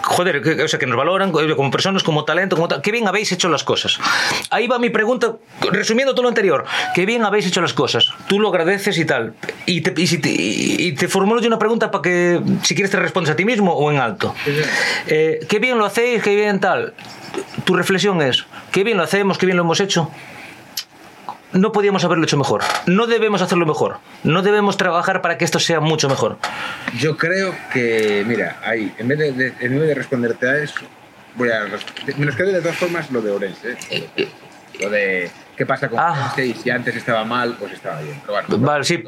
joder, 0.01 0.41
que, 0.41 0.63
o 0.63 0.67
sea, 0.67 0.79
que 0.79 0.87
nos 0.87 0.97
valoran 0.97 1.31
como 1.31 1.69
personas, 1.69 2.01
como 2.01 2.25
talento, 2.25 2.55
como 2.55 2.67
tal. 2.67 2.81
Qué 2.81 2.91
bien 2.91 3.07
habéis 3.07 3.31
hecho 3.31 3.47
las 3.49 3.63
cosas. 3.63 3.99
Ahí 4.49 4.67
va 4.67 4.79
mi 4.79 4.89
pregunta, 4.89 5.35
resumiendo 5.71 6.13
todo 6.13 6.23
lo 6.23 6.29
anterior. 6.29 6.65
Qué 6.95 7.05
bien 7.05 7.23
habéis 7.23 7.45
hecho 7.45 7.61
las 7.61 7.73
cosas. 7.73 8.07
Tú 8.27 8.39
lo 8.39 8.49
agradeces 8.49 8.97
y 8.97 9.05
tal. 9.05 9.35
Y 9.67 9.81
te, 9.81 9.93
y, 10.01 10.17
te, 10.17 10.29
y 10.31 10.91
te 10.93 11.07
formulo 11.07 11.41
yo 11.41 11.47
una 11.47 11.59
pregunta 11.59 11.91
para 11.91 12.01
que, 12.01 12.41
si 12.63 12.73
quieres, 12.73 12.89
te 12.89 12.99
respondes 12.99 13.31
a 13.31 13.35
ti 13.35 13.45
mismo 13.45 13.73
o 13.73 13.91
en 13.91 13.99
alto. 13.99 14.33
Eh, 15.05 15.45
qué 15.47 15.59
bien 15.59 15.77
lo 15.77 15.85
hacéis, 15.85 16.23
qué 16.23 16.35
bien 16.35 16.59
tal. 16.59 16.93
Tu 17.65 17.75
reflexión 17.75 18.21
es, 18.23 18.45
qué 18.71 18.83
bien 18.83 18.97
lo 18.97 19.03
hacemos, 19.03 19.37
qué 19.37 19.45
bien 19.45 19.57
lo 19.57 19.63
hemos 19.63 19.79
hecho 19.79 20.09
no 21.53 21.71
podíamos 21.71 22.03
haberlo 22.03 22.23
hecho 22.23 22.37
mejor. 22.37 22.61
No 22.85 23.07
debemos 23.07 23.41
hacerlo 23.41 23.65
mejor. 23.65 23.97
No 24.23 24.41
debemos 24.41 24.77
trabajar 24.77 25.21
para 25.21 25.37
que 25.37 25.45
esto 25.45 25.59
sea 25.59 25.79
mucho 25.79 26.09
mejor. 26.09 26.37
Yo 26.97 27.17
creo 27.17 27.55
que, 27.71 28.23
mira, 28.27 28.57
ahí, 28.63 28.93
en 28.97 29.07
vez 29.07 29.19
de, 29.19 29.31
de 29.31 29.53
en 29.59 29.79
vez 29.79 29.87
de 29.87 29.95
responderte 29.95 30.49
a 30.49 30.57
eso, 30.57 30.81
voy 31.35 31.49
a. 31.51 31.65
Me 32.17 32.25
los 32.25 32.35
quedo 32.35 32.51
de 32.51 32.61
todas 32.61 32.77
formas 32.77 33.09
lo 33.11 33.21
de 33.21 33.31
Orense. 33.31 33.77
¿eh? 33.89 34.27
Lo 34.79 34.89
de 34.89 35.29
qué 35.55 35.65
pasa 35.65 35.87
con 35.87 35.99
ah. 35.99 36.33
Y 36.37 36.53
si 36.53 36.69
antes 36.69 36.95
estaba 36.95 37.23
mal, 37.23 37.55
pues 37.59 37.73
estaba 37.73 38.01
bien. 38.01 38.19
Pero 38.25 38.41
bueno, 38.47 38.65
vale, 38.65 38.83
sí, 38.83 39.03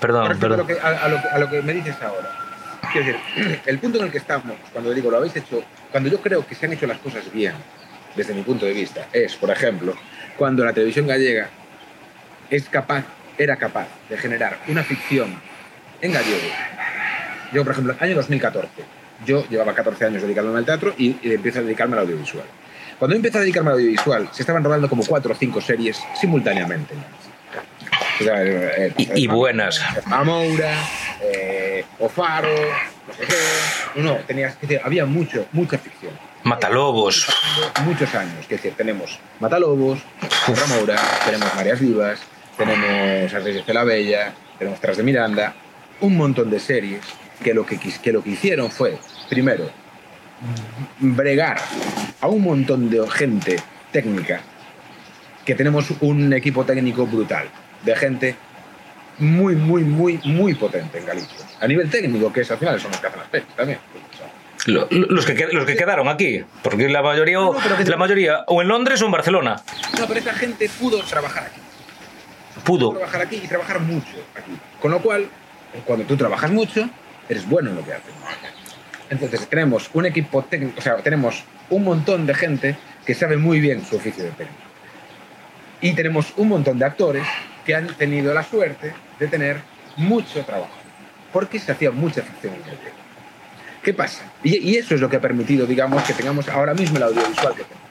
perdón. 0.00 0.38
perdón. 0.38 0.60
A, 0.60 0.62
lo 0.62 0.66
que, 0.66 0.80
a, 0.80 0.88
a, 0.88 1.08
lo, 1.08 1.20
a 1.32 1.38
lo 1.38 1.50
que 1.50 1.62
me 1.62 1.72
dices 1.72 1.96
ahora. 2.02 2.30
Quiero 2.92 3.06
decir, 3.06 3.60
el 3.66 3.78
punto 3.78 3.98
en 3.98 4.04
el 4.06 4.10
que 4.10 4.18
estamos, 4.18 4.56
cuando 4.72 4.92
digo 4.92 5.10
lo 5.10 5.16
habéis 5.16 5.36
hecho, 5.36 5.62
cuando 5.90 6.10
yo 6.10 6.20
creo 6.20 6.46
que 6.46 6.54
se 6.54 6.66
han 6.66 6.72
hecho 6.72 6.86
las 6.86 6.98
cosas 6.98 7.32
bien, 7.32 7.54
desde 8.14 8.34
mi 8.34 8.42
punto 8.42 8.66
de 8.66 8.72
vista, 8.72 9.06
es, 9.12 9.34
por 9.36 9.50
ejemplo, 9.50 9.94
cuando 10.36 10.64
la 10.64 10.72
televisión 10.72 11.06
gallega 11.06 11.48
es 12.50 12.68
capaz, 12.68 13.04
era 13.38 13.56
capaz 13.56 13.86
de 14.08 14.16
generar 14.16 14.58
una 14.68 14.82
ficción 14.82 15.40
en 16.00 16.12
gallego. 16.12 16.48
Yo, 17.52 17.62
por 17.62 17.72
ejemplo, 17.72 17.96
año 18.00 18.14
2014, 18.16 18.68
yo 19.24 19.48
llevaba 19.48 19.74
14 19.74 20.06
años 20.06 20.22
dedicándome 20.22 20.58
al 20.58 20.64
teatro 20.64 20.94
y, 20.98 21.16
y 21.22 21.32
empiezo 21.32 21.60
a 21.60 21.62
dedicarme 21.62 21.96
al 21.96 22.02
audiovisual. 22.02 22.44
Cuando 22.98 23.16
empecé 23.16 23.38
a 23.38 23.40
dedicarme 23.42 23.70
al 23.70 23.76
audiovisual, 23.76 24.28
se 24.32 24.42
estaban 24.42 24.62
rodando 24.62 24.88
como 24.88 25.04
4 25.04 25.32
o 25.32 25.34
5 25.34 25.60
series 25.60 26.02
simultáneamente. 26.20 26.94
O 28.20 28.24
sea, 28.24 28.44
eh, 28.44 28.92
y, 28.96 29.22
y, 29.22 29.26
buenas. 29.26 29.80
Amoura, 30.06 30.74
eh, 31.20 31.84
O 31.98 32.08
Faro, 32.08 32.48
no 32.48 33.14
sé 33.14 33.26
qué. 33.26 34.00
No, 34.00 34.14
no, 34.14 34.16
tenías 34.18 34.54
que 34.56 34.66
decir, 34.66 34.80
había 34.84 35.04
mucho, 35.04 35.46
mucha 35.52 35.78
ficción. 35.78 36.12
Matalobos. 36.44 37.26
Muchos 37.84 38.14
años, 38.14 38.46
que 38.46 38.56
decir, 38.56 38.74
tenemos 38.76 39.18
Matalobos, 39.40 40.00
Ramoura, 40.46 40.96
tenemos 41.24 41.54
Marías 41.54 41.80
Vivas, 41.80 42.20
tenemos 42.56 43.32
As 43.32 43.44
Reyes 43.44 43.66
de 43.66 43.74
la 43.74 43.84
Bella, 43.84 44.32
tenemos 44.58 44.80
Tras 44.80 44.96
de 44.96 45.02
Miranda, 45.02 45.54
un 46.00 46.16
montón 46.16 46.50
de 46.50 46.60
series 46.60 47.00
que 47.42 47.54
lo 47.54 47.66
que, 47.66 47.78
que 47.78 48.12
lo 48.12 48.22
que 48.22 48.30
hicieron 48.30 48.70
fue, 48.70 48.98
primero, 49.28 49.70
bregar 50.98 51.58
a 52.20 52.28
un 52.28 52.42
montón 52.42 52.90
de 52.90 53.08
gente 53.10 53.56
técnica, 53.92 54.40
que 55.44 55.54
tenemos 55.54 55.92
un 56.00 56.32
equipo 56.32 56.64
técnico 56.64 57.06
brutal, 57.06 57.48
de 57.84 57.96
gente 57.96 58.36
muy, 59.18 59.54
muy, 59.54 59.84
muy, 59.84 60.20
muy 60.24 60.54
potente 60.54 60.98
en 60.98 61.06
Galicia. 61.06 61.46
A 61.60 61.66
nivel 61.66 61.88
técnico, 61.90 62.32
que 62.32 62.40
es 62.40 62.50
al 62.50 62.58
final 62.58 62.80
son 62.80 62.90
los 62.90 63.00
que 63.00 63.06
hacen 63.06 63.20
las 63.20 63.28
pelis 63.28 63.48
también. 63.56 63.78
Los 64.66 65.26
que, 65.26 65.46
los 65.52 65.66
que 65.66 65.76
quedaron 65.76 66.08
aquí, 66.08 66.42
porque 66.62 66.88
la 66.88 67.02
mayoría, 67.02 67.36
no, 67.36 67.52
no, 67.52 67.84
la 67.84 67.96
mayoría 67.96 68.44
o 68.46 68.62
en 68.62 68.68
Londres 68.68 69.02
o 69.02 69.06
en 69.06 69.12
Barcelona. 69.12 69.56
No, 69.98 70.06
pero 70.06 70.18
esta 70.18 70.32
gente 70.32 70.70
pudo 70.80 71.02
trabajar 71.02 71.44
aquí. 71.44 71.60
Pudo. 72.64 72.92
trabajar 72.92 73.22
aquí 73.22 73.40
y 73.42 73.46
trabajar 73.46 73.80
mucho 73.80 74.16
aquí. 74.34 74.52
Con 74.80 74.90
lo 74.90 75.00
cual, 75.00 75.28
cuando 75.84 76.04
tú 76.06 76.16
trabajas 76.16 76.50
mucho, 76.50 76.88
eres 77.28 77.46
bueno 77.48 77.70
en 77.70 77.76
lo 77.76 77.84
que 77.84 77.92
haces. 77.92 78.14
Entonces, 79.10 79.46
tenemos 79.48 79.90
un 79.92 80.06
equipo 80.06 80.42
técnico, 80.44 80.78
o 80.78 80.82
sea, 80.82 80.96
tenemos 80.96 81.44
un 81.70 81.84
montón 81.84 82.26
de 82.26 82.34
gente 82.34 82.76
que 83.04 83.14
sabe 83.14 83.36
muy 83.36 83.60
bien 83.60 83.84
su 83.84 83.96
oficio 83.96 84.24
de 84.24 84.30
técnico. 84.30 84.62
Y 85.80 85.92
tenemos 85.92 86.32
un 86.36 86.48
montón 86.48 86.78
de 86.78 86.86
actores 86.86 87.26
que 87.66 87.74
han 87.74 87.88
tenido 87.88 88.32
la 88.32 88.42
suerte 88.42 88.94
de 89.18 89.26
tener 89.28 89.60
mucho 89.96 90.42
trabajo, 90.44 90.72
porque 91.32 91.58
se 91.58 91.72
hacía 91.72 91.90
mucha 91.90 92.22
ficción 92.22 92.54
en 92.54 92.60
gallego. 92.60 92.96
¿Qué 93.82 93.92
pasa? 93.92 94.22
Y, 94.42 94.56
y 94.70 94.76
eso 94.76 94.94
es 94.94 95.00
lo 95.00 95.10
que 95.10 95.16
ha 95.16 95.20
permitido, 95.20 95.66
digamos, 95.66 96.02
que 96.04 96.14
tengamos 96.14 96.48
ahora 96.48 96.72
mismo 96.72 96.96
el 96.96 97.02
audiovisual 97.02 97.54
que 97.54 97.64
tenemos. 97.64 97.84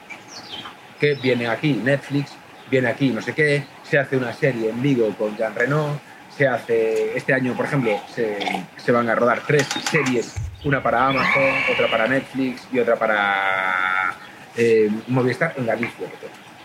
Que 0.98 1.14
viene 1.14 1.46
aquí 1.46 1.74
Netflix, 1.74 2.32
viene 2.70 2.88
aquí 2.88 3.10
no 3.10 3.22
sé 3.22 3.32
qué, 3.32 3.64
se 3.88 3.98
hace 3.98 4.16
una 4.16 4.32
serie 4.32 4.70
en 4.70 4.82
Vigo 4.82 5.14
con 5.16 5.36
Jean 5.36 5.54
Reno, 5.54 6.00
se 6.36 6.48
hace, 6.48 7.16
este 7.16 7.32
año, 7.32 7.54
por 7.54 7.66
ejemplo, 7.66 8.00
se, 8.12 8.38
se 8.76 8.92
van 8.92 9.08
a 9.08 9.14
rodar 9.14 9.42
tres 9.46 9.66
series, 9.90 10.34
una 10.64 10.82
para 10.82 11.06
Amazon, 11.06 11.52
otra 11.72 11.88
para 11.90 12.08
Netflix 12.08 12.66
y 12.72 12.78
otra 12.80 12.96
para 12.96 14.14
eh, 14.56 14.90
Movistar 15.08 15.54
en 15.56 15.66
Galicia. 15.66 16.06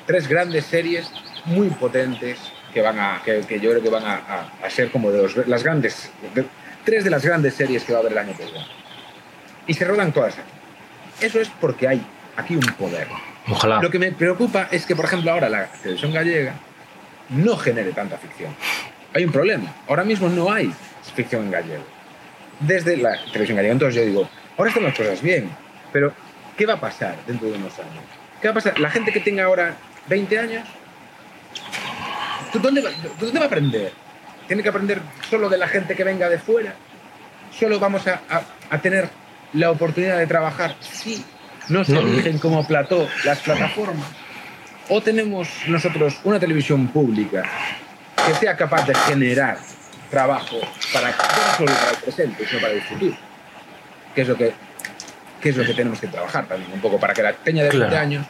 Tres 0.07 0.27
grandes 0.27 0.65
series 0.65 1.11
muy 1.45 1.67
potentes 1.69 2.39
que, 2.73 2.81
van 2.81 2.99
a, 2.99 3.21
que, 3.23 3.41
que 3.41 3.59
yo 3.59 3.69
creo 3.71 3.83
que 3.83 3.89
van 3.89 4.05
a, 4.05 4.13
a- 4.15 4.49
a 4.65 4.69
ser 4.69 4.89
como 4.91 5.11
de 5.11 5.21
los- 5.23 5.47
las 5.47 5.63
grandes, 5.63 6.11
de- 6.33 6.45
tres 6.83 7.03
de 7.03 7.09
las 7.11 7.23
grandes 7.23 7.53
series 7.53 7.83
que 7.83 7.91
va 7.93 7.99
a 7.99 8.01
haber 8.01 8.13
el 8.13 8.17
año 8.17 8.33
que 8.37 8.45
viene. 8.45 8.65
Y 9.67 9.73
se 9.75 9.85
rodan 9.85 10.11
todas 10.11 10.33
aquí. 10.35 10.49
Eso 11.25 11.39
es 11.39 11.49
porque 11.61 11.87
hay 11.87 12.01
aquí 12.37 12.55
un 12.55 12.61
poder. 12.77 13.07
Ojalá. 13.47 13.81
Lo 13.81 13.91
que 13.91 13.99
me 13.99 14.11
preocupa 14.11 14.67
es 14.71 14.85
que, 14.85 14.95
por 14.95 15.05
ejemplo, 15.05 15.31
ahora 15.31 15.49
la 15.49 15.65
televisión 15.67 16.11
gallega 16.13 16.53
no 17.29 17.57
genere 17.57 17.91
tanta 17.91 18.17
ficción. 18.17 18.55
Hay 19.13 19.23
un 19.25 19.31
problema. 19.31 19.73
Ahora 19.87 20.03
mismo 20.03 20.29
no 20.29 20.51
hay 20.51 20.71
ficción 21.15 21.45
en 21.45 21.51
gallego. 21.51 21.83
Desde 22.59 22.97
la 22.97 23.17
televisión 23.25 23.55
gallega. 23.57 23.73
Entonces 23.73 23.95
yo 24.01 24.05
digo, 24.07 24.29
ahora 24.57 24.69
están 24.69 24.83
las 24.83 24.95
cosas 24.97 25.21
bien, 25.21 25.49
pero 25.91 26.13
¿qué 26.57 26.65
va 26.65 26.73
a 26.75 26.79
pasar 26.79 27.15
dentro 27.25 27.49
de 27.49 27.57
unos 27.57 27.73
años? 27.79 28.03
¿Qué 28.41 28.47
va 28.47 28.51
a 28.51 28.55
pasar? 28.55 28.79
La 28.79 28.89
gente 28.89 29.11
que 29.11 29.19
tenga 29.19 29.45
ahora 29.45 29.75
20 30.07 30.39
años, 30.39 30.63
¿tú 32.51 32.59
¿dónde 32.59 32.81
va, 32.81 32.89
¿dónde 33.19 33.39
va 33.39 33.45
a 33.45 33.47
aprender? 33.47 33.91
¿Tiene 34.47 34.63
que 34.63 34.69
aprender 34.69 35.01
solo 35.29 35.49
de 35.49 35.57
la 35.57 35.67
gente 35.67 35.95
que 35.95 36.03
venga 36.03 36.27
de 36.29 36.39
fuera? 36.39 36.73
¿Solo 37.57 37.79
vamos 37.79 38.07
a, 38.07 38.21
a- 38.29 38.41
a 38.69 38.77
tener 38.79 39.09
la 39.53 39.71
oportunidad 39.71 40.17
de 40.17 40.27
trabajar 40.27 40.75
si 40.79 41.23
no 41.69 41.83
se 41.83 41.97
eligen 41.97 42.39
como 42.39 42.65
plató 42.65 43.07
las 43.25 43.39
plataformas? 43.39 44.07
¿O 44.89 45.01
tenemos 45.01 45.47
nosotros 45.67 46.19
una 46.23 46.39
televisión 46.39 46.87
pública 46.87 47.43
que 48.25 48.33
sea 48.35 48.57
capaz 48.57 48.87
de 48.87 48.95
generar 48.95 49.57
trabajo 50.09 50.57
para, 50.91 51.09
no 51.09 51.57
solo 51.57 51.71
para 51.73 51.91
el 51.91 51.97
presente, 51.97 52.45
sino 52.47 52.61
para 52.61 52.73
el 52.73 52.81
futuro? 52.81 53.15
Que 54.15 54.21
es 54.21 54.27
lo 54.27 54.35
que, 54.35 54.51
que, 55.41 55.49
es 55.49 55.57
lo 55.57 55.63
que 55.63 55.73
tenemos 55.73 55.99
que 55.99 56.07
trabajar 56.07 56.47
también, 56.47 56.71
un 56.73 56.81
poco 56.81 56.99
para 56.99 57.13
que 57.13 57.21
la 57.21 57.33
peña 57.33 57.63
de 57.63 57.69
20 57.69 57.87
Claro. 57.87 58.01
años 58.01 58.25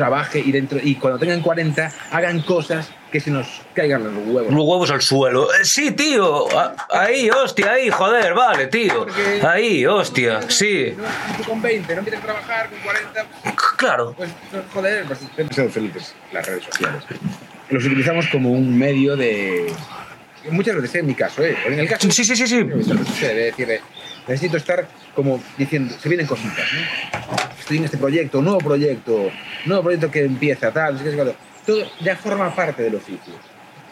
trabaje 0.00 0.38
y, 0.44 0.52
dentro, 0.52 0.78
y 0.82 0.94
cuando 0.96 1.18
tengan 1.18 1.40
40 1.40 1.90
hagan 2.10 2.40
cosas 2.42 2.90
que 3.10 3.18
se 3.18 3.30
nos 3.30 3.62
caigan 3.72 4.04
los 4.04 4.12
huevos. 4.26 4.52
Los 4.52 4.64
huevos 4.64 4.90
al 4.90 5.00
suelo. 5.00 5.48
Eh, 5.54 5.64
Sí, 5.64 5.92
tío. 5.92 6.46
A- 6.58 6.74
Ahí, 6.90 7.30
hostia, 7.30 7.72
ahí, 7.72 7.88
joder, 7.88 8.34
vale, 8.34 8.66
tío. 8.66 9.06
Ahí, 9.48 9.86
hostia, 9.86 10.42
sí. 10.50 10.94
Con 11.46 11.62
20 11.62 11.96
no 11.96 12.02
quieres 12.02 12.20
trabajar, 12.20 12.68
con 12.68 12.78
40, 12.80 13.24
Claro. 13.78 14.14
pues 14.16 14.30
joder, 14.74 15.04
pues 15.06 15.20
demasiado 15.36 15.70
felices 15.70 16.14
las 16.32 16.46
redes 16.46 16.64
sociales. 16.64 17.02
Los 17.70 17.84
utilizamos 17.84 18.26
como 18.28 18.50
un 18.52 18.78
medio 18.78 19.16
de... 19.16 19.72
Muchas 20.50 20.76
veces 20.76 20.94
en 20.96 21.06
mi 21.06 21.14
caso, 21.14 21.42
¿eh? 21.42 21.56
En 21.66 21.78
el 21.80 21.88
caso 21.88 22.08
Sí, 22.10 22.22
sí, 22.24 22.36
sí, 22.36 22.46
sí. 22.46 22.62
de 22.62 23.34
decir, 23.34 23.80
necesito 24.26 24.56
estar 24.56 24.86
como 25.14 25.40
diciendo, 25.56 25.94
se 25.98 26.08
vienen 26.08 26.26
cositas, 26.26 26.66
¿no? 26.72 27.36
Estoy 27.58 27.78
en 27.78 27.84
este 27.84 27.96
proyecto, 27.96 28.42
nuevo 28.42 28.58
proyecto, 28.58 29.30
nuevo 29.64 29.82
proyecto 29.84 30.10
que 30.10 30.24
empieza, 30.24 30.72
tal. 30.72 30.98
Todo 31.64 31.90
ya 32.00 32.16
forma 32.16 32.54
parte 32.54 32.82
del 32.82 32.94
oficio. 32.94 33.34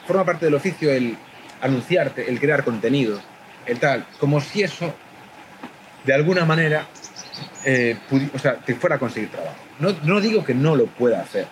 Forma 0.07 0.25
parte 0.25 0.45
del 0.45 0.55
oficio 0.55 0.93
el 0.93 1.17
anunciarte, 1.61 2.29
el 2.29 2.39
crear 2.39 2.63
contenido, 2.63 3.21
el 3.67 3.79
tal, 3.79 4.07
como 4.21 4.41
si 4.41 4.63
eso, 4.63 4.95
de 6.05 6.15
alguna 6.15 6.45
manera, 6.45 6.87
eh, 7.65 7.97
o 8.33 8.39
sea, 8.39 8.57
te 8.57 8.75
fuera 8.75 8.97
a 8.97 8.99
conseguir 8.99 9.31
trabajo. 9.31 9.57
No, 9.79 9.95
no 10.05 10.21
digo 10.21 10.45
que 10.45 10.55
no 10.55 10.77
lo 10.77 10.87
pueda 10.87 11.23
hacer, 11.23 11.47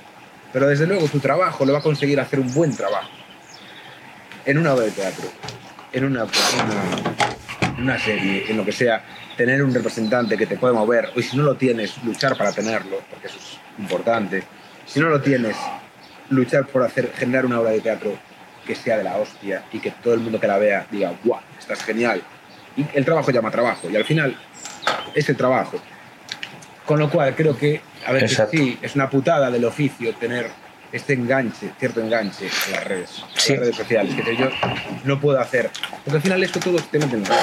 pero 0.53 0.69
desde 0.69 0.87
luego 0.87 1.09
tu 1.09 1.19
trabajo 1.19 1.65
lo 1.65 1.73
va 1.73 1.79
a 1.79 1.83
conseguir 1.83 2.21
hacer 2.21 2.39
un 2.39 2.53
buen 2.53 2.77
trabajo. 2.77 3.09
En 4.45 4.59
una 4.59 4.75
obra 4.75 4.85
de 4.85 4.91
teatro, 4.91 5.25
en 5.93 6.05
una, 6.05 6.27
una 7.79 7.99
serie, 7.99 8.45
en 8.49 8.57
lo 8.57 8.65
que 8.65 8.73
sea, 8.73 9.05
tener 9.37 9.63
un 9.63 9.73
representante 9.73 10.37
que 10.37 10.47
te 10.47 10.57
puede 10.57 10.75
mover, 10.75 11.11
y 11.17 11.23
si 11.23 11.37
no 11.37 11.43
lo 11.43 11.57
tienes, 11.57 12.03
luchar 12.05 12.37
para 12.37 12.53
tenerlo, 12.53 13.01
porque 13.11 13.27
eso 13.27 13.39
es 13.39 13.59
importante. 13.79 14.43
Si 14.87 15.01
no 15.01 15.09
lo 15.09 15.21
tienes, 15.21 15.57
luchar 16.31 16.67
por 16.67 16.83
hacer, 16.83 17.13
generar 17.17 17.47
una 17.47 17.61
obra 17.61 17.71
de 17.71 17.81
teatro 17.81 18.17
que 18.67 18.75
sea 18.75 18.97
de 18.97 19.05
la 19.05 19.17
hostia 19.17 19.65
y 19.73 19.79
que 19.79 19.91
todo 19.91 20.15
el 20.15 20.21
mundo 20.21 20.39
que 20.39 20.47
la 20.47 20.59
vea 20.59 20.87
diga, 20.91 21.13
guau, 21.25 21.41
estás 21.59 21.83
genial. 21.83 22.23
Y 22.77 22.87
el 22.95 23.05
trabajo 23.05 23.31
llama 23.31 23.51
trabajo, 23.51 23.89
y 23.91 23.97
al 23.97 24.05
final 24.05 24.37
es 25.15 25.29
el 25.29 25.37
trabajo. 25.37 25.79
Con 26.87 26.99
lo 26.99 27.09
cual, 27.11 27.35
creo 27.35 27.57
que 27.57 27.81
a 28.05 28.47
sí, 28.49 28.79
es 28.83 28.95
una 28.95 29.09
putada 29.09 29.51
del 29.51 29.65
oficio 29.65 30.15
tener 30.15 30.51
este 30.93 31.15
enganche, 31.15 31.71
cierto 31.79 32.01
enganche 32.01 32.47
en 32.67 32.73
las 32.73 32.85
redes, 32.85 33.25
Sí. 33.35 33.53
las 33.53 33.61
redes 33.61 33.77
sociales, 33.77 34.15
que 34.25 34.37
yo 34.37 34.49
no 35.05 35.19
puedo 35.21 35.41
hacer. 35.41 35.71
Porque 36.05 36.17
al 36.17 36.23
final 36.23 36.43
esto 36.45 36.61
todo 36.61 36.77
te 36.79 36.99
mete 36.99 37.17
en 37.17 37.23
la 37.25 37.29
red. 37.29 37.37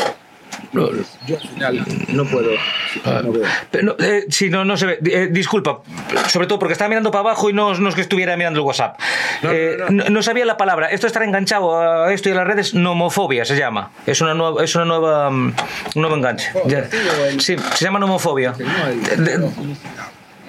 No. 0.74 0.90
Yo 1.26 1.38
al 1.38 1.48
final 1.48 1.86
no 2.10 2.26
puedo. 2.26 2.50
Ah, 3.06 3.22
no 3.24 3.32
pero 3.72 3.96
eh, 4.00 4.26
sí, 4.30 4.50
no, 4.50 4.66
no 4.66 4.76
se 4.78 4.86
ve. 4.88 5.00
Eh, 5.06 5.28
disculpa, 5.32 5.82
sobre 6.28 6.48
todo 6.48 6.60
porque 6.60 6.74
estaba 6.74 6.90
mirando 6.90 7.12
para 7.12 7.22
abajo 7.22 7.50
y 7.50 7.54
no, 7.54 7.74
no 7.76 7.88
es 7.90 7.96
que 7.96 8.02
estuviera 8.02 8.36
mirando 8.36 8.60
el 8.60 8.66
WhatsApp. 8.66 9.00
No, 9.42 9.52
Eh, 9.52 9.78
no, 9.90 10.22
sabía 10.22 10.46
la 10.46 10.58
palabra. 10.58 10.88
Esto 10.88 11.08
estar 11.08 11.24
enganchado 11.24 11.80
a 11.80 12.12
esto 12.14 12.30
y 12.30 12.34
a 12.34 12.36
las 12.36 12.48
redes, 12.48 12.74
nomofobia 12.74 13.46
se 13.46 13.56
llama. 13.58 13.92
Es 14.06 14.22
una 14.22 14.34
nueva, 14.34 14.64
es 14.64 14.76
una 14.76 14.86
nueva, 14.86 15.30
mm, 15.30 15.54
un 15.96 16.02
nuevo 16.02 16.16
enganche. 16.18 16.52
Sí, 17.40 17.56
se 17.76 17.86
llama 17.86 18.00
nomofobia. 18.00 18.54
No, 18.58 18.88
el- 18.88 19.24
De- 19.24 19.50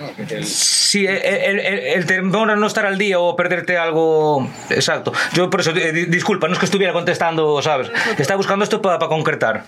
no, 0.00 0.10
el- 0.28 0.44
Sí, 0.44 1.06
el, 1.06 1.60
el, 1.60 2.06
temor 2.06 2.50
a 2.50 2.56
no 2.56 2.66
estar 2.66 2.84
al 2.86 2.98
día 2.98 3.18
o 3.20 3.36
perderte 3.36 3.76
algo. 3.78 4.50
Exacto. 4.70 5.12
Yo 5.34 5.48
por 5.50 5.60
eso, 5.60 5.70
eh, 5.70 5.92
di- 5.92 6.06
disculpa, 6.06 6.48
no 6.48 6.54
es 6.54 6.58
que 6.58 6.64
estuviera 6.64 6.92
contestando, 6.92 7.60
¿sabes? 7.62 7.90
Estaba 8.18 8.36
buscando 8.38 8.64
esto 8.64 8.82
para 8.82 8.98
concretar. 8.98 9.64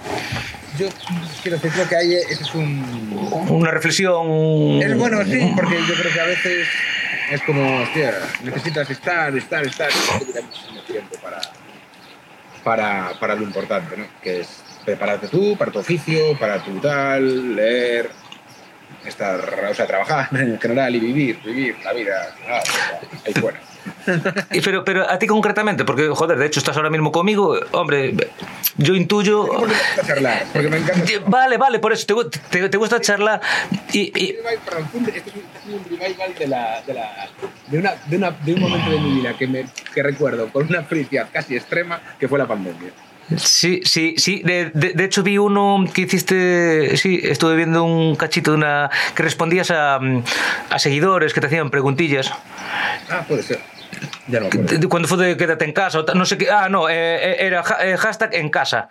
Yo 0.78 0.88
quiero 1.42 1.58
decir, 1.58 1.70
creo 1.72 1.88
que 1.88 1.96
ahí 1.96 2.14
ese 2.14 2.42
es 2.42 2.54
un. 2.54 3.44
Una 3.50 3.70
reflexión. 3.70 4.82
Es 4.82 4.96
bueno, 4.96 5.22
sí, 5.24 5.52
porque 5.54 5.76
yo 5.86 5.94
creo 5.94 6.12
que 6.12 6.20
a 6.20 6.24
veces 6.24 6.66
es 7.30 7.42
como, 7.42 7.82
hostia, 7.82 8.14
necesitas 8.42 8.90
estar, 8.90 9.36
estar, 9.36 9.64
estar, 9.64 9.90
no 10.74 10.82
tiempo 10.82 11.14
para, 11.22 11.40
para, 12.64 13.12
para 13.20 13.34
lo 13.34 13.42
importante, 13.42 13.96
¿no? 13.96 14.06
Que 14.22 14.40
es 14.40 14.48
prepararte 14.84 15.28
tú, 15.28 15.56
para 15.56 15.70
tu 15.70 15.78
oficio, 15.78 16.36
para 16.38 16.58
tu 16.64 16.78
tal, 16.80 17.54
leer, 17.54 18.10
estar, 19.06 19.66
o 19.70 19.74
sea, 19.74 19.86
trabajar 19.86 20.28
en 20.36 20.58
general 20.60 20.94
y 20.94 21.00
vivir, 21.00 21.40
vivir 21.44 21.76
la 21.84 21.92
vida 21.92 22.34
ah, 22.48 22.60
ahí 23.26 23.32
fuera. 23.34 23.60
Pero, 24.64 24.84
pero 24.84 25.10
a 25.10 25.18
ti 25.18 25.26
concretamente, 25.26 25.84
porque, 25.84 26.08
joder, 26.08 26.38
de 26.38 26.46
hecho 26.46 26.60
estás 26.60 26.76
ahora 26.76 26.90
mismo 26.90 27.10
conmigo, 27.10 27.58
hombre, 27.72 28.14
yo 28.76 28.94
intuyo... 28.94 29.46
Porque 29.46 29.66
me 29.66 29.74
gusta 29.74 30.06
charlar, 30.06 30.44
porque 30.52 30.68
me 30.68 30.76
encanta. 30.78 31.04
Vale, 31.26 31.56
vale, 31.56 31.78
por 31.80 31.92
eso 31.92 32.06
te, 32.30 32.38
te, 32.60 32.68
te 32.68 32.76
gusta 32.76 33.00
charlar 33.00 33.40
y... 33.92 34.00
y- 34.16 34.30
este 34.30 34.78
es 34.78 34.94
un, 34.94 35.08
este 35.08 35.30
es 35.30 35.34
un 35.66 35.84
revival 35.98 36.34
de, 36.38 36.46
la, 36.46 36.82
de, 36.86 36.94
la, 36.94 37.28
de, 37.68 37.78
una, 37.78 37.94
de, 38.06 38.16
una, 38.16 38.30
de 38.30 38.54
un 38.54 38.60
momento 38.60 38.90
de 38.90 38.98
mi 39.00 39.20
vida 39.20 39.36
que, 39.36 39.46
me, 39.48 39.66
que 39.94 40.02
recuerdo 40.02 40.48
con 40.50 40.66
una 40.68 40.82
felicidad 40.84 41.28
casi 41.32 41.56
extrema, 41.56 42.00
que 42.20 42.28
fue 42.28 42.38
la 42.38 42.46
pandemia. 42.46 42.90
Sí, 43.36 43.80
sí, 43.84 44.14
sí. 44.18 44.42
De, 44.44 44.70
de- 44.74 44.92
de 44.92 45.04
hecho 45.04 45.22
vi 45.22 45.38
uno 45.38 45.84
que 45.92 46.02
hiciste, 46.02 46.96
sí, 46.96 47.20
estuve 47.22 47.56
viendo 47.56 47.84
un 47.84 48.16
cachito 48.16 48.50
de 48.52 48.56
una 48.58 48.90
que 49.14 49.22
respondías 49.22 49.70
a, 49.70 49.98
a 50.70 50.78
seguidores 50.78 51.32
que 51.32 51.40
te 51.40 51.46
hacían 51.46 51.70
preguntillas. 51.70 52.30
Ah, 53.10 53.24
puede 53.26 53.42
ser. 53.42 53.60
Ya 54.26 54.40
no 54.40 54.48
Cuando 54.88 55.08
fue 55.08 55.18
de 55.24 55.36
quédate 55.36 55.64
en 55.64 55.72
casa, 55.72 56.04
no 56.14 56.24
sé 56.26 56.36
qué. 56.36 56.50
Ah, 56.50 56.68
no, 56.68 56.88
eh, 56.88 56.94
eh, 56.94 57.36
era 57.40 57.62
eh, 57.82 57.96
hashtag 57.96 58.34
en 58.34 58.50
casa. 58.50 58.88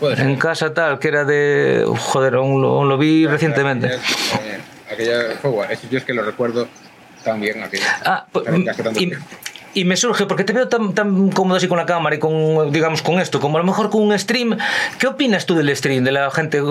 Puede 0.00 0.16
ser. 0.16 0.26
En 0.26 0.36
casa 0.36 0.74
tal, 0.74 0.98
que 0.98 1.08
era 1.08 1.24
de. 1.24 1.84
Joder, 1.86 2.34
aún 2.34 2.60
lo, 2.60 2.68
aún 2.78 2.88
lo 2.88 2.98
vi 2.98 3.26
recientemente. 3.26 3.86
Aquella, 3.86 4.60
aquella 4.90 5.36
fue 5.40 5.50
guay. 5.50 5.78
Yo 5.90 5.98
es 5.98 6.04
que 6.04 6.12
lo 6.12 6.22
recuerdo 6.22 6.68
tan 7.24 7.40
bien. 7.40 7.62
Aquella. 7.62 7.98
Ah, 8.04 8.26
pues, 8.30 8.44
y. 8.96 9.12
y 9.76 9.84
me 9.84 9.94
surge, 9.96 10.24
porque 10.26 10.42
te 10.42 10.52
veo 10.54 10.68
tan, 10.68 10.94
tan 10.94 11.30
cómodo 11.30 11.58
así 11.58 11.68
con 11.68 11.76
la 11.76 11.84
cámara 11.84 12.16
y 12.16 12.18
con, 12.18 12.72
digamos, 12.72 13.02
con 13.02 13.20
esto, 13.20 13.40
como 13.40 13.58
a 13.58 13.60
lo 13.60 13.66
mejor 13.66 13.90
con 13.90 14.02
un 14.02 14.18
stream. 14.18 14.56
¿Qué 14.98 15.06
opinas 15.06 15.44
tú 15.44 15.54
del 15.54 15.74
stream, 15.76 16.02
de 16.02 16.12
la 16.12 16.30
gente 16.30 16.62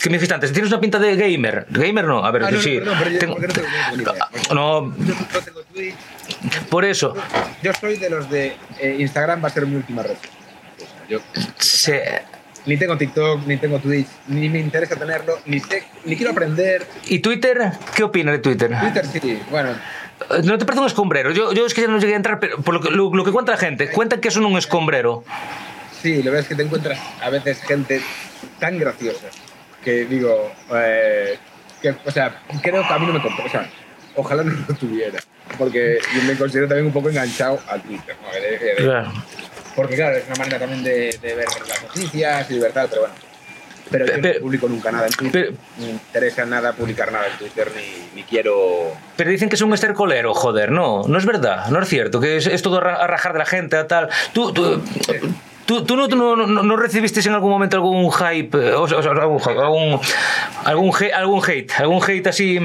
que 0.00 0.10
me 0.10 0.16
dijiste 0.16 0.34
antes? 0.34 0.52
¿Tienes 0.52 0.70
una 0.72 0.80
pinta 0.80 0.98
de 0.98 1.14
gamer? 1.14 1.66
¿Gamer 1.70 2.04
no? 2.06 2.24
A 2.24 2.30
ver, 2.32 2.42
Ah, 2.44 2.50
no, 2.50 2.60
sí. 2.60 2.80
no, 2.84 2.92
pero 2.98 3.10
yo- 3.10 3.18
Tengo- 3.20 3.38
no 3.38 3.46
tengo 3.48 3.68
no, 4.52 4.94
Twitch. 5.72 5.94
por 6.68 6.84
eso. 6.84 7.14
Yo 7.62 7.72
soy 7.80 7.96
de 7.98 8.10
los 8.10 8.28
de 8.28 8.56
eh, 8.80 8.96
Instagram 8.98 9.42
va 9.42 9.48
a 9.48 9.50
ser 9.50 9.64
mi 9.66 9.76
última 9.76 10.02
red. 10.02 10.16
Yo 11.08 11.20
se- 11.58 12.22
ni 12.66 12.76
tengo 12.76 12.98
TikTok, 12.98 13.46
ni 13.46 13.56
tengo 13.58 13.78
Twitch, 13.78 14.08
ni 14.26 14.48
me 14.48 14.58
interesa 14.58 14.96
tenerlo, 14.96 15.38
ni 15.46 15.60
sé, 15.60 15.84
ni 16.04 16.16
quiero 16.16 16.32
aprender. 16.32 16.84
¿Y 17.06 17.20
Twitter? 17.20 17.70
¿Qué 17.94 18.02
opinas 18.02 18.32
de 18.32 18.38
Twitter? 18.40 18.70
Twitter 18.80 19.06
sí, 19.06 19.40
bueno, 19.50 19.70
¿No 20.44 20.58
te 20.58 20.64
parece 20.64 20.80
un 20.80 20.86
escombrero? 20.86 21.30
Yo, 21.32 21.52
yo 21.52 21.66
es 21.66 21.74
que 21.74 21.82
ya 21.82 21.88
no 21.88 21.98
llegué 21.98 22.14
a 22.14 22.16
entrar, 22.16 22.40
pero 22.40 22.58
por 22.58 22.74
lo 22.74 22.80
que, 22.80 22.90
lo, 22.90 23.14
lo 23.14 23.24
que 23.24 23.32
cuenta 23.32 23.52
la 23.52 23.58
gente, 23.58 23.90
cuentan 23.90 24.20
que 24.20 24.30
son 24.30 24.44
un 24.44 24.58
escombrero. 24.58 25.24
sí, 26.02 26.18
lo 26.18 26.24
verdad 26.24 26.40
es 26.40 26.48
que 26.48 26.54
te 26.54 26.62
encuentras 26.62 26.98
a 27.22 27.30
veces 27.30 27.62
gente 27.62 28.00
tan 28.58 28.78
graciosa 28.78 29.28
que 29.84 30.04
digo, 30.04 30.52
eh, 30.74 31.38
que, 31.80 31.94
o 32.04 32.10
sea, 32.10 32.42
creo 32.62 32.86
que 32.86 32.92
a 32.92 32.98
mí 32.98 33.06
no 33.06 33.12
me 33.12 33.22
compensa. 33.22 33.46
O 33.46 33.50
sea, 33.50 33.70
ojalá 34.16 34.42
no 34.42 34.52
lo 34.68 34.74
tuviera, 34.74 35.18
porque 35.56 35.98
yo 36.14 36.22
me 36.24 36.36
considero 36.36 36.68
también 36.68 36.86
un 36.86 36.92
poco 36.92 37.08
enganchado 37.10 37.60
a 37.68 37.78
Twitter. 37.78 38.16
Porque 39.76 39.94
claro, 39.94 40.16
es 40.16 40.26
una 40.26 40.36
manera 40.36 40.58
también 40.58 40.82
de, 40.82 41.16
de 41.22 41.34
ver 41.34 41.46
las 41.68 41.82
noticias 41.82 42.50
y 42.50 42.54
libertad, 42.54 42.86
pero 42.90 43.02
bueno. 43.02 43.14
Pero 43.90 44.06
yo 44.06 44.16
no 44.18 44.40
publico 44.40 44.68
nunca 44.68 44.90
nada 44.92 45.06
en 45.06 45.12
Twitter. 45.12 45.50
pe- 45.50 45.56
ni 45.78 45.86
me 45.86 45.90
interesa 45.92 46.44
nada 46.44 46.72
publicar 46.72 47.10
nada 47.12 47.26
en 47.26 47.38
Twitter, 47.38 47.70
ni, 47.74 48.16
ni 48.16 48.22
quiero... 48.24 48.92
Pero 49.16 49.30
dicen 49.30 49.48
que 49.48 49.56
es 49.56 49.62
un 49.62 49.72
estercolero, 49.72 50.34
joder, 50.34 50.70
no, 50.70 51.02
no 51.06 51.18
es 51.18 51.24
verdad, 51.26 51.68
no 51.68 51.80
es 51.82 51.88
cierto, 51.88 52.20
que 52.20 52.36
es, 52.36 52.46
es 52.46 52.62
todo 52.62 52.78
a 52.78 52.80
ra- 52.80 52.96
a 52.96 53.06
rajar 53.06 53.32
de 53.32 53.38
la 53.40 53.46
gente, 53.46 53.76
a 53.76 53.86
tal. 53.86 54.08
Tú, 54.32 54.52
tú, 54.52 54.82
tú, 55.68 55.84
tú 55.84 55.96
no, 55.96 56.08
no, 56.08 56.34
no- 56.34 56.62
no 56.62 56.76
recibiste 56.76 57.20
en 57.20 57.34
algún 57.34 57.50
momento 57.50 57.76
algún 57.76 58.10
hype, 58.10 58.56
eh, 58.58 58.72
o 58.72 58.88
sea, 58.88 58.98
algún, 58.98 59.40
algún, 59.46 60.00
algún, 60.64 60.92
he- 61.00 61.12
algún 61.12 61.42
hate, 61.46 61.70
algún 61.78 62.02
hate 62.02 62.26
así. 62.26 62.58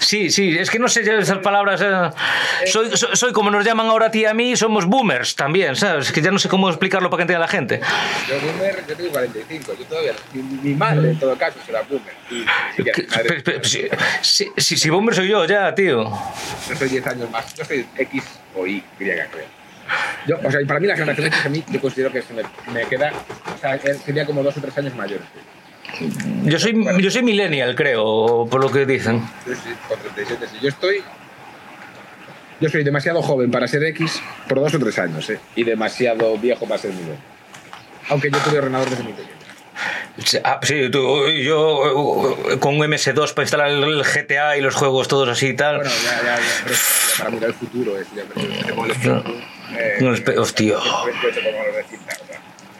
Sí, 0.00 0.30
sí, 0.30 0.56
es 0.58 0.70
que 0.70 0.78
no 0.78 0.88
sé 0.88 1.04
ya 1.04 1.12
esas 1.18 1.38
palabras. 1.38 1.80
eh, 1.84 2.10
soy, 2.66 2.96
soy, 2.96 3.10
soy 3.14 3.32
como 3.32 3.50
nos 3.50 3.64
llaman 3.66 3.86
ahora 3.86 4.06
a 4.06 4.10
ti 4.10 4.20
y 4.20 4.24
a 4.24 4.32
mí, 4.32 4.56
somos 4.56 4.86
boomers 4.86 5.36
también, 5.36 5.76
¿sabes? 5.76 6.06
Es 6.06 6.12
que 6.12 6.22
ya 6.22 6.30
no 6.30 6.38
sé 6.38 6.48
cómo 6.48 6.70
explicarlo 6.70 7.10
para 7.10 7.18
que 7.18 7.22
entienda 7.24 7.44
la 7.44 7.52
gente. 7.52 7.80
Yo 8.26 8.34
boomer, 8.40 8.82
yo 8.88 8.96
tengo 8.96 9.10
45, 9.10 9.72
yo 9.78 9.84
todavía... 9.84 10.12
Mi, 10.32 10.74
madre, 10.74 11.10
en 11.10 11.18
todo 11.18 11.36
caso, 11.36 11.58
será 11.66 11.82
boomer. 11.82 12.14
Y 12.78 12.82
Que- 12.82 13.06
madre- 13.08 13.60
sí, 14.22 14.48
sí, 14.56 14.88
boomer 14.90 15.14
soy 15.14 15.28
yo 15.28 15.44
ya, 15.44 15.74
tío. 15.74 16.10
Yo 16.68 16.76
soy 16.76 16.88
10 16.88 17.06
años 17.06 17.30
más. 17.30 17.54
Yo 17.54 17.64
soy 17.66 17.84
X 17.98 18.24
o 18.56 18.66
Y, 18.66 18.82
griega, 18.98 19.26
creo. 19.30 19.59
Yo, 20.26 20.38
o 20.44 20.50
sea, 20.50 20.60
y 20.60 20.64
para 20.64 20.80
mí 20.80 20.86
la 20.86 20.96
generación 20.96 21.26
X 21.28 21.46
a 21.46 21.48
mí 21.48 21.64
yo 21.68 21.80
considero 21.80 22.12
que 22.12 22.22
se 22.22 22.32
me, 22.34 22.42
me 22.72 22.84
queda... 22.86 23.12
O 23.54 23.58
sea, 23.58 23.78
sería 24.04 24.26
como 24.26 24.42
dos 24.42 24.56
o 24.56 24.60
tres 24.60 24.76
años 24.78 24.94
mayor. 24.94 25.20
Yo 26.44 26.58
soy, 26.58 26.74
yo 27.00 27.10
soy 27.10 27.22
millennial, 27.22 27.74
creo, 27.74 28.46
por 28.50 28.60
lo 28.62 28.70
que 28.70 28.86
dicen. 28.86 29.20
Yo 29.46 29.54
sí, 29.54 29.70
con 29.88 29.98
37, 29.98 30.46
sí. 30.50 30.56
Yo 30.62 30.68
estoy... 30.68 31.02
Yo 32.60 32.68
soy 32.68 32.84
demasiado 32.84 33.22
joven 33.22 33.50
para 33.50 33.66
ser 33.66 33.82
X 33.84 34.20
por 34.46 34.60
dos 34.60 34.74
o 34.74 34.78
tres 34.78 34.98
años, 34.98 35.28
¿eh? 35.30 35.40
Y 35.56 35.64
demasiado 35.64 36.36
viejo 36.36 36.66
para 36.66 36.78
ser 36.80 36.90
millennial. 36.92 37.18
Aunque 38.10 38.30
yo 38.30 38.38
tuve 38.38 38.58
ordenador 38.58 38.90
desde 38.90 39.02
muy 39.02 39.12
pequeño. 39.14 39.34
Ah, 40.44 40.60
sí, 40.62 40.90
tú- 40.90 41.26
yo 41.30 42.36
eh, 42.52 42.58
con 42.58 42.74
un 42.78 42.80
MS2 42.86 43.32
para 43.32 43.44
instalar 43.44 43.70
el 43.70 44.02
GTA 44.02 44.58
y 44.58 44.60
los 44.60 44.74
juegos 44.74 45.08
todos 45.08 45.28
así 45.30 45.48
y 45.48 45.56
tal. 45.56 45.76
Bueno, 45.76 45.90
ya, 46.04 46.22
ya, 46.22 46.36
ya, 46.36 46.42
pero 46.64 46.76
para 47.18 47.30
mirar 47.30 47.48
el 47.50 47.54
futuro, 47.54 47.98
es 47.98 48.06
ya, 48.14 48.22
pero 48.34 49.24
espíritu, 49.78 50.30
eh, 50.30 50.38
hostia. 50.38 50.76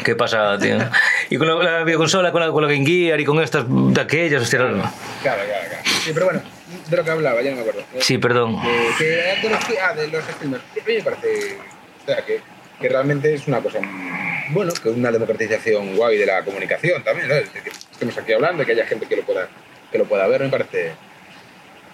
¿Qué 0.05 0.14
pasa, 0.14 0.59
tío? 0.59 0.78
Y 1.30 1.36
con 1.36 1.47
la, 1.47 1.55
la 1.62 1.84
videoconsola, 1.84 2.32
con 2.32 2.41
la, 2.41 2.51
con 2.51 2.62
la 2.62 2.72
Game 2.72 2.84
Gear 2.84 3.20
y 3.20 3.24
con 3.24 3.41
estas 3.41 3.64
de 3.68 4.01
aquellas, 4.01 4.43
hostia. 4.43 4.59
Claro, 4.59 4.82
claro, 5.22 5.43
claro. 5.45 5.84
Sí, 6.03 6.11
pero 6.12 6.26
bueno, 6.26 6.43
de 6.88 6.97
lo 6.97 7.05
que 7.05 7.11
hablaba, 7.11 7.43
ya 7.43 7.51
no 7.51 7.57
me 7.57 7.62
acuerdo. 7.62 7.82
Sí, 8.01 8.18
perdón. 8.18 8.57
Eh, 8.64 8.88
que 8.99 9.05
de 9.05 9.49
los, 9.49 9.61
ah, 9.80 9.95
de 9.95 10.09
los 10.09 10.24
streamers. 10.24 10.62
A 10.64 10.88
mí 10.88 10.95
me 10.97 11.03
parece 11.03 11.57
o 12.03 12.07
sea, 12.07 12.24
que, 12.24 12.41
que 12.80 12.88
realmente 12.88 13.34
es 13.34 13.47
una 13.47 13.61
cosa, 13.61 13.80
mm, 13.80 14.53
bueno, 14.53 14.72
que 14.72 14.88
una 14.88 15.12
democratización 15.12 15.97
guay 15.97 16.18
de 16.18 16.26
la 16.26 16.43
comunicación 16.45 17.05
también, 17.05 17.28
¿no? 17.28 17.34
Es 17.34 17.45
decir, 17.45 17.62
que 17.62 17.70
estemos 17.70 18.16
aquí 18.18 18.32
hablando, 18.32 18.64
que 18.64 18.72
haya 18.72 18.86
gente 18.86 19.07
que 19.07 19.16
lo 19.16 19.22
pueda, 19.22 19.49
que 19.93 19.99
lo 19.99 20.05
pueda 20.07 20.26
ver, 20.26 20.41
me 20.41 20.49
parece, 20.49 20.93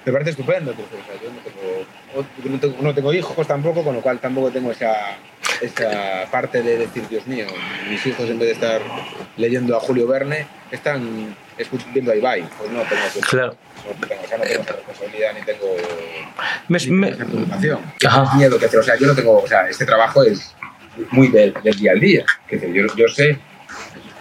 me 0.06 0.12
parece 0.12 0.30
estupendo. 0.30 0.72
pero, 0.74 0.88
o 0.88 1.06
sea, 1.06 1.20
yo 1.22 2.50
no 2.50 2.58
tengo, 2.60 2.76
no 2.82 2.94
tengo, 2.94 3.12
hijos 3.12 3.46
tampoco, 3.46 3.82
con 3.84 3.94
lo 3.96 4.00
cual 4.00 4.18
tampoco 4.20 4.50
tengo 4.50 4.70
esa, 4.70 4.94
esa 5.60 6.24
parte 6.30 6.62
de 6.62 6.78
decir, 6.78 7.06
Dios 7.08 7.26
mío, 7.26 7.46
mis 7.90 8.04
hijos 8.06 8.28
en 8.30 8.38
vez 8.38 8.48
de 8.48 8.54
estar 8.54 8.80
leyendo 9.36 9.76
a 9.76 9.80
Julio 9.80 10.06
Verne, 10.06 10.46
están 10.70 11.34
escu- 11.58 11.92
viendo 11.92 12.12
a 12.12 12.16
Ibai. 12.16 12.42
Pues 12.58 12.70
no 12.70 12.80
tengo 12.82 13.02
que- 13.12 13.20
Claro. 13.20 13.56
no 14.00 14.06
tengo, 14.06 14.22
o 14.22 14.26
sea, 14.28 14.38
no 14.38 14.44
tengo 14.44 14.62
esa 14.62 14.72
responsabilidad 14.72 15.32
ni 15.34 15.42
tengo 15.42 15.76
Me- 16.68 16.78
ni 16.78 16.90
me- 16.90 17.06
tengo 17.08 17.22
esa 17.22 17.30
preocupación. 17.32 17.78
Ajá. 18.06 18.36
Miedo 18.36 18.58
que 18.58 18.66
hacer. 18.66 18.80
O 18.80 18.82
sea, 18.82 18.96
yo 18.96 19.06
no 19.06 19.14
tengo, 19.14 19.42
o 19.42 19.46
sea, 19.46 19.68
este 19.68 19.84
trabajo 19.84 20.22
es 20.22 20.54
muy 21.10 21.28
del, 21.28 21.52
del 21.62 21.76
día 21.76 21.92
al 21.92 22.00
día. 22.00 22.24
Que 22.48 22.56
decir, 22.58 22.74
yo, 22.74 22.86
yo 22.96 23.08
sé 23.08 23.38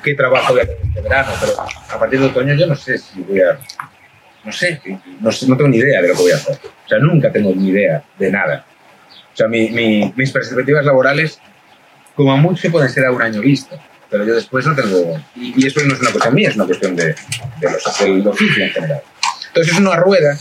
qué 0.03 0.13
trabajo 0.15 0.53
voy 0.53 0.61
a 0.61 0.63
hacer 0.63 0.77
este 0.83 1.01
verano, 1.01 1.31
pero 1.39 1.53
a 1.61 1.99
partir 1.99 2.19
de 2.19 2.25
otoño 2.27 2.53
yo 2.55 2.67
no 2.67 2.75
sé 2.75 2.97
si 2.97 3.21
voy 3.21 3.41
a. 3.41 3.57
No 4.45 4.51
sé, 4.51 4.79
no, 5.21 5.31
sé, 5.31 5.47
no 5.47 5.57
tengo 5.57 5.69
ni 5.69 5.77
idea 5.77 6.01
de 6.01 6.09
lo 6.09 6.13
que 6.15 6.21
voy 6.21 6.31
a 6.31 6.35
hacer. 6.35 6.59
O 6.63 6.87
sea, 6.87 6.99
nunca 6.99 7.31
tengo 7.31 7.51
ni 7.55 7.69
idea 7.69 8.03
de 8.19 8.31
nada. 8.31 8.65
O 9.33 9.35
sea, 9.35 9.47
mi, 9.47 9.69
mi- 9.69 10.13
mis 10.15 10.31
perspectivas 10.31 10.85
laborales, 10.85 11.39
como 12.15 12.37
mucho, 12.37 12.69
pueden 12.71 12.89
ser 12.89 13.05
a 13.05 13.11
un 13.11 13.21
año 13.21 13.41
vista. 13.41 13.75
Pero 14.09 14.23
yo 14.23 14.35
después 14.35 14.65
no 14.67 14.75
tengo. 14.75 15.19
Y, 15.35 15.61
y 15.63 15.67
eso 15.67 15.81
no 15.83 15.93
es 15.95 15.99
una 15.99 16.11
cosa 16.11 16.29
mía, 16.29 16.49
es 16.49 16.55
una 16.55 16.65
cuestión 16.65 16.95
de, 16.95 17.07
de 17.07 17.71
los, 17.71 17.99
del 17.99 18.27
oficio 18.27 18.63
en 18.63 18.69
general. 18.71 19.01
Entonces 19.47 19.73
es 19.73 19.79
una 19.79 19.95
rueda 19.95 20.37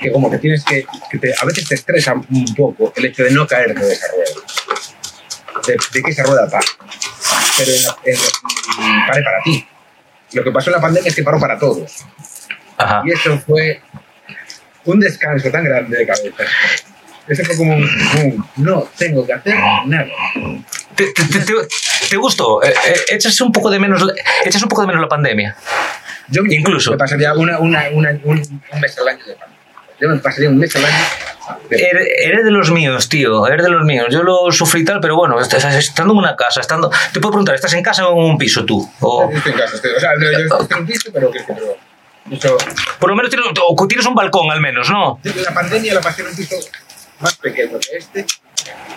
que 0.00 0.12
como 0.12 0.30
que 0.30 0.38
tienes 0.38 0.64
que, 0.64 0.84
que 1.10 1.32
a 1.40 1.44
veces 1.44 1.66
te 1.66 1.74
estresa 1.74 2.12
un 2.14 2.54
poco 2.54 2.92
el 2.96 3.06
hecho 3.06 3.24
de 3.24 3.30
no 3.32 3.46
caer 3.46 3.74
de 3.74 3.92
esa 3.92 4.06
rueda, 4.12 4.30
de, 5.66 5.72
de 5.92 6.02
que 6.02 6.10
esa 6.10 6.22
rueda 6.24 6.48
pare, 6.48 6.66
pero 7.58 7.70
en 7.72 7.82
la- 7.82 9.06
para 9.24 9.42
ti. 9.44 9.66
Lo 10.32 10.44
que 10.44 10.52
pasó 10.52 10.70
en 10.70 10.76
la 10.76 10.80
pandemia 10.80 11.08
es 11.08 11.14
que 11.16 11.22
paró 11.22 11.40
para 11.40 11.58
todos 11.58 12.04
Ajá. 12.84 13.02
y 13.04 13.10
eso 13.12 13.38
fue 13.38 13.80
un 14.84 15.00
descanso 15.00 15.50
tan 15.50 15.64
grande 15.64 15.96
de 15.98 16.06
cabeza. 16.06 16.44
Eso 17.28 17.44
fue 17.44 17.56
como 17.56 17.76
un, 17.76 17.84
un, 17.84 18.44
no 18.56 18.88
tengo 18.98 19.24
que 19.26 19.32
hacer 19.34 19.54
nada. 19.86 20.06
¿Te, 20.96 21.12
te, 21.12 21.22
te- 21.24 21.44
te- 22.08 22.16
gustó? 22.16 22.62
Eh, 22.62 22.72
eh, 22.86 22.96
¿Echas 23.10 23.40
un 23.40 23.52
poco 23.52 23.70
de 23.70 23.78
menos, 23.78 24.04
echas 24.44 24.62
un 24.62 24.68
poco 24.68 24.80
de 24.82 24.88
menos 24.88 25.02
la 25.02 25.08
pandemia? 25.08 25.54
Yo 26.28 26.42
me- 26.42 26.54
Incluso. 26.54 26.90
me 26.92 26.96
pasaría 26.96 27.32
una, 27.34 27.58
una, 27.58 27.84
una- 27.92 28.18
un, 28.24 28.38
un 28.72 28.80
mes 28.80 28.98
al 28.98 29.08
año 29.08 29.24
de 29.24 29.34
pandemia. 29.34 29.60
Yo 30.00 30.08
me 30.08 30.16
pasaría 30.18 30.48
un 30.48 30.58
mes 30.58 30.74
al 30.74 30.84
año. 30.86 30.96
Eres, 31.70 32.44
de 32.44 32.50
los 32.50 32.70
míos, 32.70 33.08
tío, 33.08 33.46
eres 33.46 33.62
de 33.64 33.70
los 33.70 33.84
míos. 33.84 34.06
Yo 34.10 34.22
lo 34.22 34.50
sufrí 34.50 34.84
tal, 34.84 34.98
pero 35.00 35.16
bueno, 35.16 35.38
estando 35.40 36.12
en 36.14 36.18
una 36.18 36.34
casa, 36.36 36.60
estando... 36.60 36.90
Te 37.12 37.20
puedo 37.20 37.32
preguntar, 37.32 37.54
¿estás 37.54 37.74
en 37.74 37.82
casa 37.82 38.08
o 38.08 38.12
en 38.24 38.30
un 38.32 38.38
piso 38.38 38.64
tú? 38.64 38.88
O, 39.00 39.30
estoy 39.32 39.52
en 39.52 39.58
casa, 39.58 39.76
estoy- 39.76 39.92
o 39.92 40.00
sea, 40.00 40.10
yo 40.20 40.28
estoy 40.30 40.66
en 40.70 40.78
un 40.78 40.86
piso, 40.86 41.10
pero 41.12 41.30
que 41.30 41.40
pero 41.46 41.76
por 42.98 43.10
lo 43.10 43.16
menos 43.16 43.30
tienes, 43.30 43.48
tienes 43.88 44.06
un 44.06 44.14
balcón, 44.14 44.50
al 44.50 44.60
menos, 44.60 44.88
¿no? 44.90 45.20
la 45.22 45.54
pandemia 45.54 45.94
la 45.94 46.00
pasé 46.00 46.22
en 46.22 46.28
un 46.28 46.36
piso 46.36 46.56
más 47.20 47.36
pequeño 47.36 47.78
que 47.78 47.96
este. 47.96 48.26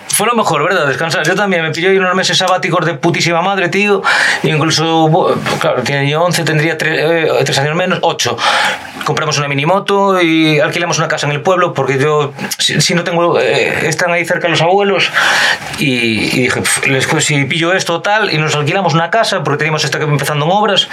Fue 0.10 0.28
lo 0.28 0.36
mejor, 0.36 0.64
¿verdad? 0.64 0.86
Descansar. 0.86 1.26
Yo 1.26 1.34
también 1.34 1.64
me 1.64 1.72
pillé 1.72 1.98
unos 1.98 2.14
meses 2.14 2.38
sabáticos 2.38 2.86
de 2.86 2.94
putísima 2.94 3.42
madre, 3.42 3.70
tío. 3.70 4.04
Incluso, 4.44 5.36
claro, 5.60 5.82
tiene 5.82 6.08
yo 6.08 6.22
11, 6.22 6.44
tendría 6.44 6.78
3, 6.78 7.58
años 7.58 7.76
menos, 7.76 7.98
8. 8.04 8.38
Compramos 9.06 9.40
una 9.40 9.48
minimoto 9.48 10.22
y 10.22 10.60
alquilamos 10.60 11.00
una 11.00 11.08
casa 11.08 11.26
en 11.26 11.34
el 11.34 11.42
pueblo 11.42 11.74
porque 11.74 11.98
yo, 11.98 12.32
si, 12.60 12.80
si 12.80 12.94
no 12.94 13.04
tengo, 13.04 13.40
eh, 13.40 13.88
están 13.88 14.12
ahí 14.12 14.24
cerca 14.24 14.48
los 14.48 14.62
abuelos 14.62 15.10
y, 15.80 15.86
y 15.90 16.40
dije, 16.44 16.62
"Pf, 16.62 16.88
les, 16.92 17.08
pues, 17.08 17.26
si 17.26 17.44
pillo 17.46 17.74
esto 17.74 18.02
tal 18.02 18.32
y 18.32 18.38
nos 18.38 18.54
alquilamos 18.56 18.94
una 18.94 19.10
casa 19.10 19.44
porque 19.44 19.58
teníamos 19.58 19.84
esta 19.84 19.98
que 19.98 20.06
empezando 20.06 20.46
en 20.46 20.52
obras 20.52 20.90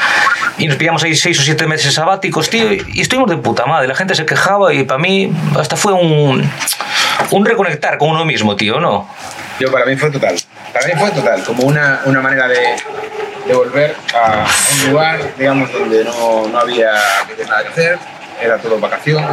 y 0.56 0.66
nos 0.66 0.76
pillamos 0.76 1.04
ahí 1.04 1.14
6 1.14 1.38
o 1.40 1.42
7 1.42 1.66
meses 1.66 1.92
sabáticos, 1.92 2.48
tío, 2.48 2.72
y, 2.72 2.82
y 2.94 3.00
estuvimos 3.02 3.28
de 3.28 3.36
puta 3.36 3.66
madre. 3.66 3.86
La 3.86 3.94
gente 3.94 4.14
se 4.14 4.24
quejaba 4.24 4.72
y 4.72 4.84
para 4.84 4.98
mí 4.98 5.30
hasta 5.58 5.76
fue 5.76 5.92
un, 5.92 6.50
un 7.30 7.44
reconectar 7.46 7.98
con 7.98 8.10
uno 8.10 8.24
mismo, 8.24 8.56
tío, 8.56 8.59
¿no? 8.64 9.08
Yo 9.58 9.70
para 9.72 9.84
mí 9.86 9.96
fue 9.96 10.10
total. 10.10 10.34
Para 10.72 10.86
mí 10.86 10.92
fue 10.98 11.10
total, 11.10 11.42
como 11.44 11.64
una, 11.64 12.00
una 12.04 12.20
manera 12.20 12.46
de, 12.46 12.60
de 13.46 13.54
volver 13.54 13.96
a 14.14 14.46
un 14.84 14.90
lugar, 14.92 15.18
digamos, 15.36 15.72
donde 15.72 16.04
no, 16.04 16.46
no 16.48 16.58
había 16.60 16.92
nada 17.48 17.62
que 17.64 17.68
hacer, 17.68 17.98
era 18.40 18.56
todo 18.58 18.78
vacación, 18.78 19.24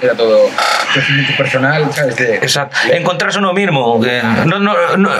era 0.00 0.14
todo 0.14 0.50
crecimiento 0.92 1.32
personal, 1.36 1.90
¿sabes? 1.94 2.16
De- 2.16 2.34
Exacto. 2.36 2.76
Encontrarse 2.92 3.38
uno 3.38 3.52
mismo. 3.54 4.00
Que 4.00 4.20
no, 4.44 4.58
no, 4.58 4.96
no- 4.96 5.10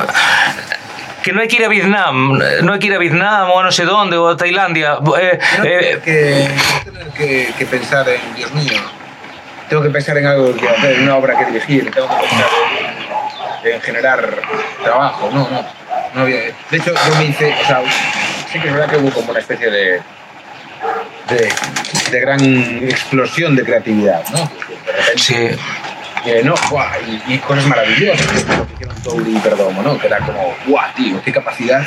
que 1.23 1.33
no 1.33 1.41
hay 1.41 1.49
que 1.49 1.57
ir 1.57 1.65
a 1.65 1.69
Vietnam, 1.69 2.39
no 2.63 2.73
hay 2.75 2.79
que 2.79 2.87
ir 2.89 2.95
a 2.95 2.99
Vietnam 2.99 3.49
o 3.51 3.59
a 3.61 3.63
no 3.65 3.73
sé 3.73 3.85
dónde, 3.85 4.19
o 4.19 4.29
a 4.29 4.37
Tailandia. 4.37 4.99
Eh, 5.19 5.39
eh, 5.65 6.01
que, 6.05 6.51
tener 6.85 7.07
que, 7.15 7.55
que 7.57 7.65
pensar 7.65 8.07
en, 8.11 8.35
Dios 8.37 8.53
mío, 8.53 8.75
tengo 9.71 9.83
que 9.83 9.89
pensar 9.89 10.19
en 10.19 10.27
algo 10.27 10.55
que 10.55 10.69
hacer, 10.69 10.97
en 10.97 11.05
una 11.05 11.17
obra 11.17 11.39
que 11.39 11.47
dirigir, 11.47 11.91
tengo 11.91 12.07
que 12.09 12.15
pensar 12.17 12.47
en 12.79 12.94
generar 13.81 14.29
trabajo, 14.83 15.31
no, 15.33 15.49
no. 15.51 15.65
no 16.15 16.21
había, 16.23 16.37
de 16.71 16.77
hecho, 16.77 16.93
yo 16.93 17.15
me 17.17 17.25
hice, 17.27 17.55
o 17.63 17.67
sea, 17.67 17.83
sí 18.53 18.59
que 18.61 18.69
es 18.69 18.75
verdad 18.75 18.91
que 18.91 18.97
hubo 18.99 19.11
como 19.11 19.31
una 19.31 19.41
especie 19.41 19.71
de, 19.71 20.01
de, 21.29 21.53
de 22.11 22.21
gran 22.21 22.41
explosión 22.89 23.57
de 23.57 23.65
creatividad, 23.65 24.23
¿no? 24.31 24.39
De 24.39 24.93
repente, 24.93 25.19
Sí. 25.19 25.35
eh, 26.27 26.43
no, 26.45 26.55
guau, 26.71 26.87
y, 27.07 27.35
y 27.35 27.39
cosas 27.39 27.67
maravillosas, 27.67 28.45
lo 28.57 28.67
que 28.67 28.75
hicieron 28.75 29.03
Touri 29.03 29.37
y 29.37 29.41
Perdomo, 29.41 29.83
¿no? 29.83 29.99
Que 29.99 30.07
era 30.07 30.19
como, 30.19 30.55
guau, 30.67 30.87
tío, 30.95 31.21
qué 31.23 31.33
capacidad 31.33 31.83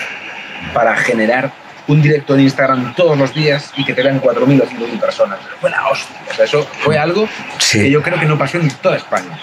para 0.73 0.95
generar 0.97 1.51
un 1.87 2.01
directo 2.01 2.33
en 2.33 2.41
Instagram 2.41 2.93
todos 2.95 3.17
los 3.17 3.33
días 3.33 3.71
y 3.77 3.85
que 3.85 3.93
te 3.93 4.03
vean 4.03 4.19
4.000 4.21 4.61
o 4.61 4.65
5.000 4.65 4.99
personas. 4.99 5.39
Fue 5.61 5.69
la 5.69 5.87
hostia. 5.87 6.17
O 6.29 6.33
sea, 6.33 6.43
eso 6.43 6.67
fue 6.81 6.97
algo 6.97 7.29
Sí. 7.59 7.79
que 7.83 7.89
yo 7.91 8.01
creo 8.01 8.19
que 8.19 8.25
no 8.25 8.37
pasó 8.37 8.57
en 8.57 8.69
toda 8.69 8.97
España. 8.97 9.39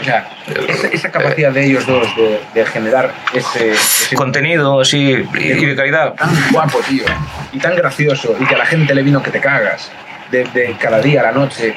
O 0.00 0.04
sea, 0.04 0.28
esa, 0.68 0.88
esa 0.88 1.10
capacidad 1.10 1.52
de 1.52 1.64
ellos 1.64 1.86
dos 1.86 2.06
de, 2.16 2.40
de 2.54 2.66
generar 2.66 3.12
ese, 3.32 3.70
ese 3.72 4.14
Contenido, 4.14 4.84
sí, 4.84 5.24
y 5.34 5.66
de 5.66 5.74
calidad. 5.74 6.14
tan 6.14 6.30
guapo, 6.52 6.80
tío, 6.86 7.04
y 7.52 7.58
tan 7.58 7.76
gracioso, 7.76 8.36
y 8.38 8.44
que 8.44 8.54
a 8.54 8.58
la 8.58 8.66
gente 8.66 8.94
le 8.94 9.02
vino 9.02 9.22
que 9.22 9.30
te 9.30 9.40
cagas, 9.40 9.90
de, 10.30 10.44
de 10.44 10.76
cada 10.78 11.00
día 11.00 11.20
a 11.20 11.24
la 11.24 11.32
noche, 11.32 11.76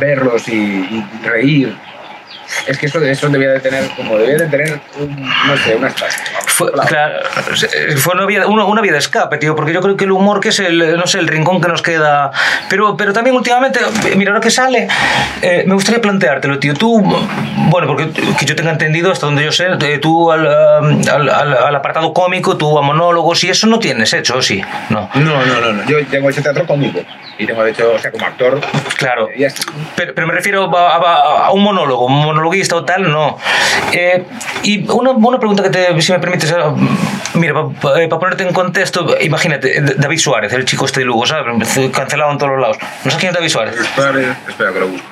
verlos 0.00 0.48
y, 0.48 0.54
y 0.54 1.06
reír. 1.24 1.76
Es 2.66 2.76
que 2.78 2.86
eso, 2.86 3.00
eso 3.02 3.28
debía 3.28 3.50
de 3.50 3.60
tener, 3.60 3.88
como 3.96 4.18
debía 4.18 4.36
de 4.38 4.48
tener, 4.48 4.80
un, 4.98 5.22
no 5.46 5.56
sé, 5.56 5.74
una 5.76 5.88
Fue, 6.70 6.86
claro, 6.86 7.14
fue 7.96 8.14
una 8.14 8.26
vía, 8.26 8.46
una, 8.46 8.64
una 8.64 8.80
vía 8.82 8.92
de 8.92 8.98
escape, 8.98 9.38
tío, 9.38 9.54
porque 9.54 9.72
yo 9.72 9.80
creo 9.80 9.96
que 9.96 10.04
el 10.04 10.12
humor 10.12 10.40
que 10.40 10.48
es 10.50 10.58
el, 10.60 10.96
no 10.96 11.06
sé, 11.06 11.18
el 11.18 11.28
rincón 11.28 11.60
que 11.60 11.68
nos 11.68 11.82
queda. 11.82 12.30
Pero, 12.68 12.96
pero 12.96 13.12
también 13.12 13.36
últimamente, 13.36 13.80
mira, 14.16 14.30
ahora 14.32 14.40
que 14.40 14.50
sale, 14.50 14.88
eh, 15.42 15.64
me 15.66 15.74
gustaría 15.74 16.00
planteártelo, 16.00 16.58
tío. 16.58 16.74
Tú, 16.74 17.00
bueno, 17.70 17.86
porque 17.86 18.08
que 18.38 18.44
yo 18.46 18.54
tenga 18.56 18.70
entendido, 18.72 19.12
hasta 19.12 19.26
donde 19.26 19.44
yo 19.44 19.52
sé, 19.52 19.66
eh, 19.80 19.98
tú 19.98 20.30
al, 20.30 20.46
um, 20.46 21.00
al, 21.12 21.28
al- 21.28 21.56
al 21.56 21.76
apartado 21.76 22.12
cómico, 22.12 22.56
tú 22.56 22.78
a 22.78 22.82
monólogos 22.82 23.42
y 23.44 23.50
eso 23.50 23.66
no 23.66 23.78
tienes 23.78 24.12
hecho, 24.12 24.36
¿o 24.36 24.42
sí? 24.42 24.62
No. 24.90 25.08
No, 25.14 25.44
no, 25.44 25.60
no, 25.60 25.72
no. 25.72 25.84
Yo 25.88 26.04
tengo 26.06 26.30
hecho 26.30 26.42
teatro 26.42 26.66
conmigo. 26.66 27.00
Y 27.38 27.46
tengo 27.46 27.64
hecho, 27.66 27.92
o 27.94 27.98
sea, 27.98 28.10
como 28.10 28.26
actor. 28.26 28.60
Claro. 28.96 29.28
eh. 29.36 29.48
Pero, 29.96 30.14
pero 30.14 30.26
me 30.26 30.34
refiero 30.34 30.70
a, 30.76 30.96
a- 30.96 31.46
a 31.46 31.52
un 31.52 31.62
monólogo, 31.62 32.06
un 32.06 32.24
monologuista 32.24 32.76
o 32.76 32.84
tal, 32.84 33.10
no. 33.10 33.38
Eh, 33.92 34.24
y 34.62 34.88
una, 34.90 35.10
una 35.12 35.38
pregunta 35.38 35.62
que 35.62 35.70
te, 35.70 36.00
si 36.02 36.12
me 36.12 36.18
permites, 36.18 36.51
eh, 36.52 36.88
mira, 37.34 37.54
para 37.80 38.08
ponerte 38.08 38.42
en 38.46 38.52
contexto, 38.52 39.16
imagínate, 39.20 39.78
eh, 39.78 39.82
David 39.96 40.18
Suárez, 40.18 40.52
el 40.52 40.64
chico 40.64 40.86
este 40.86 41.00
de 41.00 41.06
Lugo, 41.06 41.26
¿sabes? 41.26 41.46
Cancelado 41.92 42.30
en 42.32 42.38
todos 42.38 42.52
los 42.52 42.60
lados. 42.60 42.76
¿No 42.80 43.10
sabes 43.10 43.16
quién 43.16 43.30
es 43.30 43.34
David 43.36 43.48
Suárez? 43.48 43.76
Espera, 43.80 44.36
espera 44.48 44.72
que 44.72 44.80
lo 44.80 44.88
busco. 44.88 45.06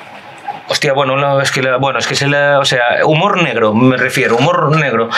Hostia, 0.68 0.92
bueno, 0.92 1.16
no, 1.16 1.40
es 1.40 1.50
que, 1.50 1.62
la- 1.62 1.78
bueno, 1.78 1.98
es 1.98 2.06
que 2.06 2.14
se 2.14 2.28
la, 2.28 2.60
o 2.60 2.64
sea, 2.64 3.04
humor 3.04 3.42
negro, 3.42 3.74
me 3.74 3.96
refiero, 3.96 4.36
humor 4.36 4.76
negro. 4.76 5.08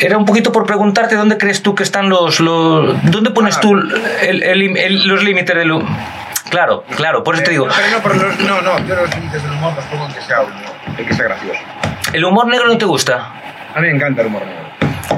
Era 0.00 0.18
un 0.18 0.24
poquito 0.24 0.50
por 0.50 0.66
preguntarte 0.66 1.14
dónde 1.14 1.38
crees 1.38 1.62
tú 1.62 1.74
que 1.76 1.84
están 1.84 2.08
los, 2.08 2.40
los 2.40 2.96
dónde 3.04 3.30
pones 3.30 3.60
tú 3.60 3.74
el- 3.74 4.42
el- 4.42 4.76
el- 4.76 5.06
los 5.06 5.22
límites 5.22 5.54
del 5.54 5.70
hu- 5.70 5.86
Claro, 6.50 6.84
claro, 6.96 7.22
por 7.22 7.36
eso 7.36 7.44
te 7.44 7.52
digo, 7.52 7.68
Eh, 7.68 7.72
Pero 7.76 7.90
no, 7.92 8.02
pero 8.02 8.14
no, 8.16 8.60
no, 8.60 8.78
no, 8.78 8.86
yo 8.86 8.96
los 8.96 9.14
límites 9.14 9.40
del 9.42 9.52
humor 9.52 9.72
los 9.76 9.84
pongo 9.84 10.06
en 10.06 10.12
que 10.14 10.20
sea 10.20 10.40
humor, 10.40 10.52
en 10.98 11.06
que 11.06 11.14
sea 11.14 11.24
gracioso. 11.26 11.60
¿el 12.12 12.24
humor 12.24 12.46
negro 12.48 12.66
no 12.66 12.76
te 12.76 12.84
gusta? 12.84 13.30
A 13.74 13.80
mí 13.80 13.86
me 13.86 13.94
encanta 13.94 14.20
el 14.22 14.26
humor 14.26 14.44
negro. 14.44 14.62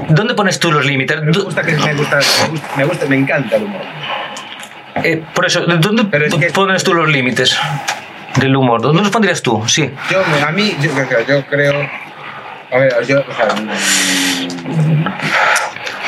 ¿Dónde 0.09 0.33
pones 0.33 0.59
tú 0.59 0.71
los 0.71 0.85
límites? 0.85 1.21
Me 1.21 1.31
gusta 1.31 1.61
que 1.61 1.73
me 1.73 1.93
gusta, 1.93 2.17
me 2.17 2.47
gusta, 2.49 2.75
me, 2.77 2.83
gusta, 2.85 3.05
me 3.07 3.15
encanta 3.17 3.55
el 3.57 3.63
humor 3.63 3.81
eh, 5.03 5.21
por 5.33 5.45
eso, 5.45 5.61
¿dónde 5.65 6.03
es 6.25 6.33
que- 6.35 6.49
pones 6.51 6.83
tú 6.83 6.93
los 6.93 7.09
límites 7.09 7.57
del 8.37 8.55
humor? 8.55 8.81
¿Dónde 8.81 9.01
los 9.01 9.11
pondrías 9.11 9.41
tú? 9.41 9.63
Sí. 9.67 9.91
Yo, 10.09 10.23
a 10.47 10.51
mí, 10.51 10.75
yo, 10.81 10.89
yo 11.27 11.45
creo-. 11.47 11.89
A 12.71 12.77
ver, 12.77 13.05
yo. 13.05 13.19
O 13.19 13.33
sea, 13.33 13.47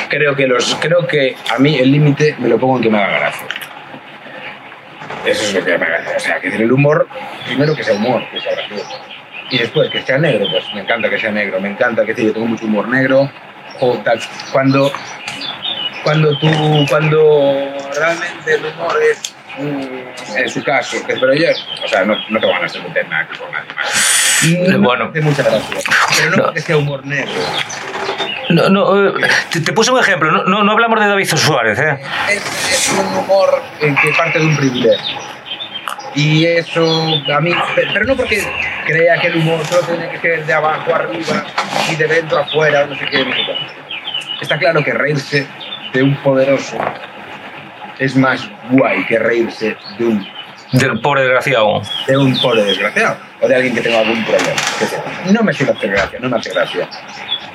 creo 0.10 0.36
que 0.36 0.48
los. 0.48 0.76
Creo 0.76 1.06
que 1.06 1.36
a 1.54 1.60
mí 1.60 1.76
el 1.78 1.92
límite 1.92 2.36
me 2.40 2.48
lo 2.48 2.58
pongo 2.58 2.78
en 2.78 2.84
que 2.84 2.90
me 2.90 2.98
haga 2.98 3.20
gracia. 3.20 3.48
Eso 5.26 5.44
es 5.44 5.54
lo 5.54 5.64
que 5.66 5.78
me 5.78 5.86
haga 5.86 5.98
gracia. 6.00 6.18
O 6.18 6.20
sea, 6.20 6.40
que 6.40 6.48
el 6.48 6.72
humor, 6.72 7.08
primero 7.46 7.76
que 7.76 7.84
sea 7.84 7.94
humor, 7.96 8.24
que 8.32 8.40
sea 8.40 8.54
gracioso. 8.56 9.02
Y 9.50 9.58
después 9.60 9.90
que 9.90 10.02
sea 10.02 10.18
negro, 10.18 10.46
pues 10.50 10.64
me 10.74 10.82
encanta 10.82 11.10
que 11.10 11.20
sea 11.20 11.32
negro, 11.32 11.60
me 11.62 11.70
encanta 11.70 12.06
que 12.06 12.14
yo 12.16 12.34
tengo 12.34 12.48
mucho 12.48 12.66
humor 12.66 12.88
negro. 12.88 13.30
O 13.80 13.98
tal. 14.00 14.20
Cuando. 14.52 14.92
Cuando 16.04 16.38
tú. 16.40 16.86
Cuando 16.90 17.74
realmente 17.96 18.54
el 18.56 18.66
humor 18.66 18.98
es. 19.12 19.34
en 19.60 20.48
su 20.50 20.64
caso, 20.64 20.98
que- 21.08 21.16
pero 21.16 21.34
yo, 21.34 21.48
o 21.84 21.88
sea, 21.88 22.06
no, 22.06 22.16
no 22.30 22.40
tengo 22.40 22.54
ganas 22.54 22.72
de 22.74 22.80
meter 22.80 23.08
nada 23.10 23.28
con 23.40 23.52
nadie 23.52 23.74
más. 23.76 24.70
No 24.70 24.80
Bueno. 24.88 25.12
mucha 25.24 25.42
gracia, 25.42 25.78
pero 26.16 26.30
no, 26.30 26.38
No. 26.38 26.44
porque 26.46 26.62
sea 26.62 26.78
humor 26.78 27.04
negro. 27.06 27.32
No, 28.50 28.70
no, 28.70 29.08
eh, 29.10 29.14
te, 29.52 29.62
te 29.62 29.74
puse 29.74 29.90
un 29.92 30.00
ejemplo, 30.00 30.32
no, 30.32 30.44
no, 30.44 30.64
no 30.64 30.72
hablamos 30.74 31.00
de 31.00 31.08
David 31.08 31.26
Suárez, 31.28 31.80
¿eh? 31.80 31.98
Es, 32.30 32.72
es 32.72 32.90
un 32.90 33.18
humor 33.18 33.62
en 33.82 33.96
que 33.96 34.12
parte 34.14 34.38
de 34.40 34.46
un 34.46 34.56
privilegio. 34.56 35.18
Y 36.20 36.46
eso 36.48 36.84
a 37.32 37.40
mí, 37.42 37.52
pe- 37.76 37.88
pero 37.94 38.06
no 38.06 38.16
porque 38.16 38.42
crea 38.88 39.20
que 39.22 39.28
el 39.28 39.36
humor 39.38 39.64
solo 39.66 39.82
tiene 39.88 40.10
que 40.10 40.18
ser 40.20 40.46
de 40.48 40.54
abajo 40.54 40.96
arriba 40.96 41.46
y 41.92 41.96
de 41.96 42.08
dentro 42.08 42.40
afuera, 42.40 42.88
no 42.88 42.96
sé 42.96 43.06
qué. 43.06 43.24
Está 44.42 44.58
claro 44.58 44.84
que 44.84 44.94
reírse 44.94 45.46
de 45.94 46.02
un 46.04 46.16
poderoso 46.18 46.76
es 48.00 48.16
más 48.16 48.50
guay 48.72 49.06
que 49.06 49.20
reírse 49.20 49.76
de 50.00 50.06
un, 50.06 50.28
Del 50.72 51.00
pobre 51.02 51.22
desgraciado. 51.22 51.82
de 52.08 52.18
un 52.18 52.36
pobre 52.40 52.64
desgraciado 52.64 53.18
o 53.42 53.48
de 53.48 53.56
alguien 53.56 53.76
que 53.76 53.82
tenga 53.82 54.00
algún 54.00 54.24
problema. 54.26 54.52
No 55.32 55.44
me 55.44 55.54
suele 55.54 55.74
hacer 55.74 55.92
gracia, 55.92 56.20
no 56.20 56.30
me 56.30 56.38
hace 56.38 56.50
gracia. 56.52 56.90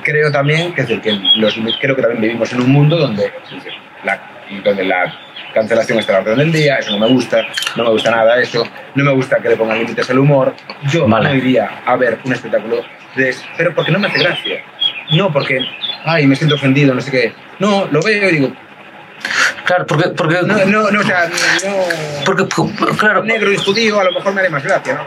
Creo 0.03 0.31
también 0.31 0.73
que, 0.73 0.81
es 0.81 0.87
decir, 0.87 1.01
que 1.01 1.11
los, 1.39 1.57
creo 1.81 1.95
que 1.95 2.01
también 2.01 2.21
vivimos 2.21 2.51
en 2.53 2.61
un 2.61 2.71
mundo 2.71 2.97
donde, 2.97 3.31
la, 4.05 4.19
donde 4.63 4.83
la 4.85 5.13
cancelación 5.53 5.99
está 5.99 6.13
a 6.13 6.15
la 6.15 6.21
orden 6.21 6.37
del 6.39 6.51
día, 6.51 6.77
eso 6.77 6.91
no 6.91 6.99
me 6.99 7.07
gusta, 7.07 7.45
no 7.75 7.83
me 7.83 7.89
gusta 7.91 8.11
nada 8.11 8.39
eso, 8.41 8.67
no 8.95 9.03
me 9.03 9.11
gusta 9.11 9.37
que 9.37 9.49
le 9.49 9.55
pongan 9.55 9.79
límites 9.79 10.09
al 10.09 10.19
humor. 10.19 10.55
Yo 10.91 11.07
Vale. 11.07 11.29
no 11.29 11.35
iría 11.35 11.81
a 11.85 11.95
ver 11.95 12.19
un 12.23 12.33
espectáculo 12.33 12.83
de 13.15 13.35
pero 13.57 13.73
porque 13.73 13.91
no 13.91 13.99
me 13.99 14.07
hace 14.07 14.19
gracia. 14.19 14.63
No 15.11 15.31
porque, 15.31 15.59
ay, 16.05 16.25
me 16.25 16.35
siento 16.35 16.55
ofendido, 16.55 16.93
no 16.93 17.01
sé 17.01 17.11
qué. 17.11 17.33
No, 17.59 17.87
lo 17.91 18.01
veo 18.01 18.29
y 18.29 18.33
digo, 18.33 18.53
Claro, 19.65 19.85
porque, 19.87 20.09
porque, 20.09 20.39
no, 20.45 20.65
no, 20.65 20.91
no, 20.91 20.99
o 20.99 21.03
sea, 21.03 21.29
no. 21.63 22.23
porque 22.25 22.45
claro, 22.97 23.23
Negro 23.23 23.51
y 23.51 23.57
judío 23.57 23.99
a 23.99 24.03
lo 24.03 24.11
mejor 24.11 24.33
me 24.33 24.41
haré 24.41 24.49
más 24.49 24.63
gracia, 24.63 24.95
¿no? 24.95 25.05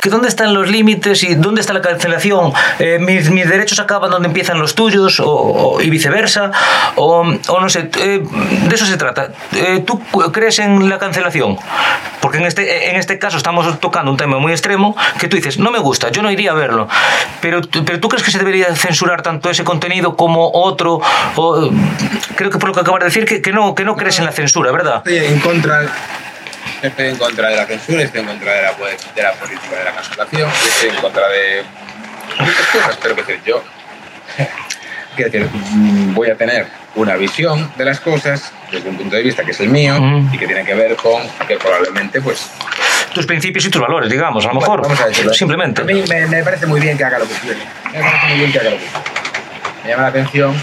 Que 0.00 0.10
¿dónde 0.10 0.28
están 0.28 0.54
los 0.54 0.68
límites 0.68 1.22
y 1.22 1.34
dónde 1.34 1.60
está 1.60 1.72
la 1.72 1.82
cancelación? 1.82 2.52
Eh, 2.78 2.98
mis, 3.00 3.30
mis 3.30 3.48
derechos 3.48 3.78
acaban 3.78 4.10
donde 4.10 4.28
empiezan 4.28 4.58
los 4.58 4.74
tuyos 4.74 5.20
o, 5.24 5.80
y 5.80 5.90
viceversa, 5.90 6.50
o, 6.96 7.24
o 7.48 7.60
no 7.60 7.68
sé, 7.68 7.90
eh, 7.98 8.22
de 8.68 8.74
eso 8.74 8.86
se 8.86 8.96
trata. 8.96 9.30
Eh, 9.52 9.84
¿Tú 9.86 10.00
crees 10.32 10.58
en 10.58 10.88
la 10.88 10.98
cancelación? 10.98 11.56
Porque 12.20 12.38
en 12.38 12.46
este, 12.46 12.90
en 12.90 12.96
este 12.96 13.18
caso 13.18 13.36
estamos 13.36 13.78
tocando 13.80 14.10
un 14.10 14.16
tema 14.16 14.38
muy 14.38 14.52
extremo 14.52 14.96
que 15.18 15.28
tú 15.28 15.36
dices, 15.36 15.58
no 15.58 15.70
me 15.70 15.78
gusta, 15.78 16.10
yo 16.10 16.22
no 16.22 16.30
iría 16.30 16.50
a 16.50 16.54
verlo, 16.54 16.88
pero, 17.40 17.60
pero 17.84 18.00
¿tú 18.00 18.08
crees 18.08 18.24
que 18.24 18.30
se 18.30 18.38
debería 18.38 18.74
censurar 18.74 19.22
tanto 19.22 19.50
ese 19.50 19.64
contenido 19.64 20.16
como 20.16 20.50
otro? 20.52 21.00
Creo 22.36 22.50
que 22.50 22.58
por 22.58 22.68
lo 22.68 22.74
que 22.74 22.80
acabas 22.80 23.00
de 23.00 23.06
decir, 23.06 23.24
que, 23.24 23.40
que 23.40 23.52
no, 23.52 23.74
que 23.74 23.84
no 23.84 23.96
crees 23.96 24.18
en 24.18 24.24
la 24.24 24.32
censura, 24.32 24.72
¿verdad? 24.72 24.96
Estoy 24.96 25.18
en 25.18 25.40
contra. 25.40 25.86
Estoy 26.82 27.06
en 27.08 27.16
contra 27.16 27.48
de 27.48 27.56
la 27.56 27.66
censura, 27.66 28.02
estoy 28.02 28.20
en 28.20 28.26
contra 28.26 28.52
de 28.52 28.62
la, 28.62 28.72
de 28.72 29.22
la 29.22 29.32
política 29.32 29.76
de 29.76 29.84
la 29.84 29.92
cancelación, 29.92 30.50
estoy 30.50 30.90
en 30.90 30.96
contra 30.96 31.28
de 31.28 31.64
muchas 32.38 32.66
cosas, 32.66 32.98
pero 33.02 33.16
que 33.16 33.22
decir, 33.22 33.40
yo 33.44 33.64
quiero 35.16 35.30
decir, 35.30 35.48
mm, 35.52 36.14
voy 36.14 36.30
a 36.30 36.36
tener 36.36 36.66
una 36.94 37.16
visión 37.16 37.72
de 37.76 37.84
las 37.84 38.00
cosas 38.00 38.52
desde 38.70 38.88
un 38.88 38.96
punto 38.96 39.16
de 39.16 39.22
vista 39.22 39.44
que 39.44 39.50
es 39.50 39.60
el 39.60 39.68
mío 39.68 39.96
y 40.32 40.38
que 40.38 40.46
tiene 40.46 40.64
que 40.64 40.74
ver 40.74 40.96
con 40.96 41.22
que 41.46 41.56
probablemente 41.56 42.20
pues 42.20 42.50
Tus 43.12 43.26
principios 43.26 43.64
y 43.64 43.70
tus 43.70 43.80
valores, 43.80 44.10
digamos, 44.10 44.44
a 44.44 44.48
lo 44.48 44.54
mejor. 44.54 44.82
Vamos 44.82 45.00
a 45.00 45.06
decirlo. 45.06 45.32
Simplemente. 45.32 45.80
A 45.82 45.84
mí 45.84 46.04
me, 46.08 46.26
me 46.26 46.42
parece 46.42 46.66
muy 46.66 46.80
bien 46.80 46.96
que 46.96 47.04
haga 47.04 47.18
lo 47.18 47.28
que 47.28 47.34
quiere. 47.34 47.58
Me 47.92 48.00
parece 48.00 48.26
muy 48.28 48.38
bien 48.38 48.52
que 48.52 48.58
haga 48.60 48.70
lo 48.70 48.76
que 48.76 48.84
quiere. 48.84 49.04
Me 49.82 49.90
llama 49.90 50.02
la 50.02 50.08
atención, 50.08 50.54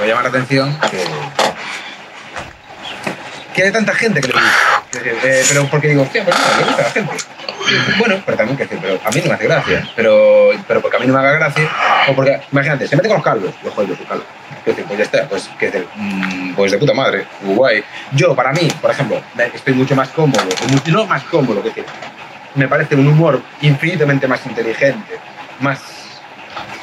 me 0.00 0.06
llama 0.06 0.22
la 0.22 0.28
atención 0.28 0.78
que, 0.90 1.04
que 3.54 3.62
hay 3.62 3.72
tanta 3.72 3.94
gente 3.94 4.20
que 4.20 4.28
le 4.28 4.32
gusta. 4.34 4.48
Eh, 5.04 5.44
pero 5.48 5.66
porque 5.66 5.88
digo, 5.88 6.02
hostia, 6.02 6.24
pues 6.24 6.36
no, 6.36 6.58
le 6.58 6.64
gusta 6.64 6.82
a 6.82 6.84
la 6.86 6.90
gente. 6.90 7.14
Bueno, 7.98 8.22
pero 8.24 8.36
también 8.36 8.56
que 8.56 8.64
decir, 8.64 8.78
pero 8.80 9.00
a 9.04 9.10
mí 9.10 9.20
no 9.22 9.28
me 9.28 9.34
hace 9.34 9.44
gracia. 9.44 9.88
Pero, 9.96 10.50
pero 10.68 10.80
porque 10.80 10.96
a 10.96 11.00
mí 11.00 11.06
no 11.06 11.12
me 11.14 11.18
haga 11.20 11.32
gracia, 11.32 11.68
o 12.08 12.14
porque, 12.14 12.40
imagínate, 12.52 12.86
se 12.86 12.96
mete 12.96 13.08
con 13.08 13.16
los 13.16 13.24
calvos, 13.24 13.50
yo 13.64 13.70
joder, 13.70 13.90
yo 13.90 13.96
soy 13.96 14.06
calvo. 14.06 14.24
Decir, 14.64 14.84
pues 14.84 14.98
ya 14.98 15.04
está, 15.04 15.28
pues, 15.28 15.48
que 15.58 15.66
decir, 15.66 15.86
mm, 15.94 16.54
pues 16.54 16.72
de 16.72 16.78
puta 16.78 16.92
madre, 16.92 17.24
guay. 17.42 17.82
Yo, 18.12 18.34
para 18.34 18.52
mí, 18.52 18.68
por 18.80 18.90
ejemplo, 18.90 19.20
me- 19.34 19.46
estoy 19.46 19.74
mucho 19.74 19.94
más 19.96 20.08
cómodo, 20.10 20.42
mucho- 20.68 20.90
no 20.92 21.06
más 21.06 21.22
cómodo, 21.24 21.62
que 21.62 21.68
decir, 21.68 21.84
me 22.54 22.66
parece 22.68 22.94
un 22.94 23.06
humor 23.08 23.40
infinitamente 23.62 24.26
más 24.26 24.44
inteligente, 24.46 25.14
más... 25.60 25.80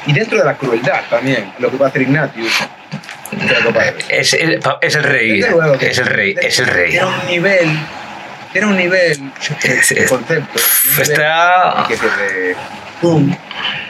Y 0.06 0.12
dentro 0.12 0.38
de 0.38 0.44
la 0.44 0.54
crueldad 0.56 1.02
también, 1.10 1.52
lo 1.58 1.70
que 1.70 1.76
puede 1.76 1.88
hacer 1.90 2.02
Ignatius. 2.02 2.52
Es 4.08 4.32
el, 4.34 4.60
es 4.80 4.94
el 4.94 5.02
rey. 5.02 5.40
Luego 5.40 5.74
Es 5.80 5.98
el 5.98 6.06
rey. 6.06 6.34
Es 6.40 6.58
el 6.58 6.66
rey. 6.66 6.90
Tiene 6.92 7.06
un 7.06 7.26
nivel... 7.26 7.78
Tiene 8.54 8.68
un 8.68 8.76
nivel 8.76 9.18
de, 9.62 10.06
concepto. 10.06 10.60
nivel 10.86 11.02
Está- 11.02 11.84
Que, 11.88 11.94
es 11.94 12.00
de, 12.00 12.56
pum, 13.00 13.34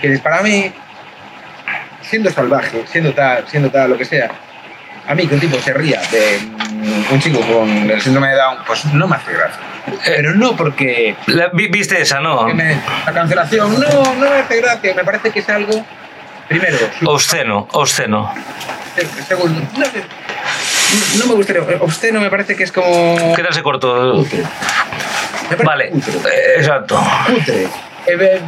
que 0.01 0.15
es 0.15 0.21
para 0.21 0.41
mí 0.43 0.73
siendo 2.01 2.31
salvaje, 2.31 2.83
siendo 2.91 3.13
tal, 3.13 3.47
siendo 3.47 3.71
tal, 3.71 3.91
lo 3.91 3.99
que 3.99 4.07
sea, 4.07 4.31
a 5.07 5.15
mí 5.15 5.27
que 5.27 5.35
un 5.35 5.41
tipo 5.41 5.59
se 5.61 5.73
ría 5.75 6.01
de 6.11 6.39
un 7.11 7.21
chico 7.21 7.41
con 7.43 7.69
el 7.91 8.01
síndrome 8.01 8.29
de 8.31 8.37
Down, 8.37 8.59
pues 8.67 8.87
no 8.87 9.07
me 9.07 9.17
hace 9.17 9.33
gracia. 9.35 9.61
Pero 10.03 10.35
no 10.35 10.57
porque 10.57 11.15
La- 11.27 11.51
¿Viste 11.53 12.01
esa, 12.01 12.21
no? 12.21 12.45
me- 12.49 12.81
la 13.05 13.13
cancelación, 13.13 13.79
no, 13.79 14.15
no 14.15 14.31
me 14.31 14.37
hace 14.37 14.63
gracia, 14.63 14.95
me 14.95 15.05
parece 15.05 15.31
que 15.31 15.41
es 15.41 15.49
algo, 15.51 15.85
primero, 16.49 16.79
Obsceno, 17.05 17.69
obsceno. 17.73 18.33
segundo, 19.29 19.61
no, 19.77 19.85
no 21.19 21.27
me 21.27 21.35
gustaría, 21.35 21.63
obsceno 21.81 22.21
me 22.21 22.31
parece 22.31 22.55
que 22.57 22.65
es 22.65 22.73
como... 22.73 23.35
Quedarse 23.35 23.63
corto. 23.63 24.13
Cutre. 24.15 24.39
Me 25.51 25.57
parece 25.57 25.65
Vale, 25.65 25.85
eh, 25.89 26.55
exacto. 26.59 27.01
Cutre. 27.27 27.69
Eh, 28.07 28.41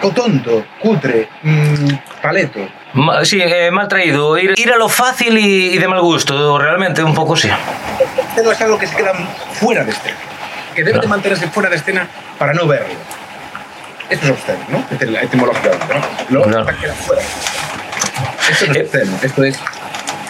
cotonto, 0.00 0.64
cutre, 0.80 1.28
mm, 1.42 1.88
paleto. 2.22 2.60
Ma- 2.94 3.24
Sí, 3.24 3.40
eh, 3.42 3.70
mal 3.70 3.88
traído. 3.88 4.36
Ir, 4.38 4.54
ir 4.56 4.72
a 4.72 4.76
lo 4.76 4.88
fácil 4.88 5.36
y, 5.38 5.74
y 5.74 5.78
de 5.78 5.88
mal 5.88 6.00
gusto, 6.00 6.58
realmente, 6.58 7.02
un 7.02 7.14
poco 7.14 7.36
sí. 7.36 7.48
Esto 8.28 8.42
no 8.42 8.52
es 8.52 8.60
algo 8.60 8.78
que 8.78 8.86
se 8.86 8.94
queda 8.96 9.12
fuera 9.54 9.84
de 9.84 9.90
escena. 9.90 10.16
Que 10.74 10.84
debe 10.84 11.00
de 11.00 11.06
mantenerse 11.06 11.48
fuera 11.48 11.68
de 11.70 11.76
escena 11.76 12.06
para 12.38 12.52
no 12.52 12.66
verlo. 12.66 12.94
Esto 14.10 14.26
es 14.26 14.32
obsceno, 14.32 14.58
¿no? 14.68 14.78
Etim- 14.96 15.20
Etimológicamente, 15.22 15.86
¿no? 16.28 16.42
Claro. 16.44 16.60
está 16.60 16.76
queda 16.80 16.94
fuera. 16.94 17.22
Esto 18.50 18.66
no 18.66 18.72
es 18.72 18.78
Eh. 18.78 18.82
obsceno, 18.84 19.18
esto 19.22 19.44
es... 19.44 19.58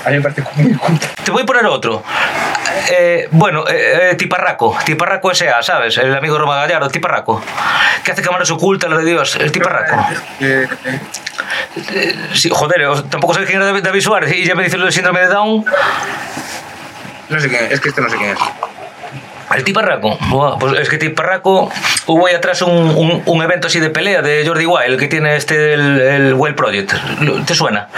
A 0.06 0.10
mí 0.10 0.16
me 0.16 0.22
parece 0.22 0.42
muy 0.54 0.72
cutre. 0.74 1.08
Te 1.24 1.30
voy 1.32 1.42
a 1.42 1.46
poner 1.46 1.66
otro. 1.66 2.02
Eh, 2.90 3.28
bueno, 3.32 3.64
eh, 3.68 4.10
eh, 4.12 4.14
Tiparraco, 4.14 4.76
Tiparraco 4.84 5.32
S.A., 5.32 5.62
¿sabes? 5.62 5.98
El 5.98 6.14
amigo 6.14 6.38
Roma 6.38 6.54
Gallardo, 6.56 6.88
Tiparraco. 6.88 7.42
Que 8.04 8.12
hace 8.12 8.22
cámaras 8.22 8.48
ocultas, 8.50 8.88
lo 8.88 8.98
de 8.98 9.04
Dios, 9.04 9.34
el 9.36 9.50
Tiparraco. 9.50 10.06
Eh, 10.40 10.68
sí, 12.34 12.48
joder, 12.52 13.02
tampoco 13.10 13.34
sé 13.34 13.44
quién 13.44 13.60
era 13.60 13.80
David, 13.80 14.00
Suárez 14.00 14.32
y 14.32 14.44
ya 14.46 14.54
me 14.54 14.62
dice 14.64 14.76
lo 14.78 14.84
del 14.84 14.92
síndrome 14.92 15.20
de 15.20 15.26
Down. 15.28 15.64
no 17.28 17.40
sé 17.40 17.48
quién 17.48 17.64
es, 17.64 17.72
es 17.72 17.80
que 17.80 17.88
este 17.88 18.00
no 18.00 18.08
sé 18.08 18.16
quién 18.16 18.30
es. 18.30 18.38
El 19.54 19.64
Tiparraco. 19.64 20.18
Pues 20.60 20.78
es 20.80 20.88
que 20.88 20.98
Tiparraco 20.98 21.70
hubo 22.06 22.26
ahí 22.26 22.34
atrás 22.34 22.62
un, 22.62 22.72
un- 22.72 23.22
un 23.26 23.42
evento 23.42 23.66
así 23.68 23.78
de 23.80 23.90
pelea 23.90 24.22
de 24.22 24.44
Jordi 24.46 24.66
Wild 24.66 24.98
que 24.98 25.06
tiene 25.08 25.36
este, 25.36 25.74
el, 25.74 26.00
el 26.00 26.34
Well 26.34 26.54
Project. 26.54 26.92
¿Te 27.46 27.54
suena? 27.54 27.88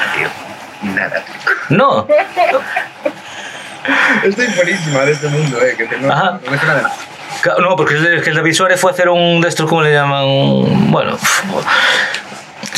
Nada. 0.82 1.24
No. 1.70 2.06
Estoy 4.24 4.46
buenísima 4.48 5.05
de 5.05 5.12
este 5.12 5.28
mundo, 5.28 5.60
eh, 5.62 5.74
que 5.76 5.86
tengo... 5.86 6.12
Ajá. 6.12 6.38
No 6.44 6.50
me 6.50 6.59
suena 6.59 6.74
de 6.76 6.82
nada. 6.82 6.94
No, 7.60 7.76
porque 7.76 7.94
el- 7.94 8.22
que 8.22 8.30
el 8.30 8.36
David 8.36 8.52
Suárez 8.55 8.80
fue 8.80 8.90
hacer 8.90 9.09
un 9.09 9.40
de 9.40 9.48
estos, 9.48 9.68
¿cómo 9.68 9.82
le 9.82 9.92
llaman? 9.92 10.90
Bueno, 10.90 11.16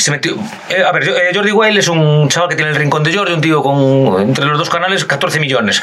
se 0.03 0.11
metió. 0.11 0.35
eh, 0.69 0.83
a 0.85 0.93
ver, 0.93 1.05
eh, 1.09 1.31
Jordi 1.35 1.53
Wild 1.53 1.79
es 1.79 1.89
un 1.89 2.29
chaval 2.29 2.49
que 2.49 2.57
tiene 2.57 2.71
el 2.71 2.77
rincón 2.77 3.03
de 3.05 3.15
Jordi, 3.17 3.33
un 3.33 3.41
tío 3.41 3.63
con 3.63 4.21
entre 4.21 4.45
los 4.47 4.59
dos 4.59 4.71
canales 4.71 5.05
14 5.05 5.41
millones. 5.41 5.83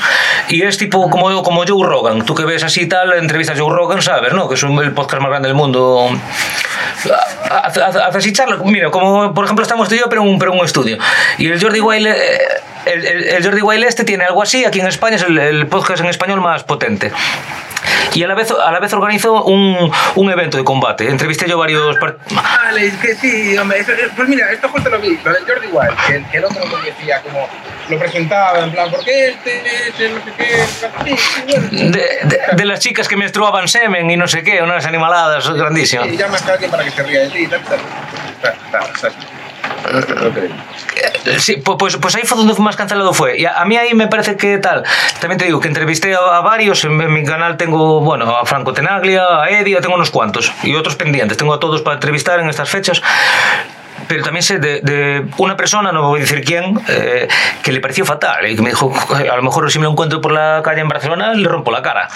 Y 0.50 0.62
es 0.64 0.78
tipo 0.78 1.10
como, 1.10 1.44
como 1.44 1.64
Joe 1.68 1.88
Rogan. 1.88 2.24
Tú 2.26 2.36
que 2.36 2.46
ves 2.46 2.64
así 2.64 2.88
tal, 2.88 3.14
entrevistas 3.14 3.58
a 3.58 3.62
Joe 3.62 3.74
Rogan, 3.74 4.02
sabes, 4.02 4.34
¿no? 4.34 4.48
Que 4.48 4.56
es 4.56 4.64
un- 4.64 4.82
el 4.82 4.94
podcast 4.94 5.22
más 5.22 5.30
grande 5.30 5.48
del 5.50 5.56
mundo. 5.56 6.10
Hace 7.50 7.82
así 8.18 8.34
charla. 8.34 8.58
Mira, 8.64 8.90
como 8.92 9.34
por 9.34 9.46
ejemplo 9.46 9.64
estamos 9.64 9.88
tú 9.90 9.96
y 9.96 10.00
yo, 10.00 10.06
pero 10.10 10.22
en 10.24 10.30
un, 10.30 10.40
pero 10.40 10.52
un 10.54 10.66
estudio. 10.66 10.98
Y 11.38 11.48
el 11.48 11.62
Jordi 11.62 11.80
Wild. 11.80 12.08
eh, 12.08 12.40
El, 12.94 13.06
el- 13.06 13.24
el 13.26 13.44
Jordi 13.44 13.62
Wild 13.62 13.84
este 13.86 14.04
tiene 14.04 14.24
algo 14.26 14.42
así, 14.42 14.66
aquí 14.66 14.80
en 14.80 14.88
España 14.88 15.16
es 15.18 15.24
el, 15.24 15.38
el 15.38 15.68
podcast 15.68 16.02
en 16.02 16.08
español 16.08 16.42
más 16.42 16.64
potente. 16.64 17.12
Y 18.14 18.24
a 18.24 18.28
la 18.28 18.34
vez, 18.34 18.50
a 18.52 18.72
la 18.72 18.80
vez 18.80 18.92
organizó 18.94 19.44
un, 19.44 19.92
un 20.16 20.32
evento 20.32 20.58
de 20.58 20.64
combate. 20.64 21.08
Entrevisté 21.10 21.48
yo 21.48 21.58
varios... 21.60 21.96
Vale, 22.32 22.88
es 22.88 22.96
que 22.96 23.16
sí, 23.16 23.56
hombre. 23.58 23.80
eso- 23.80 23.92
pues 24.16 24.28
mira, 24.28 24.52
esto 24.52 24.68
justo 24.70 24.90
lo 24.90 25.00
vi, 25.00 25.20
lo 25.24 25.32
del 25.34 25.46
Jordi 25.46 25.68
Wild, 25.68 25.96
que, 26.08 26.24
que 26.32 26.38
el 26.38 26.46
otro 26.46 26.66
lo 26.66 26.78
decía, 26.82 27.22
como 27.22 27.48
lo 27.90 28.00
presentaba, 28.00 28.60
en 28.64 28.72
plan, 28.72 28.90
porque 28.90 29.30
este 29.30 29.62
es 29.90 30.00
el 30.00 30.16
no 30.16 30.24
sé 30.24 30.32
qué, 30.38 30.66
sí, 31.06 31.18
sí. 31.70 31.90
De, 31.90 32.00
de- 32.24 32.40
de 32.56 32.66
las 32.66 32.80
chicas 32.80 33.08
que 33.08 33.16
menstruaban 33.18 33.68
semen 33.68 34.10
y 34.10 34.18
no 34.18 34.28
sé 34.28 34.42
qué, 34.44 34.62
unas 34.64 34.86
animaladas 34.86 35.48
grandísimas. 35.54 36.08
Y 36.08 36.18
llamas 36.18 36.46
a 36.48 36.54
alguien 36.54 36.72
para 36.72 36.84
que 36.84 36.92
se 36.92 37.04
ría 37.04 37.22
de 37.22 37.30
ti 37.30 37.40
y 37.40 37.48
tal, 37.48 37.62
tal. 37.64 37.80
Está, 38.42 38.80
está, 38.96 39.10
Eh, 41.26 41.40
Sí, 41.40 41.58
pu- 41.58 41.78
pues, 41.78 41.98
pues 41.98 42.16
ahí 42.16 42.24
fue 42.24 42.38
donde 42.38 42.54
más 42.62 42.76
cancelado 42.76 43.14
fue. 43.14 43.38
Y 43.38 43.46
a, 43.46 43.64
mí 43.66 43.76
ahí 43.78 43.94
me 43.94 44.08
parece 44.08 44.38
que 44.38 44.58
tal. 44.58 44.84
También 45.20 45.38
te 45.38 45.46
digo 45.46 45.60
que 45.60 45.68
entrevisté 45.68 46.16
a, 46.16 46.40
varios. 46.42 46.84
En 46.86 47.14
mi 47.14 47.24
canal 47.24 47.58
tengo, 47.58 48.00
bueno, 48.02 48.36
a 48.36 48.46
Franco 48.46 48.74
Tenaglia, 48.74 49.24
a 49.44 49.50
Eddie, 49.50 49.80
tengo 49.82 49.96
unos 49.96 50.10
cuantos. 50.10 50.52
Y 50.64 50.74
otros 50.76 50.96
pendientes. 50.96 51.38
Tengo 51.38 51.54
a 51.54 51.60
todos 51.60 51.82
para 51.82 51.96
entrevistar 51.96 52.40
en 52.40 52.50
estas 52.50 52.70
fechas. 52.70 53.02
Pero 54.08 54.24
también 54.24 54.42
sé 54.44 54.60
de, 54.60 54.80
de 54.82 55.26
una 55.38 55.58
persona, 55.58 55.92
no 55.92 56.08
voy 56.08 56.20
a 56.20 56.24
decir 56.24 56.44
quién, 56.46 56.80
eh, 56.88 57.28
que 57.62 57.72
le 57.74 57.82
pareció 57.82 58.06
fatal 58.06 58.50
y 58.50 58.56
que 58.56 58.62
me 58.62 58.70
dijo, 58.70 58.94
a 59.14 59.36
lo 59.36 59.42
mejor 59.44 59.70
si 59.70 59.80
me 59.80 59.86
lo 59.86 59.92
encuentro 59.92 60.22
por 60.22 60.32
la 60.32 60.62
calle 60.64 60.80
en 60.82 60.88
Barcelona, 60.88 61.34
le 61.34 61.48
rompo 61.50 61.72
la 61.72 61.82
cara. 61.82 62.08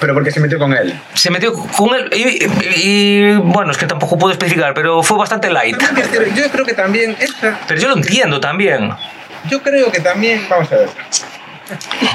Pero 0.00 0.14
porque 0.14 0.30
se 0.30 0.40
metió 0.40 0.58
con 0.58 0.72
él. 0.72 0.98
Se 1.14 1.30
metió 1.30 1.52
con 1.52 1.94
él 1.94 2.08
y, 2.12 2.44
y- 2.44 2.50
y, 2.74 3.32
bueno, 3.36 3.70
es 3.72 3.76
que 3.78 3.86
tampoco 3.86 4.16
puedo 4.18 4.32
especificar, 4.32 4.72
pero 4.74 5.02
fue 5.02 5.18
bastante 5.18 5.50
light. 5.50 5.76
Yo 6.34 6.50
creo 6.50 6.64
que 6.64 6.72
también, 6.74 7.16
esa, 7.20 7.58
Pero 7.68 7.80
yo 7.80 7.88
lo 7.88 7.96
entiendo 7.96 8.40
también. 8.40 8.90
yo 9.48 9.62
creo 9.62 9.92
que 9.92 10.00
también, 10.00 10.44
vamos 10.48 10.72
a 10.72 10.76
ver. 10.76 10.88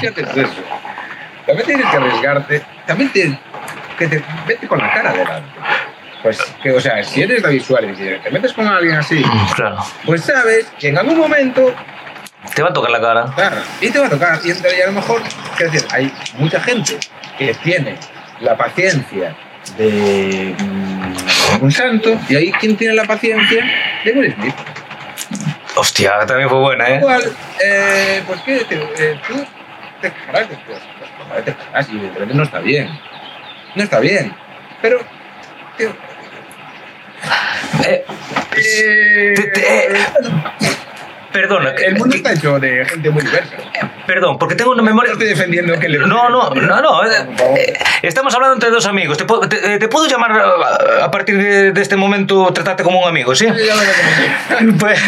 Fíjate 0.00 0.22
es 0.22 0.28
eso. 0.36 0.52
También 1.46 1.66
tienes 1.66 1.86
que 1.86 1.96
arriesgarte, 1.96 2.62
también 2.86 3.10
tienes 3.12 3.38
que 3.98 4.06
te 4.08 4.22
vete 4.46 4.66
con 4.66 4.78
la 4.78 4.92
cara 4.92 5.12
delante. 5.12 5.48
Pues, 6.22 6.38
que, 6.62 6.72
o 6.72 6.80
sea, 6.80 7.02
si 7.04 7.22
eres 7.22 7.40
David 7.42 7.62
Suárez 7.62 7.96
y 8.00 8.18
te 8.24 8.30
metes 8.30 8.52
con 8.52 8.66
alguien 8.66 8.96
así, 8.96 9.22
Claro. 9.54 9.76
pues 10.04 10.22
sabes 10.24 10.66
que 10.78 10.88
en 10.88 10.98
algún 10.98 11.18
momento 11.18 11.72
Te 12.54 12.62
va 12.62 12.68
a 12.70 12.72
tocar 12.72 12.90
la 12.90 13.00
cara. 13.00 13.26
Claro, 13.34 13.56
y 13.80 13.90
te 13.90 13.98
va 13.98 14.06
a 14.06 14.10
tocar. 14.10 14.40
Y, 14.44 14.48
y 14.50 14.80
a 14.82 14.86
lo 14.86 14.92
mejor, 14.92 15.20
quiero 15.56 15.72
decir, 15.72 15.88
hay 15.92 16.12
mucha 16.38 16.60
gente 16.60 16.96
que 17.38 17.54
tiene 17.54 17.96
la 18.40 18.56
paciencia 18.56 19.36
de 19.76 20.54
mm, 20.58 21.62
un 21.64 21.72
santo, 21.72 22.18
y 22.28 22.36
hay 22.36 22.52
quien 22.52 22.76
tiene 22.76 22.94
la 22.94 23.04
paciencia 23.04 23.64
de 24.04 24.12
Will 24.12 24.34
Smith. 24.34 24.54
Hostia, 25.74 26.24
también 26.26 26.48
fue 26.48 26.58
buena, 26.58 26.88
¿eh? 26.88 26.96
Igual, 26.96 27.22
eh, 27.62 28.22
pues 28.26 28.40
qué 28.42 28.52
decir, 28.52 28.88
eh, 28.98 29.20
tú 29.28 29.34
te 30.00 30.10
quejarás 30.12 30.48
después. 30.48 30.78
Pues, 31.28 31.44
te 31.44 31.54
quejarás 31.54 31.88
y 31.88 31.92
evidentemente 31.92 32.34
no 32.34 32.42
está 32.44 32.58
bien. 32.60 33.00
No 33.74 33.82
está 33.82 34.00
bien. 34.00 34.34
Pero, 34.80 35.00
tío, 35.76 35.94
Eh, 37.84 38.04
eh, 38.56 39.34
Te- 39.34 39.42
te- 39.48 39.88
que- 41.76 41.84
el 41.86 41.96
mundo 41.96 42.16
está 42.16 42.32
hecho 42.32 42.58
de 42.58 42.84
gente 42.84 43.10
muy 43.10 43.22
diversa. 43.22 43.54
perdón, 44.06 44.38
porque 44.38 44.54
tengo 44.54 44.70
una 44.70 44.82
No 44.82 44.86
memoria. 44.86 45.12
estoy 45.12 45.28
defendiendo 45.28 45.78
que 45.78 45.88
le 45.88 45.98
No, 45.98 46.28
no, 46.28 46.50
no, 46.50 46.80
no. 46.80 47.04
eh, 47.04 47.26
eh, 47.56 47.72
estamos 48.02 48.34
hablando 48.34 48.54
entre 48.54 48.70
dos 48.70 48.86
amigos. 48.86 49.16
¿Te 49.18 49.24
puedo, 49.24 49.48
te, 49.48 49.74
eh, 49.74 49.78
te 49.78 49.88
puedo 49.88 50.06
llamar 50.06 50.32
a, 51.02 51.10
partir 51.10 51.36
de, 51.38 51.72
de 51.72 51.82
este 51.82 51.96
momento, 51.96 52.52
tratarte 52.52 52.82
como 52.82 53.00
un 53.02 53.08
amigo, 53.08 53.34
sí? 53.34 53.46
Pues- 54.78 55.00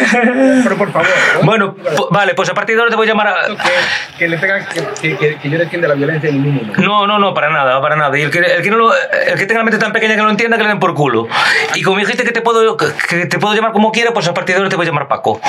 Pero 0.65 0.77
por 0.77 0.93
favor. 0.93 1.09
¿no? 1.35 1.41
bueno, 1.47 1.77
vale, 2.11 2.35
pues 2.35 2.49
a 2.51 2.55
partir 2.55 2.75
de 2.77 2.81
ahora 2.83 2.91
te 2.91 2.97
voy 2.97 3.07
a 3.07 3.11
llamar 3.11 3.29
a. 3.29 3.47
que, 3.47 4.19
que 4.19 4.29
le 4.29 4.39
pega 4.39 4.67
que, 4.69 5.17
que, 5.17 5.37
que, 5.37 5.49
yo 5.51 5.59
defienda 5.59 5.89
la 5.89 5.95
violencia 5.95 6.29
en 6.31 6.43
ningún. 6.43 6.73
No, 6.79 7.07
no, 7.07 7.19
no, 7.19 7.33
para 7.35 7.51
nada, 7.51 7.81
para 7.81 7.97
nada. 7.97 8.17
Y 8.19 8.23
el 8.23 8.31
que, 8.31 8.39
el 8.41 8.63
que, 8.63 8.71
no 8.71 8.77
lo- 8.77 8.93
el 8.95 9.39
que 9.39 9.47
tenga 9.47 9.61
la 9.61 9.65
mente 9.65 9.79
tan 9.79 9.93
pequeña 9.93 10.13
que 10.15 10.19
no 10.19 10.25
lo 10.25 10.31
entienda, 10.31 10.57
que 10.57 10.63
le 10.65 10.69
den 10.71 10.81
por 10.81 10.95
culo. 10.95 11.29
Y 11.75 11.83
como 11.83 11.99
dijiste 11.99 12.25
que 12.25 12.33
te 12.33 12.41
puedo, 12.41 12.77
que 12.77 13.27
te 13.27 13.39
puedo 13.39 13.55
llamar 13.55 13.73
como 13.73 13.93
quiera, 13.93 14.13
pues 14.13 14.27
a 14.29 14.35
partir 14.35 14.55
de 14.55 14.59
ahora 14.61 14.71
te 14.71 14.77
voy 14.77 14.87
a 14.87 14.89
llamar 14.89 15.09
Paco. 15.09 15.41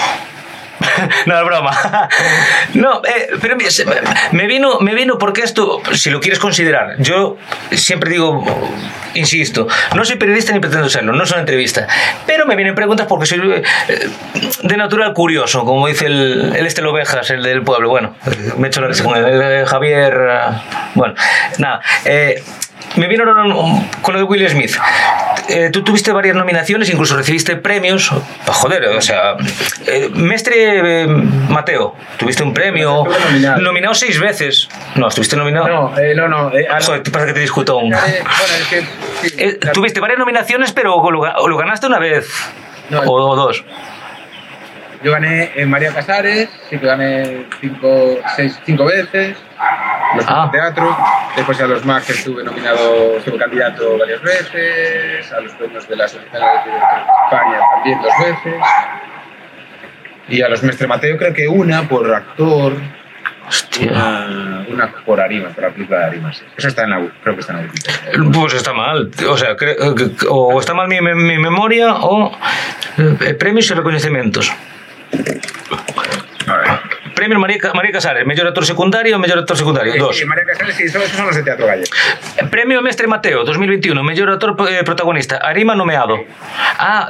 no, 1.26 1.40
es 1.40 1.46
broma. 1.46 2.10
no, 2.74 3.02
eh, 3.06 3.30
pero 3.42 3.56
me, 3.56 3.66
me 4.32 4.48
vino, 4.48 4.80
me 4.80 4.94
vino 4.96 5.18
porque 5.18 5.42
esto, 5.42 5.82
si 5.94 6.10
lo 6.10 6.20
quieres 6.20 6.40
considerar, 6.40 6.96
yo 7.00 7.38
siempre 7.72 8.10
digo, 8.10 8.44
insisto, 9.14 9.68
no 9.96 10.06
soy 10.06 10.16
periodista 10.18 10.54
ni 10.54 10.60
pretendo 10.60 10.90
serlo, 10.90 11.14
no 11.14 11.26
soy 11.26 11.40
entrevista. 11.40 11.88
Pero 12.26 12.46
me 12.46 12.56
vienen 12.56 12.76
preguntas 12.76 13.08
porque 13.08 13.26
soy 13.26 13.40
eh, 13.52 14.10
de 14.64 14.78
natural 14.78 15.14
curioso, 15.14 15.66
como 15.66 15.88
dice 15.88 16.08
el, 16.08 16.54
el 16.56 16.66
este 16.66 16.82
Ovejas, 16.84 17.30
el 17.30 17.44
del 17.44 17.62
pueblo. 17.62 17.90
Bueno, 17.90 18.16
me 18.58 18.68
he 18.68 18.70
hecho 18.70 18.82
la 18.82 18.90
con 19.04 19.16
el, 19.16 19.66
Javier. 19.66 20.14
eh, 20.14 20.40
bueno, 20.96 21.14
nada. 21.58 21.82
eh, 22.06 22.42
me 22.96 23.08
ahora 23.24 23.44
un- 23.44 23.88
con 24.02 24.14
lo 24.14 24.20
de 24.20 24.24
Will 24.26 24.48
Smith. 24.50 24.76
Eh, 25.48 25.70
tú 25.72 25.84
tuviste 25.84 26.12
varias 26.12 26.36
nominaciones, 26.36 26.90
incluso 26.90 27.16
recibiste 27.16 27.56
premios. 27.56 28.12
Joder, 28.48 28.86
o 28.90 29.02
sea, 29.02 29.36
eh, 29.88 30.10
Mestre 30.14 31.04
eh, 31.04 31.08
Mateo, 31.08 31.96
tuviste 32.18 32.44
un 32.44 32.54
premio. 32.54 33.04
Nominado. 33.06 33.62
Nominado 33.62 33.94
seis 33.96 34.20
veces. 34.20 34.70
No, 34.96 35.08
estuviste 35.08 35.36
nominado. 35.36 35.68
No, 35.68 35.98
eh, 35.98 36.14
no, 36.16 36.28
no. 36.28 36.52
Eh, 36.56 36.68
Joder, 36.86 37.02
¿qué 37.04 37.12
pasa 37.12 37.26
que 37.26 37.34
te 37.34 37.40
discuto 37.40 37.80
aún? 37.80 37.90
bueno, 37.90 38.08
es 38.60 38.68
que. 38.70 38.82
sí, 39.30 39.58
claro. 39.60 39.74
tuviste 39.74 40.00
varias 40.00 40.20
nominaciones, 40.20 40.72
pero 40.72 41.02
lo, 41.12 41.48
lo 41.48 41.58
ganaste 41.58 41.88
una 41.88 42.00
vez. 42.00 42.28
No, 42.90 43.02
o, 43.02 43.30
o 43.30 43.36
dos. 43.36 43.64
Yo 45.04 45.12
gané 45.12 45.52
en 45.56 45.70
María 45.70 45.94
Casares, 45.94 46.50
sí 46.70 46.78
que 46.78 46.86
gané 46.86 47.46
cinco, 47.62 48.18
seis, 48.36 48.60
cinco 48.66 48.86
veces. 48.86 49.38
Los 50.16 50.26
Ah. 50.28 50.50
teatro. 50.52 50.98
Después 51.36 51.60
a 51.62 51.68
los 51.68 51.82
que 52.06 52.12
estuve 52.14 52.44
nominado, 52.44 53.18
estuve 53.18 53.38
candidato 53.38 53.98
varias 53.98 54.22
veces. 54.22 55.32
A 55.32 55.40
los 55.42 55.54
premios 55.54 55.88
de 55.88 55.96
la 55.96 56.06
Asociación 56.06 56.42
de 56.42 56.78
España 57.26 57.60
también 57.76 58.02
dos 58.02 58.14
veces. 58.20 58.62
Y 60.28 60.42
a 60.42 60.50
los 60.50 60.64
Mestre 60.64 60.88
Mateo 60.88 61.18
creo 61.18 61.34
que 61.34 61.48
una 61.48 61.88
por 61.88 62.14
actor, 62.14 62.74
Hostia. 63.48 63.92
una, 63.92 64.66
una 64.70 64.92
por 65.06 65.20
Arima, 65.20 65.50
por 65.50 65.64
la 65.64 65.70
película 65.72 66.00
de 66.00 66.06
Arima. 66.06 66.34
sí. 66.34 66.44
Eso 66.58 66.68
está 66.68 66.84
en 66.84 66.90
la 66.92 67.02
creo 67.24 67.36
que 67.36 67.42
está 67.42 67.54
en 67.54 67.60
la 67.60 67.64
Wikipedia. 67.72 68.32
Pues 68.34 68.54
está 68.54 68.74
mal. 68.74 69.12
O 69.28 69.38
sea, 69.38 69.56
que- 69.56 69.76
o 70.30 70.60
está 70.60 70.74
mal 70.74 70.88
mi, 70.88 71.02
mi- 71.02 71.38
memoria 71.40 71.96
o 71.96 72.32
eh, 72.98 73.34
premios 73.34 73.70
y 73.72 73.74
reconocimientos. 73.74 74.52
A 76.48 76.54
ver. 76.58 76.80
Premio 77.20 77.38
María, 77.38 77.58
María 77.74 77.92
Casares, 77.92 78.26
mejor 78.26 78.48
actor 78.48 78.66
secundario 78.66 79.18
o 79.18 79.20
mejor 79.20 79.40
actor 79.40 79.58
secundario. 79.58 79.94
Dos. 79.98 80.16
Sí, 80.18 80.24
María 80.24 80.46
Casares, 80.46 80.74
sí, 80.76 80.84
esos 80.84 81.04
esos 81.04 81.18
son 81.18 81.26
los 81.28 81.36
de 81.36 81.44
teatro 81.44 81.68
gallego. 81.68 81.92
Premio 82.50 82.82
Mestre 82.82 83.08
Mateo 83.08 83.44
2021, 83.44 84.02
mejor 84.06 84.30
actor 84.30 84.56
eh, 84.70 84.84
protagonista. 84.86 85.36
Arima 85.36 85.76
nomeado. 85.76 86.18
Ah, 86.78 87.10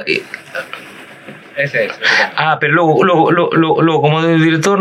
Ese 1.56 1.84
es. 1.84 1.92
ah 2.36 2.58
pero 2.60 2.72
luego, 2.72 3.04
luego, 3.04 3.30
luego, 3.30 3.50
luego, 3.54 3.82
luego 3.82 4.02
como 4.02 4.20
director 4.26 4.80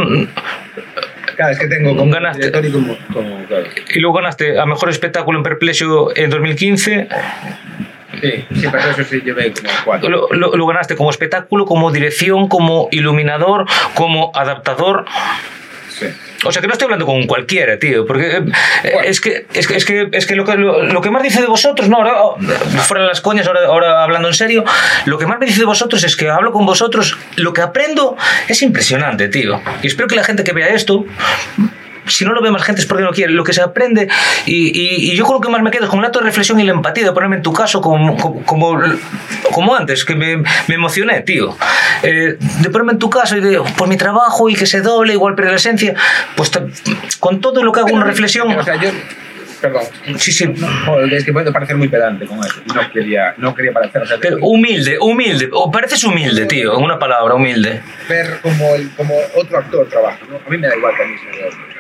Claro, 1.36 1.52
es 1.54 1.60
que 1.60 1.68
tengo 1.68 1.96
como 1.96 2.12
Ganaste. 2.12 2.40
director 2.50 2.66
y 2.66 2.72
como, 2.72 2.98
como 3.14 3.46
claro. 3.46 3.66
y 3.94 4.00
luego 4.00 4.16
ganaste 4.18 4.60
a 4.60 4.66
mejor 4.66 4.90
espectáculo 4.90 5.38
en 5.38 5.44
Perplexio 5.44 6.10
en 6.18 6.32
2015. 6.32 7.08
Sí, 8.22 8.46
sí, 8.56 8.68
pero 8.72 8.90
eso 8.90 9.04
sí 9.04 9.22
llevé 9.22 9.54
como 9.54 9.70
cuatro. 9.86 10.10
Lo, 10.10 10.28
lo- 10.32 10.56
lo 10.56 10.66
ganaste 10.68 10.96
como 10.96 11.10
espectáculo, 11.10 11.66
como 11.66 11.92
dirección, 11.92 12.48
como 12.48 12.88
iluminador, 12.92 13.66
como 13.94 14.32
adaptador. 14.36 15.06
Sí. 15.90 16.08
O 16.46 16.52
sea 16.54 16.62
que 16.62 16.68
no 16.68 16.74
estoy 16.74 16.86
hablando 16.86 17.06
con 17.06 17.28
cualquiera, 17.28 17.78
tío, 17.78 18.06
porque 18.06 18.38
eh, 18.38 18.42
Bueno. 18.42 19.02
es 19.04 19.20
que 19.20 19.46
es 19.54 19.68
que, 19.68 19.76
es 19.76 19.84
que, 19.84 20.08
es 20.14 20.26
que 20.26 20.36
lo, 20.38 20.46
que 20.46 20.56
lo, 20.56 20.84
lo 20.86 21.02
que 21.02 21.12
más 21.12 21.22
dice 21.22 21.42
de 21.42 21.48
vosotros, 21.48 21.90
no, 21.90 21.98
ahora 21.98 22.24
oh, 22.24 22.38
fuera 22.88 23.04
de 23.04 23.10
las 23.10 23.20
coñas, 23.20 23.46
ahora, 23.46 23.66
ahora 23.68 24.04
hablando 24.04 24.30
en 24.30 24.34
serio, 24.34 24.64
lo 25.04 25.18
que 25.18 25.26
más 25.28 25.38
me 25.40 25.46
dice 25.46 25.60
de 25.60 25.66
vosotros 25.66 26.02
es 26.06 26.16
que 26.16 26.30
hablo 26.30 26.54
con 26.54 26.66
vosotros, 26.66 27.18
lo 27.36 27.52
que 27.52 27.62
aprendo 27.62 28.16
es 28.48 28.62
impresionante, 28.62 29.28
tío. 29.28 29.62
Y 29.82 29.88
espero 29.88 30.08
que 30.08 30.16
la 30.16 30.24
gente 30.24 30.46
que 30.46 30.54
vea 30.54 30.70
esto 30.70 31.06
si 32.10 32.26
no 32.26 32.34
lo 32.34 32.42
ve 32.42 32.52
más 32.52 32.64
gente 32.64 32.82
es 32.82 32.88
porque 32.88 33.04
no 33.04 33.12
quiere. 33.12 33.32
Lo 33.34 33.44
que 33.44 33.54
se 33.54 33.62
aprende, 33.62 34.08
y, 34.46 34.68
y- 34.78 35.12
y 35.12 35.16
yo 35.16 35.26
creo 35.26 35.40
que 35.42 35.50
más 35.50 35.62
me 35.62 35.72
quedo 35.72 35.86
es 35.86 35.90
con 35.90 36.00
el 36.00 36.06
acto 36.06 36.20
de 36.20 36.26
reflexión 36.26 36.60
y 36.60 36.64
la 36.64 36.72
empatía, 36.74 37.06
de 37.06 37.12
ponerme 37.12 37.38
en 37.38 37.42
tu 37.42 37.54
caso 37.54 37.82
como, 37.82 38.16
como, 38.46 38.82
como, 39.52 39.76
antes, 39.76 40.06
que 40.06 40.16
me, 40.16 40.38
me 40.38 40.76
emocioné, 40.76 41.22
tío. 41.22 41.56
Eh, 42.04 42.38
de 42.40 42.70
ponerme 42.70 42.94
en 42.94 43.00
tu 43.00 43.10
caso 43.10 43.38
y 43.38 43.42
de, 43.42 43.62
por 43.78 43.88
mi 43.88 43.98
trabajo 43.98 44.50
y 44.50 44.56
que 44.56 44.66
se 44.66 44.82
doble, 44.82 45.14
igual 45.14 45.36
pero 45.36 45.50
la 45.50 45.56
esencia, 45.56 45.94
pues 46.36 46.52
con 47.20 47.42
todo 47.42 47.64
lo 47.64 47.72
que 47.72 47.80
hago 47.82 47.94
una 47.94 48.06
reflexión. 48.06 48.50
O 48.52 48.64
sea, 48.64 48.76
yo. 48.76 48.90
Perdón. 49.62 49.84
Sí, 50.18 50.32
sí. 50.32 50.46
Joder, 50.86 51.14
es 51.14 51.26
que 51.26 51.34
puedo 51.34 51.52
parecer 51.52 51.76
muy 51.76 51.90
pedante 51.90 52.26
con 52.26 52.40
eso. 52.40 52.62
No 52.74 52.90
quería, 52.94 53.34
no 53.36 53.54
quería 53.54 53.74
parecer. 53.74 54.02
O 54.04 54.06
sea, 54.06 54.16
Pero 54.22 54.38
humilde, 54.40 54.98
humilde. 55.02 55.50
O 55.52 55.70
pareces 55.70 56.02
humilde, 56.06 56.46
tío, 56.46 56.78
en 56.78 56.82
una 56.86 56.98
palabra, 56.98 57.36
humilde. 57.36 57.82
ver 58.08 58.40
como, 58.42 58.74
el, 58.76 58.90
como 58.96 59.14
otro 59.36 59.58
actor 59.58 59.86
trabaja. 59.90 60.18
¿no? 60.30 60.38
A 60.38 60.50
mí 60.50 60.58
me 60.58 60.66
da 60.68 60.78
igual 60.78 60.94
que 60.96 61.04
a 61.04 61.08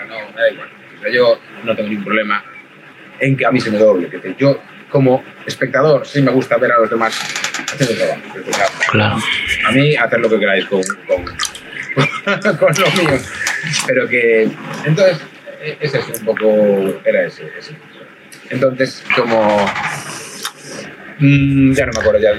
no, 0.09 0.15
me 0.35 0.41
da 0.41 0.51
igual. 0.51 0.69
O 0.97 1.01
sea, 1.01 1.11
yo 1.11 1.39
no 1.63 1.75
tengo 1.75 1.89
ningún 1.89 2.03
problema 2.05 2.43
en 3.19 3.37
que 3.37 3.45
a 3.45 3.51
mí 3.51 3.59
se 3.61 3.71
me 3.71 3.77
doble. 3.77 4.09
Que 4.09 4.35
yo, 4.37 4.59
como 4.89 5.23
espectador, 5.45 6.05
sí 6.05 6.21
me 6.21 6.31
gusta 6.31 6.57
ver 6.57 6.71
a 6.71 6.79
los 6.79 6.89
demás 6.89 7.17
haciendo 7.73 7.95
trabajo. 7.95 8.21
O 8.49 8.53
sea, 8.53 8.65
Claro. 8.91 9.17
a 9.67 9.71
mí, 9.71 9.95
hacer 9.95 10.19
lo 10.19 10.29
que 10.29 10.39
queráis 10.39 10.65
con, 10.65 10.81
con, 11.07 11.23
con 12.57 12.73
lo 12.73 12.91
mío. 12.91 13.19
Pero 13.87 14.07
que. 14.07 14.49
Entonces, 14.85 15.19
e- 15.61 15.77
es 15.81 15.93
un 16.19 16.25
poco. 16.25 17.01
Era 17.05 17.23
ese. 17.25 17.49
ese. 17.57 17.75
Entonces, 18.49 19.03
como. 19.15 19.65
Mm, 21.19 21.73
ya 21.73 21.85
no 21.85 21.93
me 21.93 21.99
acuerdo 21.99 22.19
ya. 22.19 22.29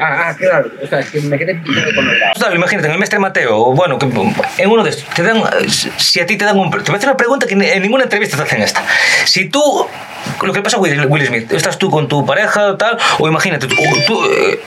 Ah, 0.00 0.28
ah, 0.28 0.36
claro. 0.36 0.70
O 0.82 0.86
sea, 0.86 1.00
es 1.00 1.10
que 1.10 1.20
me 1.20 1.38
quedé 1.38 1.60
con 1.62 2.08
el 2.08 2.18
lado. 2.20 2.32
Total, 2.34 2.54
imagínate, 2.54 2.86
en 2.88 2.92
el 2.94 2.98
Mestre 2.98 3.18
Mateo, 3.18 3.72
bueno, 3.74 3.98
que 3.98 4.06
en 4.06 4.70
uno 4.70 4.82
de 4.84 4.90
estos, 4.90 5.04
te 5.14 5.22
dan, 5.22 5.42
si 5.68 6.20
a 6.20 6.26
ti 6.26 6.36
te 6.36 6.44
dan 6.44 6.58
un... 6.58 6.70
Te 6.70 6.78
voy 6.78 6.94
a 6.94 6.96
hacer 6.96 7.08
una 7.08 7.16
pregunta 7.16 7.46
que 7.46 7.54
en 7.54 7.82
ninguna 7.82 8.04
entrevista 8.04 8.36
te 8.36 8.42
hacen 8.42 8.62
esta. 8.62 8.82
Si 9.24 9.48
tú, 9.48 9.86
lo 10.42 10.52
que 10.52 10.62
pasa 10.62 10.76
a 10.76 10.80
Will, 10.80 11.06
Will 11.06 11.26
Smith, 11.26 11.52
estás 11.52 11.78
tú 11.78 11.90
con 11.90 12.08
tu 12.08 12.24
pareja 12.26 12.76
tal, 12.76 12.98
o 13.18 13.28
imagínate, 13.28 13.66
tú, 13.66 13.74
tú, 14.06 14.24
eh, 14.26 14.60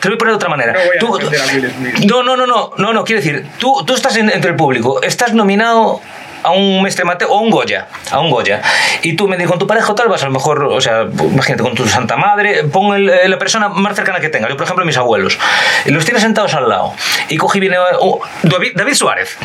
te 0.00 0.08
lo 0.08 0.14
voy 0.14 0.16
a 0.16 0.18
poner 0.18 0.32
de 0.32 0.36
otra 0.36 0.48
manera. 0.48 0.72
No 0.72 0.78
voy 0.80 0.96
a 0.96 1.00
Tú- 1.00 1.16
defender 1.18 1.40
a 1.40 1.46
Will 1.54 1.70
Smith. 1.70 2.04
no, 2.10 2.22
no, 2.22 2.36
no, 2.36 2.46
no, 2.46 2.72
no, 2.76 2.92
no, 2.92 3.04
quiero 3.04 3.20
decir, 3.22 3.46
tú, 3.58 3.84
tú 3.86 3.94
estás 3.94 4.16
en- 4.16 4.30
entre 4.30 4.50
el 4.50 4.56
público, 4.56 5.02
estás 5.02 5.32
nominado 5.34 6.00
a 6.44 6.50
un 6.52 6.82
Mestre 6.82 7.04
Mateo 7.04 7.28
o 7.30 7.40
un 7.40 7.50
Goya, 7.50 7.88
a 8.10 8.20
un 8.20 8.30
Goya. 8.30 8.62
Y 9.02 9.16
tú 9.16 9.26
me 9.26 9.36
dices 9.36 9.50
con 9.50 9.58
tu 9.58 9.66
pareja 9.66 9.90
o 9.90 9.94
tal, 9.96 10.08
vas 10.08 10.22
a 10.22 10.26
lo 10.26 10.32
mejor, 10.32 10.62
o 10.64 10.80
sea, 10.80 11.02
imagínate 11.02 11.62
con 11.64 11.74
tu 11.74 11.86
santa 11.88 12.16
madre, 12.16 12.62
pon 12.64 12.94
el- 12.94 13.08
eh, 13.10 13.28
la 13.28 13.38
persona 13.38 13.68
más 13.68 13.96
cercana 13.96 14.20
que 14.20 14.28
tengas. 14.28 14.50
Yo, 14.50 14.56
por 14.56 14.64
ejemplo, 14.64 14.84
mis 14.84 14.96
abuelos. 14.96 15.38
Y 15.84 15.90
los 15.90 16.04
tienes 16.04 16.22
sentados 16.22 16.54
al 16.54 16.68
lado. 16.68 16.92
Y 17.28 17.36
coge 17.36 17.58
y 17.58 17.60
viene 17.62 17.76
oh, 17.98 18.20
David, 18.44 18.72
David 18.76 18.94
Suárez, 18.94 19.36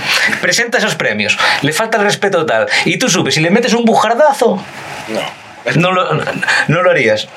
presenta 0.41 0.77
esos 0.77 0.95
premios, 0.95 1.37
le 1.61 1.73
falta 1.73 1.97
el 1.97 2.03
respeto 2.03 2.45
tal. 2.45 2.67
Y 2.85 2.97
tú 2.99 3.09
subes 3.09 3.35
y 3.37 3.41
le 3.41 3.49
metes 3.49 3.73
un 3.73 3.85
bujardazo, 3.85 4.61
No. 5.07 5.21
no 5.75 5.91
lo, 5.91 6.13
no 6.67 6.81
lo 6.83 6.89
harías. 6.91 7.27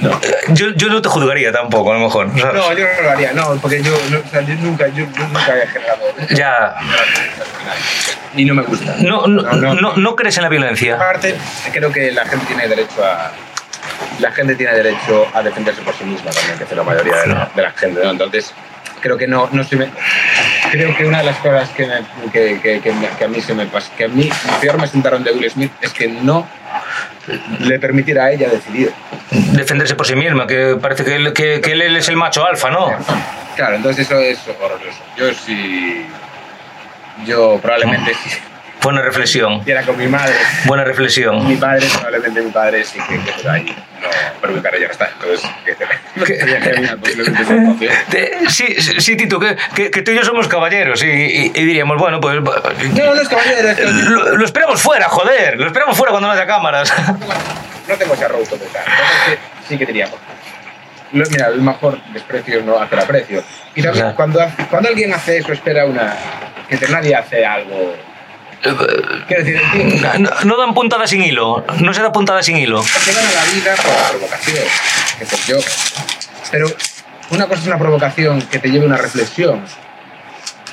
No. 0.00 0.20
Yo, 0.50 0.70
yo 0.70 0.88
no 0.88 1.02
te 1.02 1.08
juzgaría 1.08 1.52
tampoco, 1.52 1.92
a 1.92 1.94
lo 1.94 2.00
mejor. 2.04 2.28
¿sabes? 2.38 2.54
No, 2.54 2.72
yo 2.72 2.84
no 2.84 3.02
lo 3.02 3.10
haría, 3.10 3.32
no, 3.32 3.56
porque 3.56 3.82
yo, 3.82 3.92
no, 4.10 4.18
o 4.18 4.30
sea, 4.30 4.42
yo 4.42 4.54
nunca, 4.56 4.88
yo 4.88 5.06
nunca 5.06 5.58
he 5.58 5.66
generado. 5.66 6.00
Ya. 6.30 6.76
Y 8.34 8.44
no 8.44 8.54
me 8.54 8.62
gusta. 8.62 8.94
No, 8.98 9.26
no, 9.26 9.42
no, 9.74 9.96
no 9.96 10.16
crees 10.16 10.36
en 10.36 10.44
la 10.44 10.48
violencia. 10.48 10.94
Aparte, 10.94 11.36
creo 11.72 11.92
que 11.92 12.12
la 12.12 12.24
gente 12.26 12.46
tiene 12.46 12.68
derecho 12.68 13.04
a. 13.04 13.32
La 14.20 14.30
gente 14.32 14.54
tiene 14.54 14.72
derecho 14.74 15.26
a 15.34 15.42
defenderse 15.42 15.82
por 15.82 15.94
sí 15.94 16.04
misma 16.04 16.30
también, 16.30 16.58
que 16.58 16.64
hace 16.64 16.76
la 16.76 16.82
mayoría 16.82 17.16
de 17.16 17.26
la, 17.28 17.50
de 17.54 17.62
la 17.62 17.70
gente, 17.72 18.00
¿no? 18.04 18.10
Entonces, 18.10 18.52
creo 19.00 19.16
que 19.16 19.26
no, 19.26 19.48
no 19.52 19.64
se 19.64 19.76
me. 19.76 19.88
Creo 20.70 20.96
que 20.96 21.06
una 21.06 21.18
de 21.18 21.24
las 21.24 21.36
cosas 21.38 21.68
que, 21.70 21.86
me- 21.86 22.30
que, 22.32 22.60
que, 22.60 22.80
que 23.18 23.24
a 23.24 23.28
mí 23.28 23.40
se 23.40 23.54
me 23.54 23.66
pasa, 23.66 23.90
que 23.96 24.04
a 24.04 24.08
mí 24.08 24.28
peor 24.60 24.78
me 24.80 24.86
sentaron 24.86 25.24
de 25.24 25.32
Will 25.32 25.50
Smith 25.50 25.72
es 25.80 25.92
que 25.92 26.08
no 26.08 26.46
le 27.60 27.78
permitiera 27.78 28.24
a 28.24 28.32
ella 28.32 28.48
decidir. 28.48 28.92
defenderse 29.30 29.94
por 29.94 30.06
sí 30.06 30.14
misma, 30.16 30.46
que 30.46 30.76
parece 30.80 31.04
que 31.04 31.16
él, 31.16 31.32
que, 31.32 31.60
que 31.60 31.72
él 31.72 31.82
es 31.96 32.08
el 32.08 32.16
macho 32.16 32.46
alfa, 32.46 32.70
¿no? 32.70 32.90
Claro, 33.56 33.76
entonces 33.76 34.06
eso 34.06 34.18
es 34.18 34.38
horroroso. 34.60 34.98
Yo 35.16 35.32
sí. 35.34 36.06
Yo 37.26 37.58
probablemente 37.60 38.14
si 38.14 38.30
Buena 38.82 39.02
reflexión, 39.02 39.62
era 39.66 39.82
con 39.82 39.96
mi 39.98 40.06
madre, 40.06 40.34
buena 40.64 40.84
mi 40.84 40.88
reflexión. 40.90 41.58
padre, 41.58 41.86
probablemente 41.92 42.40
mi 42.42 42.50
padre 42.50 42.84
sí 42.84 42.98
que, 43.08 43.18
que 43.20 43.32
por 43.32 43.48
ahí. 43.50 43.64
No, 44.00 44.08
pero 44.40 44.52
mi 44.52 44.60
padre 44.60 44.80
ya 44.80 44.86
no 44.86 44.92
está, 44.92 45.10
entonces. 45.12 45.50
Sí, 48.48 48.66
sí, 49.00 49.16
Tito, 49.16 49.38
que, 49.40 49.56
que, 49.74 49.90
que 49.90 50.02
tú 50.02 50.10
y 50.12 50.16
yo 50.16 50.24
somos 50.24 50.48
caballeros 50.48 51.02
y, 51.02 51.06
y- 51.06 51.52
y 51.54 51.64
diríamos, 51.64 51.98
bueno, 51.98 52.20
pues 52.20 52.40
No, 52.40 53.14
no 53.14 53.20
es 53.20 53.28
caballero, 53.28 53.68
es 53.70 53.76
que 53.76 53.84
lo, 53.84 54.36
lo 54.36 54.44
esperamos 54.44 54.80
fuera, 54.80 55.08
joder, 55.08 55.58
lo 55.58 55.66
esperamos 55.66 55.96
fuera 55.96 56.10
cuando 56.12 56.28
no 56.28 56.34
haya 56.34 56.46
cámaras. 56.46 56.92
no 57.88 57.94
tengo 57.96 58.14
ese 58.14 58.24
arroz 58.24 58.48
total. 58.48 58.68
Entonces 58.68 59.38
sí 59.68 59.78
que 59.78 59.86
diríamos. 59.86 60.16
Lo- 61.12 61.24
Mira, 61.30 61.48
el 61.48 61.60
mejor 61.62 61.98
desprecio 62.12 62.62
no 62.62 62.78
hace 62.80 62.94
el 62.94 63.00
aprecio. 63.00 63.42
Y 63.74 63.82
también 63.82 64.04
Claro. 64.04 64.16
cuando, 64.16 64.40
cuando 64.70 64.88
alguien 64.88 65.12
hace 65.12 65.38
eso, 65.38 65.52
espera 65.52 65.84
una. 65.84 66.14
que 66.68 66.78
nadie 66.88 67.14
hace 67.14 67.44
algo. 67.44 67.96
Decir, 69.28 69.60
No, 70.18 70.30
no 70.44 70.56
dan 70.56 70.74
puntada 70.74 71.06
sin 71.06 71.22
hilo, 71.22 71.64
no 71.80 71.94
se 71.94 72.02
da 72.02 72.12
puntada 72.12 72.42
sin 72.42 72.56
hilo. 72.56 72.82
que 72.82 73.12
gana 73.12 73.32
la 73.32 73.44
vida 73.52 73.74
por 73.76 73.92
la 73.92 74.08
provocación. 74.10 74.64
Que 75.18 75.26
pues 75.26 75.46
yo. 75.46 75.56
Pero 76.50 76.66
una 77.30 77.46
cosa 77.46 77.60
es 77.60 77.66
una 77.66 77.78
provocación 77.78 78.42
que 78.42 78.58
te 78.58 78.68
lleve 78.68 78.84
a 78.84 78.88
una 78.88 78.96
reflexión. 78.96 79.64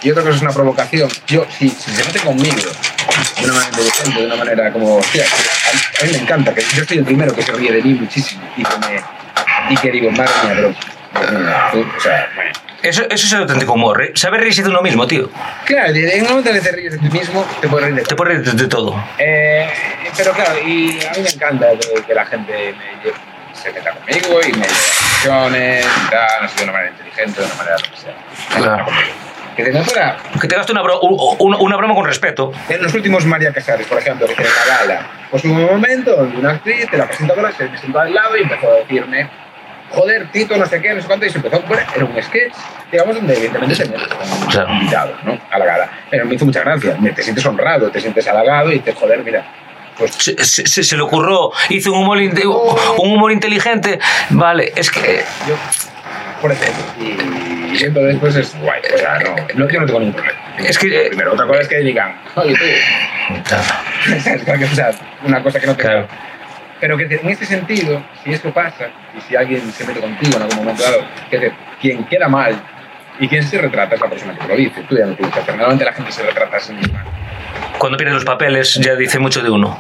Y 0.02 0.12
otra 0.12 0.24
cosa 0.24 0.36
es 0.36 0.42
una 0.42 0.52
provocación. 0.52 1.10
Yo, 1.28 1.46
si, 1.58 1.70
si 1.70 1.92
se 1.92 2.04
mete 2.04 2.20
conmigo 2.20 2.56
de 2.56 3.46
una 3.46 3.54
manera 3.54 3.70
inteligente, 3.70 4.20
de 4.20 4.26
una 4.26 4.36
manera 4.36 4.72
como. 4.74 4.98
hostia, 4.98 5.24
a, 5.24 6.04
a 6.04 6.06
mí 6.06 6.12
me 6.12 6.18
encanta, 6.20 6.54
que 6.54 6.62
yo 6.62 6.86
soy 6.86 6.98
el 7.00 7.06
primero 7.06 7.34
que 7.34 7.42
se 7.42 7.52
ríe 7.52 7.72
de 7.72 7.82
mí 7.82 7.94
muchísimo 7.94 8.44
y 8.58 8.64
que, 8.64 8.78
me, 8.78 9.74
y 9.74 9.78
que 9.78 9.92
digo, 9.92 10.12
madre 10.12 10.32
mía. 10.44 10.56
Dios 10.56 11.32
mío, 11.32 11.56
tú, 11.72 11.86
o 11.98 12.00
sea, 12.02 12.30
bueno. 12.36 12.52
Eso, 12.88 13.04
eso 13.04 13.14
es 13.28 13.34
el 13.34 13.40
auténtico 13.42 13.74
humor, 13.74 14.04
¿eh? 14.04 14.12
saber 14.16 14.42
reírse 14.42 14.62
de 14.64 14.70
uno 14.70 14.82
mismo, 14.82 15.08
tío. 15.08 15.30
Claro, 15.66 15.90
en 15.94 16.10
el 16.10 16.24
momento 16.24 16.50
en 16.50 16.56
que 16.56 16.62
te 16.62 16.72
ríes 16.72 16.94
de 16.94 17.00
ti 17.00 17.10
mismo, 17.18 17.46
te 17.62 17.68
puedes 17.68 17.86
reír 17.88 17.96
de 18.00 18.04
Te 18.04 18.16
puedes 18.16 18.34
reír 18.36 18.46
de, 18.56 18.64
de 18.64 18.70
todo. 18.70 19.04
Eh, 19.18 19.68
pero 20.18 20.32
claro, 20.34 20.60
y 20.66 21.00
a 21.06 21.12
mí 21.12 21.22
me 21.24 21.30
encanta 21.30 21.68
que, 21.72 22.04
que 22.04 22.14
la 22.14 22.26
gente 22.26 22.76
me 23.04 23.12
se 23.56 23.72
meta 23.72 23.92
conmigo 23.92 24.40
y 24.42 24.52
me 24.52 24.66
lleve 24.68 24.68
a 24.68 25.46
acciones 25.46 25.86
y 25.86 26.10
tal, 26.12 26.42
no 26.42 26.48
sé, 26.50 26.56
de 26.58 26.64
una 26.66 26.72
manera 26.74 26.92
inteligente, 26.92 27.40
de 27.42 27.46
una 27.48 27.56
manera 27.56 27.76
lo 27.78 27.92
que 27.92 27.98
sea. 27.98 28.16
Claro. 28.58 28.86
Que 29.56 29.72
fuera, 29.84 30.18
Que 30.42 30.48
te 30.50 30.56
gaste 30.58 30.74
una, 30.74 30.82
bro- 30.84 31.00
una, 31.40 31.58
una 31.58 31.78
broma 31.78 31.96
con 31.96 32.06
respeto. 32.06 32.52
en 32.68 32.84
los 32.84 32.94
últimos 32.94 33.26
María 33.26 33.54
Casares, 33.54 33.88
por 33.88 33.98
ejemplo, 33.98 34.28
que 34.28 34.36
tiene 34.36 34.50
la 34.68 34.78
gala, 34.78 35.08
pues 35.32 35.46
hubo 35.46 35.54
un 35.54 35.66
momento 35.66 36.14
donde 36.14 36.38
una 36.38 36.52
actriz, 36.52 36.92
de 36.92 36.98
la 36.98 37.08
presentadora, 37.08 37.52
se 37.54 37.64
me 37.70 37.78
sentó 37.78 38.00
al 38.00 38.14
lado 38.14 38.36
y 38.36 38.42
empezó 38.42 38.70
a 38.70 38.76
decirme, 38.76 39.30
joder, 39.92 40.32
Tito, 40.32 40.58
no 40.58 40.66
sé 40.66 40.82
qué, 40.82 40.94
no 40.94 41.02
sé 41.02 41.08
cuánto, 41.08 41.26
y 41.26 41.30
se 41.30 41.38
empezó 41.38 41.58
a 41.58 41.60
poner, 41.62 41.86
era 41.96 42.06
un 42.06 42.22
sketch, 42.22 42.54
digamos, 42.92 43.16
donde 43.16 43.34
evidentemente 43.34 43.76
se 43.76 43.86
me 43.86 43.96
Claro. 44.50 44.74
invitados, 44.74 45.24
¿no? 45.24 45.38
A 45.52 45.60
la 45.60 45.66
gala. 45.66 45.90
Pero 46.10 46.26
me 46.26 46.36
hizo 46.36 46.46
mucha 46.46 46.62
gracia, 46.62 46.98
te 47.16 47.24
sientes 47.24 47.46
honrado, 47.46 47.90
te 47.92 48.00
sientes 48.02 48.28
halagado 48.28 48.72
y 48.72 48.80
te, 48.80 48.94
joder, 48.94 49.24
mira, 49.24 49.46
pues 49.98 50.12
Se, 50.16 50.44
se- 50.44 50.84
se- 50.84 50.96
le 50.98 51.04
ocurrió, 51.04 51.52
hizo 51.70 51.94
un 51.94 52.00
humor, 52.04 52.18
un 52.18 53.12
humor 53.12 53.32
inteligente. 53.32 54.00
Vale, 54.32 54.74
es 54.76 54.92
que 54.92 55.24
yo 55.48 55.56
por 56.42 56.52
ejemplo 56.52 56.84
y, 57.00 57.78
siento 57.78 58.02
después 58.04 58.36
es 58.36 58.54
guay. 58.60 58.82
O 58.94 58.98
sea, 58.98 59.20
no, 59.20 59.36
no, 59.56 59.70
yo 59.70 59.80
no 59.80 59.86
tengo 59.86 60.00
ningún 60.00 60.14
problema. 60.16 60.38
Es 60.60 60.78
que. 60.78 60.88
eh, 60.88 61.08
Primero, 61.08 61.34
otra 61.34 61.48
cosa 61.48 61.62
es 61.62 61.68
que 61.70 61.78
digan, 61.80 62.18
oye, 62.36 62.54
tú. 62.56 62.66
o 64.72 64.76
sea, 64.76 64.92
una 65.24 65.42
cosa 65.42 65.60
que 65.62 65.68
no 65.68 65.76
te 65.76 65.82
Claro. 65.84 66.08
Pero 66.86 66.98
que 66.98 67.06
en 67.16 67.30
este 67.30 67.48
sentido, 67.48 68.00
si 68.24 68.32
esto 68.32 68.54
pasa, 68.54 68.86
y 69.18 69.22
si 69.22 69.36
alguien 69.36 69.60
se 69.72 69.88
mete 69.88 70.00
contigo 70.02 70.36
en 70.38 70.44
algún 70.44 70.58
momento 70.58 70.84
dado, 70.84 71.04
que 71.32 71.40
te- 71.40 71.52
quien 71.82 72.04
queda 72.06 72.28
mal 72.28 72.54
y 73.20 73.28
quien 73.28 73.42
se 73.42 73.58
retrata 73.60 73.96
es 73.96 74.02
la 74.02 74.08
persona 74.08 74.38
que 74.38 74.48
lo 74.48 74.56
dice. 74.56 74.84
Tú 74.88 74.96
ya 74.96 75.08
no 75.08 75.16
tienes 75.16 75.34
que 75.34 75.40
hacer. 75.40 75.56
Normalmente 75.56 75.84
la 75.84 75.94
gente 75.94 76.12
se 76.12 76.22
retrata 76.22 76.58
a 76.58 76.60
sí 76.60 76.74
misma. 76.74 77.04
Cuando 77.80 77.98
pierdes 77.98 78.14
los 78.14 78.26
papeles 78.26 78.76
ya 78.76 78.94
dice 78.94 79.18
mucho 79.18 79.42
de 79.42 79.50
uno. 79.50 79.80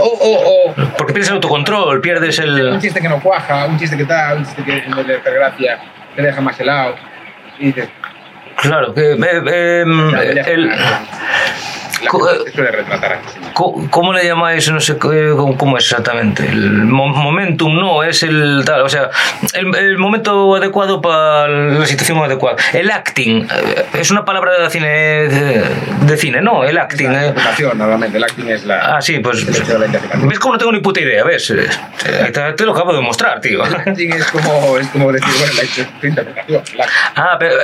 O, 0.00 0.02
o, 0.02 0.70
o 0.70 0.74
Porque 0.98 1.12
pierdes 1.12 1.28
el 1.28 1.34
autocontrol, 1.36 2.00
pierdes 2.00 2.40
un 2.40 2.44
el. 2.58 2.80
chiste 2.80 3.00
que 3.00 3.08
no 3.08 3.20
cuaja, 3.20 3.66
un 3.66 3.78
chiste 3.78 3.96
que 3.96 4.04
tal, 4.04 4.38
un 4.38 4.44
chiste 4.46 4.64
que 4.64 4.78
en 4.78 4.96
vez 4.96 5.06
de 5.06 5.14
hacer 5.18 5.32
gracia 5.32 5.78
te 6.16 6.22
deja 6.22 6.40
más 6.40 6.58
helado. 6.58 6.96
Y 7.60 7.66
dices, 7.66 7.88
Claro, 8.56 8.92
que. 8.92 9.12
eh, 9.12 9.16
eh, 9.46 10.42
el- 10.48 10.72
la 12.04 12.10
suele 12.52 12.70
retratar 12.70 13.12
a 13.14 13.20
sí 13.30 13.38
misma. 13.38 13.54
Co- 13.54 13.86
¿Cómo 13.90 14.12
le 14.12 14.24
llamáis? 14.24 14.70
No 14.70 14.80
sé 14.80 14.92
eh, 14.92 14.96
cómo, 15.36 15.56
cómo 15.56 15.76
es 15.78 15.84
exactamente. 15.84 16.46
El 16.46 16.70
mo- 16.84 17.08
momentum, 17.08 17.74
no, 17.78 18.02
es 18.02 18.22
el 18.22 18.62
tal. 18.64 18.82
O 18.82 18.88
sea, 18.88 19.10
el, 19.54 19.74
el 19.74 19.98
momento 19.98 20.54
adecuado 20.56 21.00
para 21.00 21.48
la 21.48 21.86
situación 21.86 22.18
adecuada. 22.18 22.56
El 22.72 22.90
acting, 22.90 23.42
eh, 23.44 23.84
es 23.94 24.10
una 24.10 24.24
palabra 24.24 24.58
de 24.60 24.70
cine, 24.70 24.88
de, 24.88 25.64
de 26.02 26.16
cine, 26.16 26.40
¿no? 26.42 26.64
El 26.64 26.78
acting. 26.78 27.08
La 27.10 27.24
eh. 27.24 27.26
interpretación, 27.28 27.78
normalmente, 27.78 28.18
el 28.18 28.24
acting 28.24 28.48
es 28.48 28.64
la. 28.64 28.96
Ah, 28.96 29.02
sí, 29.02 29.18
pues. 29.20 29.44
la. 29.68 29.86
¿Ves 30.26 30.38
cómo 30.38 30.54
no 30.54 30.58
tengo 30.58 30.72
ni 30.72 30.80
puta 30.80 31.00
idea? 31.00 31.24
¿Ves? 31.24 31.52
Te, 32.02 32.52
te 32.52 32.64
lo 32.64 32.72
acabo 32.72 32.92
de 32.94 33.00
mostrar, 33.00 33.40
tío. 33.40 33.64
El 33.64 33.74
acting 33.74 34.12
es 34.12 34.26
como, 34.30 34.78
es 34.78 34.88
como 34.88 35.12
decir, 35.12 35.28
bueno, 35.38 35.54
la 35.54 35.64
interpretación. 35.64 36.60
acting. 36.60 36.80
Ah, 37.16 37.36
pero, 37.38 37.54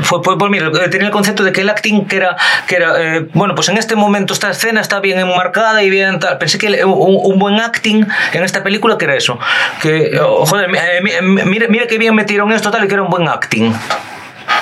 fue, 0.00 0.22
pues, 0.22 0.36
pues 0.38 0.50
mira, 0.50 0.70
tenía 0.90 1.06
el 1.06 1.12
concepto 1.12 1.42
de 1.44 1.52
que 1.52 1.60
el 1.62 1.68
acting 1.70 2.06
que 2.06 2.16
era, 2.16 2.36
que 2.66 2.76
era 2.76 2.94
eh, 3.16 3.26
bueno, 3.34 3.54
pues 3.54 3.68
en 3.68 3.73
este 3.78 3.96
momento 3.96 4.34
esta 4.34 4.50
escena 4.50 4.80
está 4.80 5.00
bien 5.00 5.18
enmarcada 5.18 5.82
y 5.82 5.90
bien 5.90 6.18
tal. 6.20 6.38
Pensé 6.38 6.58
que 6.58 6.84
un, 6.84 6.92
un 6.94 7.38
buen 7.38 7.60
acting 7.60 8.06
en 8.32 8.42
esta 8.44 8.62
película 8.62 8.96
que 8.98 9.04
era 9.06 9.14
eso. 9.16 9.38
Que, 9.80 10.18
oh, 10.20 10.44
joder, 10.46 10.70
eh, 10.74 11.00
mi- 11.02 11.42
mira, 11.44 11.66
mira 11.68 11.86
que 11.86 11.98
bien 11.98 12.14
metieron 12.14 12.52
esto 12.52 12.70
tal 12.70 12.84
y 12.84 12.88
que 12.88 12.94
era 12.94 13.02
un 13.02 13.10
buen 13.10 13.28
acting. 13.28 13.72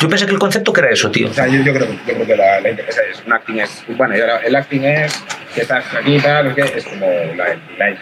Yo 0.01 0.09
pensé 0.09 0.27
que 0.27 0.33
el 0.33 0.39
concepto 0.39 0.73
que 0.73 0.81
era 0.81 0.91
eso, 0.91 1.11
tío. 1.11 1.29
O 1.29 1.33
sea, 1.35 1.47
yo, 1.47 1.61
yo 1.63 1.73
creo, 1.75 1.87
que- 1.89 1.97
yo 2.07 2.15
creo 2.15 2.27
que 2.27 2.37
la, 2.37 2.61
la 2.61 2.69
es 2.71 3.23
un 3.27 3.33
acting 3.33 3.59
es. 3.61 3.85
Bueno, 3.89 4.17
y 4.17 4.21
ahora 4.21 4.39
el 4.39 4.55
acting 4.57 4.85
es 4.85 5.23
que 5.55 5.63
estás 5.63 5.85
aquí 5.95 6.17
y 6.17 6.21
tal, 6.21 6.55
qué, 6.55 6.63
es 6.77 6.85
como 6.85 7.07
la, 7.37 7.57
la, 7.79 7.97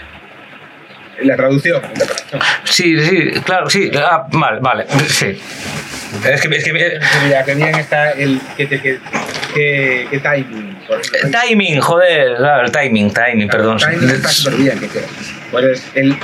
la 1.23 1.37
traducción, 1.37 1.83
la 1.83 1.89
interpretación. 1.89 2.41
Sí, 2.65 2.99
sí, 3.05 3.31
claro, 3.45 3.69
sí. 3.69 3.91
Ah, 3.97 4.27
vale, 4.31 4.61
vale, 4.61 4.87
sí. 5.09 5.39
Es 6.25 6.41
que, 6.41 6.49
es 6.57 6.65
que 6.65 6.71
eh, 6.71 6.99
Mira, 7.25 7.45
que 7.45 7.55
bien 7.55 7.75
está 7.77 8.11
el. 8.13 8.41
que, 8.57 8.67
que, 8.69 8.81
que, 8.81 8.99
que, 9.55 10.09
que 10.11 10.19
timing. 10.19 10.77
El 11.23 11.31
timing, 11.31 11.81
joder, 11.81 12.37
claro, 12.37 12.65
el 12.67 12.73
timing, 12.73 13.13
timing, 13.13 13.49
perdón. 13.49 13.79
Timing 13.79 14.11
está 14.11 14.29
súper 14.33 14.55
bien, 14.55 14.81
que 14.81 14.89
queda. 14.89 15.07
Pues 15.51 15.65
es 15.65 15.85
el. 15.95 16.17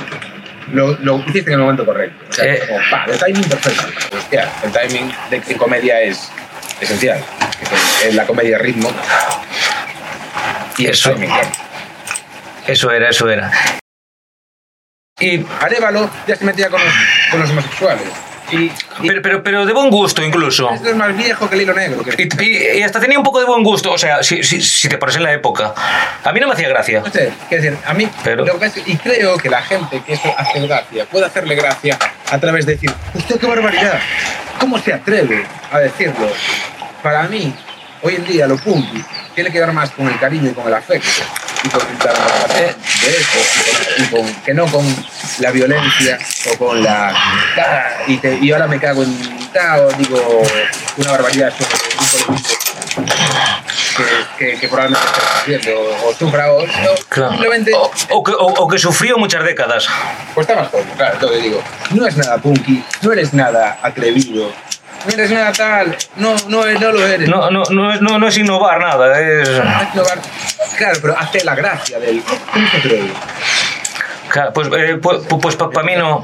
Lo, 0.73 0.97
lo 0.99 1.19
hiciste 1.27 1.51
en 1.51 1.53
el 1.53 1.59
momento 1.59 1.85
correcto. 1.85 2.25
O 2.29 2.33
sea, 2.33 2.43
Eh. 2.53 2.61
como, 2.67 2.79
pa, 2.91 3.05
el 3.09 3.17
timing 3.17 3.43
perfecto. 3.49 4.17
Hostia, 4.17 4.51
el 4.63 4.71
timing 4.71 5.11
de, 5.29 5.55
comedia 5.55 6.01
es 6.01 6.29
esencial. 6.81 7.23
En 8.03 8.15
la 8.17 8.25
comedia 8.25 8.57
ritmo. 8.57 8.91
Y 10.77 10.85
el 10.87 10.91
Eso. 10.91 11.11
timing, 11.11 11.29
claro. 11.29 11.49
Eso 12.67 12.91
era, 12.91 13.09
eso 13.09 13.29
era. 13.29 13.49
Y 15.19 15.43
Arévalo 15.61 16.09
ya 16.27 16.35
se 16.35 16.43
metía 16.45 16.69
con 16.69 16.83
los, 16.83 16.93
con 17.31 17.39
los 17.39 17.49
homosexuales. 17.49 18.03
Y, 18.51 18.71
Pero, 19.05 19.21
pero, 19.21 19.43
pero 19.43 19.65
de 19.65 19.73
buen 19.73 19.89
gusto 19.89 20.23
incluso. 20.23 20.69
esto 20.71 20.89
es 20.89 20.95
más 20.95 21.15
viejo 21.15 21.49
que 21.49 21.55
el 21.55 21.61
hilo 21.63 21.73
negro. 21.73 22.01
Que, 22.03 22.23
Y, 22.23 22.43
y- 22.43 22.79
y 22.79 22.81
hasta 22.83 22.99
tenía 22.99 23.17
un 23.17 23.23
poco 23.23 23.39
de 23.39 23.45
buen 23.45 23.61
gusto, 23.63 23.91
o 23.91 23.97
sea, 23.97 24.23
si, 24.23 24.41
si, 24.43 24.61
si 24.61 24.87
te 24.87 24.97
pones 24.97 25.17
en 25.17 25.23
la 25.23 25.33
época. 25.33 25.73
A 26.23 26.31
mí 26.31 26.39
no 26.39 26.47
me 26.47 26.53
hacía 26.53 26.69
gracia. 26.69 27.01
no 27.05 27.11
sé, 27.11 27.31
quiero 27.49 27.63
decir, 27.63 27.77
a 27.85 27.93
mí, 27.93 28.07
Pero- 28.23 28.45
lo 28.45 28.57
que 28.59 28.67
es- 28.67 28.81
y 28.87 28.95
creo 28.97 29.37
que 29.37 29.49
la 29.49 29.61
gente 29.61 30.01
que 30.05 30.13
eso 30.13 30.33
hace 30.37 30.59
gracia 30.65 31.05
puede 31.05 31.25
hacerle 31.25 31.55
gracia 31.55 31.97
a 32.31 32.37
través 32.39 32.65
de 32.65 32.73
decir, 32.73 32.91
¡Hostia, 33.13 33.37
qué 33.39 33.45
barbaridad! 33.45 33.99
¿Cómo 34.59 34.79
se 34.79 34.93
atreve 34.93 35.45
a 35.71 35.79
decirlo? 35.79 36.27
Para 37.03 37.23
mí, 37.23 37.53
hoy 38.07 38.15
en 38.15 38.25
día, 38.25 38.47
lo 38.47 38.57
punky 38.57 39.03
tiene 39.35 39.51
que 39.51 39.59
ver 39.59 39.71
más 39.73 39.91
con 39.91 40.07
el 40.07 40.17
cariño 40.19 40.49
y 40.49 40.53
con 40.53 40.67
el 40.67 40.73
afecto 40.73 41.07
y 41.63 41.69
con 41.69 41.81
la 42.03 42.59
Eh. 42.59 42.75
de 43.03 43.09
eso 43.09 43.39
y 43.99 44.09
con, 44.09 44.23
y 44.23 44.31
con- 44.33 44.41
que 44.43 44.53
no 44.53 44.65
con 44.67 44.85
la 45.39 45.51
violencia 45.51 46.17
o 46.53 46.57
con 46.57 46.83
la 46.83 47.13
y, 48.07 48.17
te- 48.17 48.39
y 48.41 48.51
ahora 48.51 48.67
me 48.67 48.79
cago 48.79 49.03
en 49.03 49.37
o 49.57 49.91
digo 49.97 50.43
una 50.97 51.11
barbaridad 51.13 51.51
sobre 51.51 52.27
un 52.29 52.37
que, 54.37 54.45
que, 54.53 54.59
que 54.59 54.67
probablemente 54.67 55.07
esté 55.07 55.21
sufriendo 55.39 55.97
o 56.05 56.13
sufra 56.13 56.51
o 56.53 56.63
Claro. 57.09 57.31
simplemente 57.31 57.71
O, 57.73 57.91
o 58.11 58.23
que, 58.23 58.31
o- 58.37 58.67
que 58.67 58.77
sufrió 58.77 59.17
muchas 59.17 59.43
décadas. 59.43 59.87
pues 60.35 60.47
está 60.47 60.61
más 60.61 60.69
joven, 60.71 60.85
claro, 60.95 61.13
entonces 61.15 61.43
digo, 61.43 61.63
no 61.91 62.05
es 62.05 62.17
nada 62.17 62.37
punky, 62.37 62.83
no 63.01 63.11
eres 63.11 63.33
nada 63.33 63.79
atrevido, 63.81 64.51
no 65.05 65.13
eres 65.13 65.31
nada 65.31 65.51
tal, 65.51 65.95
no, 66.17 66.35
no, 66.47 66.65
no 66.65 66.91
lo 66.91 67.07
eres. 67.07 67.29
No, 67.29 67.49
no, 67.51 67.63
no, 67.69 67.93
es, 67.93 68.01
no, 68.01 68.19
no 68.19 68.27
es 68.27 68.37
innovar 68.37 68.79
nada, 68.79 69.19
es. 69.19 69.49
No 69.49 69.63
es 69.81 69.93
innovar. 69.93 70.19
Claro, 70.77 70.99
pero 71.01 71.17
hace 71.17 71.43
la 71.43 71.55
gracia 71.55 71.99
del. 71.99 72.21
¿Cómo 72.23 72.67
se 72.69 72.77
atreve? 72.77 73.09
Claro, 74.29 74.53
Pues, 74.53 74.67
eh, 74.77 74.99
pues, 75.01 75.19
pues 75.41 75.55
para 75.55 75.83
mí 75.83 75.95
no. 75.95 76.23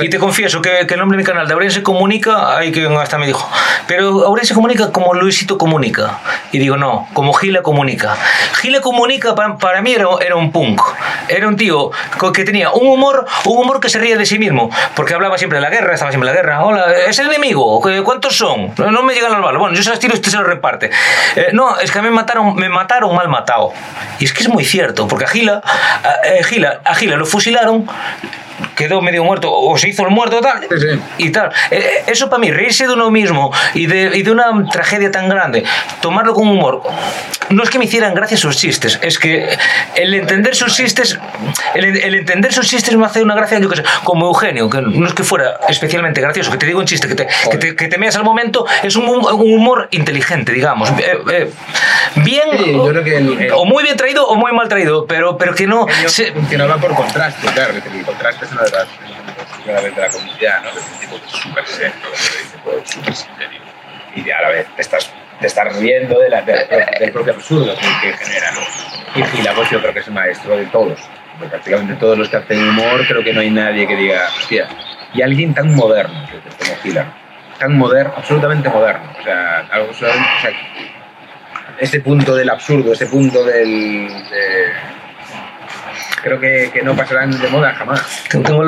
Y 0.00 0.08
te 0.10 0.18
confieso 0.18 0.60
que, 0.60 0.86
que 0.86 0.94
el 0.94 1.00
nombre 1.00 1.16
de 1.16 1.22
mi 1.22 1.26
canal 1.26 1.46
de 1.46 1.54
Aurense 1.54 1.82
Comunica, 1.82 2.56
hay 2.56 2.72
que 2.72 2.84
hasta 2.86 3.18
me 3.18 3.26
dijo, 3.26 3.48
pero 3.86 4.24
Aurense 4.26 4.54
Comunica 4.54 4.90
como 4.92 5.14
Luisito 5.14 5.56
Comunica. 5.58 6.18
Y 6.52 6.58
digo, 6.58 6.76
no, 6.76 7.08
como 7.12 7.32
Gila 7.32 7.62
Comunica. 7.62 8.16
Gila 8.60 8.80
Comunica 8.80 9.34
para, 9.34 9.56
para 9.56 9.82
mí 9.82 9.92
era, 9.92 10.06
era 10.24 10.36
un 10.36 10.50
punk. 10.52 10.80
Era 11.28 11.48
un 11.48 11.56
tío 11.56 11.90
que 12.32 12.44
tenía 12.44 12.70
un 12.70 12.86
humor, 12.88 13.26
un 13.44 13.58
humor 13.58 13.80
que 13.80 13.88
se 13.88 13.98
ría 13.98 14.16
de 14.16 14.26
sí 14.26 14.38
mismo, 14.38 14.70
porque 14.94 15.14
hablaba 15.14 15.38
siempre 15.38 15.58
de 15.58 15.62
la 15.62 15.70
guerra, 15.70 15.94
estaba 15.94 16.10
siempre 16.10 16.28
en 16.30 16.34
la 16.36 16.40
guerra. 16.42 16.64
Hola, 16.64 16.92
es 17.06 17.18
el 17.18 17.28
enemigo, 17.28 17.80
¿Qué- 17.82 18.02
¿cuántos 18.02 18.36
son? 18.36 18.72
No, 18.76 18.90
no 18.90 19.02
me 19.02 19.14
llegan 19.14 19.32
las 19.32 19.40
balas. 19.42 19.60
Bueno, 19.60 19.76
yo 19.76 19.82
se 19.82 19.90
las 19.90 19.98
tiro 19.98 20.14
y 20.14 20.16
usted 20.16 20.30
se 20.30 20.36
las 20.38 20.46
reparte. 20.46 20.90
Eh, 21.36 21.48
no, 21.52 21.78
es 21.78 21.90
que 21.90 21.98
a 21.98 22.02
mí 22.02 22.08
me 22.08 22.14
mataron, 22.14 22.54
me 22.56 22.68
mataron 22.68 23.14
mal 23.14 23.28
matado. 23.28 23.72
Y 24.18 24.24
es 24.24 24.32
que 24.32 24.42
es 24.42 24.48
muy 24.48 24.64
cierto, 24.64 25.06
porque 25.08 25.24
a 25.24 25.28
Gila, 25.28 25.62
a, 25.64 26.26
eh, 26.26 26.42
Gila, 26.44 26.80
a 26.84 26.94
Gila 26.94 27.16
lo 27.16 27.26
fusilaron, 27.26 27.86
quedó 28.76 29.00
medio 29.00 29.24
muerto 29.24 29.52
o 29.52 29.76
se 29.78 29.88
hizo 29.88 30.02
el 30.04 30.10
muerto 30.10 30.40
tal 30.40 30.60
Sí, 30.62 30.76
sí. 30.78 31.00
y 31.18 31.30
tal 31.30 31.50
Eh, 31.70 32.04
eso 32.06 32.28
para 32.28 32.40
mí 32.40 32.50
reírse 32.50 32.86
de 32.86 32.92
uno 32.92 33.10
mismo 33.10 33.52
y 33.74 33.86
de, 33.86 34.10
y 34.16 34.22
de 34.22 34.30
una 34.30 34.46
tragedia 34.70 35.10
tan 35.10 35.28
grande 35.28 35.64
tomarlo 36.00 36.34
con 36.34 36.48
humor 36.48 36.82
no 37.50 37.62
es 37.62 37.70
que 37.70 37.78
me 37.78 37.84
hicieran 37.84 38.14
gracia 38.14 38.36
sus 38.36 38.56
chistes 38.56 38.98
es 39.02 39.18
que 39.18 39.48
el 39.96 40.14
entender 40.14 40.54
sus 40.56 40.74
chistes 40.74 41.18
el, 41.74 41.84
el 41.96 42.14
entender 42.14 42.52
sus 42.52 42.68
chistes 42.68 42.96
me 42.96 43.06
hace 43.06 43.22
una 43.22 43.34
gracia 43.34 43.58
yo 43.58 43.68
que 43.68 43.76
sé 43.76 43.84
como 44.04 44.26
Eugenio 44.26 44.68
que 44.70 44.80
no 44.80 45.06
es 45.06 45.14
que 45.14 45.22
fuera 45.24 45.60
especialmente 45.68 46.20
gracioso 46.20 46.50
que 46.50 46.58
te 46.58 46.66
digo 46.66 46.78
un 46.80 46.86
chiste 46.86 47.06
que 47.08 47.14
te, 47.14 47.26
que 47.50 47.58
te, 47.58 47.76
que 47.76 47.88
te 47.88 47.98
meas 47.98 48.16
al 48.16 48.24
momento 48.24 48.66
es 48.82 48.96
un, 48.96 49.04
un 49.08 49.54
humor 49.54 49.88
inteligente 49.90 50.52
digamos 50.52 50.90
Eh, 50.90 51.18
eh, 51.32 51.50
bien 52.16 52.48
Sí, 52.58 52.72
yo 52.72 52.86
creo 52.88 53.04
que 53.04 53.16
el- 53.16 53.40
el- 53.42 53.52
o 53.52 53.64
muy 53.64 53.82
bien 53.82 53.96
traído 53.96 54.26
o 54.26 54.36
muy 54.36 54.52
mal 54.52 54.68
traído 54.68 55.06
pero, 55.06 55.36
pero 55.36 55.54
que 55.54 55.66
no 55.66 55.86
se- 56.06 56.32
funcionaba 56.32 56.76
por 56.78 56.94
contraste, 56.94 57.46
claro, 57.48 57.74
que 57.82 57.98
el 57.98 58.04
contraste 58.04 58.43
es 58.44 58.52
una 58.52 58.62
de 58.62 58.70
las 58.70 58.88
una 59.66 59.80
de 59.80 59.90
la 59.90 60.08
comunidad, 60.08 60.62
¿no? 60.62 60.70
Es 60.70 60.76
un 60.92 61.00
tipo 61.00 61.18
súper 61.28 61.66
serio, 61.66 61.92
que 62.02 62.10
dice 62.10 62.92
súper 62.94 63.14
serio. 63.14 63.60
Y 64.16 64.30
a 64.30 64.42
la 64.42 64.48
vez 64.50 64.66
te 64.76 64.82
estás, 64.82 65.10
te 65.40 65.46
estás 65.46 65.76
riendo 65.76 66.18
de 66.20 66.28
la, 66.28 66.42
de- 66.42 66.86
del 67.00 67.12
propio 67.12 67.32
absurdo 67.34 67.74
que, 67.74 67.86
que 68.10 68.16
genera, 68.24 68.52
¿no? 68.52 68.60
Y 69.16 69.22
Gila, 69.24 69.54
pues 69.54 69.70
yo 69.70 69.80
creo 69.80 69.92
que 69.92 70.00
es 70.00 70.06
el 70.06 70.12
maestro 70.14 70.56
de 70.56 70.66
todos. 70.66 70.98
De 71.40 71.46
prácticamente 71.48 71.94
todos 71.94 72.16
los 72.16 72.28
que 72.28 72.36
hacen 72.36 72.68
humor, 72.68 73.04
creo 73.08 73.24
que 73.24 73.32
no 73.32 73.40
hay 73.40 73.50
nadie 73.50 73.88
que 73.88 73.96
diga, 73.96 74.28
hostia, 74.38 74.68
y 75.12 75.22
alguien 75.22 75.52
tan 75.54 75.74
moderno 75.74 76.24
que- 76.30 76.64
como 76.64 76.76
Gila, 76.82 77.06
tan 77.58 77.76
moderno, 77.76 78.12
absolutamente 78.16 78.68
moderno. 78.68 79.12
O 79.18 79.24
sea, 79.24 79.66
algo 79.72 79.90
o 79.90 79.94
sea, 79.94 80.12
ese 81.78 82.00
punto 82.00 82.34
del 82.36 82.50
absurdo, 82.50 82.92
ese 82.92 83.06
punto 83.06 83.44
del. 83.44 84.06
de- 84.30 84.72
creo 86.24 86.40
que, 86.40 86.70
que 86.72 86.82
no 86.82 86.96
pasarán 86.96 87.30
de 87.38 87.48
moda 87.48 87.74
jamás. 87.74 88.02
Tengo- 88.30 88.64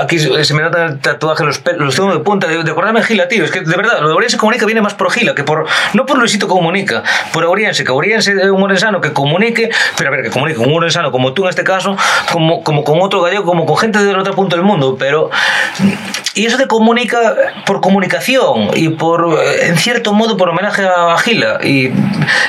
aquí 0.00 0.18
se 0.18 0.54
me 0.54 0.62
nota 0.62 0.86
el 0.86 0.98
tatuaje 0.98 1.44
los 1.44 1.62
los 1.76 1.94
tengo 1.94 2.12
de 2.12 2.20
punta, 2.20 2.46
de, 2.48 2.64
de 2.64 2.70
acordarme 2.70 3.02
Gila, 3.02 3.28
tío. 3.28 3.44
Es 3.44 3.50
que 3.50 3.60
de 3.60 3.76
verdad, 3.76 4.00
lo 4.00 4.08
de 4.08 4.14
Oriense 4.14 4.38
Comunica 4.38 4.64
viene 4.66 4.80
más 4.80 4.94
por 4.94 5.10
Gila 5.12 5.34
que 5.34 5.44
por. 5.44 5.66
No 5.92 6.06
por 6.06 6.18
Luisito 6.18 6.48
Comunica, 6.48 7.02
por 7.32 7.44
Oriense, 7.44 7.84
que 7.84 7.92
Oriense 7.92 8.32
es 8.32 8.50
un 8.50 8.62
orensano 8.62 9.00
que 9.02 9.12
comunique, 9.12 9.70
pero 9.98 10.08
a 10.08 10.12
ver, 10.12 10.22
que 10.24 10.30
comunique 10.30 10.58
con 10.58 10.68
un 10.70 10.78
orensano 10.78 11.12
como 11.12 11.32
tú 11.34 11.44
en 11.44 11.50
este 11.50 11.62
caso, 11.64 11.96
como, 12.32 12.62
como 12.64 12.82
con 12.84 13.00
otro 13.02 13.20
gallego, 13.20 13.44
como 13.44 13.66
con 13.66 13.76
gente 13.76 14.02
del 14.02 14.18
otro 14.18 14.34
punto 14.34 14.56
del 14.56 14.64
mundo, 14.64 14.96
pero. 14.98 15.30
Y 16.36 16.46
eso 16.46 16.56
de 16.56 16.66
comunica 16.66 17.18
por 17.64 17.80
comunicación 17.80 18.70
y 18.74 18.88
por, 18.88 19.38
eh, 19.40 19.66
en 19.68 19.76
cierto 19.78 20.12
modo, 20.12 20.36
por 20.36 20.48
homenaje 20.48 20.82
a 20.84 21.16
Gila. 21.18 21.60
Y 21.62 21.86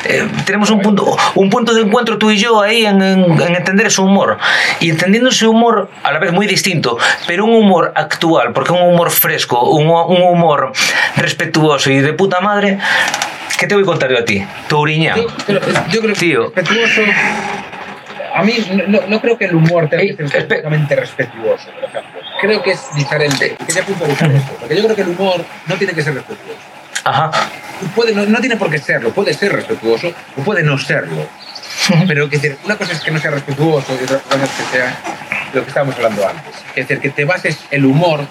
eh, 0.06 0.28
tenemos 0.46 0.72
un 0.72 0.82
punto, 0.82 1.16
un 1.36 1.52
punto 1.52 1.72
de 1.74 1.82
encuentro 1.82 2.18
tú 2.18 2.32
y 2.32 2.38
yo 2.38 2.62
ahí 2.62 2.84
en, 2.86 3.00
en- 3.04 3.40
en 3.40 3.56
entender 3.56 3.92
su 3.92 4.04
humor. 4.04 4.38
Y 4.80 4.90
entendiendo 4.90 5.30
ese 5.30 5.48
humor 5.48 5.90
a 6.04 6.12
la 6.12 6.20
vez 6.20 6.32
muy 6.32 6.48
distinto, 6.48 6.98
pero 7.28 7.46
un 7.46 7.54
humor 7.56 7.92
actual, 7.96 8.54
porque 8.54 8.72
un 8.72 8.82
humor 8.82 9.12
fresco, 9.12 9.70
un, 9.70 9.88
un 9.88 10.22
humor 10.24 10.72
respetuoso 11.16 11.90
y 11.92 12.00
de 12.00 12.14
puta 12.14 12.42
madre, 12.42 12.78
¿qué 13.60 13.68
te 13.68 13.76
voy 13.76 13.84
a 13.84 13.88
contar 13.88 14.10
yo 14.12 14.20
a 14.20 14.26
ti? 14.26 14.46
Touriñán. 14.68 15.18
Yo, 15.18 15.28
pero, 15.46 15.60
yo 15.92 16.02
creo 16.02 16.14
que 16.14 16.20
Tío. 16.20 16.44
respetuoso. 16.56 17.02
A 18.34 18.44
mí 18.44 18.54
no, 18.88 19.00
no 19.08 19.22
creo 19.22 19.38
que 19.38 19.46
el 19.46 19.56
humor 19.56 19.88
tenga 19.90 20.04
que 20.04 20.16
ser 20.16 20.26
espe- 20.26 20.40
completamente 20.40 20.96
respetuoso, 20.96 21.68
por 21.80 21.84
ejemplo. 21.90 22.22
Creo 22.42 22.62
que 22.62 22.72
es 22.72 22.82
diferente. 22.94 23.56
Quería 23.66 23.84
puntualizar 23.84 24.30
esto, 24.32 24.52
porque 24.60 24.76
yo 24.76 24.84
creo 24.84 24.96
que 24.96 25.02
el 25.04 25.10
humor 25.10 25.46
no 25.68 25.76
tiene 25.76 25.94
que 25.94 26.02
ser 26.02 26.16
respetuoso. 26.16 26.60
Ajá. 27.06 27.32
Puede, 27.96 28.14
no, 28.14 28.26
no 28.26 28.40
tiene 28.40 28.58
por 28.58 28.70
qué 28.70 28.78
serlo, 28.78 29.12
puede 29.12 29.34
ser 29.34 29.54
respetuoso 29.54 30.12
o 30.38 30.42
puede 30.42 30.64
no 30.64 30.78
serlo. 30.78 31.26
Pero 32.08 32.30
que 32.30 32.38
decir, 32.38 32.58
una 32.64 32.78
cosa 32.78 32.94
es 32.94 33.02
que 33.02 33.12
no 33.12 33.20
sea 33.20 33.32
respetuoso 33.32 33.98
y 34.00 34.04
otra 34.04 34.20
cosa 34.20 34.44
es 34.44 34.50
que 34.52 34.78
sea 34.78 34.98
lo 35.54 35.62
que 35.62 35.68
estábamos 35.68 35.96
hablando 35.96 36.28
antes. 36.28 36.56
Es 36.76 36.88
decir, 36.88 37.00
que 37.00 37.10
te 37.10 37.26
bases 37.26 37.60
el 37.72 37.86
humor 37.86 38.26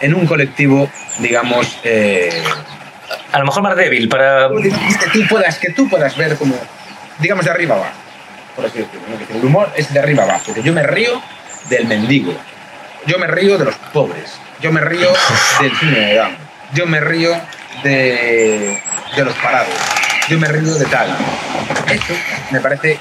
en 0.00 0.14
un 0.14 0.26
colectivo, 0.26 0.90
digamos, 1.18 1.78
eh, 1.84 2.42
A 3.32 3.38
lo 3.38 3.46
mejor 3.46 3.62
más 3.62 3.76
débil 3.76 4.08
para... 4.08 4.48
que 4.48 5.10
tú 5.12 5.26
puedas, 5.28 5.58
que 5.58 5.70
tú 5.70 5.88
puedas 5.88 6.16
ver 6.16 6.36
como, 6.36 6.54
digamos, 7.18 7.44
de 7.44 7.50
arriba 7.50 7.76
abajo, 7.76 7.94
por 8.54 8.66
así 8.66 8.78
decirlo. 8.78 9.02
¿no? 9.08 9.38
El 9.38 9.44
humor 9.44 9.72
es 9.76 9.92
de 9.92 10.00
arriba 10.00 10.24
abajo. 10.24 10.54
Yo 10.62 10.72
me 10.72 10.82
río 10.82 11.20
del 11.68 11.86
mendigo. 11.86 12.34
Yo 13.06 13.18
me 13.18 13.26
río 13.26 13.58
de 13.58 13.66
los 13.66 13.76
pobres. 13.92 14.32
Yo 14.60 14.72
me 14.72 14.80
río 14.80 15.12
del 15.60 15.76
cine 15.76 16.00
de. 16.00 16.22
Yo 16.74 16.86
me 16.86 16.98
río 17.00 17.30
de, 17.84 18.82
de 19.14 19.24
los 19.24 19.34
parados. 19.34 19.74
Yo 20.28 20.38
me 20.38 20.48
río 20.48 20.74
de 20.74 20.84
tal. 20.86 21.08
Eso 21.92 22.14
me 22.50 22.60
parece... 22.60 22.98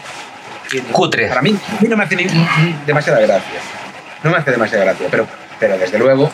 Cutre. 0.92 1.28
Para 1.28 1.42
mí, 1.42 1.58
a 1.78 1.82
mí 1.82 1.88
no 1.88 1.96
me 1.98 2.04
hace 2.04 2.16
ni- 2.16 2.26
ni- 2.26 2.76
demasiada 2.86 3.20
gracia. 3.20 3.60
No 4.24 4.32
me 4.32 4.38
hace 4.38 4.52
demasiada 4.52 4.84
gracia, 4.86 5.08
pero, 5.12 5.28
pero 5.60 5.78
desde 5.78 5.98
luego... 6.00 6.32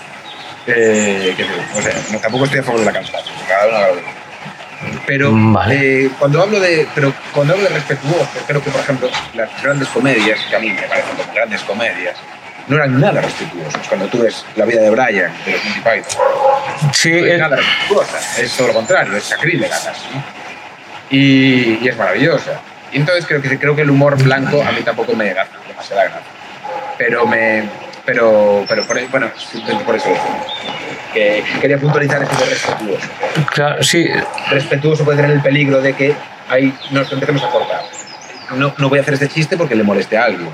eh, 0.68 1.34
que, 1.36 1.44
o 1.78 1.82
sea, 1.82 1.94
no, 2.12 2.18
tampoco 2.20 2.46
estoy 2.46 2.60
a 2.60 2.64
favor 2.64 2.80
de 2.80 2.86
la 2.86 2.94
cancelación. 2.94 3.36
Cada 3.48 3.92
uno. 3.92 4.02
Pero 5.06 5.32
Vale. 5.34 6.06
eh, 6.06 6.12
cuando 6.18 6.42
hablo 6.42 6.60
de 6.60 6.88
pero 6.96 7.14
cuando 7.34 7.54
hablo 7.54 7.66
de 7.70 7.76
respetuoso, 7.76 8.28
creo 8.48 8.64
que 8.64 8.72
por 8.72 8.82
ejemplo 8.82 9.10
las 9.36 9.50
grandes 9.62 9.88
comedias, 9.90 10.40
que 10.50 10.56
a 10.56 10.60
mí 10.60 10.72
me 10.72 10.82
parecen 10.84 11.16
como 11.18 11.32
grandes 11.34 11.62
comedias, 11.62 12.16
no 12.68 12.78
eran 12.78 13.00
nada 13.00 13.22
respetuosas. 13.22 13.88
Cuando 13.88 14.08
tú 14.08 14.24
ves 14.24 14.44
la 14.56 14.66
vida 14.66 14.82
de 14.82 14.90
Brian, 14.90 15.32
de 15.46 15.52
los 15.52 15.64
Monty 15.66 15.80
Python, 15.82 16.24
Sí, 16.94 17.12
no 17.12 17.18
es 17.28 17.32
eh, 17.34 17.38
nada 17.38 17.58
respetuosa, 17.58 18.42
es 18.42 18.58
todo 18.58 18.68
lo 18.70 18.74
contrario, 18.74 19.16
es 19.18 19.24
sacrílega 19.26 19.70
casi, 19.78 20.02
¿no? 20.16 20.41
Y, 21.12 21.80
y 21.82 21.88
es 21.88 21.98
maravillosa. 21.98 22.62
Y 22.92 22.98
entonces 22.98 23.26
creo 23.26 23.42
que 23.42 23.58
creo 23.60 23.76
que 23.76 23.82
el 23.84 23.90
humor 23.90 24.22
blanco 24.22 24.62
a 24.62 24.72
mí 24.72 24.82
tampoco 24.82 25.14
me 25.16 25.34
da 25.34 25.46
demasiada 25.68 26.04
gracia. 26.06 26.22
Pero 26.98 27.26
me 27.28 27.64
pero 28.06 28.66
pero 28.68 28.84
por, 28.84 29.10
bueno, 29.10 29.30
simplemente 29.38 29.86
por 29.86 29.96
eso 29.96 30.10
que 31.14 31.44
quería 31.60 31.78
puntualizar 31.78 32.24
eso 32.24 32.36
de 32.36 32.46
respetuoso 32.46 33.08
claro, 33.54 33.84
sí. 33.84 34.08
respetuoso 34.50 35.04
puede 35.04 35.18
tener 35.18 35.32
el 35.36 35.42
peligro 35.42 35.82
de 35.82 35.94
que 35.94 36.16
ahí 36.50 36.74
nos 36.92 37.12
empecemos 37.12 37.44
a 37.44 37.50
cortar. 37.50 37.82
No, 38.56 38.74
no 38.78 38.90
voy 38.90 39.00
a 39.00 39.02
hacer 39.02 39.14
este 39.16 39.28
chiste 39.30 39.58
porque 39.58 39.76
le 39.76 39.84
moleste 39.84 40.18
a 40.18 40.26
alguien. 40.26 40.50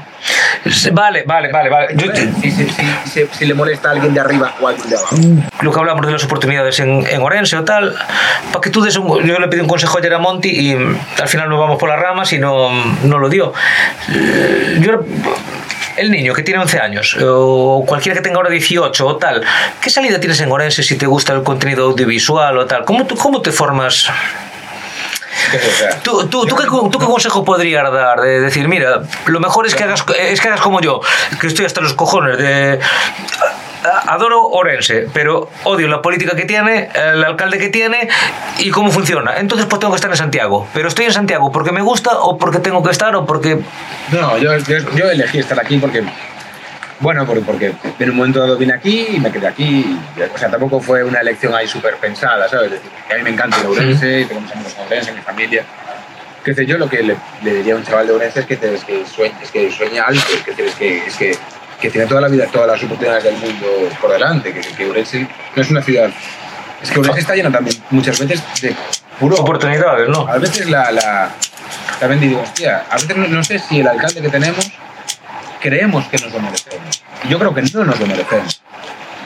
Vale, 0.91 1.23
vale, 1.25 1.49
vale. 1.51 1.69
vale. 1.69 1.87
Yo- 1.95 2.11
Si, 2.41 2.51
si- 2.51 2.67
si- 2.69 3.25
si- 3.31 3.45
le 3.45 3.53
molesta 3.53 3.89
a 3.89 3.91
alguien 3.93 4.13
de 4.13 4.19
arriba 4.19 4.53
o 4.61 4.67
a 4.67 4.71
alguien 4.71 4.89
de 4.89 4.95
abajo. 4.97 5.15
lo 5.61 5.71
que 5.71 5.79
hablamos 5.79 6.05
de 6.05 6.11
las 6.11 6.23
oportunidades 6.23 6.79
en, 6.79 7.05
en 7.09 7.21
Orense 7.21 7.55
o 7.57 7.63
tal, 7.63 7.95
para 8.51 8.61
que 8.61 8.69
tú 8.69 8.81
des 8.81 8.95
un, 8.97 9.23
yo 9.25 9.39
le 9.39 9.47
pedí 9.47 9.61
un 9.61 9.67
consejo 9.67 9.97
ayer 9.97 10.13
a 10.13 10.19
Monty 10.19 10.49
y 10.49 10.73
al 11.21 11.27
final 11.27 11.49
nos 11.49 11.59
vamos 11.59 11.77
por 11.77 11.89
las 11.89 11.99
ramas 11.99 12.31
y 12.33 12.39
no, 12.39 12.69
no 13.03 13.17
lo 13.19 13.29
dio. 13.29 13.53
Eh, 14.13 14.77
Yo, 14.81 15.03
el 15.97 16.11
niño 16.11 16.33
que 16.33 16.43
tiene 16.43 16.59
11 16.61 16.79
años 16.79 17.17
o 17.23 17.83
cualquiera 17.87 18.15
que 18.15 18.21
tenga 18.23 18.37
ahora 18.37 18.49
18 18.49 19.07
o 19.07 19.15
tal, 19.17 19.41
¿qué 19.81 19.89
salida 19.89 20.19
tienes 20.19 20.39
en 20.41 20.51
Orense 20.51 20.83
si 20.83 20.95
te 20.97 21.07
gusta 21.07 21.33
el 21.33 21.41
contenido 21.43 21.85
audiovisual 21.85 22.57
o 22.57 22.65
tal? 22.65 22.85
¿Cómo, 22.85 23.05
tú, 23.07 23.15
cómo 23.15 23.41
te 23.41 23.51
formas? 23.51 24.07
¿Tú, 26.03 26.27
tú, 26.27 26.45
tú, 26.45 26.55
qué, 26.55 26.65
tú 26.65 26.99
qué 26.99 27.05
consejo 27.05 27.43
podrías 27.43 27.91
dar? 27.91 28.21
De 28.21 28.41
decir, 28.41 28.67
mira, 28.67 29.01
lo 29.25 29.39
mejor 29.39 29.65
es 29.65 29.75
que 29.75 29.83
hagas, 29.83 30.03
es 30.19 30.41
que 30.41 30.47
hagas 30.47 30.61
como 30.61 30.81
yo, 30.81 31.01
que 31.39 31.47
estoy 31.47 31.65
hasta 31.65 31.81
los 31.81 31.93
cojones 31.93 32.37
de... 32.37 32.79
Adoro 34.07 34.43
Orense, 34.43 35.07
pero 35.13 35.49
odio 35.63 35.87
la 35.87 36.01
política 36.01 36.35
que 36.35 36.45
tiene, 36.45 36.89
el 36.93 37.23
alcalde 37.23 37.57
que 37.57 37.69
tiene 37.69 38.09
y 38.59 38.69
cómo 38.69 38.91
funciona. 38.91 39.37
Entonces 39.37 39.67
pues 39.67 39.79
tengo 39.79 39.93
que 39.93 39.97
estar 39.97 40.11
en 40.11 40.17
Santiago. 40.17 40.67
Pero 40.73 40.87
estoy 40.87 41.05
en 41.05 41.13
Santiago 41.13 41.51
porque 41.51 41.71
me 41.71 41.81
gusta 41.81 42.11
o 42.19 42.37
porque 42.37 42.59
tengo 42.59 42.83
que 42.83 42.91
estar 42.91 43.15
o 43.15 43.25
porque... 43.25 43.59
No, 44.11 44.37
yo, 44.37 44.57
yo, 44.57 44.77
yo 44.95 45.09
elegí 45.09 45.39
estar 45.39 45.59
aquí 45.59 45.77
porque, 45.77 46.03
bueno, 46.99 47.25
porque, 47.25 47.73
en 47.99 48.09
un 48.09 48.15
momento 48.15 48.39
dado 48.39 48.57
vine 48.57 48.73
aquí 48.73 49.07
y 49.13 49.19
me 49.19 49.31
quedé 49.31 49.47
aquí. 49.47 49.97
o 50.33 50.37
sea, 50.37 50.49
tampoco 50.49 50.79
fue 50.79 51.03
una 51.03 51.19
elección 51.19 51.53
ahí 51.55 51.67
súper 51.67 51.95
pensada, 51.97 52.47
¿sabes? 52.49 52.65
Es 52.67 52.71
decir, 52.73 52.89
que 53.07 53.13
a 53.13 53.17
mí 53.17 53.23
me 53.23 53.29
encanta 53.31 53.57
el 53.59 53.67
Ourense, 53.67 54.25
tengo 54.25 54.41
muchos 54.41 54.55
amigos 54.55 54.73
en 54.77 54.83
Ourense, 54.83 55.11
mi 55.13 55.21
familia. 55.21 55.63
Que 56.43 56.53
sé, 56.53 56.65
yo 56.65 56.77
lo 56.77 56.89
que 56.89 57.03
le, 57.03 57.15
le 57.43 57.53
diría 57.55 57.73
a 57.73 57.77
un 57.77 57.83
chaval 57.83 58.07
de 58.07 58.13
Ourense 58.13 58.39
es 58.39 58.45
que, 58.45 58.55
te- 58.57 58.73
es 58.73 58.83
que, 58.83 59.05
sueña, 59.05 59.35
es 59.43 59.51
que 59.51 59.69
sueña 59.71 60.03
alto, 60.05 60.21
que, 60.45 60.51
te- 60.53 60.65
es 60.65 60.75
que, 60.75 61.05
es 61.05 61.15
que, 61.15 61.37
que 61.81 61.89
tiene 61.91 62.07
toda 62.07 62.21
la 62.21 62.27
vida, 62.29 62.45
todas 62.51 62.67
las 62.67 62.81
oportunidades 62.83 63.23
del 63.25 63.35
mundo 63.37 63.67
por 64.01 64.11
delante, 64.11 64.51
que, 64.53 64.61
que 64.61 64.85
Ourense 64.85 65.27
no 65.55 65.61
es 65.61 65.69
una 65.69 65.81
ciudad... 65.81 66.09
Es 66.81 66.89
que 66.91 66.99
Ourense 66.99 67.19
está 67.21 67.35
llena 67.35 67.51
también 67.51 67.75
muchas 67.91 68.17
veces 68.19 68.41
de 68.61 68.75
puro 69.19 69.35
Oportunidades, 69.37 70.07
¿no? 70.09 70.27
a 70.27 70.37
veces 70.37 70.69
la, 70.69 70.91
la 70.91 71.31
también 71.99 72.21
digo, 72.21 72.39
hostia, 72.41 72.85
a 72.89 72.95
veces 72.95 73.17
no, 73.17 73.27
no 73.27 73.43
sé 73.43 73.57
si 73.59 73.79
el 73.79 73.87
alcalde 73.87 74.21
que 74.21 74.29
tenemos 74.29 74.71
creemos 75.61 76.05
que 76.07 76.17
nos 76.17 76.31
lo 76.33 76.39
merecemos. 76.39 77.03
Y 77.23 77.27
yo 77.29 77.39
creo 77.39 77.53
que 77.53 77.61
no 77.61 77.83
nos 77.83 77.99
lo 77.99 78.07
merecemos. 78.07 78.61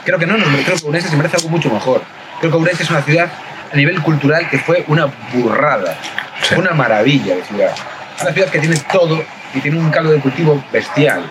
Creo 0.04 0.18
que 0.18 0.26
no 0.26 0.36
nos 0.36 0.48
mere- 0.48 0.64
creo 0.64 0.76
que 0.78 0.86
Ourense 0.86 1.08
se 1.08 1.16
merece 1.16 1.36
algo 1.36 1.48
mucho 1.48 1.70
mejor. 1.70 2.02
Creo 2.40 2.50
que 2.50 2.56
Ourense 2.56 2.82
es 2.82 2.90
una 2.90 3.02
ciudad 3.02 3.28
a 3.72 3.76
nivel 3.76 4.00
cultural 4.02 4.48
que 4.50 4.58
fue 4.58 4.84
una 4.88 5.06
burrada, 5.32 5.96
Sí. 6.42 6.54
una 6.56 6.72
maravilla 6.72 7.36
de 7.36 7.44
ciudad. 7.44 7.72
Una 8.20 8.32
ciudad 8.32 8.48
que 8.48 8.58
tiene 8.58 8.76
todo 8.92 9.22
y 9.54 9.60
tiene 9.60 9.78
un 9.78 9.90
caldo 9.90 10.10
de 10.12 10.18
cultivo 10.20 10.62
bestial. 10.72 11.22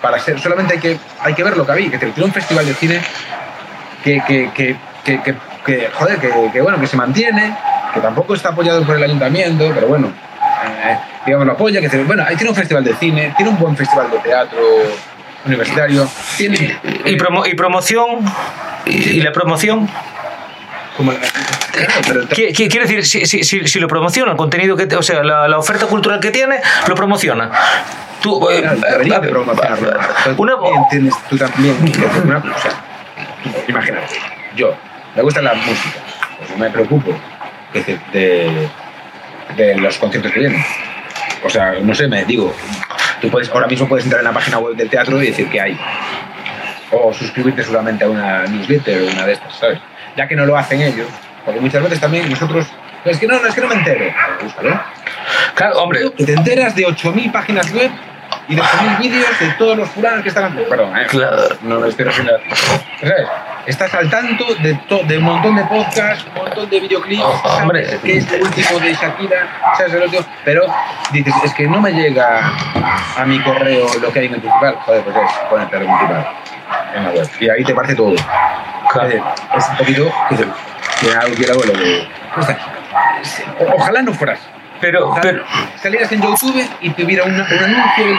Para 0.00 0.18
ser, 0.20 0.40
solamente 0.40 0.74
hay 0.74 0.80
que, 0.80 0.98
hay 1.20 1.34
que 1.34 1.42
ver 1.44 1.56
lo 1.56 1.66
que 1.66 1.72
había, 1.72 1.90
que 1.90 1.98
tiene 1.98 2.24
un 2.24 2.32
festival 2.32 2.64
de 2.66 2.74
cine 2.74 3.00
que, 4.04 4.22
que, 4.26 4.50
que, 4.54 4.76
que, 5.04 5.20
que- 5.64 5.90
joder, 5.92 6.18
que, 6.52 6.60
bueno, 6.60 6.80
que 6.80 6.86
se 6.86 6.96
mantiene, 6.96 7.54
que 7.92 8.00
tampoco 8.00 8.34
está 8.34 8.50
apoyado 8.50 8.84
por 8.84 8.96
el 8.96 9.02
ayuntamiento, 9.02 9.70
pero 9.74 9.88
bueno, 9.88 10.12
digamos 11.26 11.46
lo 11.46 11.52
apoya, 11.52 11.80
que 11.80 11.88
tiene- 11.88 12.04
bueno, 12.04 12.24
ahí 12.26 12.36
tiene 12.36 12.50
un 12.50 12.56
festival 12.56 12.84
de 12.84 12.94
cine, 12.96 13.32
tiene 13.36 13.50
un 13.52 13.58
buen 13.58 13.76
festival 13.76 14.10
de 14.10 14.18
teatro 14.18 14.58
universitario, 15.44 16.08
tiene 16.36 16.76
Y, 17.04 17.16
promo- 17.16 17.46
y 17.46 17.54
promoción... 17.54 18.06
Y, 18.86 18.90
y 18.90 19.20
la 19.20 19.32
promoción... 19.32 19.88
como 20.96 21.12
la- 21.12 21.18
claro, 22.02 22.26
decir, 22.80 23.06
si, 23.06 23.24
si, 23.26 23.44
si, 23.44 23.66
si 23.68 23.78
lo 23.80 23.86
promociona, 23.88 24.32
el 24.32 24.36
contenido 24.36 24.76
que, 24.76 24.84
o 24.96 25.02
sea, 25.02 25.22
la, 25.22 25.46
la 25.46 25.58
oferta 25.58 25.86
cultural 25.86 26.18
que 26.20 26.30
tiene, 26.30 26.56
lo 26.88 26.94
promociona. 26.94 27.50
Tú, 28.20 28.50
eh, 28.50 28.62
Claro, 28.62 29.02
eh, 29.02 29.20
de 29.20 29.28
promocionarlo. 29.28 29.92
Pero 30.24 30.36
tú 30.36 30.42
una- 30.42 30.56
también 31.38 31.92
tú 31.92 32.00
una. 32.24 32.42
Tú, 32.42 32.48
Imagínate, 33.68 34.16
yo, 34.56 34.74
me 35.14 35.22
gusta 35.22 35.40
la 35.40 35.54
música, 35.54 35.98
pues 36.38 36.58
me 36.58 36.68
preocupo 36.70 37.14
que 37.72 37.82
de, 37.84 37.98
de, 38.12 38.68
de 39.56 39.76
los 39.76 39.96
conciertos 39.98 40.32
que 40.32 40.40
vienen. 40.40 40.64
O 41.44 41.48
sea, 41.50 41.72
no 41.80 41.94
sé, 41.94 42.08
me 42.08 42.24
digo, 42.24 42.54
tú 43.20 43.30
puedes, 43.30 43.48
ahora 43.50 43.66
mismo 43.66 43.88
puedes 43.88 44.04
entrar 44.04 44.20
en 44.20 44.26
la 44.26 44.32
página 44.32 44.58
web 44.58 44.74
del 44.76 44.88
teatro 44.90 45.22
y 45.22 45.26
decir 45.26 45.48
que 45.48 45.60
hay. 45.60 45.78
O 46.90 47.12
suscribirte 47.12 47.62
solamente 47.62 48.04
a 48.04 48.08
una 48.08 48.44
newsletter 48.44 49.02
o 49.02 49.12
una 49.12 49.26
de 49.26 49.32
estas, 49.34 49.54
¿sabes? 49.54 49.78
Ya 50.16 50.26
que 50.26 50.34
no 50.34 50.46
lo 50.46 50.56
hacen 50.56 50.80
ellos, 50.80 51.06
porque 51.44 51.60
muchas 51.60 51.82
veces 51.82 52.00
también 52.00 52.28
nosotros, 52.28 52.66
"No, 53.04 53.10
es 53.10 53.18
que 53.18 53.26
no, 53.26 53.38
no 53.40 53.46
es 53.46 53.54
que 53.54 53.60
no 53.60 53.68
me 53.68 53.74
entero. 53.76 54.04
Búscalo. 54.42 54.80
Claro, 55.54 55.82
hombre, 55.82 56.10
te 56.10 56.32
enteras 56.32 56.74
de 56.74 56.86
8.000 56.86 57.30
páginas 57.30 57.72
web 57.72 57.90
y 58.48 58.54
de 58.56 58.62
8.000 58.62 58.98
vídeos 58.98 59.38
de 59.38 59.46
todos 59.58 59.76
los 59.76 59.88
fulanos 59.90 60.22
que 60.22 60.28
están 60.30 60.44
haciendo. 60.44 60.68
Perdón, 60.68 60.96
eh, 60.96 61.06
Claro. 61.08 61.36
no 61.62 61.80
me 61.80 61.88
estoy 61.88 62.04
refiriendo 62.06 62.34
a- 62.36 62.98
¿Sabes? 63.00 63.28
Estás 63.66 63.92
al 63.94 64.08
tanto 64.08 64.44
de, 64.54 64.78
de 65.06 65.18
un 65.18 65.24
montón 65.24 65.56
de 65.56 65.64
podcasts, 65.64 66.24
un 66.34 66.42
montón 66.42 66.70
de 66.70 66.80
videoclips, 66.80 67.22
sabes 67.42 67.60
Hombre. 67.62 67.98
que 68.02 68.16
es 68.18 68.32
el 68.32 68.42
último 68.42 68.78
de 68.80 68.94
Shakira, 68.94 69.48
sabes 69.76 69.92
el 69.92 70.02
otro, 70.04 70.24
pero 70.44 70.62
dices, 71.12 71.34
es 71.44 71.52
que 71.54 71.66
no 71.68 71.80
me 71.80 71.92
llega 71.92 72.50
a 73.16 73.24
mi 73.26 73.38
correo 73.42 73.86
lo 74.00 74.10
que 74.12 74.20
hay 74.20 74.26
en 74.26 74.34
el 74.34 74.40
principal. 74.40 74.74
Joder, 74.86 75.02
pues 75.02 75.16
es 75.16 75.32
ponerte 75.50 75.76
el 75.76 75.82
principal 75.84 76.28
en 76.94 77.04
la 77.04 77.10
web. 77.10 77.30
Y 77.40 77.50
ahí 77.50 77.64
te 77.64 77.74
parte 77.74 77.94
todo. 77.94 78.14
claro. 78.90 79.34
Es 79.56 79.68
un 79.68 79.76
poquito 79.76 80.12
que, 80.30 80.36
que 81.06 81.14
algo 81.14 81.34
que 81.36 81.46
lo 81.46 82.42
sea, 82.42 82.58
o- 83.60 83.74
Ojalá 83.76 84.02
no 84.02 84.14
fueras. 84.14 84.40
Pero, 84.80 85.14
pero, 85.20 85.42
salieras 85.82 86.10
en 86.12 86.22
YouTube 86.22 86.64
y 86.80 86.90
tuviera 86.90 87.24
un 87.24 87.32
anuncio 87.34 88.06
del 88.06 88.18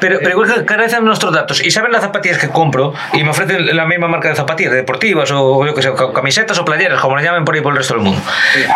pero, 0.00 0.18
pero 0.18 0.30
igual 0.30 0.52
que 0.52 0.64
carecen 0.66 1.04
nuestros 1.04 1.32
datos 1.32 1.62
y 1.64 1.70
saben 1.70 1.90
las 1.92 2.02
zapatillas 2.02 2.36
que 2.38 2.48
compro 2.50 2.92
y 3.14 3.24
me 3.24 3.30
ofrecen 3.30 3.74
la 3.74 3.86
misma 3.86 4.06
marca 4.08 4.28
de 4.28 4.34
zapatillas, 4.34 4.72
deportivas 4.72 5.30
o 5.32 5.64
yo 5.64 5.74
que 5.74 5.80
sé, 5.82 5.94
ca- 5.94 6.12
camisetas 6.12 6.58
o 6.58 6.64
playeras, 6.64 7.00
como 7.00 7.16
le 7.16 7.22
llamen 7.22 7.44
por 7.44 7.54
ahí 7.54 7.62
por 7.62 7.72
el 7.72 7.78
resto 7.78 7.94
del 7.94 8.02
mundo. 8.02 8.20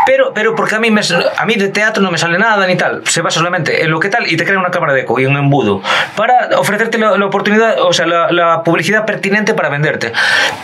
Pero, 0.07 0.33
pero 0.33 0.55
porque 0.55 0.77
a 0.77 0.79
mí, 0.81 0.91
me, 0.91 1.03
a 1.37 1.45
mí 1.45 1.55
de 1.57 1.69
teatro 1.69 2.03
no 2.03 2.11
me 2.11 2.17
sale 2.19 2.39
nada 2.39 2.67
ni 2.67 2.77
tal, 2.77 3.03
se 3.07 3.21
basa 3.21 3.39
solamente 3.41 3.83
en 3.83 3.91
lo 3.91 4.01
que 4.01 4.09
tal 4.09 4.27
y 4.31 4.37
te 4.37 4.45
crea 4.45 4.59
una 4.59 4.71
cámara 4.71 4.95
de 4.95 5.01
eco 5.03 5.19
y 5.21 5.27
un 5.27 5.37
embudo 5.37 5.83
para 6.17 6.49
ofrecerte 6.59 6.97
la, 6.99 7.19
la 7.19 7.27
oportunidad, 7.27 7.79
o 7.81 7.93
sea, 7.93 8.07
la, 8.07 8.33
la 8.33 8.63
publicidad 8.63 9.05
pertinente 9.05 9.53
para 9.55 9.69
venderte. 9.69 10.13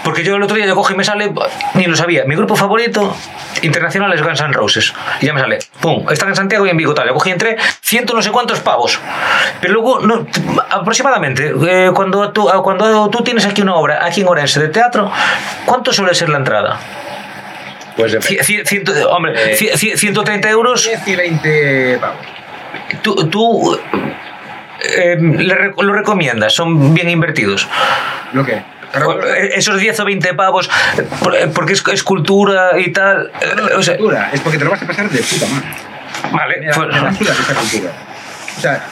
Porque 0.02 0.22
yo 0.24 0.36
el 0.36 0.42
otro 0.42 0.56
día 0.56 0.66
yo 0.66 0.74
cojo 0.74 0.92
y 0.92 0.96
me 0.96 1.04
sale, 1.04 1.30
ni 1.74 1.84
lo 1.84 1.96
sabía, 1.96 2.24
mi 2.24 2.36
grupo 2.36 2.56
favorito 2.56 3.14
internacional 3.62 4.12
es 4.14 4.22
Guns 4.22 4.40
N' 4.40 4.52
Roses. 4.52 4.94
Y 5.20 5.26
ya 5.26 5.34
me 5.34 5.40
sale, 5.40 5.53
pum, 5.80 6.06
están 6.10 6.28
en 6.30 6.36
Santiago 6.36 6.66
y 6.66 6.70
en 6.70 6.76
Vigo 6.76 6.94
tal. 6.94 7.08
Yo 7.08 7.14
cogí 7.14 7.30
entre 7.30 7.56
ciento 7.80 8.14
no 8.14 8.22
sé 8.22 8.30
cuántos 8.30 8.60
pavos. 8.60 8.98
Pero 9.60 9.74
luego, 9.74 10.00
no, 10.00 10.26
aproximadamente, 10.70 11.52
eh, 11.68 11.90
cuando, 11.94 12.30
tú, 12.32 12.48
cuando 12.62 13.08
tú 13.10 13.22
tienes 13.24 13.46
aquí 13.46 13.62
una 13.62 13.74
obra, 13.74 14.04
aquí 14.04 14.20
en 14.22 14.28
Orense, 14.28 14.60
de 14.60 14.68
teatro, 14.68 15.10
¿cuánto 15.64 15.92
suele 15.92 16.14
ser 16.14 16.28
la 16.28 16.38
entrada? 16.38 16.78
Pues 17.96 18.12
de 18.12 18.18
Cie- 18.20 18.40
cie- 18.40 18.64
ciento- 18.66 18.92
hombre, 19.10 19.34
Eh, 19.52 19.56
cie- 19.56 19.72
cie- 19.74 19.96
130 19.96 20.48
euros. 20.50 20.84
10 20.84 21.06
y 21.08 21.14
20 21.16 21.98
pavos. 22.00 22.16
Tú, 23.02 23.14
tú, 23.28 23.78
eh, 24.96 25.16
le 25.20 25.72
lo 25.76 25.92
recomiendas, 25.92 26.52
son 26.52 26.92
bien 26.92 27.08
invertidos. 27.08 27.68
¿Lo 28.32 28.44
qué? 28.44 28.62
Eh, 28.94 29.50
Esos 29.54 29.78
10 29.80 29.98
o 30.00 30.04
20 30.04 30.34
pavos, 30.34 30.70
eh, 30.98 31.50
porque 31.54 31.72
es, 31.74 31.82
es 31.92 32.02
cultura 32.02 32.78
y 32.78 32.92
tal. 32.92 33.30
eh, 33.40 33.46
No, 33.56 33.64
o 33.64 33.80
es 33.80 33.86
sea, 33.86 33.96
cultura, 33.96 34.30
es 34.32 34.40
porque 34.40 34.58
te 34.58 34.64
lo 34.64 34.70
vas 34.70 34.82
a 34.82 34.86
pasar 34.86 35.08
de 35.10 35.18
puta 35.22 35.46
madre. 35.46 35.68
vale, 36.32 36.56
Mira, 36.60 36.72
pues- 36.74 36.88
me 37.20 37.30
esa 37.30 37.54
cultura. 37.54 37.92
O 38.56 38.60
sea, 38.60 38.84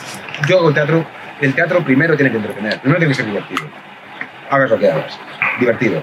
yo 0.48 0.58
hago 0.58 0.72
teatro, 0.72 1.06
el 1.40 1.54
teatro 1.54 1.84
primero 1.84 2.16
tiene 2.16 2.30
que 2.30 2.36
entretener, 2.38 2.80
primero 2.80 2.98
tiene 2.98 3.12
que 3.12 3.16
ser 3.16 3.26
divertido. 3.26 3.62
Hagas 4.50 4.70
lo 4.70 4.78
que 4.78 4.90
hagas. 4.90 5.18
Divertido. 5.60 6.02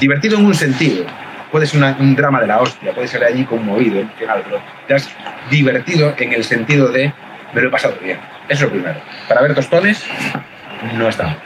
Divertido 0.00 0.38
en 0.38 0.46
un 0.46 0.54
sentido. 0.54 1.04
Puede 1.50 1.66
ser 1.66 1.78
una- 1.78 1.96
un 1.98 2.14
drama 2.14 2.40
de 2.40 2.46
la 2.46 2.60
hostia, 2.60 2.92
puede 2.92 3.08
ser 3.08 3.24
allí 3.24 3.44
conmovido, 3.44 3.98
emocional, 4.00 4.42
pero 4.44 4.60
te 4.86 4.94
has 4.94 5.08
divertido 5.50 6.14
en 6.18 6.32
el 6.32 6.44
sentido 6.44 6.88
de 6.88 7.12
me 7.52 7.60
lo 7.62 7.68
he 7.68 7.70
pasado 7.72 7.96
bien. 8.00 8.18
Eso 8.48 8.54
es 8.54 8.60
lo 8.62 8.70
primero. 8.70 9.00
Para 9.28 9.40
ver 9.42 9.54
tostones, 9.54 10.04
no 10.94 11.08
está 11.08 11.24
mal. 11.24 11.38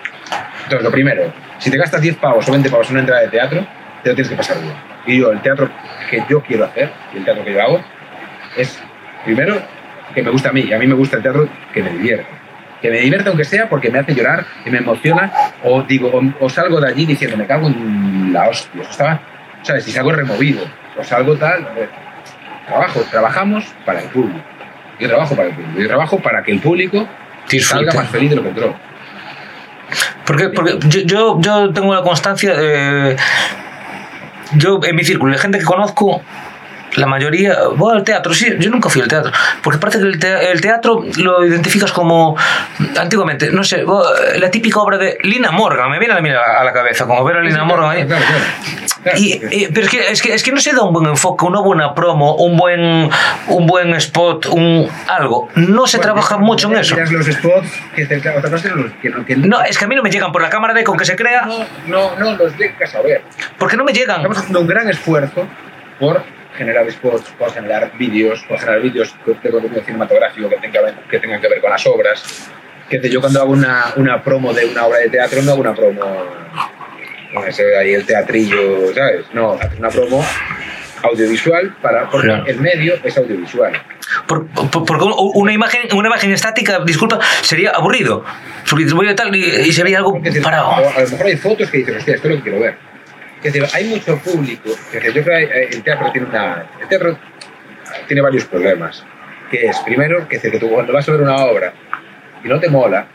Entonces, 0.75 0.85
lo 0.85 0.91
primero, 0.91 1.33
si 1.59 1.71
te 1.71 1.77
gastas 1.77 2.01
10 2.01 2.17
pavos 2.17 2.49
o 2.49 2.51
20 2.51 2.69
pavos 2.69 2.89
en 2.89 2.93
una 2.95 3.01
entrada 3.01 3.23
de 3.23 3.29
teatro, 3.29 3.65
te 4.03 4.09
lo 4.11 4.15
tienes 4.17 4.29
que 4.29 4.37
pasar 4.37 4.61
bien. 4.61 4.75
Y 5.07 5.21
yo, 5.21 5.31
el 5.31 5.41
teatro 5.41 5.71
que 6.11 6.23
yo 6.29 6.41
quiero 6.43 6.65
hacer, 6.65 6.91
y 7.13 7.19
el 7.19 7.25
teatro 7.25 7.45
que 7.45 7.53
yo 7.53 7.63
hago, 7.63 7.81
es, 8.57 8.83
primero, 9.25 9.63
que 10.15 10.23
me 10.23 10.31
gusta 10.31 10.49
a 10.49 10.53
mí, 10.53 10.63
y 10.63 10.73
a 10.73 10.79
mí 10.79 10.87
me 10.87 10.95
gusta 10.95 11.17
el 11.17 11.23
teatro 11.23 11.49
que 11.73 11.83
me 11.83 11.91
divierte. 11.91 12.27
Que 12.83 12.91
me 12.91 12.99
divierte 12.99 13.29
aunque 13.29 13.45
sea 13.45 13.69
porque 13.69 13.89
me 13.89 14.01
hace 14.01 14.15
llorar 14.15 14.45
y 14.67 14.71
me 14.71 14.79
emociona, 14.79 15.33
o 15.63 15.83
digo, 15.83 16.09
o, 16.09 16.45
o 16.45 16.49
salgo 16.49 16.81
de 16.81 16.89
allí 16.89 17.07
diciendo, 17.07 17.37
me 17.37 17.47
cago 17.47 17.69
en 17.69 18.33
la 18.33 18.49
hostia. 18.49 18.81
O 18.81 18.85
estaba, 18.85 19.21
¿sabes? 19.63 19.85
Si 19.85 19.93
salgo 19.93 20.11
removido, 20.11 20.65
o 20.99 21.05
salgo 21.05 21.37
tal, 21.37 21.69
eh, 21.77 21.89
trabajo, 22.67 23.01
trabajamos 23.11 23.65
para 23.85 24.01
el 24.01 24.09
público. 24.09 24.41
Yo 24.99 25.09
trabajo 25.09 25.37
para 25.37 25.49
el 25.49 25.55
público, 25.55 25.81
yo 25.81 25.87
trabajo 25.87 26.19
para 26.19 26.43
que 26.43 26.51
el 26.51 26.59
público 26.59 27.09
Disfrute. 27.49 27.85
salga 27.85 28.03
más 28.03 28.11
feliz 28.11 28.31
de 28.31 28.37
lo 28.37 28.43
que 28.43 28.49
entró. 28.49 28.75
Porque, 30.27 30.49
porque 30.49 30.79
yo, 30.89 31.01
yo, 31.03 31.41
yo 31.41 31.73
tengo 31.73 31.95
la 31.95 32.03
constancia, 32.03 32.55
eh, 32.57 33.17
yo 34.57 34.81
en 34.83 34.97
mi 34.97 35.05
círculo, 35.05 35.33
de 35.33 35.39
gente 35.39 35.59
que 35.59 35.65
conozco, 35.65 36.23
la 36.97 37.07
mayoría, 37.07 37.57
voy 37.77 37.97
al 37.97 38.05
teatro, 38.05 38.33
sí, 38.35 38.53
yo 38.59 38.71
nunca 38.71 38.89
fui 38.89 39.01
al 39.03 39.09
teatro, 39.09 39.33
porque 39.63 39.79
parece 39.79 39.99
que 40.01 40.05
el, 40.07 40.19
te- 40.19 40.51
el 40.53 40.61
teatro 40.61 41.05
lo 41.19 41.45
identificas 41.45 41.93
como, 41.93 42.37
antiguamente, 42.99 43.51
no 43.51 43.65
sé, 43.65 43.85
la 44.39 44.51
típica 44.51 44.81
obra 44.81 44.99
de 44.99 45.19
Lina 45.23 45.51
Morgan, 45.51 45.91
me 45.91 45.99
viene 45.99 46.15
a 46.15 46.21
la, 46.21 46.61
a 46.61 46.65
la 46.65 46.73
cabeza, 46.73 47.07
como 47.07 47.25
ver 47.25 47.37
a 47.39 47.41
Lina 47.43 47.65
Morgan 47.65 47.91
ahí. 47.91 48.07
Y, 49.17 49.41
y- 49.51 49.69
pero 49.69 49.83
es 49.87 49.91
que, 49.91 50.09
es, 50.11 50.23
que, 50.23 50.35
es 50.35 50.43
que 50.43 50.51
no 50.53 50.59
se 50.61 50.73
da 50.73 50.83
un 50.83 50.93
buen 50.93 51.07
enfoque, 51.07 51.45
una 51.45 51.61
buena 51.61 51.95
promo, 51.95 52.37
un 52.37 52.57
buen, 52.57 53.11
un 53.49 53.67
buen 53.67 53.93
spot, 53.95 54.47
un 54.47 54.89
algo. 55.09 55.49
No 55.57 55.87
se 55.87 55.99
Bueno, 55.99 56.13
trabaja 56.15 56.39
mucho 56.39 56.69
en 56.71 56.79
eso. 56.79 56.97
los 56.97 57.27
spots, 57.27 57.69
que 57.95 58.07
te, 58.07 58.17
otra 58.31 58.51
cosa 58.51 58.69
los 58.71 58.93
que 59.03 59.11
no, 59.11 59.25
que 59.27 59.37
No, 59.37 59.63
es 59.63 59.77
que 59.79 59.85
a 59.85 59.89
mí 59.89 59.95
no 59.95 60.03
me 60.03 60.11
llegan 60.11 60.33
por 60.33 60.41
la 60.41 60.49
cámara 60.49 60.73
de 60.73 60.85
con 60.85 60.97
que 60.97 61.05
se 61.05 61.17
crea, 61.17 61.43
no, 61.45 61.59
no, 61.87 62.17
no 62.19 62.37
los 62.37 62.57
llegas 62.57 62.95
a 62.95 63.03
ver. 63.03 63.23
porque 63.59 63.77
no 63.77 63.85
me 63.85 63.93
llegan. 63.93 64.17
Estamos 64.19 64.39
haciendo 64.39 64.61
un 64.61 64.67
gran 64.67 64.89
esfuerzo 64.89 65.47
por 66.01 66.23
generar 66.57 66.91
spots, 66.91 67.31
por 67.39 67.53
generar 67.53 67.93
vídeos, 67.99 68.45
por 68.49 68.59
generar 68.59 68.81
vídeos 68.81 69.15
de 69.27 69.51
contenido 69.51 69.83
cinematográfico 69.85 70.49
que 70.49 70.57
tengan, 70.57 70.95
que 71.11 71.19
tengan 71.19 71.41
que 71.41 71.49
ver 71.49 71.61
con 71.61 71.71
las 71.71 71.87
obras. 71.87 72.49
Que 72.89 73.01
sé, 73.01 73.11
yo 73.11 73.21
cuando 73.21 73.41
hago 73.41 73.53
una, 73.53 73.93
una 73.97 74.23
promo 74.23 74.53
de 74.53 74.67
una 74.67 74.85
obra 74.87 74.99
de 74.99 75.09
teatro 75.09 75.43
no 75.43 75.53
hago 75.53 75.61
una 75.61 75.75
promo 75.75 76.01
con 77.35 77.49
ese 77.49 77.77
ahí 77.77 77.95
el 77.95 78.05
teatrillo, 78.07 78.95
¿sabes? 78.95 79.25
No, 79.33 79.53
haces 79.55 79.79
una 79.79 79.89
promo 79.89 80.25
audiovisual 81.03 81.75
para, 81.83 82.09
porque 82.09 82.29
Claro. 82.29 82.47
el 82.47 82.61
medio 82.61 82.95
es 83.03 83.17
audiovisual. 83.19 83.73
Por- 84.27 84.47
por- 84.49 84.85
porque 84.85 85.05
un- 85.05 85.15
una 85.35 85.53
imagen, 85.53 85.83
una 85.95 86.09
imagen 86.09 86.33
estática, 86.33 86.79
disculpa, 86.85 87.19
sería 87.43 87.71
aburrido. 87.71 88.25
Porque 88.71 88.85
voy 88.95 89.09
a 89.09 89.15
tal 89.15 89.35
y, 89.35 89.45
y 89.45 89.73
se 89.73 89.83
veía 89.83 89.99
algo 89.99 90.19
decir, 90.23 90.43
parado. 90.43 90.71
a 90.73 90.81
lo 91.01 91.09
mejor 91.09 91.27
hay 91.27 91.37
fotos 91.37 91.71
que 91.71 91.79
dices, 91.79 91.97
hostia, 91.97 92.15
esto 92.15 92.29
es 92.29 92.35
lo 92.35 92.43
que 92.43 92.51
quiero 92.51 92.61
ver. 92.65 92.77
Decir, 93.45 93.67
hay 93.75 93.85
mucho 93.85 94.19
público. 94.19 94.71
Decir, 94.91 95.13
yo 95.13 95.23
creo 95.23 95.49
que 95.49 95.65
el 95.77 95.83
teatro 95.83 96.11
tiene 96.11 96.29
una. 96.29 96.65
El 96.81 96.89
teatro 96.89 97.19
tiene 98.07 98.23
varios 98.23 98.47
problemas. 98.47 99.05
Que 99.51 99.67
es, 99.67 99.79
primero, 99.81 100.27
que, 100.27 100.41
que 100.41 100.59
tú 100.59 100.71
cuando 100.71 100.93
vas 100.93 101.07
a 101.07 101.13
ver 101.13 101.21
una 101.21 101.37
obra 101.37 101.73
y 102.43 102.49
no 102.49 102.59
te 102.59 102.69
mola, 102.69 103.07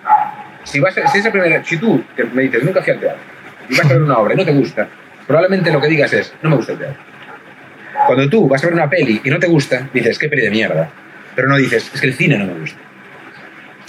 si, 0.64 0.80
vas 0.80 0.98
a, 0.98 1.08
si 1.08 1.18
esa 1.18 1.32
primera. 1.32 1.64
Si 1.64 1.78
tú 1.78 2.04
que 2.16 2.24
me 2.26 2.44
dices, 2.44 2.64
nunca 2.64 2.82
fui 2.82 2.94
al 2.94 3.00
teatro, 3.00 3.20
y 3.68 3.76
vas 3.76 3.86
a 3.86 3.94
ver 3.94 4.04
una 4.04 4.18
obra 4.20 4.34
y 4.36 4.38
no 4.38 4.46
te 4.46 4.54
gusta, 4.54 4.88
probablemente 5.26 5.72
lo 5.72 5.82
que 5.82 5.88
digas 5.88 6.14
es, 6.14 6.34
no 6.44 6.52
me 6.52 6.56
gusta 6.58 6.74
el 6.74 6.78
teatro. 6.78 7.04
Cuando 8.06 8.30
tú 8.30 8.48
vas 8.48 8.64
a 8.64 8.68
ver 8.68 8.76
una 8.76 8.90
peli 8.90 9.22
y 9.24 9.30
no 9.30 9.40
te 9.40 9.48
gusta, 9.48 9.90
dices, 9.92 10.18
qué 10.20 10.30
peli 10.30 10.44
de 10.44 10.52
mierda. 10.52 10.90
Pero 11.36 11.48
no 11.48 11.58
dices, 11.58 11.90
es 11.94 12.00
que 12.00 12.08
el 12.08 12.14
cine 12.14 12.38
no 12.38 12.46
me 12.46 12.60
gusta. 12.60 12.80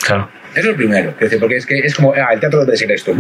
Claro. 0.03 0.31
Eso 0.53 0.61
es 0.61 0.65
lo 0.67 0.77
primero, 0.77 1.15
porque 1.39 1.57
es 1.57 1.67
que 1.67 1.79
es 1.79 1.95
como, 1.95 2.13
ah, 2.13 2.33
el 2.33 2.41
teatro 2.41 2.65
debe 2.65 2.77
ser 2.77 2.91
esto. 2.91 3.15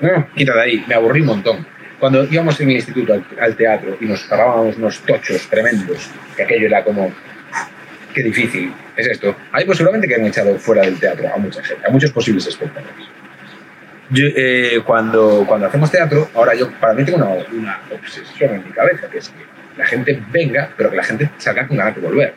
No, 0.00 0.28
quita 0.34 0.54
de 0.54 0.60
ahí, 0.60 0.84
me 0.86 0.94
aburrí 0.94 1.20
un 1.20 1.26
montón. 1.26 1.66
Cuando 1.98 2.24
íbamos 2.24 2.60
en 2.60 2.70
el 2.70 2.76
instituto 2.76 3.14
al, 3.14 3.24
al 3.40 3.56
teatro 3.56 3.96
y 4.00 4.04
nos 4.04 4.22
pagábamos 4.24 4.76
unos 4.76 5.00
tochos 5.00 5.48
tremendos, 5.48 6.10
que 6.36 6.42
aquello 6.42 6.66
era 6.66 6.84
como, 6.84 7.12
qué 8.12 8.22
difícil 8.22 8.72
es 8.96 9.06
esto. 9.06 9.36
Ahí 9.52 9.64
pues 9.64 9.78
seguramente 9.78 10.08
que 10.08 10.14
han 10.14 10.26
echado 10.26 10.56
fuera 10.58 10.82
del 10.82 10.98
teatro 10.98 11.28
a 11.32 11.36
mucha 11.38 11.62
gente, 11.62 11.86
a 11.86 11.90
muchos 11.90 12.10
posibles 12.12 12.46
espectadores. 12.46 13.06
Yo, 14.10 14.26
eh, 14.36 14.80
cuando, 14.84 15.44
cuando 15.46 15.66
hacemos 15.66 15.90
teatro, 15.90 16.28
ahora 16.34 16.54
yo 16.54 16.70
para 16.72 16.92
mí 16.92 17.04
tengo 17.04 17.18
una, 17.18 17.28
una 17.52 17.80
obsesión 17.90 18.54
en 18.54 18.64
mi 18.64 18.70
cabeza, 18.70 19.08
que 19.08 19.18
es 19.18 19.28
que 19.30 19.44
la 19.76 19.86
gente 19.86 20.22
venga, 20.30 20.70
pero 20.76 20.90
que 20.90 20.96
la 20.96 21.02
gente 21.02 21.30
salga 21.38 21.66
con 21.66 21.76
ganas 21.76 21.94
de 21.94 22.00
volver. 22.00 22.34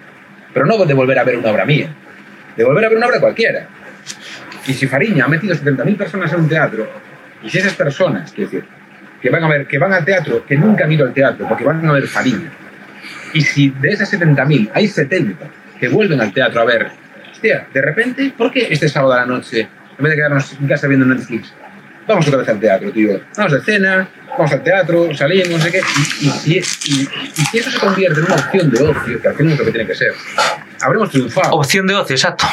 Pero 0.53 0.65
no 0.65 0.85
de 0.85 0.93
volver 0.93 1.19
a 1.19 1.23
ver 1.23 1.37
una 1.37 1.51
obra 1.51 1.65
mía, 1.65 1.89
de 2.55 2.63
volver 2.63 2.85
a 2.85 2.89
ver 2.89 2.97
una 2.97 3.07
obra 3.07 3.19
cualquiera. 3.19 3.67
Y 4.65 4.73
si 4.73 4.87
Fariña 4.87 5.25
ha 5.25 5.27
metido 5.27 5.55
70.000 5.55 5.97
personas 5.97 6.33
en 6.33 6.39
un 6.39 6.49
teatro, 6.49 6.89
y 7.43 7.49
si 7.49 7.57
esas 7.59 7.73
personas, 7.73 8.31
quiero 8.31 8.49
decir, 8.51 8.65
que 9.21 9.29
van, 9.29 9.43
a 9.43 9.47
ver, 9.47 9.67
que 9.67 9.77
van 9.77 9.93
al 9.93 10.05
teatro, 10.05 10.45
que 10.45 10.55
nunca 10.57 10.83
han 10.85 10.91
ido 10.91 11.05
al 11.05 11.13
teatro, 11.13 11.47
porque 11.47 11.63
van 11.63 11.85
a 11.87 11.91
ver 11.93 12.07
Fariña, 12.07 12.49
y 13.33 13.41
si 13.41 13.69
de 13.69 13.89
esas 13.89 14.11
70.000 14.13 14.69
hay 14.73 14.87
70 14.87 15.45
que 15.79 15.89
vuelven 15.89 16.21
al 16.21 16.31
teatro 16.33 16.61
a 16.61 16.65
ver, 16.65 16.87
hostia, 17.31 17.67
de 17.73 17.81
repente, 17.81 18.33
¿por 18.37 18.51
qué 18.51 18.67
este 18.69 18.87
sábado 18.89 19.13
a 19.13 19.17
la 19.17 19.25
noche, 19.25 19.61
en 19.97 20.03
vez 20.03 20.11
de 20.11 20.15
quedarnos 20.15 20.53
en 20.59 20.67
casa 20.67 20.87
viendo 20.87 21.05
Netflix, 21.05 21.53
vamos 22.07 22.27
otra 22.27 22.39
vez 22.39 22.49
al 22.49 22.59
teatro, 22.59 22.91
tío? 22.91 23.19
Vamos 23.35 23.51
de 23.53 23.61
cena, 23.61 24.07
vamos 24.29 24.51
al 24.51 24.63
teatro, 24.63 25.13
salimos, 25.15 25.49
no 25.49 25.59
sé 25.59 25.71
qué, 25.71 25.81
y, 26.21 26.27
y 26.27 26.61
si- 26.61 26.91
y- 27.01 27.09
y 27.41 27.45
si 27.45 27.57
eso 27.57 27.69
se 27.71 27.79
convierte 27.79 28.19
en 28.19 28.25
una 28.27 28.35
opción 28.35 28.69
de 28.71 28.81
ocio, 28.83 29.21
que 29.21 29.27
al 29.27 29.35
final 29.35 29.53
es 29.53 29.59
lo 29.59 29.65
que 29.65 29.71
tiene 29.71 29.87
que 29.87 29.95
ser, 29.95 30.13
habremos 30.81 31.09
triunfado. 31.11 31.51
Opción 31.53 31.85
de 31.87 31.95
ocio, 31.95 32.15
exacto. 32.15 32.45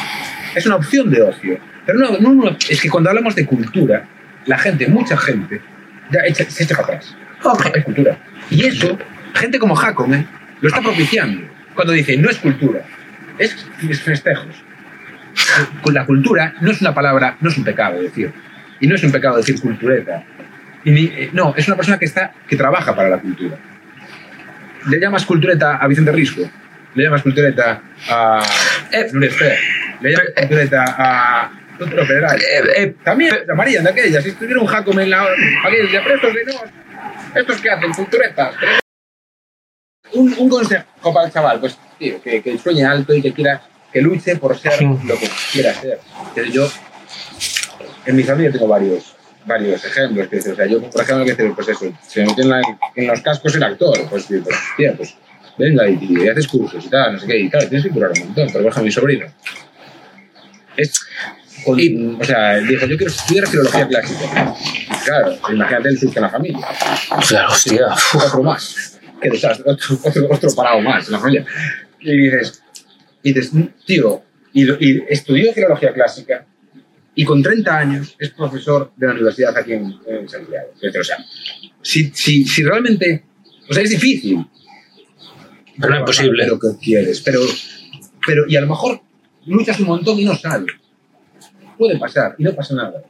Es 0.54 0.66
una 0.66 0.76
opción 0.76 1.10
de 1.10 1.22
ocio. 1.22 1.58
Pero 1.86 1.98
no, 1.98 2.18
no, 2.18 2.32
no, 2.34 2.56
es 2.68 2.80
que 2.80 2.88
cuando 2.88 3.10
hablamos 3.10 3.34
de 3.34 3.44
cultura, 3.46 4.04
la 4.46 4.58
gente, 4.58 4.86
mucha 4.88 5.16
gente, 5.16 5.60
ya 6.10 6.20
echa- 6.26 6.48
se 6.50 6.64
echa 6.64 6.74
para 6.76 6.88
atrás. 6.98 7.16
Es 7.74 7.84
cultura. 7.84 8.18
Y 8.50 8.64
eso, 8.66 8.98
gente 9.34 9.58
como 9.58 9.74
Jacome 9.74 10.26
lo 10.60 10.68
está 10.68 10.80
propiciando. 10.80 11.42
Cuando 11.74 11.92
dice, 11.92 12.16
no 12.16 12.30
es 12.30 12.38
cultura, 12.38 12.80
es, 13.38 13.66
es 13.88 14.00
festejos. 14.00 14.62
Con 15.82 15.94
La 15.94 16.04
cultura 16.06 16.54
no 16.60 16.70
es 16.70 16.80
una 16.80 16.94
palabra, 16.94 17.36
no 17.40 17.48
es 17.50 17.56
un 17.58 17.64
pecado 17.64 18.00
decir. 18.00 18.32
Y 18.80 18.86
no 18.86 18.94
es 18.94 19.02
un 19.02 19.10
pecado 19.12 19.36
decir 19.36 19.60
cultureta. 19.60 20.22
Y 20.84 20.90
ni- 20.90 21.06
eh, 21.06 21.30
no, 21.32 21.54
es 21.56 21.66
una 21.66 21.76
persona 21.76 21.98
que, 21.98 22.04
está, 22.04 22.32
que 22.46 22.56
trabaja 22.56 22.94
para 22.94 23.08
la 23.08 23.18
cultura. 23.18 23.56
Le 24.86 25.00
llamas 25.00 25.24
cultureta 25.24 25.76
a 25.76 25.86
Vicente 25.88 26.12
Risco, 26.12 26.42
le 26.94 27.02
llamas 27.04 27.22
cultureta 27.22 27.80
a 28.08 28.42
Eh, 28.92 29.08
le 30.00 30.10
llamas 30.10 30.26
eh, 30.28 30.34
cultureta 30.40 30.84
a 30.98 31.50
Federal. 31.78 32.40
Eh, 32.40 32.62
eh, 32.76 32.94
También 33.04 33.34
llamarían 33.46 33.84
de 33.84 33.90
aquellas. 33.90 34.22
Si 34.22 34.30
estuviera 34.30 34.60
un 34.60 34.66
Jacome 34.66 35.02
en 35.04 35.10
la. 35.10 35.26
Aquellos 35.64 35.92
de 35.92 36.00
pero 36.00 36.14
estos 36.16 36.34
de 36.34 36.44
no. 36.44 37.40
¿Estos 37.40 37.60
que 37.60 37.70
hacen? 37.70 37.92
Culturetas. 37.92 38.54
un, 40.12 40.32
un 40.38 40.48
consejo 40.48 40.84
para 41.12 41.26
el 41.26 41.32
chaval, 41.32 41.58
pues, 41.60 41.76
tío, 41.98 42.22
que, 42.22 42.40
que 42.42 42.56
sueñe 42.58 42.84
alto 42.84 43.12
y 43.14 43.20
que 43.20 43.32
quiera, 43.32 43.60
que 43.92 44.00
luche 44.00 44.36
por 44.36 44.56
ser 44.56 44.72
Sí. 44.74 44.84
lo 45.04 45.18
que 45.18 45.28
quiera 45.52 45.74
ser. 45.74 45.98
Pero 46.34 46.46
yo, 46.48 46.70
en 48.06 48.14
mi 48.16 48.22
familia 48.22 48.52
tengo 48.52 48.68
varios, 48.68 49.16
varios 49.44 49.84
ejemplos. 49.84 50.28
Que, 50.28 50.38
o 50.38 50.54
sea, 50.54 50.66
yo, 50.66 50.80
por 50.90 51.02
ejemplo, 51.02 51.24
que 51.24 51.44
pues 51.52 51.68
eso, 51.68 51.92
se 52.06 52.20
me 52.20 52.26
metió 52.28 52.44
en, 52.44 52.50
la- 52.50 52.78
en 52.94 53.06
los 53.08 53.20
cascos 53.22 53.54
el 53.56 53.62
actor, 53.64 53.98
pues, 54.08 54.26
tío, 54.28 54.42
pues, 54.44 54.56
tía, 54.76 54.94
pues, 54.96 55.16
venga 55.58 55.88
y, 55.88 55.98
y 56.00 56.28
haces 56.28 56.46
cursos 56.46 56.84
y 56.84 56.88
tal, 56.88 57.14
no 57.14 57.18
sé 57.18 57.26
qué, 57.26 57.38
y 57.38 57.50
claro, 57.50 57.68
tienes 57.68 57.86
que 57.86 57.92
curar 57.92 58.12
un 58.12 58.18
montón. 58.26 58.46
Pero, 58.46 58.62
por 58.62 58.70
ejemplo, 58.72 58.82
mi 58.84 58.92
sobrino, 58.92 59.26
es, 60.76 60.92
con- 61.64 61.78
Y- 61.80 62.16
o 62.20 62.24
sea, 62.24 62.56
dijo, 62.58 62.86
yo 62.86 62.96
quiero 62.96 63.12
estudiar 63.12 63.46
filología 63.46 63.86
clásica. 63.88 64.54
Claro, 65.04 65.38
imagínate 65.52 65.88
el 65.88 65.98
susto 65.98 66.18
en 66.18 66.22
la 66.22 66.30
familia 66.30 66.66
Claro, 67.28 67.52
hostia. 67.52 67.86
otro 68.14 68.42
más. 68.42 69.00
Qué 69.20 69.30
desastre, 69.30 69.64
otro, 69.70 69.98
otro, 70.04 70.28
otro 70.30 70.54
parado 70.54 70.80
más 70.80 71.06
en 71.06 71.12
la 71.12 71.18
familia. 71.18 71.46
Y 72.00 72.16
dices, 72.16 72.62
y 73.22 73.32
dices 73.32 73.52
tío, 73.86 74.22
y, 74.52 74.64
y 74.70 75.02
estudió 75.08 75.52
filología 75.52 75.92
clásica 75.92 76.46
y 77.14 77.24
con 77.24 77.42
30 77.42 77.78
años 77.78 78.16
es 78.18 78.30
profesor 78.30 78.92
de 78.96 79.06
la 79.06 79.12
universidad 79.14 79.56
aquí 79.56 79.72
en, 79.72 79.94
en 80.06 80.28
Santiago. 80.28 80.68
O 81.00 81.04
sea, 81.04 81.16
si, 81.80 82.10
si, 82.14 82.44
si 82.44 82.62
realmente, 82.64 83.24
o 83.68 83.72
sea, 83.72 83.82
es 83.82 83.90
difícil. 83.90 84.44
Pero 85.78 85.92
no 85.94 86.00
imposible. 86.00 86.46
Lo 86.46 86.58
que 86.58 86.68
quieres, 86.80 87.20
pero, 87.20 87.40
pero, 88.26 88.44
y 88.48 88.56
a 88.56 88.60
lo 88.60 88.68
mejor 88.68 89.00
luchas 89.46 89.78
un 89.80 89.86
montón 89.86 90.18
y 90.18 90.24
no 90.24 90.34
sale. 90.36 90.66
Puede 91.78 91.98
pasar 91.98 92.34
y 92.38 92.44
no 92.44 92.52
pasa 92.54 92.74
nada. 92.74 93.02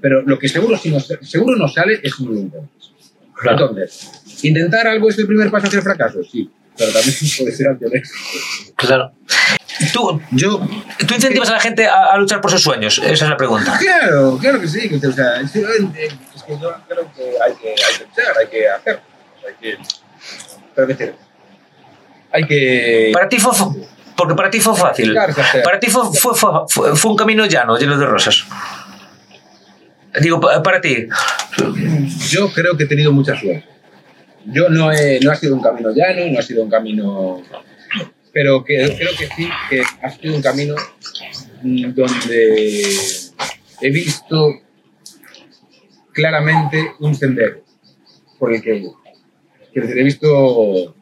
Pero 0.00 0.22
lo 0.22 0.38
que 0.38 0.48
seguro, 0.48 0.76
si 0.76 0.90
no, 0.90 1.00
seguro 1.00 1.56
no 1.56 1.66
sale 1.68 2.00
es 2.02 2.18
un 2.20 2.36
intento. 2.36 2.68
Claro. 3.34 3.70
Entonces, 3.70 4.10
¿intentar 4.44 4.86
algo 4.86 5.08
es 5.08 5.18
el 5.18 5.26
primer 5.26 5.50
paso 5.50 5.66
hacia 5.66 5.78
el 5.78 5.82
fracaso? 5.82 6.18
Sí, 6.24 6.50
pero 6.76 6.92
también 6.92 7.14
puede 7.38 7.52
ser 7.52 7.68
ante 7.68 7.86
el 7.86 7.94
éxito. 7.96 8.18
Claro. 8.76 9.12
Tú, 9.92 10.20
Yo, 10.32 10.60
tú 11.06 11.14
incentivas 11.14 11.48
a 11.50 11.52
la 11.54 11.60
gente 11.60 11.86
a, 11.86 12.06
a 12.12 12.18
luchar 12.18 12.40
por 12.40 12.50
sus 12.50 12.62
sueños. 12.62 12.98
Esa 12.98 13.24
es 13.24 13.30
la 13.30 13.36
pregunta. 13.36 13.78
claro, 13.78 14.36
claro 14.40 14.60
que 14.60 14.66
sí. 14.68 14.88
que, 14.88 15.06
o 15.06 15.12
sea, 15.12 15.40
es, 15.40 15.52
que, 15.52 15.60
eh, 15.60 16.10
que 16.46 16.52
yo 16.60 16.74
creo 16.88 17.12
que 17.14 17.22
hay 17.40 17.52
que, 17.54 17.68
hay 17.70 17.98
que 17.98 18.04
luchar, 18.04 18.38
hay 18.40 18.46
que 18.48 18.68
hacerlo. 18.68 19.00
Hay 19.46 19.54
que, 19.60 19.78
pero 20.74 20.86
qué 20.88 20.94
decir, 20.94 21.14
hay 22.32 22.44
que... 22.44 23.10
Para 23.14 23.28
ti 23.28 23.38
fu- 23.38 23.52
porque 24.18 24.34
para 24.34 24.50
ti 24.50 24.60
fue 24.60 24.76
fácil. 24.76 25.12
Claro. 25.12 25.32
Para 25.64 25.78
ti 25.80 25.86
fue, 25.88 26.02
fue, 26.12 26.34
fue, 26.34 26.50
fue- 26.96 27.10
un 27.10 27.16
camino 27.16 27.46
llano, 27.46 27.78
lleno 27.78 27.96
de 27.96 28.04
rosas. 28.04 28.44
Digo, 30.20 30.40
pa- 30.40 30.62
para 30.62 30.80
ti. 30.80 31.06
Yo 32.28 32.52
creo 32.52 32.76
que 32.76 32.84
he 32.84 32.86
tenido 32.86 33.12
mucha 33.12 33.38
suerte. 33.38 33.64
Yo 34.46 34.68
no, 34.68 34.90
he, 34.92 35.20
no 35.20 35.30
ha 35.30 35.34
sido 35.36 35.54
un 35.54 35.62
camino 35.62 35.90
llano, 35.94 36.26
no 36.32 36.38
ha 36.38 36.42
sido 36.42 36.62
un 36.64 36.70
camino... 36.70 37.42
Pero 38.32 38.62
que, 38.64 38.94
creo 38.96 39.10
que 39.18 39.26
sí, 39.36 39.48
que 39.70 39.82
ha 40.02 40.10
sido 40.10 40.34
un 40.34 40.42
camino 40.42 40.74
mm, 41.62 41.92
donde 41.94 42.82
he 43.80 43.90
visto 43.90 44.52
claramente 46.12 46.92
un 47.00 47.14
sendero 47.14 47.62
por 48.38 48.52
el 48.54 48.62
que. 48.62 48.84
Quiero 49.72 49.86
decir, 49.88 50.00
he 50.00 50.04
visto... 50.04 50.28
O 50.30 50.94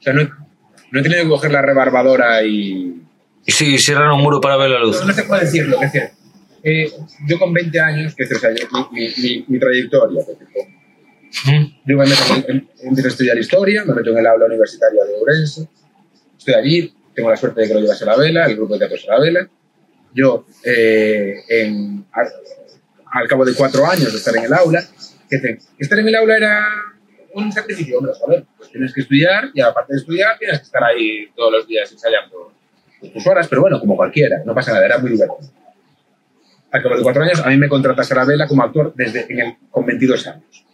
sea, 0.00 0.12
no 0.12 0.22
he, 0.22 0.30
no 0.90 1.00
he 1.00 1.02
tenido 1.02 1.22
que 1.24 1.28
coger 1.28 1.52
la 1.52 1.62
rebarbadora 1.62 2.42
y, 2.42 3.02
Y 3.46 3.52
si 3.52 3.78
cierran 3.78 4.10
un 4.12 4.20
muro 4.22 4.40
para 4.40 4.56
ver 4.56 4.70
la 4.70 4.78
luz. 4.80 5.00
no, 5.00 5.06
no 5.06 5.12
se 5.14 5.22
puede 5.24 5.42
decirlo, 5.44 5.80
es 5.82 5.92
decir, 5.92 6.10
eh, 6.62 6.90
yo 7.26 7.38
con 7.38 7.52
20 7.52 7.80
años, 7.80 8.14
que 8.14 8.24
es 8.24 8.32
o 8.32 8.38
sea, 8.38 8.50
mi, 8.92 9.08
mi, 9.22 9.44
mi, 9.48 9.58
trayectoria, 9.58 10.24
por 10.24 10.36
Mm. 11.44 11.64
yo 11.84 11.96
me 11.98 12.06
meto 12.06 12.22
empiezo 12.82 13.08
a 13.08 13.10
estudiar 13.10 13.36
historia, 13.38 13.84
me 13.84 13.92
meto 13.94 14.10
en 14.10 14.18
el 14.18 14.26
aula 14.26 14.46
universitaria 14.46 15.04
de 15.04 15.12
Ourense, 15.14 15.68
estoy 16.38 16.54
allí, 16.54 16.94
tengo 17.14 17.28
la 17.28 17.36
suerte 17.36 17.60
de 17.60 17.68
que 17.68 17.74
lo 17.74 17.80
llevas 17.80 18.00
a 18.00 18.06
la 18.06 18.16
vela, 18.16 18.46
el 18.46 18.56
grupo 18.56 18.72
de 18.78 18.88
teatro 18.88 18.96
a 19.12 19.18
la 19.18 19.20
vela. 19.24 19.48
Yo, 20.14 20.46
eh, 20.64 21.34
en- 21.50 22.06
al, 22.12 22.28
al 23.12 23.28
cabo 23.28 23.44
de 23.44 23.54
cuatro 23.54 23.84
años 23.86 24.10
de 24.10 24.18
estar 24.18 24.34
en 24.36 24.44
el 24.44 24.52
aula, 24.54 24.82
que 25.28 25.38
te- 25.38 25.58
estar 25.78 25.98
en 25.98 26.08
el 26.08 26.14
aula 26.14 26.36
era 26.38 26.66
un 27.38 27.52
sacrificio, 27.52 27.98
hombre, 27.98 28.12
joder, 28.18 28.44
pues 28.56 28.70
tienes 28.70 28.92
que 28.92 29.00
estudiar 29.02 29.50
y 29.54 29.60
aparte 29.60 29.92
de 29.92 29.98
estudiar 29.98 30.38
tienes 30.38 30.58
que 30.58 30.64
estar 30.64 30.84
ahí 30.84 31.28
todos 31.34 31.52
los 31.52 31.66
días 31.66 31.90
ensayando 31.90 32.52
tus 33.12 33.26
horas, 33.26 33.46
pero 33.48 33.62
bueno, 33.62 33.78
como 33.80 33.96
cualquiera, 33.96 34.42
no 34.44 34.54
pasa 34.54 34.72
nada, 34.72 34.86
era 34.86 34.98
muy 34.98 35.10
divertido. 35.10 35.50
Al 36.70 36.82
cabo 36.82 36.96
de 36.96 37.02
cuatro 37.02 37.22
años, 37.22 37.40
a 37.40 37.48
mí 37.48 37.56
me 37.56 37.68
contrata 37.68 38.04
Sara 38.04 38.24
Vela 38.24 38.46
como 38.46 38.62
actor 38.62 38.92
desde 38.94 39.26
en 39.32 39.40
el, 39.40 39.56
con 39.70 39.86
22 39.86 40.26
años. 40.26 40.64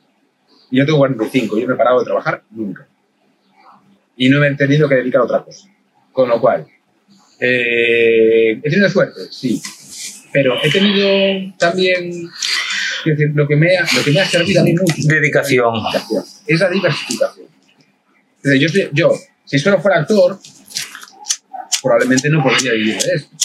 Y 0.70 0.78
yo 0.78 0.86
tengo 0.86 0.98
45, 0.98 1.58
yo 1.58 1.68
no 1.68 1.74
he 1.74 1.76
parado 1.76 2.00
de 2.00 2.04
trabajar 2.04 2.42
nunca. 2.50 2.86
Y 4.16 4.28
no 4.28 4.40
me 4.40 4.48
he 4.48 4.54
tenido 4.56 4.88
que 4.88 4.96
dedicar 4.96 5.20
a 5.20 5.24
otra 5.24 5.42
cosa. 5.44 5.68
Con 6.12 6.28
lo 6.28 6.40
cual, 6.40 6.66
eh, 7.38 8.60
¿he 8.62 8.70
tenido 8.70 8.88
suerte? 8.88 9.20
Sí. 9.30 9.60
Pero 10.32 10.56
he 10.62 10.70
tenido 10.70 11.54
también, 11.58 12.28
quiero 13.04 13.18
decir, 13.18 13.32
lo 13.36 13.46
que 13.46 13.56
me 13.56 13.76
ha, 13.76 13.82
lo 13.82 14.02
que 14.04 14.10
me 14.10 14.20
ha 14.20 14.24
servido 14.26 14.60
a 14.60 14.64
mí 14.64 14.72
mucho 14.72 14.94
Dedicación. 15.04 15.74
es 16.46 16.58
la 16.60 16.68
diversificación. 16.70 17.46
Es 18.42 18.50
decir, 18.50 18.68
yo, 18.68 18.90
yo, 18.92 19.18
si 19.44 19.58
solo 19.58 19.80
fuera 19.80 20.00
actor, 20.00 20.38
probablemente 21.82 22.28
no 22.30 22.42
podría 22.42 22.72
vivir 22.72 22.96
de 23.00 23.14
esto. 23.14 23.36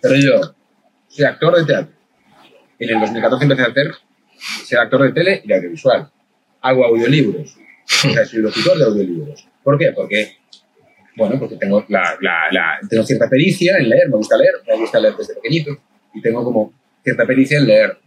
Pero 0.00 0.16
yo 0.16 0.54
soy 1.08 1.24
actor 1.24 1.56
de 1.56 1.64
teatro. 1.64 1.92
En 2.78 2.90
el 2.90 3.00
2014 3.00 3.44
empecé 3.44 3.62
a 3.62 3.66
hacer 3.66 3.86
ser 4.66 4.78
actor 4.78 5.02
de 5.02 5.12
tele 5.12 5.40
y 5.44 5.48
de 5.48 5.54
audiovisual. 5.54 6.10
Hago 6.60 6.84
audiolibros. 6.86 7.56
O 8.04 8.10
sea, 8.12 8.24
soy 8.24 8.40
locutor 8.40 8.78
de 8.78 8.84
audiolibros. 8.84 9.46
¿Por 9.62 9.78
qué? 9.78 9.92
Porque, 9.92 10.36
bueno, 11.16 11.38
porque 11.38 11.56
tengo, 11.56 11.84
la, 11.88 12.16
la- 12.20 12.50
la- 12.50 12.78
tengo 12.88 13.04
cierta 13.04 13.28
pericia 13.28 13.76
en 13.78 13.88
leer, 13.88 14.08
me 14.08 14.16
gusta 14.16 14.36
leer, 14.36 14.54
me 14.66 14.76
gusta 14.76 14.98
leer 14.98 15.14
desde 15.16 15.34
pequeñito, 15.34 15.70
y 16.14 16.20
tengo 16.20 16.42
como 16.44 16.72
cierta 17.04 17.24
pericia 17.26 17.58
en 17.58 17.66
leer 17.66 17.98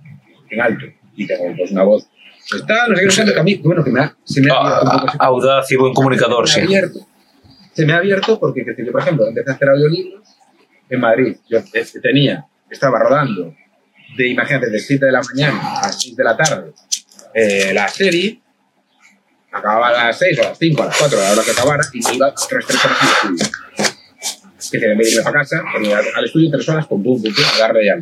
en 0.56 0.62
alto. 0.62 0.86
Y 1.16 1.28
tengo 1.28 1.54
pues, 1.56 1.72
una 1.72 1.84
voz. 1.84 2.08
Está, 2.56 2.88
no 2.88 2.96
sé 2.96 3.02
qué, 3.02 3.06
no 3.08 3.12
sé, 3.12 3.26
que 3.34 3.40
a 3.40 3.44
mí, 3.44 3.56
bueno, 3.64 3.84
que 3.84 3.92
me 3.92 4.02
ha, 4.02 4.16
se 4.24 4.42
me 4.42 4.52
ha 4.52 4.56
abierto 4.56 4.84
un 4.86 4.92
poco 4.92 5.08
ese- 5.08 5.18
Ah, 5.20 5.26
audaz 5.26 5.72
y 5.72 5.76
buen 5.76 5.94
comunicador, 5.94 6.48
se 6.50 6.62
me 6.62 6.68
sí. 6.68 6.76
ha 6.76 6.78
abierto. 6.80 7.00
Se 7.74 7.86
me 7.86 7.94
ha 7.94 7.98
abierto 7.98 8.40
porque, 8.40 8.64
que 8.66 8.86
yo, 8.86 8.92
por 8.92 9.02
ejemplo, 9.02 9.28
empecé 9.28 9.50
a 9.52 9.54
hacer 9.54 9.70
audiolibros 9.70 10.24
en 10.90 11.00
Madrid. 11.00 11.38
Yo 11.50 11.60
tenía, 12.02 12.46
estaba 12.70 13.00
rodando 13.00 13.54
de, 14.18 14.28
imagínate, 14.30 14.70
de 14.70 14.80
7 14.80 15.06
de 15.06 15.12
la 15.12 15.22
mañana 15.22 15.80
a 15.82 15.92
6 15.92 16.16
de 16.16 16.24
la 16.24 16.38
tarde 16.38 16.72
eh, 17.34 17.72
la 17.74 17.88
serie, 17.90 18.40
acababa 19.52 19.90
a 19.90 20.06
las 20.08 20.20
6 20.20 20.40
o 20.40 20.42
a 20.44 20.50
las 20.50 20.58
5, 20.58 20.84
a 20.84 20.86
las 20.86 20.98
4, 20.98 21.20
a 21.20 21.22
la 21.24 21.32
hora 21.32 21.44
que 21.44 21.52
acabara, 21.52 21.84
y 21.94 22.00
me 22.02 22.14
iba 22.16 22.34
3, 22.34 22.66
3 22.68 22.86
horas 22.86 22.98
al 23.02 23.34
estudio. 23.36 23.52
Que 24.72 24.78
en 24.92 24.98
vez 24.98 25.08
de 25.08 25.14
irme 25.14 25.24
para 25.24 25.40
casa, 25.42 25.62
iba 25.84 26.00
al 26.16 26.26
estudio 26.26 26.50
3 26.52 26.70
horas, 26.70 26.88
pum, 26.88 27.04
pum, 27.04 27.22
pum, 27.22 27.34
pum, 27.34 27.44
a 27.56 27.60
darle 27.60 27.86
ya. 27.86 27.96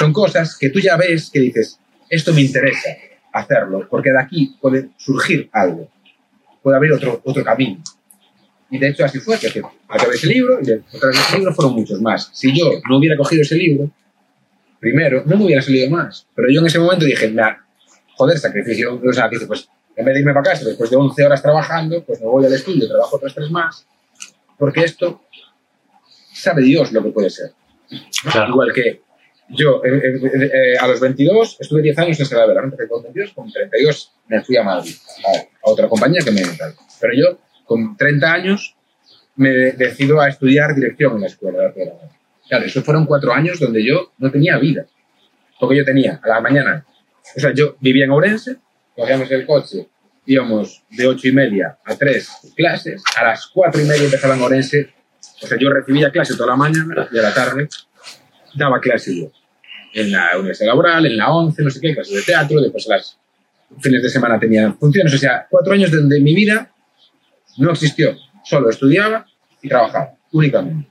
Son 0.00 0.14
cosas 0.14 0.56
que 0.56 0.70
tú 0.70 0.80
ya 0.80 0.96
ves 0.96 1.28
que 1.30 1.40
dices, 1.40 1.78
esto 2.08 2.32
me 2.32 2.40
interesa 2.40 2.88
hacerlo, 3.34 3.86
porque 3.90 4.10
de 4.10 4.18
aquí 4.18 4.56
puede 4.58 4.88
surgir 4.96 5.50
algo, 5.52 5.90
puede 6.62 6.78
haber 6.78 6.92
otro, 6.94 7.20
otro 7.22 7.44
camino. 7.44 7.82
Y 8.70 8.78
de 8.78 8.88
hecho 8.88 9.04
así 9.04 9.20
fue, 9.20 9.38
que 9.38 9.62
acabé 9.88 10.14
ese 10.14 10.28
libro 10.28 10.58
y 10.62 10.64
detrás 10.64 11.02
de 11.02 11.20
ese 11.20 11.36
libro 11.36 11.52
fueron 11.52 11.74
muchos 11.74 12.00
más. 12.00 12.30
Si 12.32 12.58
yo 12.58 12.80
no 12.88 12.96
hubiera 12.96 13.14
cogido 13.14 13.42
ese 13.42 13.56
libro, 13.56 13.90
primero, 14.78 15.22
no 15.26 15.36
me 15.36 15.44
hubiera 15.44 15.60
salido 15.60 15.90
más. 15.90 16.26
Pero 16.34 16.48
yo 16.50 16.60
en 16.60 16.66
ese 16.68 16.78
momento 16.78 17.04
dije, 17.04 17.30
nah, 17.30 17.56
joder, 18.16 18.38
sacrificio, 18.38 18.98
o 19.06 19.12
sea, 19.12 19.28
pues 19.28 19.68
en 19.96 20.04
vez 20.06 20.14
de 20.14 20.20
irme 20.20 20.32
para 20.32 20.50
casa 20.50 20.64
después 20.64 20.88
de 20.88 20.96
11 20.96 21.26
horas 21.26 21.42
trabajando, 21.42 22.02
pues 22.04 22.18
me 22.22 22.26
voy 22.26 22.46
al 22.46 22.54
estudio, 22.54 22.88
trabajo 22.88 23.16
otras 23.16 23.34
tres 23.34 23.50
más, 23.50 23.86
porque 24.56 24.80
esto 24.80 25.20
sabe 26.32 26.62
Dios 26.62 26.90
lo 26.90 27.02
que 27.02 27.10
puede 27.10 27.28
ser. 27.28 27.52
Claro. 28.22 28.48
Igual 28.48 28.72
que 28.72 29.09
yo 29.50 29.82
eh, 29.84 29.90
eh, 29.90 30.50
eh, 30.52 30.78
a 30.78 30.86
los 30.86 31.00
22 31.00 31.58
estuve 31.60 31.82
10 31.82 31.98
años 31.98 32.20
en 32.20 32.26
Salavera, 32.26 32.60
¿no? 32.60 32.68
empecé 32.68 32.88
con 32.88 33.02
22, 33.02 33.32
con 33.32 33.50
32 33.50 34.12
me 34.28 34.42
fui 34.42 34.56
a 34.56 34.62
Madrid, 34.62 34.94
a, 35.26 35.38
a 35.38 35.70
otra 35.70 35.88
compañía 35.88 36.20
que 36.24 36.30
me 36.30 36.42
tal. 36.42 36.74
Pero 37.00 37.12
yo 37.14 37.38
con 37.64 37.96
30 37.96 38.32
años 38.32 38.76
me 39.36 39.50
decido 39.72 40.20
a 40.20 40.28
estudiar 40.28 40.74
dirección 40.74 41.14
en 41.14 41.22
la 41.22 41.26
escuela 41.26 41.62
de 41.62 41.84
dramático. 41.84 42.14
Claro, 42.48 42.64
esos 42.64 42.84
fueron 42.84 43.06
cuatro 43.06 43.32
años 43.32 43.58
donde 43.58 43.84
yo 43.84 44.12
no 44.18 44.30
tenía 44.30 44.58
vida. 44.58 44.86
Porque 45.58 45.76
yo 45.76 45.84
tenía 45.84 46.20
a 46.22 46.28
la 46.28 46.40
mañana, 46.40 46.84
o 47.36 47.40
sea, 47.40 47.52
yo 47.54 47.76
vivía 47.80 48.04
en 48.04 48.10
Ourense, 48.10 48.56
cogíamos 48.96 49.30
el 49.30 49.46
coche, 49.46 49.88
íbamos 50.26 50.84
de 50.90 51.06
ocho 51.06 51.28
y 51.28 51.32
media 51.32 51.78
a 51.84 51.96
tres 51.96 52.30
clases, 52.56 53.02
a 53.16 53.24
las 53.24 53.46
cuatro 53.46 53.80
y 53.80 53.84
media 53.84 54.04
empezaba 54.04 54.34
en 54.34 54.42
Ourense, 54.42 54.90
o 55.42 55.46
sea, 55.46 55.58
yo 55.58 55.70
recibía 55.70 56.10
clase 56.10 56.34
toda 56.34 56.50
la 56.50 56.56
mañana 56.56 57.08
y 57.12 57.18
a 57.18 57.22
la 57.22 57.34
tarde 57.34 57.68
daba 58.54 58.80
clase 58.80 59.16
yo. 59.16 59.30
En 59.92 60.12
la 60.12 60.30
universidad 60.38 60.68
laboral, 60.68 61.06
en 61.06 61.16
la 61.16 61.32
11, 61.32 61.62
no 61.62 61.70
sé 61.70 61.80
qué, 61.80 61.94
clases 61.94 62.14
de 62.14 62.22
teatro, 62.22 62.60
después 62.60 62.88
a 62.88 62.96
las 62.96 63.18
fines 63.80 64.02
de 64.02 64.08
semana 64.08 64.38
tenía 64.38 64.72
funciones, 64.72 65.14
o 65.14 65.18
sea, 65.18 65.46
cuatro 65.48 65.72
años 65.72 65.90
donde 65.90 66.20
mi 66.20 66.34
vida 66.34 66.72
no 67.58 67.72
existió, 67.72 68.16
solo 68.44 68.70
estudiaba 68.70 69.26
y 69.62 69.68
trabajaba, 69.68 70.14
únicamente. 70.32 70.88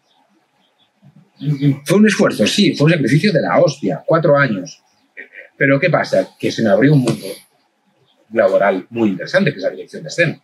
Fue 1.85 1.97
un 1.97 2.07
esfuerzo, 2.07 2.45
sí, 2.45 2.75
fue 2.75 2.85
un 2.85 2.91
sacrificio 2.91 3.31
de 3.31 3.41
la 3.41 3.59
hostia, 3.59 4.03
cuatro 4.05 4.37
años. 4.37 4.81
Pero 5.57 5.79
¿qué 5.79 5.89
pasa? 5.89 6.29
Que 6.37 6.51
se 6.51 6.61
me 6.63 6.69
abrió 6.69 6.93
un 6.93 6.99
mundo 6.99 7.25
laboral 8.33 8.85
muy 8.89 9.09
interesante, 9.09 9.51
que 9.51 9.57
es 9.57 9.63
la 9.63 9.69
dirección 9.69 10.03
de 10.03 10.09
escena. 10.09 10.41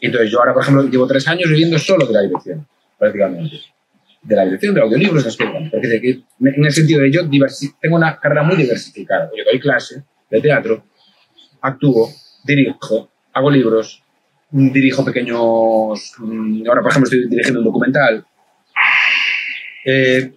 Entonces 0.00 0.30
yo 0.30 0.40
ahora, 0.40 0.52
por 0.52 0.62
ejemplo, 0.62 0.82
llevo 0.84 1.06
tres 1.06 1.26
años 1.28 1.48
viviendo 1.48 1.78
solo 1.78 2.06
de 2.06 2.12
la 2.12 2.22
dirección, 2.22 2.66
prácticamente. 2.98 3.60
De 4.26 4.34
la 4.34 4.44
dirección, 4.44 4.74
de 4.74 4.80
audiolibros, 4.80 5.22
de 5.22 5.30
escritura. 5.30 5.68
Porque 5.70 6.24
en 6.40 6.64
el 6.64 6.72
sentido 6.72 7.00
de 7.02 7.12
yo 7.12 7.22
tengo 7.80 7.96
una 7.96 8.18
carrera 8.18 8.42
muy 8.42 8.56
diversificada. 8.56 9.30
Yo 9.36 9.44
doy 9.44 9.60
clase 9.60 10.02
de 10.30 10.40
teatro, 10.40 10.84
actúo, 11.60 12.10
dirijo, 12.44 13.10
hago 13.32 13.50
libros, 13.50 14.02
dirijo 14.50 15.04
pequeños... 15.04 16.14
Mm, 16.18 16.66
ahora, 16.68 16.82
por 16.82 16.90
ejemplo, 16.90 17.10
estoy 17.10 17.28
dirigiendo 17.28 17.60
un 17.60 17.66
documental. 17.66 18.26
Eh, 19.84 20.32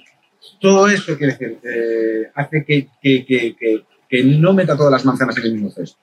todo 0.59 0.87
eso 0.87 1.17
quiere 1.17 1.33
decir, 1.33 1.59
eh, 1.63 2.31
hace 2.35 2.63
que, 2.65 2.87
que, 3.01 3.25
que, 3.25 3.85
que, 4.07 4.23
no 4.23 4.53
meta 4.53 4.75
todas 4.75 4.91
las 4.91 5.05
manzanas 5.05 5.37
en 5.37 5.43
el 5.43 5.53
mismo 5.53 5.71
cesto. 5.71 5.97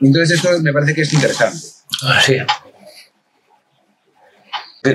Entonces 0.00 0.38
eso 0.38 0.62
me 0.62 0.72
parece 0.72 0.94
que 0.94 1.02
es 1.02 1.12
interesante. 1.12 1.58
Ah, 2.02 2.20
sí. 2.20 2.36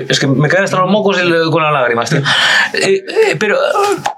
Es 0.08 0.18
que 0.18 0.26
me 0.26 0.48
caen 0.48 0.64
hasta 0.64 0.78
los 0.78 0.90
mocos 0.90 1.18
con 1.50 1.62
las 1.62 1.72
lágrimas, 1.72 2.10
tío. 2.10 2.22
Eh, 2.74 3.04
eh, 3.06 3.36
pero, 3.38 3.58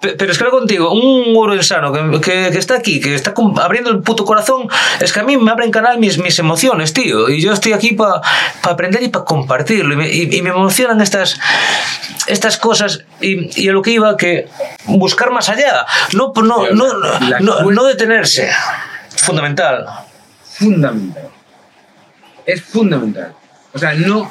pero 0.00 0.30
es 0.30 0.38
que 0.38 0.44
contigo, 0.44 0.92
un 0.92 1.34
urensano 1.36 1.92
que, 1.92 2.20
que, 2.20 2.50
que, 2.52 2.58
está 2.58 2.76
aquí, 2.76 3.00
que 3.00 3.16
está 3.16 3.34
abriendo 3.60 3.90
el 3.90 4.00
puto 4.00 4.24
corazón, 4.24 4.68
es 5.00 5.12
que 5.12 5.20
a 5.20 5.22
mí 5.24 5.36
me 5.36 5.50
abren 5.50 5.72
canal 5.72 5.98
mis, 5.98 6.18
mis 6.18 6.38
emociones, 6.38 6.92
tío. 6.92 7.28
Y 7.28 7.40
yo 7.40 7.52
estoy 7.52 7.72
aquí 7.72 7.94
para 7.94 8.20
aprender 8.62 9.02
y 9.02 9.08
para 9.08 9.24
compartirlo. 9.24 9.94
Y 10.04 10.40
me, 10.42 10.50
emocionan 10.50 11.00
estas, 11.00 11.36
estas 12.28 12.56
cosas. 12.58 13.04
Y, 13.20 13.60
y, 13.60 13.68
a 13.68 13.72
lo 13.72 13.82
que 13.82 13.90
iba, 13.90 14.16
que 14.16 14.46
buscar 14.86 15.32
más 15.32 15.48
allá. 15.48 15.84
No, 16.12 16.32
no, 16.36 16.70
no, 16.70 17.40
no, 17.40 17.70
no 17.70 17.84
detenerse. 17.84 18.50
Fundamental. 19.16 19.86
Fundamental. 20.58 21.28
Es 22.46 22.62
fundamental. 22.62 23.34
O 23.72 23.78
sea, 23.78 23.94
no, 23.94 24.30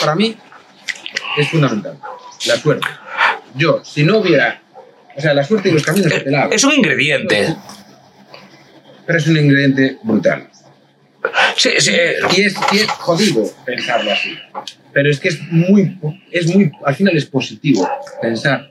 para 0.00 0.14
mí, 0.14 0.36
es 1.36 1.48
fundamental. 1.48 1.98
La 2.46 2.56
suerte. 2.56 2.88
Yo, 3.54 3.82
si 3.84 4.04
no 4.04 4.18
hubiera. 4.18 4.62
O 5.16 5.20
sea, 5.20 5.34
la 5.34 5.44
suerte 5.44 5.68
y 5.68 5.72
los 5.72 5.82
caminos 5.82 6.12
que 6.12 6.20
te 6.20 6.30
la 6.30 6.46
Es 6.46 6.64
un 6.64 6.72
ingrediente. 6.72 7.56
Pero 9.06 9.18
es 9.18 9.26
un 9.26 9.36
ingrediente 9.36 9.98
brutal. 10.02 10.48
Sí, 11.56 11.70
sí. 11.78 11.92
Y 12.36 12.42
es, 12.42 12.54
y 12.72 12.78
es 12.78 12.88
jodido 12.88 13.44
pensarlo 13.64 14.12
así. 14.12 14.36
Pero 14.92 15.10
es 15.10 15.20
que 15.20 15.28
es 15.28 15.40
muy, 15.50 15.98
es 16.30 16.46
muy. 16.54 16.72
Al 16.84 16.94
final 16.94 17.16
es 17.16 17.26
positivo 17.26 17.88
pensar. 18.22 18.70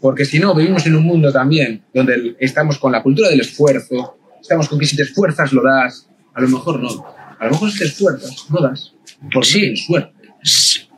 Porque 0.00 0.24
si 0.24 0.38
no, 0.38 0.54
vivimos 0.54 0.86
en 0.86 0.96
un 0.96 1.04
mundo 1.04 1.30
también 1.30 1.82
donde 1.92 2.34
estamos 2.40 2.78
con 2.78 2.90
la 2.90 3.02
cultura 3.02 3.28
del 3.28 3.40
esfuerzo, 3.40 4.18
estamos 4.40 4.68
con 4.68 4.78
que 4.78 4.86
si 4.86 4.96
te 4.96 5.02
esfuerzas 5.02 5.52
lo 5.52 5.62
das. 5.62 6.08
A 6.34 6.40
lo 6.40 6.48
mejor 6.48 6.80
no. 6.80 7.04
A 7.38 7.44
lo 7.44 7.50
mejor 7.52 7.70
si 7.70 7.78
te 7.78 7.84
esfuerzas, 7.84 8.46
no 8.48 8.60
das. 8.60 8.94
Porque 9.32 9.48
sí. 9.48 9.76
suerte. 9.76 10.12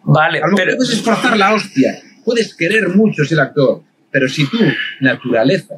Vale, 0.05 0.41
a 0.41 0.47
lo 0.47 0.57
pero... 0.57 0.77
puedes 0.77 0.93
esforzar 0.95 1.37
la 1.37 1.55
hostia, 1.55 2.01
puedes 2.24 2.55
querer 2.55 2.89
mucho 2.91 3.24
ser 3.24 3.41
actor, 3.41 3.83
pero 4.11 4.29
si 4.29 4.47
tu 4.47 4.59
naturaleza 5.01 5.77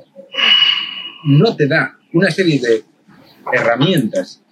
no 1.24 1.54
te 1.56 1.66
da 1.66 1.96
una 2.12 2.30
serie 2.30 2.60
de 2.60 2.84
herramientas, 3.52 4.42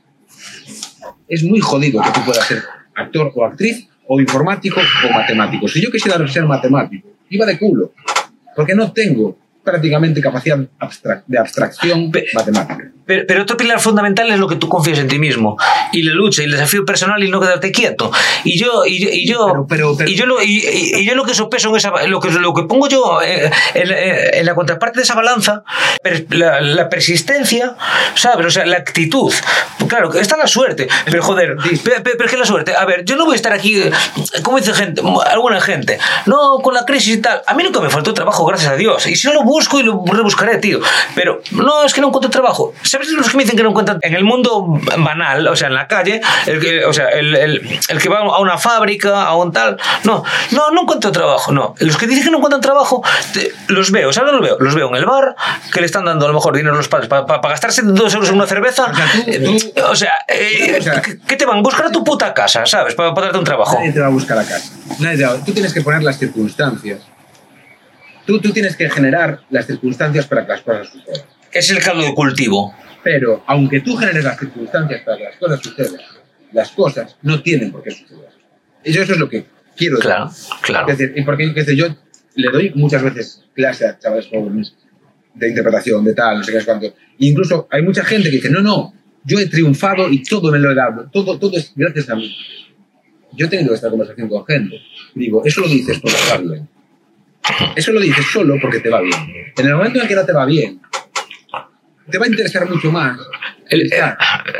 es 1.29 1.43
muy 1.45 1.61
jodido 1.61 2.03
que 2.03 2.11
tú 2.11 2.25
puedas 2.25 2.47
ser 2.47 2.63
actor 2.95 3.33
o 3.35 3.45
actriz 3.45 3.89
o 4.07 4.21
informático 4.21 4.81
o 4.81 5.13
matemático. 5.13 5.69
Si 5.69 5.83
yo 5.83 5.91
quisiera 5.91 6.27
ser 6.29 6.45
matemático, 6.45 7.09
iba 7.31 7.47
de 7.47 7.59
culo, 7.59 7.93
porque 8.55 8.75
no 8.75 8.93
tengo 8.93 9.39
prácticamente 9.63 10.21
capacidad 10.21 10.59
de 11.27 11.39
abstracción 11.39 12.11
matemática. 12.35 12.93
Pero, 13.05 13.43
otro 13.43 13.57
pilar 13.57 13.81
fundamental 13.81 14.31
es 14.31 14.39
lo 14.39 14.49
que 14.49 14.57
tú 14.57 14.69
confías 14.69 14.99
en 14.99 15.09
ti 15.09 15.19
mismo 15.19 15.57
y 15.93 16.03
la 16.03 16.15
lucha 16.15 16.43
y 16.43 16.45
el 16.45 16.53
desafío 16.53 16.85
personal 16.85 17.23
y 17.23 17.31
no 17.31 17.41
quedarte 17.41 17.73
quieto. 17.73 18.11
Y 18.45 18.59
yo, 18.59 18.85
y, 18.87 19.01
yo, 19.01 19.09
y 19.11 19.27
yo, 19.27 20.27
lo, 20.27 20.43
y, 20.43 21.05
yo 21.05 21.15
lo 21.15 21.25
que 21.25 21.35
sopeso 21.35 21.71
en 21.71 21.77
esa, 21.77 21.91
lo 22.07 22.21
que, 22.21 22.31
lo 22.31 22.55
que 22.55 22.63
pongo 22.63 22.89
yo 22.89 23.21
eh, 23.21 23.51
eh, 23.75 24.31
en, 24.35 24.47
la 24.47 24.55
contraparte 24.55 25.01
de 25.01 25.03
esa 25.03 25.15
balanza, 25.15 25.65
la, 26.31 26.89
persistencia, 26.89 27.77
¿sabes? 28.15 28.47
O 28.47 28.51
sea, 28.51 28.67
la 28.67 28.77
actitud. 28.77 29.33
Claro, 29.89 30.15
está 30.15 30.37
la 30.37 30.47
suerte, 30.47 30.89
pero 31.05 31.23
joder, 31.23 31.57
pero, 31.85 32.03
pero, 32.03 32.25
es 32.25 32.31
que 32.31 32.37
la 32.37 32.47
suerte. 32.47 32.75
A 32.77 32.85
ver, 32.85 33.05
yo 33.05 33.17
no 33.17 33.25
voy 33.25 33.35
a 33.35 33.37
estar 33.37 33.53
aquí, 33.53 33.83
como 34.43 34.59
dice 34.59 34.75
gente, 34.75 35.03
alguna 35.29 35.61
gente, 35.61 35.99
no 36.27 36.59
con 36.63 36.75
la 36.75 36.85
crisis 36.85 37.17
y 37.17 37.21
tal. 37.21 37.43
A 37.47 37.55
mí 37.55 37.63
nunca 37.63 37.81
me 37.81 37.91
faltó 37.91 38.15
trabajo, 38.15 38.45
gracias 38.47 38.73
a 38.73 38.77
Dios. 38.77 39.07
Y 39.07 39.17
si 39.17 39.27
no 39.27 39.35
lo 39.35 39.43
busco 39.53 39.81
y 39.81 39.83
lo 39.83 40.03
rebuscaré, 40.07 40.59
tío. 40.59 40.81
Pero 41.15 41.43
no, 41.53 41.85
es 41.85 41.93
que 41.93 42.01
no 42.01 42.09
encuentro 42.09 42.31
trabajo. 42.31 42.73
¿Sabes 42.83 43.11
los 43.11 43.29
que 43.29 43.37
me 43.37 43.43
dicen 43.43 43.57
que 43.57 43.63
no 43.63 43.71
encuentran 43.71 43.99
en 44.01 44.15
el 44.15 44.25
mundo 44.25 44.65
banal, 44.99 45.47
o 45.47 45.57
sea, 45.57 45.69
en 45.69 45.75
la 45.75 45.87
calle, 45.87 46.21
el 46.47 46.61
que, 46.61 46.85
o 46.85 46.93
sea, 46.93 47.09
el, 47.09 47.35
el, 47.37 47.81
el 47.89 47.99
que 47.99 48.09
va 48.09 48.21
a 48.21 48.41
una 48.41 48.59
fábrica, 48.59 49.25
a 49.25 49.37
un 49.37 49.53
tal, 49.53 49.77
no, 50.05 50.25
no, 50.53 50.71
no 50.71 50.83
encuentro 50.83 51.13
trabajo, 51.13 51.53
no. 51.53 51.75
Los 51.79 51.97
que 51.99 52.07
dicen 52.07 52.25
que 52.25 52.31
no 52.31 52.39
encuentran 52.39 52.61
trabajo, 52.63 53.03
los 53.69 53.91
veo, 53.91 54.13
¿sabes? 54.13 54.33
Los 54.33 54.41
veo, 54.41 54.57
los 54.59 54.75
veo 54.75 54.89
en 54.89 54.97
el 54.97 55.05
bar, 55.05 55.37
que 55.73 55.81
le 55.81 55.87
están 55.87 56.05
dando 56.05 56.25
a 56.25 56.29
lo 56.29 56.35
mejor 56.35 56.57
dinero 56.57 56.75
a 56.75 56.79
los 56.79 56.89
padres 56.89 57.09
para 57.09 57.27
gastarse 57.49 57.83
dos 57.85 58.15
euros 58.15 58.31
en 58.31 58.37
una 58.37 58.47
cerveza. 58.47 58.91
O 59.89 59.95
sea, 59.95 60.13
eh, 60.29 60.81
¿qué 61.27 61.37
te 61.37 61.45
van 61.45 61.59
a 61.59 61.63
buscar 61.63 61.87
a 61.87 61.91
tu 61.91 62.03
puta 62.03 62.33
casa, 62.33 62.65
¿sabes? 62.67 62.95
Para, 62.95 63.13
para 63.15 63.27
darte 63.27 63.39
un 63.39 63.45
trabajo. 63.45 63.77
Nadie 63.79 63.93
te 63.93 64.01
va 64.01 64.07
a 64.07 64.11
buscar 64.11 64.39
a 64.39 64.45
casa. 64.45 64.73
Nadie 64.99 65.27
Tú 65.45 65.53
tienes 65.53 65.73
que 65.73 65.83
poner 65.83 66.03
las 66.03 66.19
circunstancias. 66.19 67.01
Tú, 68.27 68.41
tú 68.41 68.53
tienes 68.53 68.77
que 68.77 68.89
generar 68.89 69.41
las 69.51 69.67
circunstancias 69.67 70.27
para 70.27 70.47
que 70.47 70.53
las 70.53 70.63
cosas 70.63 70.89
sucedan. 70.89 71.23
Es 71.53 71.71
el 71.71 71.79
caldo 71.79 72.03
de 72.03 72.15
cultivo. 72.15 72.75
Pero 73.03 73.43
aunque 73.47 73.81
tú 73.81 73.97
generes 73.97 74.25
las 74.25 74.39
circunstancias 74.39 75.03
para 75.05 75.19
que 75.19 75.25
las 75.25 75.37
cosas 75.37 75.61
sucedan, 75.61 76.01
las 76.53 76.71
cosas 76.71 77.17
no 77.23 77.43
tienen 77.43 77.73
por 77.73 77.83
qué 77.83 77.91
suceder. 77.91 78.31
Y 78.85 78.91
eso 78.91 79.13
es 79.13 79.19
lo 79.19 79.29
que 79.29 79.47
quiero 79.77 79.97
decir. 79.97 80.11
Claro, 80.11 80.31
claro. 80.63 80.89
Es 80.89 80.99
decir, 80.99 81.25
porque 81.25 81.53
yo 81.77 81.87
le 82.35 82.51
doy 82.51 82.73
muchas 82.75 83.03
veces 83.03 83.45
clase 83.55 83.87
a 83.87 83.99
chavales 83.99 84.29
jóvenes 84.29 84.75
de 85.35 85.49
interpretación, 85.49 86.05
de 86.05 86.15
tal, 86.15 86.39
no 86.39 86.45
sé 86.45 86.53
qué 86.53 86.59
es 86.59 86.65
cuánto. 86.65 86.95
incluso 87.19 87.67
hay 87.71 87.83
mucha 87.83 88.05
gente 88.05 88.29
que 88.29 88.37
dice, 88.37 88.51
no, 88.51 88.61
no, 88.61 88.95
yo 89.25 89.39
he 89.39 89.47
triunfado 89.47 90.11
y 90.11 90.23
todo 90.23 90.51
me 90.53 90.59
lo 90.59 90.71
he 90.71 90.75
dado, 90.75 91.09
todo, 91.11 91.39
todo 91.39 91.57
es 91.57 91.73
gracias 91.75 92.11
a 92.11 92.17
mí. 92.17 92.35
Yo 93.35 93.47
he 93.47 93.49
tenido 93.49 93.75
esta 93.75 93.89
conversación 93.89 94.29
con 94.29 94.45
gente 94.45 94.77
digo, 95.15 95.45
eso 95.45 95.61
lo 95.61 95.69
dices 95.69 96.01
va 96.05 96.39
bien. 96.39 96.69
Eso 97.77 97.93
lo 97.93 98.01
dices 98.01 98.25
solo 98.27 98.57
porque 98.61 98.81
te 98.81 98.89
va 98.89 99.01
bien. 99.01 99.53
En 99.57 99.67
el 99.67 99.75
momento 99.75 100.01
en 100.01 100.09
que 100.09 100.15
no 100.15 100.25
te 100.25 100.33
va 100.33 100.45
bien, 100.47 100.81
te 102.11 102.19
va 102.19 102.27
a 102.27 102.29
interesar 102.29 102.69
mucho 102.69 102.91
más. 102.93 103.19
El, 103.69 103.91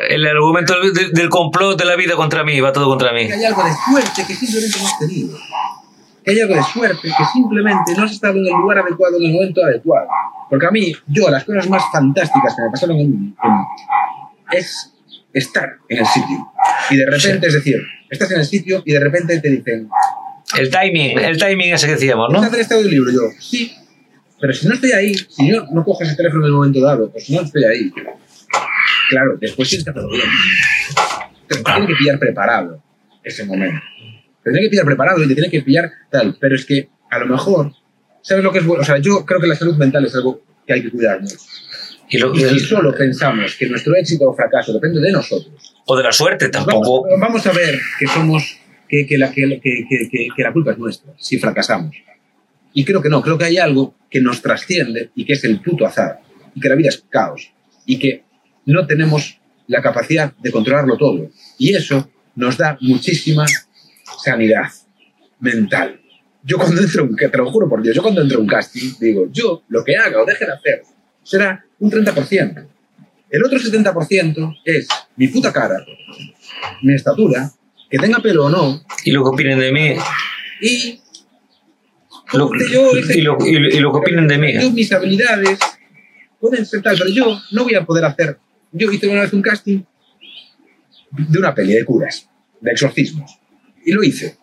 el 0.09 0.27
argumento 0.27 0.75
del, 1.13 1.29
complot 1.29 1.79
de 1.79 1.85
la 1.85 1.97
vida 1.97 2.15
contra 2.15 2.45
mí, 2.45 2.61
va 2.61 2.73
todo 2.73 2.87
contra 2.87 3.13
mí. 3.13 3.27
Que 3.27 3.35
hay 3.35 3.45
algo 3.45 3.63
de 3.63 3.73
suerte 3.73 4.25
que 4.27 4.35
simplemente 4.35 4.79
no 4.79 4.87
has 4.87 4.99
tenido. 4.99 5.39
Que 6.25 6.31
hay 6.31 6.41
algo 6.41 6.55
de 6.55 6.63
suerte 6.63 7.09
que 7.09 7.25
simplemente 7.33 7.95
no 7.97 8.05
has 8.05 8.13
estado 8.13 8.39
en 8.39 8.47
el 8.47 8.53
lugar 8.53 8.79
adecuado 8.79 9.17
en 9.19 9.25
el 9.25 9.33
momento 9.33 9.63
adecuado. 9.65 10.09
Porque 10.49 10.67
a 10.67 10.71
mí, 10.71 10.95
yo, 11.09 11.29
las 11.31 11.45
cosas 11.45 11.69
más 11.69 11.83
fantásticas 11.93 12.55
que 12.55 12.63
me 12.63 12.71
pasaron 12.71 12.97
en, 12.99 13.37
es 14.51 14.93
estar 15.33 15.79
en 15.89 15.99
el 15.99 16.07
sitio. 16.07 16.53
Y 16.91 16.97
de 16.97 17.07
repente, 17.07 17.47
es 17.49 17.55
decir, 17.55 17.83
estás 18.09 18.31
en 18.31 18.41
el 18.41 18.47
sitio 18.47 18.83
y 18.85 18.93
de 18.93 19.01
repente 19.01 19.41
te 19.41 19.51
dicen... 19.51 19.89
El 20.59 20.71
timing, 20.71 21.19
el 21.19 21.39
timing 21.39 21.75
ese 21.75 21.87
que 21.87 21.93
decíamos, 21.93 22.31
¿no? 22.31 22.41
¿Vas 22.41 22.45
a 22.45 22.49
hacer 22.49 22.61
este 22.61 22.85
libro? 22.85 23.11
Yo, 23.11 23.21
sí, 23.39 23.73
pero 24.41 24.53
si 24.53 24.67
no 24.67 24.75
estoy 24.75 24.93
ahí, 24.93 25.15
si 25.15 25.49
yo 25.49 25.67
no 25.73 25.85
cojo 25.85 26.03
ese 26.03 26.17
teléfono 26.17 26.43
en 26.43 26.47
el 26.49 26.53
momento 26.53 26.81
dado, 26.81 27.11
pues 27.11 27.31
no 27.31 27.43
estoy 27.43 27.65
ahí. 27.65 27.93
Claro, 29.09 29.37
después 29.41 29.69
tienes 29.69 29.85
que 29.85 29.91
hacerlo 29.91 30.11
bien. 30.11 30.27
Te 31.47 31.63
tiene 31.63 31.87
que 31.87 31.95
pillar 31.95 32.19
preparado 32.19 32.83
ese 33.23 33.45
momento. 33.45 33.81
Te 34.43 34.51
tiene 34.51 34.67
que 34.67 34.71
pillar 34.71 34.85
preparado 34.85 35.23
y 35.23 35.29
te 35.29 35.35
tiene 35.35 35.51
que 35.51 35.63
pillar 35.63 35.93
tal. 36.11 36.37
Pero 36.41 36.57
es 36.57 36.67
que 36.67 36.89
a 37.09 37.19
lo 37.19 37.27
mejor, 37.27 37.73
¿sabes 38.21 38.43
lo 38.43 38.51
que 38.51 38.59
es 38.59 38.67
bueno? 38.67 38.83
O 38.83 38.85
sea, 38.85 38.99
yo 38.99 39.25
creo 39.25 39.41
que 39.41 39.47
la 39.47 39.55
salud 39.55 39.77
mental 39.77 40.05
es 40.07 40.15
algo 40.17 40.43
que 40.67 40.73
hay 40.73 40.83
que 40.83 40.91
cuidar 40.91 41.21
mucho. 41.21 41.37
Y, 42.09 42.19
si 42.19 42.59
solo 42.61 42.95
pensamos 42.95 43.55
que 43.57 43.69
nuestro 43.69 43.95
éxito 43.97 44.29
o 44.29 44.35
fracaso 44.35 44.73
depende 44.73 45.01
de 45.01 45.13
nosotros. 45.13 45.75
O 45.87 45.97
de 45.97 46.03
la 46.03 46.13
suerte 46.13 46.49
tampoco. 46.49 47.07
Vamos, 47.19 47.47
a 47.47 47.53
ver 47.53 47.81
que 47.99 48.07
somos, 48.07 48.59
que, 48.93 49.07
que, 49.07 49.17
la, 49.17 49.33
que, 49.33 49.59
que 49.61 50.43
la 50.43 50.53
culpa 50.53 50.73
es 50.73 50.79
nuestra 50.79 51.15
si 51.19 51.39
fracasamos. 51.39 51.97
Y 52.75 52.85
creo 52.85 53.01
que 53.01 53.09
no, 53.09 53.23
creo 53.23 53.39
que 53.39 53.47
hay 53.47 53.57
algo 53.57 53.95
que 54.11 54.21
nos 54.21 54.43
trasciende 54.43 55.11
y 55.15 55.25
que 55.25 55.33
es 55.33 55.45
el 55.45 55.63
puto 55.63 55.87
azar. 55.87 56.21
Y 56.55 56.61
que 56.61 56.69
la 56.69 56.75
vida 56.75 56.91
es 56.91 57.03
caos. 57.09 57.51
Y 57.87 57.99
que 57.99 58.25
no 58.67 58.87
tenemos 58.87 59.41
la 59.67 59.81
capacidad 59.81 60.35
de 60.37 60.53
controlarlo 60.53 60.99
todo. 60.99 61.31
Y 61.57 61.75
eso 61.75 62.11
nos 62.37 62.59
da 62.59 62.77
muchísima 62.83 63.47
sanidad 64.23 64.67
mental. 65.41 65.99
Yo 66.43 66.59
cuando 66.59 66.83
entro, 66.83 67.05
un, 67.05 67.17
te 67.17 67.39
lo 67.39 67.51
juro 67.51 67.71
por 67.71 67.83
Dios, 67.83 67.97
yo 67.97 68.03
cuando 68.03 68.21
entro 68.21 68.39
a 68.39 68.41
un 68.43 68.47
casting, 68.47 68.93
digo, 69.01 69.29
yo 69.33 69.63
lo 69.69 69.83
que 69.83 69.97
haga 69.97 70.21
o 70.21 70.27
deje 70.27 70.45
de 70.45 70.53
hacer 70.53 70.83
será 71.23 71.65
un 71.79 71.91
30%. 71.91 72.67
El 73.31 73.43
otro 73.43 73.59
70% 73.59 74.59
es 74.67 74.87
mi 75.17 75.29
puta 75.29 75.51
cara, 75.51 75.83
mi 76.83 76.95
estatura, 76.95 77.51
que 77.93 77.99
tenga 77.99 78.21
pelo 78.21 78.47
o 78.47 78.51
no. 78.51 78.83
Y 79.05 79.11
lo 79.11 79.23
que 79.23 79.29
opinen 79.29 79.59
de 79.59 79.71
mí. 79.71 79.95
Y 80.63 80.99
y, 82.33 82.39
lo, 82.39 82.51
y, 83.45 83.81
lo, 83.81 83.93
que 83.93 83.99
opinen 83.99 84.27
de 84.27 84.39
mí. 84.39 84.55
Yo, 84.55 84.71
mis 84.71 84.91
habilidades 84.91 85.59
pueden 86.41 86.65
ser 86.65 86.81
tal, 86.81 86.97
pero 86.97 87.11
yo 87.11 87.39
no 87.51 87.65
voy 87.65 87.75
a 87.75 87.85
poder 87.85 88.07
hacer. 88.07 88.39
Yo 88.73 88.91
hice 88.91 89.09
una 89.09 89.21
vez 89.21 89.33
un 89.35 89.43
casting 89.43 89.83
de 91.11 91.39
una 91.39 91.55
peli 91.55 91.75
de 91.75 91.85
curas, 91.85 92.27
de 92.63 92.71
exorcismos. 92.71 93.39
Y 93.85 93.93
lo 93.93 94.03
hice. 94.03 94.39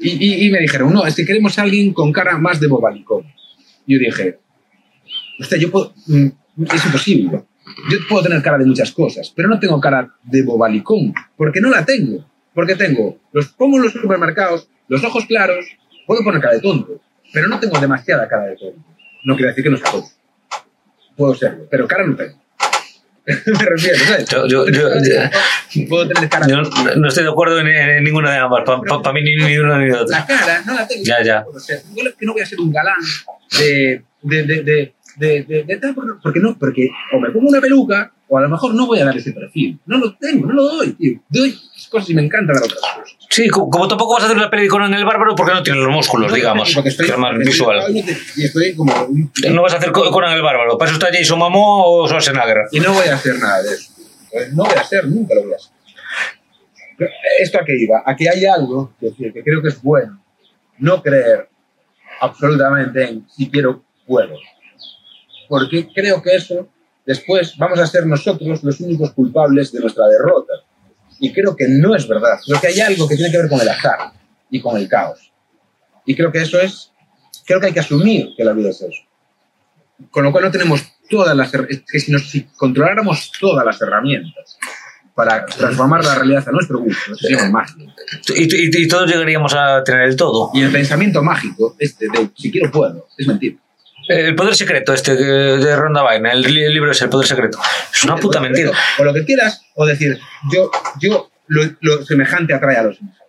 Y, 0.00 0.50
me 0.50 0.58
dijeron, 0.58 0.92
no, 0.92 1.06
es 1.06 1.14
que 1.14 1.24
queremos 1.24 1.56
a 1.58 1.62
alguien 1.62 1.92
con 1.92 2.12
cara 2.12 2.36
más 2.38 2.58
de 2.58 2.66
bobalicón. 2.66 3.24
Y 3.86 3.94
yo 3.94 4.00
dije, 4.00 4.40
hostia, 5.38 5.58
yo 5.58 5.70
puedo, 5.70 5.94
mm, 6.06 6.26
es 6.72 6.84
imposible. 6.84 7.44
Yo 7.90 7.98
puedo 8.08 8.24
tener 8.24 8.42
cara 8.42 8.58
de 8.58 8.66
muchas 8.66 8.90
cosas, 8.90 9.32
pero 9.34 9.48
no 9.48 9.60
tengo 9.60 9.80
cara 9.80 10.16
de 10.24 10.42
bobalicón, 10.42 11.14
porque 11.36 11.60
no 11.60 11.70
la 11.70 11.84
tengo. 11.84 12.24
Porque 12.58 12.74
tengo, 12.74 13.16
los 13.32 13.46
pongo 13.50 13.76
en 13.76 13.84
los 13.84 13.92
supermercados, 13.92 14.68
los 14.88 15.04
ojos 15.04 15.26
claros, 15.26 15.64
puedo 16.08 16.24
poner 16.24 16.40
cara 16.40 16.54
de 16.54 16.60
tonto, 16.60 17.00
pero 17.32 17.46
no 17.46 17.60
tengo 17.60 17.78
demasiada 17.78 18.26
cara 18.26 18.46
de 18.46 18.56
tonto. 18.56 18.80
No 19.22 19.36
quiere 19.36 19.50
decir 19.50 19.62
que 19.62 19.70
no 19.70 19.76
sea 19.76 19.92
tonto. 19.92 20.08
Puedo 21.16 21.36
serlo, 21.36 21.68
pero 21.70 21.86
cara 21.86 22.04
no 22.04 22.16
tengo. 22.16 22.34
me 23.28 23.64
refiero, 23.64 23.96
¿sabes? 23.98 24.28
Yo- 24.28 24.48
yo- 24.48 24.66
yo- 24.68 25.86
puedo 25.88 26.08
tener 26.08 26.28
cara 26.28 26.48
Yo 26.48 26.56
no, 26.62 26.68
no 26.96 27.06
estoy 27.08 27.22
de 27.22 27.30
acuerdo 27.30 27.60
en, 27.60 27.68
en 27.68 28.02
ninguna 28.02 28.32
de 28.32 28.38
ambas. 28.38 28.64
Para 28.64 29.12
mí 29.12 29.22
ni, 29.22 29.36
ni 29.36 29.56
una 29.58 29.78
ni 29.78 29.92
otra. 29.92 30.18
La 30.18 30.26
cara 30.26 30.62
no 30.66 30.74
la 30.74 30.88
tengo. 30.88 31.04
Ya, 31.04 31.22
ya. 31.22 31.44
O 31.46 31.60
sea, 31.60 31.76
es 31.76 31.84
que 32.18 32.26
no 32.26 32.32
voy 32.32 32.42
a 32.42 32.46
ser 32.46 32.58
un 32.58 32.72
galán 32.72 32.96
de. 33.56 34.02
de, 34.22 34.42
de, 34.42 34.62
de, 34.64 34.94
de, 35.16 35.42
de- 35.44 35.64
de 35.64 35.92
porque- 35.94 36.12
porque 36.20 36.40
no, 36.40 36.58
porque 36.58 36.90
o 37.12 37.20
me 37.20 37.30
pongo 37.30 37.50
una 37.50 37.60
peluca 37.60 38.12
o 38.26 38.36
a 38.36 38.42
lo 38.42 38.48
mejor 38.48 38.74
no 38.74 38.86
voy 38.86 38.98
a 38.98 39.04
dar 39.04 39.16
ese 39.16 39.32
perfil. 39.32 39.78
No 39.86 39.98
lo 39.98 40.16
tengo, 40.16 40.44
no 40.46 40.54
lo 40.54 40.64
doy, 40.64 40.92
tío. 40.94 41.20
Doy 41.28 41.56
cosas 41.88 42.10
y 42.10 42.14
me 42.14 42.22
encanta 42.22 42.52
dar 42.54 42.62
otras 42.62 42.80
cosas. 42.80 43.16
Sí, 43.30 43.48
co- 43.48 43.68
como 43.70 43.86
tampoco 43.88 44.14
vas 44.14 44.22
a 44.22 44.26
hacer 44.26 44.36
una 44.36 44.50
peli 44.50 44.68
con 44.68 44.82
el 44.92 45.04
bárbaro 45.04 45.34
porque 45.34 45.52
no 45.54 45.62
tiene 45.62 45.80
los 45.80 45.90
músculos, 45.92 46.32
digamos. 46.32 46.72
porque 46.74 46.88
estoy, 46.88 47.06
que 47.06 47.12
es 47.12 47.18
más 47.18 47.32
estoy 47.32 47.46
visual. 47.46 47.84
y 48.36 48.44
estoy 48.44 48.74
como. 48.74 48.92
No 49.50 49.62
vas 49.62 49.74
a 49.74 49.76
hacer 49.78 49.92
co- 49.92 50.10
Conan 50.10 50.32
el 50.34 50.42
bárbaro. 50.42 50.76
Para 50.78 50.90
eso 50.90 50.98
está 50.98 51.16
Jason 51.16 51.38
Momoa 51.38 51.84
o 51.86 52.06
Schwarzenegger. 52.08 52.56
Y 52.72 52.80
no 52.80 52.92
voy 52.92 53.06
a 53.08 53.14
hacer 53.14 53.38
nada 53.38 53.62
de 53.62 53.74
eso. 53.74 53.92
No 54.52 54.64
voy 54.64 54.74
a 54.76 54.80
hacer, 54.80 55.06
nunca 55.06 55.34
lo 55.34 55.42
voy 55.44 55.52
a 55.52 55.56
hacer. 55.56 55.72
¿Esto 57.40 57.58
a 57.60 57.64
qué 57.64 57.74
iba? 57.78 58.02
A 58.04 58.16
que 58.16 58.28
hay 58.28 58.44
algo 58.44 58.92
que, 59.00 59.12
que 59.32 59.42
creo 59.42 59.62
que 59.62 59.68
es 59.68 59.80
bueno. 59.82 60.20
No 60.78 61.02
creer 61.02 61.48
absolutamente 62.20 63.04
en 63.08 63.26
si 63.28 63.48
quiero, 63.50 63.82
puedo. 64.06 64.34
Porque 65.48 65.88
creo 65.94 66.22
que 66.22 66.34
eso 66.34 66.68
después 67.06 67.56
vamos 67.56 67.78
a 67.78 67.86
ser 67.86 68.04
nosotros 68.06 68.62
los 68.62 68.80
únicos 68.80 69.12
culpables 69.12 69.72
de 69.72 69.80
nuestra 69.80 70.06
derrota. 70.08 70.52
Y 71.20 71.32
creo 71.32 71.56
que 71.56 71.66
no 71.68 71.94
es 71.96 72.06
verdad. 72.08 72.38
Creo 72.46 72.60
que 72.60 72.66
hay 72.68 72.80
algo 72.80 73.08
que 73.08 73.16
tiene 73.16 73.30
que 73.30 73.38
ver 73.38 73.48
con 73.48 73.60
el 73.60 73.68
azar 73.68 74.12
y 74.50 74.60
con 74.60 74.76
el 74.76 74.88
caos. 74.88 75.32
Y 76.06 76.14
creo 76.16 76.30
que 76.32 76.42
eso 76.42 76.60
es, 76.60 76.92
creo 77.46 77.60
que 77.60 77.66
hay 77.66 77.72
que 77.72 77.80
asumir 77.80 78.28
que 78.36 78.44
la 78.44 78.52
vida 78.52 78.70
es 78.70 78.80
eso. 78.82 79.02
Con 80.10 80.24
lo 80.24 80.32
cual 80.32 80.44
no 80.44 80.50
tenemos 80.50 80.82
todas 81.10 81.36
las, 81.36 81.52
es 81.54 81.82
que 81.90 81.98
si, 82.00 82.12
nos, 82.12 82.28
si 82.30 82.44
controláramos 82.56 83.32
todas 83.40 83.64
las 83.64 83.80
herramientas 83.82 84.58
para 85.14 85.44
transformar 85.46 86.04
la 86.04 86.14
realidad 86.14 86.44
a 86.46 86.52
nuestro 86.52 86.78
gusto, 86.78 87.00
eso 87.12 87.16
sería 87.16 87.50
mágico. 87.50 87.92
Y, 88.36 88.42
y- 88.44 88.84
y 88.84 88.88
todos 88.88 89.10
llegaríamos 89.10 89.52
a 89.54 89.82
tener 89.82 90.02
el 90.02 90.14
todo. 90.16 90.50
Y 90.54 90.62
el 90.62 90.70
pensamiento 90.70 91.22
mágico, 91.22 91.74
este 91.80 92.06
de 92.08 92.30
si 92.36 92.52
quiero 92.52 92.70
puedo, 92.70 93.08
es 93.18 93.26
mentira. 93.26 93.56
El 94.08 94.34
poder 94.34 94.54
secreto 94.54 94.92
este 94.94 95.14
de 95.14 95.76
Ronda 95.76 96.02
Vaina, 96.02 96.32
el, 96.32 96.42
li- 96.42 96.64
el 96.64 96.72
libro 96.72 96.90
es 96.90 97.00
el 97.02 97.08
poder 97.10 97.26
secreto. 97.26 97.58
Es 97.92 98.02
una 98.04 98.16
puta 98.16 98.40
mentira. 98.40 98.72
O 98.98 99.04
lo 99.04 99.12
que 99.14 99.24
quieras, 99.24 99.62
o 99.74 99.84
decir, 99.86 100.18
yo, 100.52 100.70
yo 101.00 101.30
lo, 101.48 101.62
lo 101.80 102.04
semejante 102.04 102.54
atrae 102.54 102.76
a 102.76 102.82
lo 102.84 102.94
semejante. 102.94 103.24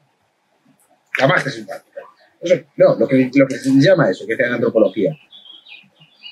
La 1.19 1.27
magia 1.27 1.51
simpática. 1.51 1.99
Eso- 2.41 2.55
no, 2.77 2.95
lo 2.97 3.07
que, 3.07 3.29
lo 3.33 3.47
que 3.47 3.55
se 3.57 3.69
llama 3.71 4.09
eso, 4.09 4.25
que 4.25 4.35
se 4.35 4.43
llama 4.43 4.55
antropología. 4.55 5.15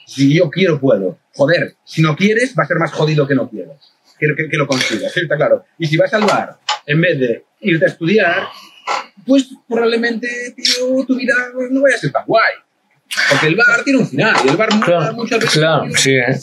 Si 0.05 0.33
yo 0.37 0.49
quiero, 0.49 0.79
puedo. 0.79 1.19
Joder, 1.35 1.75
si 1.83 2.01
no 2.01 2.15
quieres, 2.15 2.55
va 2.57 2.63
a 2.63 2.67
ser 2.67 2.77
más 2.77 2.91
jodido 2.93 3.27
que 3.27 3.35
no. 3.35 3.49
Que, 3.49 4.33
que, 4.35 4.49
que 4.49 4.57
lo 4.57 4.65
consigas, 4.65 5.11
¿sí? 5.11 5.19
está 5.21 5.35
claro. 5.35 5.65
Y 5.77 5.85
si 5.87 5.97
vas 5.97 6.13
al 6.13 6.23
bar, 6.23 6.57
en 6.85 7.01
vez 7.01 7.19
de 7.19 7.45
irte 7.61 7.85
a 7.85 7.89
estudiar, 7.89 8.47
pues 9.25 9.49
probablemente, 9.67 10.53
tío, 10.55 11.05
tu 11.05 11.15
vida 11.17 11.33
no 11.69 11.81
vaya 11.81 11.95
a 11.97 11.99
ser 11.99 12.11
tan 12.11 12.25
guay. 12.25 12.53
Porque 13.29 13.47
el 13.47 13.55
bar 13.55 13.83
tiene 13.83 13.99
un 13.99 14.07
final, 14.07 14.35
y 14.43 14.47
el 14.49 14.57
bar 14.57 14.69
Claro, 14.81 15.13
muchas 15.13 15.39
veces. 15.39 15.57
claro, 15.57 15.85
sí, 15.95 16.11
¿eh? 16.11 16.39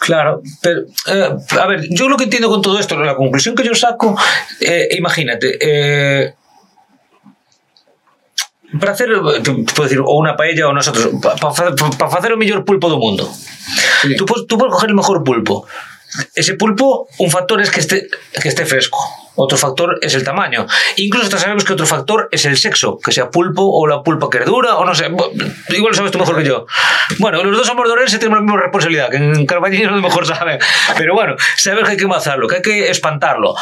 Claro, 0.00 0.42
pero 0.62 0.82
eh, 1.08 1.30
a 1.60 1.66
ver, 1.66 1.86
yo 1.90 2.08
lo 2.08 2.16
que 2.16 2.24
entiendo 2.24 2.48
con 2.48 2.62
todo 2.62 2.78
esto, 2.78 2.96
la 2.96 3.16
conclusión 3.16 3.54
que 3.54 3.64
yo 3.64 3.74
saco, 3.74 4.16
eh, 4.60 4.88
imagínate, 4.92 5.58
eh, 5.60 6.34
para 8.80 8.92
hacer, 8.92 9.08
puedo 9.20 9.82
decir, 9.84 10.00
o 10.00 10.16
una 10.16 10.36
paella 10.36 10.68
o 10.68 10.72
nosotros, 10.72 11.08
para 11.22 11.48
hacer 12.18 12.32
el 12.32 12.38
mejor 12.38 12.64
pulpo 12.64 12.88
del 12.90 12.98
mundo, 12.98 13.30
Sí. 14.02 14.16
tú 14.16 14.26
puedes, 14.26 14.46
tú 14.46 14.58
puedes 14.58 14.72
coger 14.72 14.90
el 14.90 14.96
mejor 14.96 15.22
pulpo. 15.24 15.66
Ese 16.34 16.54
pulpo, 16.54 17.08
un 17.18 17.30
factor 17.30 17.60
es 17.60 17.70
que 17.70 17.80
esté, 17.80 18.08
que 18.40 18.48
esté 18.48 18.64
fresco. 18.66 18.98
Otro 19.36 19.58
factor 19.58 19.98
es 20.00 20.14
el 20.14 20.24
tamaño. 20.24 20.66
Incluso 20.96 21.26
hasta 21.26 21.38
sabemos 21.38 21.64
que 21.64 21.74
otro 21.74 21.86
factor 21.86 22.28
es 22.32 22.44
el 22.46 22.56
sexo, 22.56 22.98
que 22.98 23.12
sea 23.12 23.30
pulpo 23.30 23.62
o 23.62 23.86
la 23.86 24.02
pulpa 24.02 24.28
que 24.30 24.38
es 24.38 24.46
dura, 24.46 24.76
o 24.76 24.84
no 24.84 24.94
sé. 24.94 25.06
Igual 25.68 25.90
lo 25.90 25.94
sabes 25.94 26.10
tú 26.10 26.18
mejor 26.18 26.38
que 26.38 26.44
yo. 26.44 26.66
Bueno, 27.18 27.44
los 27.44 27.56
dos 27.56 27.66
somos 27.66 27.88
Orense 27.88 28.18
tenemos 28.18 28.38
la 28.38 28.42
misma 28.42 28.60
responsabilidad, 28.62 29.10
que 29.10 29.16
en 29.16 29.46
Carballiño 29.46 29.90
lo 29.90 30.02
mejor 30.02 30.26
saben. 30.26 30.58
Pero 30.96 31.14
bueno, 31.14 31.36
sabes 31.56 31.84
que 31.84 31.90
hay 31.92 31.96
que 31.96 32.06
mazarlo, 32.06 32.48
que 32.48 32.56
hay 32.56 32.62
que 32.62 32.90
espantarlo, 32.90 33.54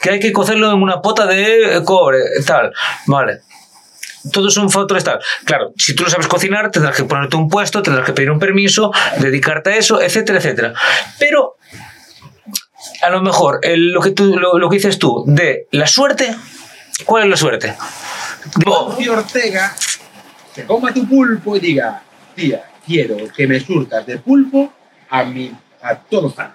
que 0.00 0.10
hay 0.10 0.20
que 0.20 0.32
cocerlo 0.32 0.72
en 0.72 0.82
una 0.82 1.02
pota 1.02 1.26
de 1.26 1.82
cobre, 1.84 2.20
tal. 2.46 2.72
Vale. 3.06 3.40
Todos 4.32 4.52
son 4.52 4.68
factores 4.70 5.04
tal. 5.04 5.20
Claro, 5.44 5.72
si 5.76 5.94
tú 5.94 6.02
no 6.02 6.10
sabes 6.10 6.26
cocinar, 6.26 6.70
tendrás 6.70 6.96
que 6.96 7.04
ponerte 7.04 7.36
un 7.36 7.48
puesto, 7.48 7.82
tendrás 7.82 8.04
que 8.04 8.12
pedir 8.12 8.30
un 8.30 8.38
permiso, 8.38 8.92
dedicarte 9.18 9.70
a 9.70 9.76
eso, 9.76 10.00
etcétera, 10.02 10.38
etcétera. 10.38 10.74
Pero 11.18 11.56
a 13.02 13.10
lo 13.10 13.22
mejor 13.22 13.60
el- 13.62 13.92
lo, 13.92 14.00
que 14.00 14.10
tú, 14.10 14.36
lo, 14.38 14.58
lo 14.58 14.68
que 14.68 14.76
dices 14.76 14.98
tú 14.98 15.24
de 15.26 15.66
la 15.72 15.86
suerte, 15.86 16.34
¿cuál 17.04 17.24
es 17.24 17.30
la 17.30 17.36
suerte? 17.36 17.74
Rocío 18.56 19.12
Ortega 19.14 19.74
se 20.54 20.64
coma 20.64 20.92
tu 20.92 21.06
pulpo 21.06 21.56
y 21.56 21.60
diga, 21.60 22.02
tía, 22.34 22.64
quiero 22.86 23.16
que 23.34 23.46
me 23.46 23.60
surtas 23.60 24.06
de 24.06 24.18
pulpo 24.18 24.72
a 25.10 25.24
mi, 25.24 25.52
a 25.82 25.96
todo 25.96 26.30
fan. 26.30 26.52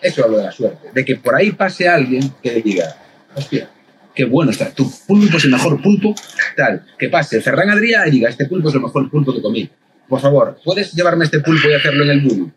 Eso 0.00 0.24
hablo 0.24 0.38
de 0.38 0.44
la 0.44 0.52
suerte, 0.52 0.90
de 0.92 1.04
que 1.04 1.16
por 1.16 1.34
ahí 1.34 1.50
pase 1.52 1.88
alguien 1.88 2.32
que 2.42 2.50
diga, 2.62 2.94
hostia, 3.34 3.68
qué 4.14 4.24
bueno 4.24 4.50
está, 4.52 4.70
tu 4.70 4.88
pulpo 5.06 5.36
es 5.38 5.44
el 5.44 5.50
mejor 5.50 5.80
pulpo, 5.82 6.14
tal, 6.56 6.84
que 6.98 7.08
pase 7.08 7.40
Ferran 7.40 7.68
Adrià 7.70 8.06
y 8.06 8.10
diga, 8.12 8.28
este 8.28 8.46
pulpo 8.46 8.68
es 8.68 8.74
el 8.74 8.80
mejor 8.82 9.10
pulpo 9.10 9.34
que 9.34 9.42
comí. 9.42 9.68
Por 10.08 10.20
favor, 10.20 10.58
¿puedes 10.64 10.92
llevarme 10.92 11.24
este 11.24 11.40
pulpo 11.40 11.68
y 11.68 11.74
hacerlo 11.74 12.04
en 12.04 12.10
el 12.10 12.20
bully? 12.20 12.52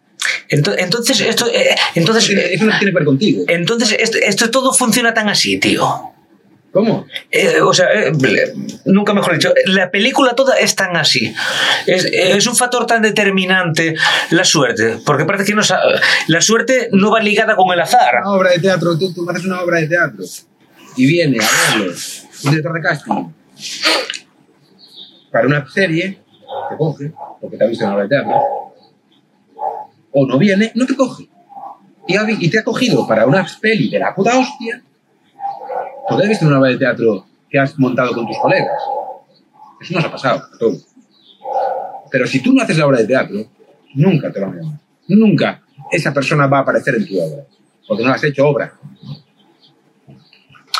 Ento- 0.51 0.75
entonces, 0.77 1.19
esto, 1.21 1.47
eh, 1.47 1.75
entonces, 1.95 2.29
eh, 2.29 2.53
Eso 2.55 2.65
no 2.65 2.71
tiene 2.77 2.91
que 2.91 2.95
ver 2.97 3.05
contigo. 3.05 3.43
entonces 3.47 3.95
esto, 3.99 4.17
esto 4.21 4.51
todo 4.51 4.73
funciona 4.73 5.13
tan 5.13 5.29
así, 5.29 5.59
tío. 5.59 6.07
¿Cómo? 6.73 7.05
Eh, 7.29 7.59
o 7.59 7.73
sea, 7.73 7.87
eh, 7.91 8.13
nunca 8.85 9.13
mejor 9.13 9.33
dicho, 9.33 9.53
la 9.65 9.91
película 9.91 10.35
toda 10.35 10.55
es 10.57 10.73
tan 10.73 10.95
así. 10.95 11.33
Es, 11.85 12.05
es 12.05 12.47
un 12.47 12.55
factor 12.55 12.85
tan 12.85 13.01
determinante 13.01 13.93
la 14.29 14.45
suerte, 14.45 14.97
porque 15.05 15.25
parece 15.25 15.43
que 15.43 15.53
no 15.53 15.61
la 16.27 16.39
suerte 16.41 16.87
no 16.93 17.11
va 17.11 17.19
ligada 17.19 17.57
con 17.57 17.73
el 17.73 17.81
azar. 17.81 18.15
Una 18.21 18.31
obra 18.31 18.51
de 18.51 18.59
teatro, 18.59 18.97
tú, 18.97 19.13
tú 19.13 19.29
haces 19.29 19.43
una 19.43 19.61
obra 19.61 19.79
de 19.81 19.87
teatro 19.87 20.23
y 20.95 21.05
viene 21.07 21.39
a 21.43 21.75
verlo 21.77 21.91
un 22.45 22.49
director 22.51 22.73
de 22.73 22.81
casting 22.81 23.25
para 25.31 25.47
una 25.47 25.65
serie, 25.69 26.19
te 26.69 26.77
coge, 26.77 27.11
porque 27.39 27.57
te 27.57 27.63
ha 27.63 27.67
visto 27.67 27.83
una 27.85 27.95
obra 27.95 28.03
de 28.03 28.09
teatro, 28.09 28.70
o 30.11 30.27
no 30.27 30.37
viene, 30.37 30.71
no 30.75 30.85
te 30.85 30.95
coge. 30.95 31.29
Y, 32.07 32.49
te 32.49 32.59
ha 32.59 32.63
cogido 32.63 33.07
para 33.07 33.25
una 33.25 33.45
peli 33.61 33.89
de 33.89 33.99
la 33.99 34.13
puta 34.13 34.37
hostia, 34.37 34.81
porque 36.07 36.23
has 36.23 36.29
visto 36.29 36.47
una 36.47 36.59
obra 36.59 36.71
de 36.71 36.77
teatro 36.77 37.25
que 37.49 37.59
has 37.59 37.77
montado 37.79 38.13
con 38.13 38.27
tus 38.27 38.37
colegas. 38.37 38.81
Eso 39.79 39.93
nos 39.93 40.05
ha 40.05 40.11
pasado 40.11 40.41
a 40.53 40.57
todos. 40.57 40.85
Pero 42.09 42.27
si 42.27 42.41
tú 42.41 42.53
no 42.53 42.61
haces 42.61 42.77
la 42.77 42.87
obra 42.87 42.99
de 42.99 43.07
teatro, 43.07 43.45
nunca 43.93 44.31
te 44.31 44.39
van 44.39 44.51
a 44.51 44.55
llamar. 44.55 44.79
Nunca 45.07 45.61
esa 45.91 46.13
persona 46.13 46.47
va 46.47 46.59
a 46.59 46.61
aparecer 46.61 46.95
en 46.95 47.07
tu 47.07 47.19
obra. 47.19 47.43
Porque 47.87 48.03
no 48.03 48.11
has 48.11 48.23
hecho 48.23 48.47
obra. 48.47 48.73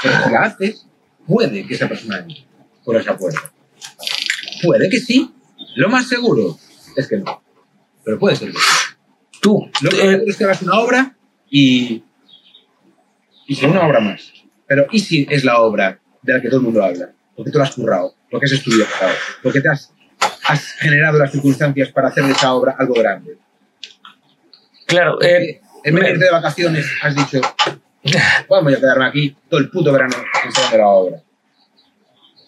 Pero 0.01 0.23
si 0.23 0.31
la 0.31 0.41
haces, 0.41 0.87
puede 1.25 1.65
que 1.65 1.75
esa 1.75 1.87
persona 1.87 2.19
entre 2.19 2.43
por 2.83 2.95
esa 2.95 3.17
puerta. 3.17 3.51
Puede 4.63 4.89
que 4.89 4.99
sí. 4.99 5.31
Lo 5.75 5.89
más 5.89 6.07
seguro 6.07 6.57
es 6.95 7.07
que 7.07 7.17
no. 7.17 7.41
Pero 8.03 8.19
puede 8.19 8.35
ser 8.35 8.51
que 8.51 8.57
sí. 8.57 8.80
Tú, 9.41 9.69
Lo 9.81 9.91
más 9.91 9.99
eh, 9.99 10.23
es 10.27 10.37
que 10.37 10.43
hagas 10.43 10.61
una 10.61 10.79
obra 10.79 11.15
y. 11.49 12.03
Y 13.47 13.55
sea 13.55 13.69
una 13.69 13.85
obra 13.85 13.99
más. 13.99 14.31
Pero 14.67 14.85
¿y 14.91 14.99
si 14.99 15.27
es 15.29 15.43
la 15.43 15.59
obra 15.59 15.99
de 16.21 16.33
la 16.33 16.41
que 16.41 16.47
todo 16.47 16.59
el 16.59 16.65
mundo 16.65 16.83
habla? 16.83 17.09
Porque 17.35 17.51
tú 17.51 17.57
la 17.57 17.65
has 17.65 17.75
currado, 17.75 18.13
porque 18.29 18.45
has 18.45 18.51
estudiado, 18.51 18.89
porque 19.41 19.59
te 19.59 19.67
has, 19.67 19.91
has 20.45 20.73
generado 20.73 21.17
las 21.17 21.31
circunstancias 21.31 21.89
para 21.89 22.09
hacer 22.09 22.23
de 22.23 22.31
esa 22.31 22.53
obra 22.53 22.75
algo 22.77 22.93
grande. 22.93 23.37
claro, 24.85 25.21
eh, 25.21 25.59
en 25.83 25.95
vez 25.95 26.03
de 26.03 26.11
irte 26.11 26.25
de 26.25 26.31
vacaciones, 26.31 26.85
has 27.01 27.15
dicho, 27.15 27.41
vamos 28.47 28.73
a 28.73 28.79
quedarme 28.79 29.05
aquí 29.05 29.35
todo 29.49 29.59
el 29.59 29.69
puto 29.69 29.91
verano 29.91 30.15
enseñando 30.45 30.77
la 30.77 30.87
obra. 30.87 31.23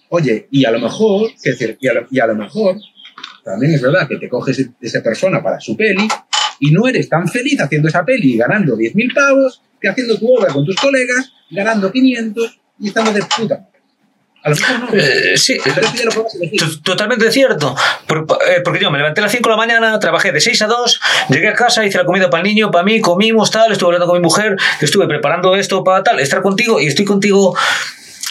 Oye, 0.10 0.48
y 0.52 0.64
a 0.64 0.72
lo 0.72 0.80
mejor, 0.80 1.32
es 1.32 1.42
decir, 1.42 1.76
y 1.82 1.88
a 1.88 1.94
lo, 1.94 2.08
y 2.12 2.20
a 2.20 2.28
lo 2.28 2.36
mejor, 2.36 2.78
también 3.44 3.74
es 3.74 3.82
verdad 3.82 4.08
que 4.08 4.18
te 4.18 4.30
coges 4.30 4.70
esa 4.80 5.02
persona 5.02 5.42
para 5.42 5.60
su 5.60 5.76
peli 5.76 6.08
y 6.60 6.72
no 6.72 6.88
eres 6.88 7.10
tan 7.10 7.28
feliz 7.28 7.60
haciendo 7.62 7.88
esa 7.88 8.04
peli 8.06 8.34
y 8.34 8.38
ganando 8.38 8.76
10.000 8.76 9.14
pavos 9.14 9.62
que 9.82 9.90
haciendo 9.90 10.18
tu 10.18 10.34
obra 10.34 10.52
con 10.54 10.66
tus 10.66 10.76
colegas, 10.76 11.32
ganando 11.50 11.92
500 11.92 12.60
y 12.80 12.88
estando 12.88 13.12
de 13.12 13.22
puta. 13.24 13.68
A 14.46 14.50
lo 14.50 14.56
mejor 14.58 14.80
no. 14.80 14.88
Eh, 15.00 15.38
sí, 15.38 15.58
lo 15.64 16.82
totalmente 16.84 17.32
cierto. 17.32 17.74
Por- 18.08 18.26
eh, 18.50 18.60
Porque 18.62 18.82
yo 18.82 18.92
me 18.92 18.98
levanté 18.98 19.22
a 19.22 19.24
las 19.24 19.32
5 19.32 19.48
de 19.50 19.52
la 19.54 19.58
mañana, 19.58 20.00
trabajé 20.00 20.34
de 20.34 20.42
6 20.42 20.62
a 20.64 20.68
2, 20.68 21.00
llegué 21.30 21.48
a 21.48 21.54
casa, 21.54 21.86
hice 21.86 21.98
la 21.98 22.04
comida 22.06 22.30
para 22.30 22.44
el 22.44 22.50
niño, 22.50 22.70
para 22.70 22.84
mí, 22.84 23.00
comimos, 23.00 23.52
tal, 23.52 23.72
estuve 23.72 23.88
hablando 23.88 24.08
con 24.08 24.18
mi 24.20 24.24
mujer, 24.24 24.58
estuve 24.82 25.08
preparando 25.08 25.56
esto 25.56 25.82
para 25.84 26.04
tal, 26.04 26.20
estar 26.20 26.42
contigo 26.42 26.82
y 26.82 26.88
estoy 26.88 27.06
contigo. 27.06 27.56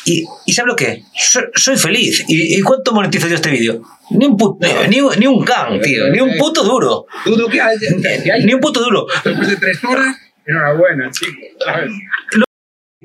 Y, 0.05 0.25
y 0.47 0.53
¿sabes 0.53 0.69
lo 0.69 0.77
que? 0.77 1.05
Soy, 1.17 1.45
soy 1.55 1.77
feliz. 1.77 2.25
¿Y, 2.29 2.59
y 2.59 2.61
cuánto 2.63 2.93
monetizo 2.93 3.29
yo 3.29 3.37
este 3.37 3.51
vídeo? 3.51 3.83
Ni 4.11 4.27
un, 4.27 4.37
put- 4.37 4.59
ni, 4.89 4.99
ni 5.19 5.27
un 5.27 5.45
can, 5.45 5.81
tío. 5.81 6.09
Ni 6.09 6.21
un 6.21 6.37
puto 6.37 6.65
duro. 6.65 7.07
Que 7.51 7.61
haya. 7.61 7.79
Que 8.03 8.33
haya 8.33 8.45
Ni 8.45 8.53
un 8.55 8.61
puto 8.61 8.81
duro. 8.81 9.07
después 9.25 9.49
de 9.49 9.57
tres 9.57 9.83
horas, 9.85 10.17
enhorabuena, 10.47 11.11
chico. 11.11 11.33
¿sabes? 11.65 11.91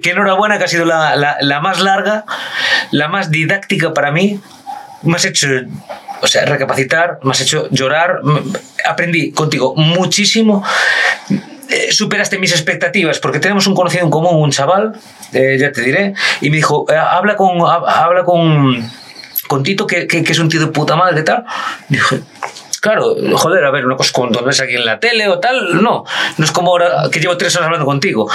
que 0.01 0.11
enhorabuena 0.11 0.57
que 0.59 0.63
ha 0.65 0.67
sido 0.67 0.85
la, 0.85 1.15
la- 1.15 1.37
la 1.41 1.59
más 1.59 1.81
larga, 1.81 2.25
la 2.91 3.07
más 3.07 3.31
didáctica 3.31 3.93
para 3.93 4.11
mí. 4.11 4.39
Me 5.03 5.15
has 5.15 5.25
hecho, 5.25 5.47
o 6.21 6.27
sea, 6.27 6.45
recapacitar, 6.45 7.19
me 7.23 7.31
has 7.31 7.41
hecho 7.41 7.67
llorar. 7.71 8.21
Aprendí 8.85 9.31
contigo 9.31 9.75
muchísimo. 9.75 10.63
Eh, 11.69 11.91
superaste 11.91 12.37
mis 12.39 12.51
expectativas 12.51 13.19
porque 13.19 13.39
tenemos 13.39 13.67
un 13.67 13.75
conocido 13.75 14.03
en 14.05 14.09
común, 14.09 14.35
un 14.41 14.51
chaval, 14.51 14.93
eh, 15.33 15.57
ya 15.59 15.71
te 15.71 15.81
diré, 15.81 16.13
y 16.41 16.49
me 16.49 16.55
dijo, 16.57 16.85
eh, 16.89 16.95
habla 16.95 17.35
con, 17.35 17.57
hab- 17.59 17.83
habla 17.87 18.23
con, 18.23 18.89
con 19.47 19.63
Tito, 19.63 19.85
que, 19.85 20.07
que- 20.07 20.19
es 20.19 20.39
un 20.39 20.47
tío 20.49 20.61
de 20.61 20.67
puta 20.67 20.95
madre, 20.95 21.23
tal. 21.23 21.43
Dije, 21.89 22.21
Claro, 22.79 23.15
joder, 23.33 23.65
a 23.65 23.71
ver, 23.71 23.85
una 23.85 23.97
cosa 23.97 24.11
cuando 24.13 24.43
ves 24.43 24.61
aquí 24.61 24.75
en 24.75 24.85
la 24.85 24.99
tele 24.99 25.27
o 25.27 25.39
tal, 25.39 25.81
no. 25.81 26.05
No 26.37 26.45
es 26.45 26.51
como 26.51 26.69
ahora 26.71 27.09
que 27.11 27.19
llevo 27.19 27.35
tres 27.35 27.53
horas 27.55 27.65
hablando 27.65 27.85
contigo. 27.87 28.29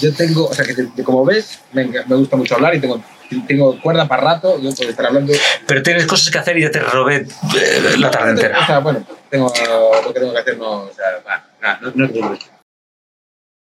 Yo 0.00 0.12
tengo, 0.14 0.46
o 0.46 0.54
sea, 0.54 0.64
que 0.64 1.02
como 1.04 1.24
ves, 1.24 1.60
me, 1.72 1.84
me 1.84 2.16
gusta 2.16 2.36
mucho 2.36 2.54
hablar 2.54 2.74
y 2.74 2.80
tengo, 2.80 3.02
tengo 3.46 3.80
cuerda 3.80 4.06
para 4.08 4.22
rato. 4.22 4.60
Yo 4.60 4.70
puedo 4.74 4.90
estar 4.90 5.06
hablando. 5.06 5.32
Pero 5.66 5.82
tienes 5.82 6.06
cosas 6.06 6.30
que 6.30 6.38
hacer 6.38 6.56
y 6.58 6.62
ya 6.62 6.70
te 6.70 6.80
robé 6.80 7.26
eh, 7.56 7.94
la 7.98 8.10
tarde 8.10 8.28
O 8.28 8.30
entera. 8.30 8.66
sea, 8.66 8.78
bueno, 8.78 9.04
tengo 9.28 9.52
lo 10.04 10.12
que 10.12 10.20
tengo 10.20 10.32
que 10.32 10.38
hacer, 10.38 10.58
no, 10.58 10.70
o 10.82 10.90
sea, 10.94 11.44
nada, 11.60 11.78
no, 11.94 12.06
no. 12.06 12.38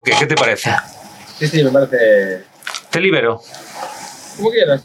¿Qué, 0.03 0.11
qué 0.19 0.25
te 0.25 0.35
parece? 0.35 0.71
Sí, 1.37 1.47
sí, 1.47 1.63
me 1.63 1.71
parece. 1.71 2.43
Te 2.89 2.99
libero. 2.99 3.41
Como 4.37 4.51
quieras. 4.51 4.83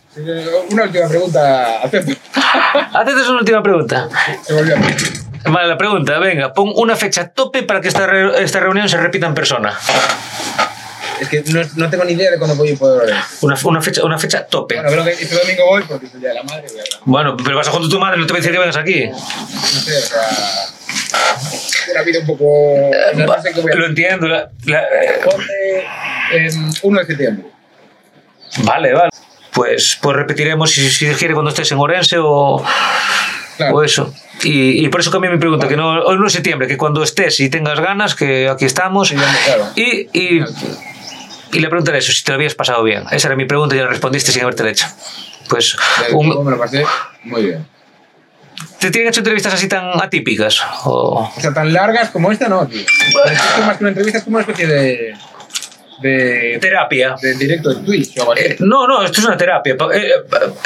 Una 0.70 0.84
última 0.84 1.08
pregunta. 1.08 1.80
acepto. 1.82 2.12
Haces 2.92 3.28
una 3.28 3.38
última 3.40 3.62
pregunta. 3.62 4.08
Se 4.42 4.52
volvió 4.52 4.74
a 4.74 4.78
mí. 4.78 4.86
Vale, 5.46 5.68
la 5.68 5.76
pregunta, 5.76 6.18
venga, 6.18 6.52
pon 6.54 6.72
una 6.74 6.96
fecha 6.96 7.28
tope 7.28 7.62
para 7.64 7.80
que 7.80 7.88
esta, 7.88 8.06
re- 8.06 8.42
esta 8.42 8.60
reunión 8.60 8.88
se 8.88 8.96
repita 8.96 9.26
en 9.26 9.34
persona. 9.34 9.78
Es 11.20 11.28
que 11.28 11.42
no, 11.52 11.60
no 11.76 11.90
tengo 11.90 12.04
ni 12.04 12.12
idea 12.12 12.30
de 12.30 12.38
cuándo 12.38 12.56
voy 12.56 12.72
a 12.72 12.76
poder 12.76 13.00
volver. 13.00 13.16
Una, 13.42 13.56
una 13.64 13.80
fecha, 13.82 14.04
una 14.04 14.18
fecha 14.18 14.46
tope. 14.46 14.74
Bueno, 14.74 14.90
creo 14.90 15.04
que 15.04 15.10
este 15.22 15.34
domingo 15.36 15.66
voy 15.66 15.82
porque 15.82 16.06
el 16.12 16.20
día 16.20 16.28
de 16.30 16.34
la 16.34 16.42
madre. 16.42 16.62
voy 16.68 16.78
a 16.78 16.82
hablar. 16.82 17.00
Bueno, 17.04 17.36
pero 17.42 17.56
vas 17.56 17.68
a 17.68 17.70
junto 17.70 17.86
a 17.86 17.90
tu 17.90 17.98
madre, 18.00 18.18
no 18.18 18.26
te 18.26 18.32
voy 18.32 18.38
a 18.38 18.42
decir 18.42 18.52
que 18.52 18.58
vengas 18.58 18.76
aquí. 18.76 19.06
No 19.06 19.18
sé, 19.80 19.96
o 19.96 20.00
sea. 20.00 20.28
Una 21.92 22.02
vida 22.02 22.18
un 22.20 22.26
poco. 22.26 22.44
No 23.14 23.42
sé 23.42 23.52
qué 23.52 23.60
voy 23.60 23.72
a 23.72 23.74
Lo 23.76 23.86
entiendo. 23.86 24.26
la- 24.28 24.50
la- 24.64 24.82
Ponte 25.24 25.84
en 26.32 26.70
1 26.82 27.00
de 27.00 27.06
septiembre. 27.06 27.46
vale, 28.64 28.92
vale. 28.92 29.10
Pues, 29.52 29.96
pues 30.02 30.16
repetiremos 30.16 30.72
si, 30.72 30.90
si 30.90 31.06
quiere 31.14 31.34
cuando 31.34 31.50
estés 31.50 31.70
en 31.70 31.78
Orense 31.78 32.16
o, 32.18 32.64
Claro. 33.56 33.76
o 33.76 33.82
eso. 33.84 34.12
Y, 34.42 34.84
y 34.84 34.88
por 34.88 35.00
eso 35.00 35.12
cambié 35.12 35.30
mi 35.30 35.38
pregunta, 35.38 35.68
que 35.68 35.76
no, 35.76 35.90
hoy 36.02 36.18
no 36.18 36.26
es 36.26 36.32
septiembre, 36.32 36.66
que 36.66 36.76
cuando 36.76 37.04
estés 37.04 37.38
y 37.38 37.48
tengas 37.48 37.78
ganas, 37.78 38.16
que 38.16 38.48
aquí 38.48 38.64
estamos. 38.64 39.08
Sí, 39.08 39.14
ya, 39.16 39.38
claro. 39.44 39.68
Y, 39.76 40.08
y, 40.12 40.40
y 41.54 41.60
la 41.60 41.68
pregunta 41.68 41.90
era 41.90 41.98
eso, 41.98 42.12
si 42.12 42.22
te 42.24 42.32
lo 42.32 42.36
habías 42.36 42.54
pasado 42.54 42.82
bien. 42.82 43.04
Esa 43.10 43.28
era 43.28 43.36
mi 43.36 43.44
pregunta 43.46 43.74
y 43.76 43.78
la 43.78 43.86
respondiste 43.86 44.32
sin 44.32 44.42
haberte 44.42 44.68
hecho. 44.68 44.86
Pues, 45.48 45.76
un- 46.12 46.44
me 46.44 46.50
lo 46.50 46.58
pasé 46.58 46.84
muy 47.24 47.42
bien. 47.44 47.66
¿te 48.78 48.90
tienen 48.90 49.08
hecho 49.08 49.20
entrevistas 49.20 49.54
así 49.54 49.66
tan 49.68 50.00
atípicas? 50.00 50.60
O... 50.84 51.30
O 51.36 51.40
sea, 51.40 51.52
tan 51.52 51.72
largas 51.72 52.10
como 52.10 52.30
esta, 52.30 52.48
no, 52.48 52.66
tío. 52.66 52.80
Es 52.80 53.66
más 53.66 53.76
que 53.78 53.84
una 53.84 53.88
entrevista, 53.90 54.18
es 54.18 54.24
como 54.24 54.36
una 54.36 54.42
especie 54.46 54.66
de. 54.66 55.14
de. 56.02 56.58
Terapia. 56.60 57.16
de 57.20 57.34
directo 57.34 57.70
de 57.74 57.82
Twitch 57.84 58.18
o. 58.20 58.34
Eh, 58.36 58.56
no, 58.60 58.86
no, 58.86 59.02
esto 59.02 59.20
es 59.20 59.26
una 59.26 59.36
terapia. 59.36 59.72
Eh, 59.72 59.76
eh, 59.94 60.10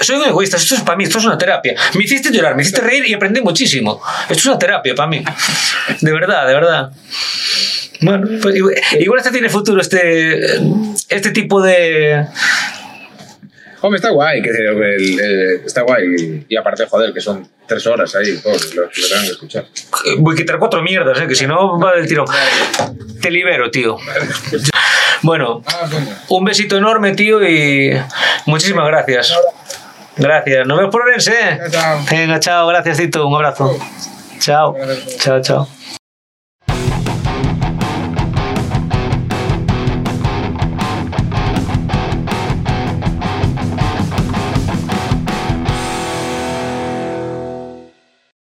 soy 0.00 0.16
un 0.16 0.24
egoísta, 0.28 0.56
esto 0.56 0.74
es 0.74 0.80
para 0.82 0.96
mí, 0.96 1.04
esto 1.04 1.18
es 1.18 1.24
una 1.24 1.38
terapia. 1.38 1.74
Me 1.94 2.04
hiciste 2.04 2.30
llorar, 2.32 2.54
me 2.56 2.62
hiciste 2.62 2.80
reír 2.80 3.06
y 3.06 3.14
aprendí 3.14 3.40
muchísimo. 3.40 4.00
Esto 4.22 4.34
es 4.34 4.46
una 4.46 4.58
terapia 4.58 4.94
para 4.94 5.08
mí. 5.08 5.24
De 6.00 6.12
verdad, 6.12 6.46
de 6.46 6.54
verdad. 6.54 6.90
Bueno, 8.00 8.28
pues 8.42 8.54
igual, 8.56 8.74
igual 8.98 9.18
hasta 9.18 9.32
tiene 9.32 9.48
futuro 9.48 9.80
este, 9.80 10.56
este 11.08 11.30
tipo 11.32 11.60
de... 11.62 12.24
Hombre, 13.80 13.96
está 13.98 14.10
guay, 14.10 14.42
que 14.42 14.50
el- 14.50 14.82
el- 15.20 15.60
está 15.64 15.82
guay. 15.82 16.44
Y, 16.48 16.56
aparte, 16.56 16.84
joder, 16.86 17.12
que 17.12 17.20
son 17.20 17.48
tres 17.66 17.86
horas 17.86 18.12
ahí, 18.16 18.40
lo, 18.44 18.50
lo 18.52 18.88
tengan 18.90 19.24
que 19.24 19.30
escuchar. 19.30 19.66
Voy 20.18 20.34
a 20.34 20.36
quitar 20.36 20.58
cuatro 20.58 20.82
mierdas, 20.82 21.20
eh, 21.20 21.28
que 21.28 21.36
si 21.36 21.46
no 21.46 21.78
va 21.78 21.94
del 21.94 22.08
tirón. 22.08 22.26
Te 23.22 23.30
libero, 23.30 23.70
tío. 23.70 23.96
Bueno, 25.22 25.62
Ah, 25.66 25.88
un 26.28 26.44
besito 26.44 26.76
enorme, 26.76 27.14
tío, 27.14 27.40
y 27.48 27.96
muchísimas 28.46 28.86
gracias. 28.88 29.32
Gracias. 30.16 30.66
Nos 30.66 30.78
vemos 30.78 30.90
por 30.92 31.02
Orense. 31.02 31.32
eh. 31.32 31.58
Venga, 32.10 32.40
chao, 32.40 32.66
gracias, 32.66 32.98
Tito. 32.98 33.26
Un 33.28 33.34
abrazo. 33.36 33.78
Chao. 34.40 34.76
Chao, 35.18 35.40
chao. 35.40 35.68